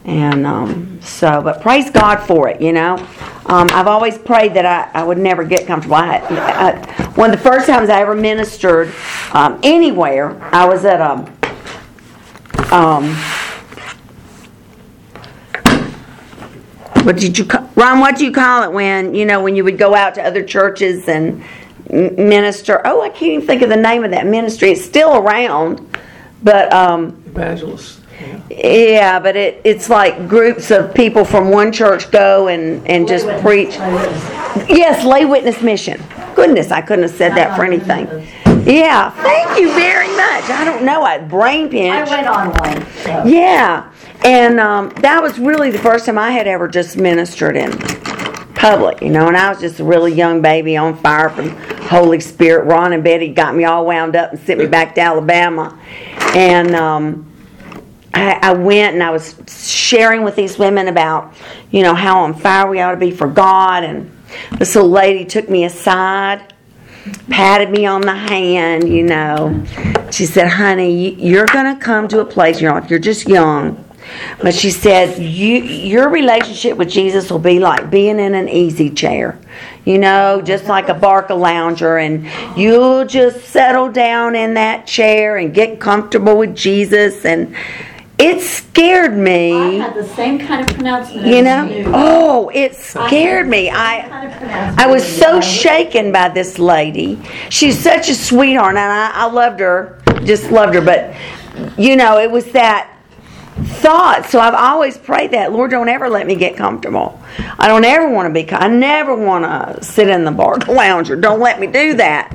And 0.05 0.47
um, 0.47 0.99
so, 1.03 1.43
but 1.43 1.61
praise 1.61 1.91
God 1.91 2.17
for 2.27 2.49
it. 2.49 2.63
You 2.63 2.73
know, 2.73 2.97
um, 3.45 3.69
I've 3.73 3.87
always 3.87 4.17
prayed 4.17 4.55
that 4.55 4.65
I, 4.65 5.01
I 5.01 5.05
would 5.05 5.19
never 5.19 5.45
get 5.45 5.67
comfortable. 5.67 5.97
I, 5.97 6.17
I, 6.17 7.05
one 7.11 7.31
of 7.31 7.37
the 7.37 7.43
first 7.43 7.67
times 7.67 7.91
I 7.91 8.01
ever 8.01 8.15
ministered 8.15 8.95
um, 9.33 9.61
anywhere, 9.63 10.43
I 10.55 10.65
was 10.65 10.87
at 10.87 11.01
a. 11.01 11.31
Um, 12.75 13.17
what 17.05 17.17
did 17.17 17.39
you 17.39 17.45
ca- 17.45 17.67
Ron? 17.75 18.01
What 18.01 18.17
do 18.17 18.25
you 18.25 18.33
call 18.33 18.63
it 18.65 18.73
when 18.73 19.15
you 19.15 19.25
know 19.25 19.43
when 19.43 19.57
you 19.57 19.65
would 19.65 19.79
go 19.79 19.95
out 19.95 20.15
to 20.17 20.23
other 20.23 20.43
churches 20.43 21.09
and 21.09 21.43
minister? 21.91 22.81
Oh, 22.85 23.03
I 23.03 23.09
can't 23.09 23.33
even 23.33 23.47
think 23.47 23.63
of 23.63 23.69
the 23.69 23.77
name 23.77 24.05
of 24.05 24.11
that 24.11 24.27
ministry. 24.27 24.71
It's 24.71 24.85
still 24.85 25.17
around, 25.17 25.97
but 26.43 26.73
um, 26.73 27.23
Evangelists. 27.27 28.01
yeah. 28.21 28.41
yeah, 28.51 29.19
but 29.21 29.37
it 29.37 29.61
it's 29.65 29.89
like 29.89 30.29
groups 30.29 30.71
of 30.71 30.95
people 30.95 31.25
from 31.25 31.51
one 31.51 31.73
church 31.73 32.11
go 32.11 32.49
and 32.49 32.87
and 32.89 33.07
just 33.09 33.27
preach. 33.43 33.75
Yes, 34.69 35.05
lay 35.05 35.25
witness 35.25 35.63
mission. 35.63 36.03
Goodness, 36.35 36.71
I 36.71 36.81
couldn't 36.83 37.03
have 37.05 37.15
said 37.17 37.35
that 37.35 37.57
for 37.57 37.65
anything. 37.65 38.07
Yeah, 38.69 39.11
thank 39.11 39.59
you 39.59 39.73
very 39.73 40.09
much. 40.09 40.51
I 40.51 40.63
don't 40.63 40.85
know, 40.85 41.03
I 41.03 41.17
brain 41.17 41.71
pinched 41.71 42.13
I 42.13 42.17
went 42.17 42.27
on 42.29 42.49
one. 42.51 42.87
so. 42.97 43.25
Yeah, 43.25 43.91
and 44.25 44.61
um, 44.61 44.91
that 45.01 45.23
was 45.23 45.39
really 45.39 45.71
the 45.71 45.79
first 45.79 46.05
time 46.05 46.19
I 46.19 46.33
had 46.33 46.47
ever 46.47 46.69
just 46.69 46.99
ministered 46.99 47.57
in 47.57 47.73
public, 48.55 49.01
you 49.01 49.09
know. 49.09 49.27
And 49.27 49.39
I 49.39 49.49
was 49.49 49.59
just 49.59 49.81
a 49.81 49.85
really 49.85 50.13
young 50.13 50.43
baby 50.43 50.77
on 50.77 50.99
fire 50.99 51.31
from 51.31 51.49
Holy 51.87 52.21
Spirit. 52.21 52.67
Ron 52.67 52.93
and 52.93 53.03
Betty 53.03 53.29
got 53.29 53.55
me 53.55 53.65
all 53.65 53.87
wound 53.87 54.15
up 54.15 54.33
and 54.33 54.41
sent 54.41 54.59
me 54.59 54.67
back 54.67 54.95
to 54.97 55.01
Alabama, 55.01 55.79
and 56.35 56.75
um, 56.75 57.33
I, 58.13 58.39
I 58.43 58.53
went 58.53 58.93
and 58.93 59.03
I 59.03 59.11
was 59.11 59.35
sharing 59.49 60.25
with 60.25 60.37
these 60.37 60.59
women 60.59 60.89
about, 60.89 61.33
you 61.71 61.83
know, 61.83 61.95
how 61.95 62.21
on 62.25 62.35
fire 62.35 62.69
we 62.69 62.81
ought 62.81 62.91
to 62.91 62.99
be 62.99 63.13
for 63.13 63.29
God. 63.29 63.83
And 63.83 64.15
this 64.59 64.75
little 64.75 64.91
lady 64.91 65.25
took 65.25 65.49
me 65.49 65.65
aside 65.65 66.53
patted 67.29 67.71
me 67.71 67.87
on 67.87 68.01
the 68.01 68.15
hand, 68.15 68.89
you 68.89 69.03
know. 69.03 69.65
She 70.11 70.27
said, 70.27 70.49
"Honey, 70.49 70.93
you- 70.93 71.17
you're 71.19 71.47
going 71.47 71.75
to 71.75 71.81
come 71.81 72.09
to 72.09 72.21
a 72.21 72.25
place. 72.25 72.61
You 72.61 72.69
know, 72.69 72.81
you're 72.89 72.99
just 72.99 73.29
young." 73.29 73.85
But 74.41 74.55
she 74.55 74.71
said, 74.71 75.19
"You, 75.19 75.57
your 75.57 76.09
relationship 76.09 76.79
with 76.79 76.89
Jesus 76.89 77.31
will 77.31 77.39
be 77.39 77.59
like 77.59 77.91
being 77.91 78.19
in 78.19 78.35
an 78.35 78.49
easy 78.49 78.89
chair, 78.89 79.37
you 79.85 79.99
know, 79.99 80.41
just 80.43 80.67
like 80.67 80.89
a 80.89 80.95
Barcalounger, 80.95 82.03
and 82.03 82.27
you'll 82.57 83.05
just 83.05 83.47
settle 83.49 83.89
down 83.89 84.35
in 84.35 84.55
that 84.55 84.87
chair 84.87 85.37
and 85.37 85.53
get 85.53 85.79
comfortable 85.79 86.39
with 86.39 86.57
Jesus." 86.57 87.27
And 87.27 87.55
it 88.19 88.41
scared 88.41 89.17
me. 89.17 89.53
I 89.53 89.71
had 89.87 89.95
the 89.95 90.07
same 90.09 90.39
kind 90.39 90.69
of 90.69 90.75
pronouncement. 90.75 91.27
you 91.27 91.43
know. 91.43 91.69
Oh, 91.95 92.51
it 92.53 92.75
scared 92.75 93.47
me. 93.47 93.71
I. 93.71 94.07
Kind 94.09 94.33
of 94.33 94.79
I 94.79 94.87
was 94.87 95.07
so 95.07 95.37
you. 95.37 95.43
shaken 95.43 96.11
by 96.11 96.29
this 96.29 96.59
lady. 96.59 97.21
She's 97.49 97.79
such 97.79 98.09
a 98.09 98.15
sweetheart, 98.15 98.77
and 98.77 98.79
I, 98.79 99.11
I 99.13 99.31
loved 99.31 99.61
her, 99.61 100.01
just 100.25 100.51
loved 100.51 100.75
her. 100.75 100.81
But 100.81 101.15
you 101.79 101.97
know, 101.97 102.19
it 102.19 102.31
was 102.31 102.51
that 102.53 102.95
thought. 103.65 104.27
So 104.27 104.41
I've 104.41 104.55
always 104.55 104.97
prayed 104.99 105.33
that 105.33 105.53
Lord, 105.53 105.71
don't 105.71 105.89
ever 105.89 106.09
let 106.09 106.27
me 106.27 106.35
get 106.35 106.57
comfortable. 106.57 107.21
I 107.59 107.69
don't 107.69 107.85
ever 107.85 108.09
want 108.09 108.33
to 108.33 108.43
be. 108.43 108.51
I 108.53 108.69
never 108.69 109.15
want 109.15 109.45
to 109.45 109.85
sit 109.85 110.09
in 110.09 110.25
the 110.25 110.31
bar 110.33 110.59
lounger. 110.69 111.17
Don't 111.17 111.41
let 111.41 111.61
me 111.61 111.67
do 111.67 111.95
that. 111.95 112.33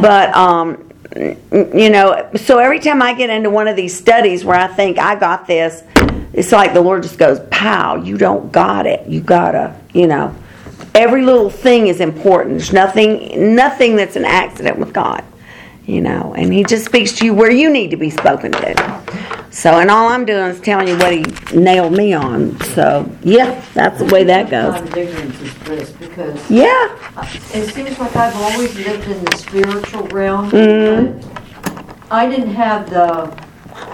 But 0.00 0.34
um, 0.34 0.89
you 1.16 1.90
know, 1.90 2.30
so 2.36 2.58
every 2.58 2.78
time 2.78 3.02
I 3.02 3.14
get 3.14 3.30
into 3.30 3.50
one 3.50 3.66
of 3.66 3.76
these 3.76 3.96
studies 3.96 4.44
where 4.44 4.56
I 4.56 4.68
think 4.68 4.98
I 4.98 5.18
got 5.18 5.46
this, 5.46 5.82
it's 6.32 6.52
like 6.52 6.72
the 6.72 6.80
Lord 6.80 7.02
just 7.02 7.18
goes, 7.18 7.40
"Pow! 7.50 7.96
You 7.96 8.16
don't 8.16 8.52
got 8.52 8.86
it. 8.86 9.06
You 9.08 9.20
gotta, 9.20 9.74
you 9.92 10.06
know." 10.06 10.34
Every 10.94 11.22
little 11.22 11.50
thing 11.50 11.86
is 11.86 12.00
important. 12.00 12.58
There's 12.58 12.72
nothing, 12.72 13.54
nothing 13.54 13.96
that's 13.96 14.16
an 14.16 14.24
accident 14.24 14.78
with 14.78 14.92
God, 14.92 15.22
you 15.86 16.00
know. 16.00 16.34
And 16.36 16.52
He 16.52 16.64
just 16.64 16.84
speaks 16.84 17.12
to 17.18 17.24
you 17.24 17.34
where 17.34 17.50
you 17.50 17.70
need 17.70 17.90
to 17.90 17.96
be 17.96 18.10
spoken 18.10 18.52
to. 18.52 19.02
So, 19.50 19.80
and 19.80 19.90
all 19.90 20.08
I'm 20.08 20.24
doing 20.24 20.50
is 20.50 20.60
telling 20.60 20.86
you 20.88 20.96
what 20.98 21.12
He 21.12 21.24
nailed 21.56 21.92
me 21.92 22.12
on. 22.12 22.58
So, 22.60 23.10
yeah, 23.22 23.64
that's 23.74 23.98
the 23.98 24.04
way 24.06 24.22
that 24.24 24.48
goes. 24.50 24.74
Kind 24.74 24.88
of 24.88 24.96
ignorance 24.96 25.40
is 25.42 25.54
bliss 25.54 25.90
because 25.92 26.50
Yeah, 26.50 26.70
it 27.52 27.72
seems 27.74 27.98
like 27.98 28.14
I've 28.14 28.36
always 28.36 28.74
lived 28.76 29.08
in 29.08 29.24
the 29.24 29.36
spiritual 29.36 30.02
realm. 30.08 30.50
Mhm. 30.50 31.20
but 31.20 31.26
I 32.12 32.28
didn't 32.28 32.54
have 32.54 32.88
the 32.90 33.32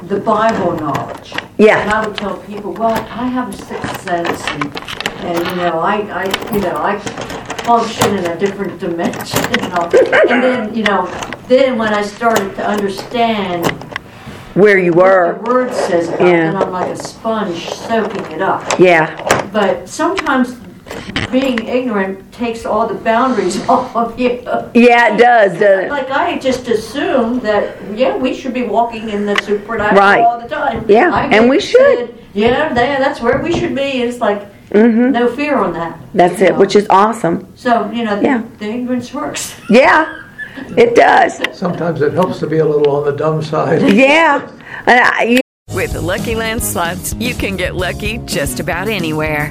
the 0.09 0.21
Bible 0.21 0.77
knowledge. 0.77 1.33
Yeah. 1.59 1.81
And 1.81 1.91
I 1.91 2.07
would 2.07 2.17
tell 2.17 2.37
people, 2.39 2.73
well, 2.73 2.93
I 2.95 3.27
have 3.27 3.49
a 3.49 3.53
sixth 3.57 4.03
sense, 4.03 4.41
and, 4.47 4.77
and 5.25 5.39
you 5.49 5.57
know, 5.57 5.79
I, 5.81 5.97
I, 6.25 6.55
you 6.55 6.61
know, 6.61 6.77
I 6.77 6.99
function 7.65 8.17
in 8.17 8.27
a 8.27 8.39
different 8.39 8.79
dimension. 8.81 9.41
And, 9.61 9.73
all. 9.73 9.85
and 9.85 10.43
then, 10.43 10.75
you 10.75 10.85
know, 10.85 11.07
then 11.49 11.79
when 11.79 11.93
I 11.95 12.03
started 12.03 12.55
to 12.57 12.67
understand 12.67 13.67
where 14.55 14.79
you 14.79 14.93
were. 14.93 15.35
the 15.43 15.51
word 15.51 15.75
says 15.75 16.09
about, 16.09 16.21
Yeah. 16.21 16.53
then 16.53 16.57
I'm 16.57 16.71
like 16.71 16.91
a 16.91 16.97
sponge 16.97 17.69
soaking 17.71 18.25
it 18.33 18.41
up. 18.43 18.79
Yeah, 18.79 19.49
But 19.53 19.89
sometimes 19.89 20.57
being 21.33 21.59
ignorant 21.67 22.33
takes 22.33 22.65
all 22.65 22.87
the 22.87 22.95
boundaries 22.95 23.67
off 23.69 23.95
of 23.97 24.19
you. 24.19 24.41
yeah, 24.75 25.15
it 25.15 25.19
does, 25.19 25.53
doesn't 25.59 25.85
it? 25.87 25.91
Like 25.91 26.11
I 26.11 26.39
just 26.39 26.69
assumed 26.69 27.43
that 27.43 27.77
yeah, 27.97 28.17
we 28.17 28.35
should 28.35 28.55
be 28.55 28.63
walking 28.63 29.11
in 29.11 29.27
the 29.27 29.37
supernatural 29.43 29.99
Right. 30.01 30.21
all 30.23 30.41
the 30.41 30.49
time. 30.49 30.85
Yeah, 30.89 31.11
I 31.13 31.27
and 31.27 31.49
we 31.51 31.61
said, 31.61 31.71
should. 32.09 32.25
Yeah, 32.35 32.73
that, 32.73 32.99
that's 33.01 33.21
where 33.21 33.41
we 33.43 33.53
should 33.59 33.75
be. 33.75 34.03
It's 34.03 34.21
like 34.21 34.43
mm-hmm. 34.71 35.11
No 35.13 35.35
fear 35.35 35.57
on 35.57 35.73
that. 35.73 35.99
That's 36.15 36.41
it, 36.41 36.53
know. 36.53 36.59
which 36.59 36.77
is 36.77 36.87
awesome. 36.91 37.53
So, 37.57 37.91
you 37.91 38.05
know, 38.05 38.21
Yeah. 38.21 38.43
the, 38.43 38.59
the 38.59 38.67
ignorance 38.71 39.13
works. 39.13 39.55
Yeah, 39.71 40.23
it 40.77 40.95
does. 40.95 41.41
Sometimes 41.59 42.01
it 42.03 42.13
helps 42.13 42.39
to 42.41 42.47
be 42.47 42.59
a 42.59 42.65
little 42.65 42.95
on 42.97 43.05
the 43.05 43.13
dumb 43.13 43.43
side. 43.43 43.83
Yeah. 43.93 44.49
And 44.87 45.01
I, 45.03 45.41
With 45.75 45.93
the 45.95 46.01
Lucky 46.01 46.35
Land 46.35 46.63
slots, 46.63 47.15
you 47.15 47.35
can 47.35 47.57
get 47.57 47.75
lucky 47.75 48.19
just 48.19 48.61
about 48.61 48.89
anywhere. 48.89 49.51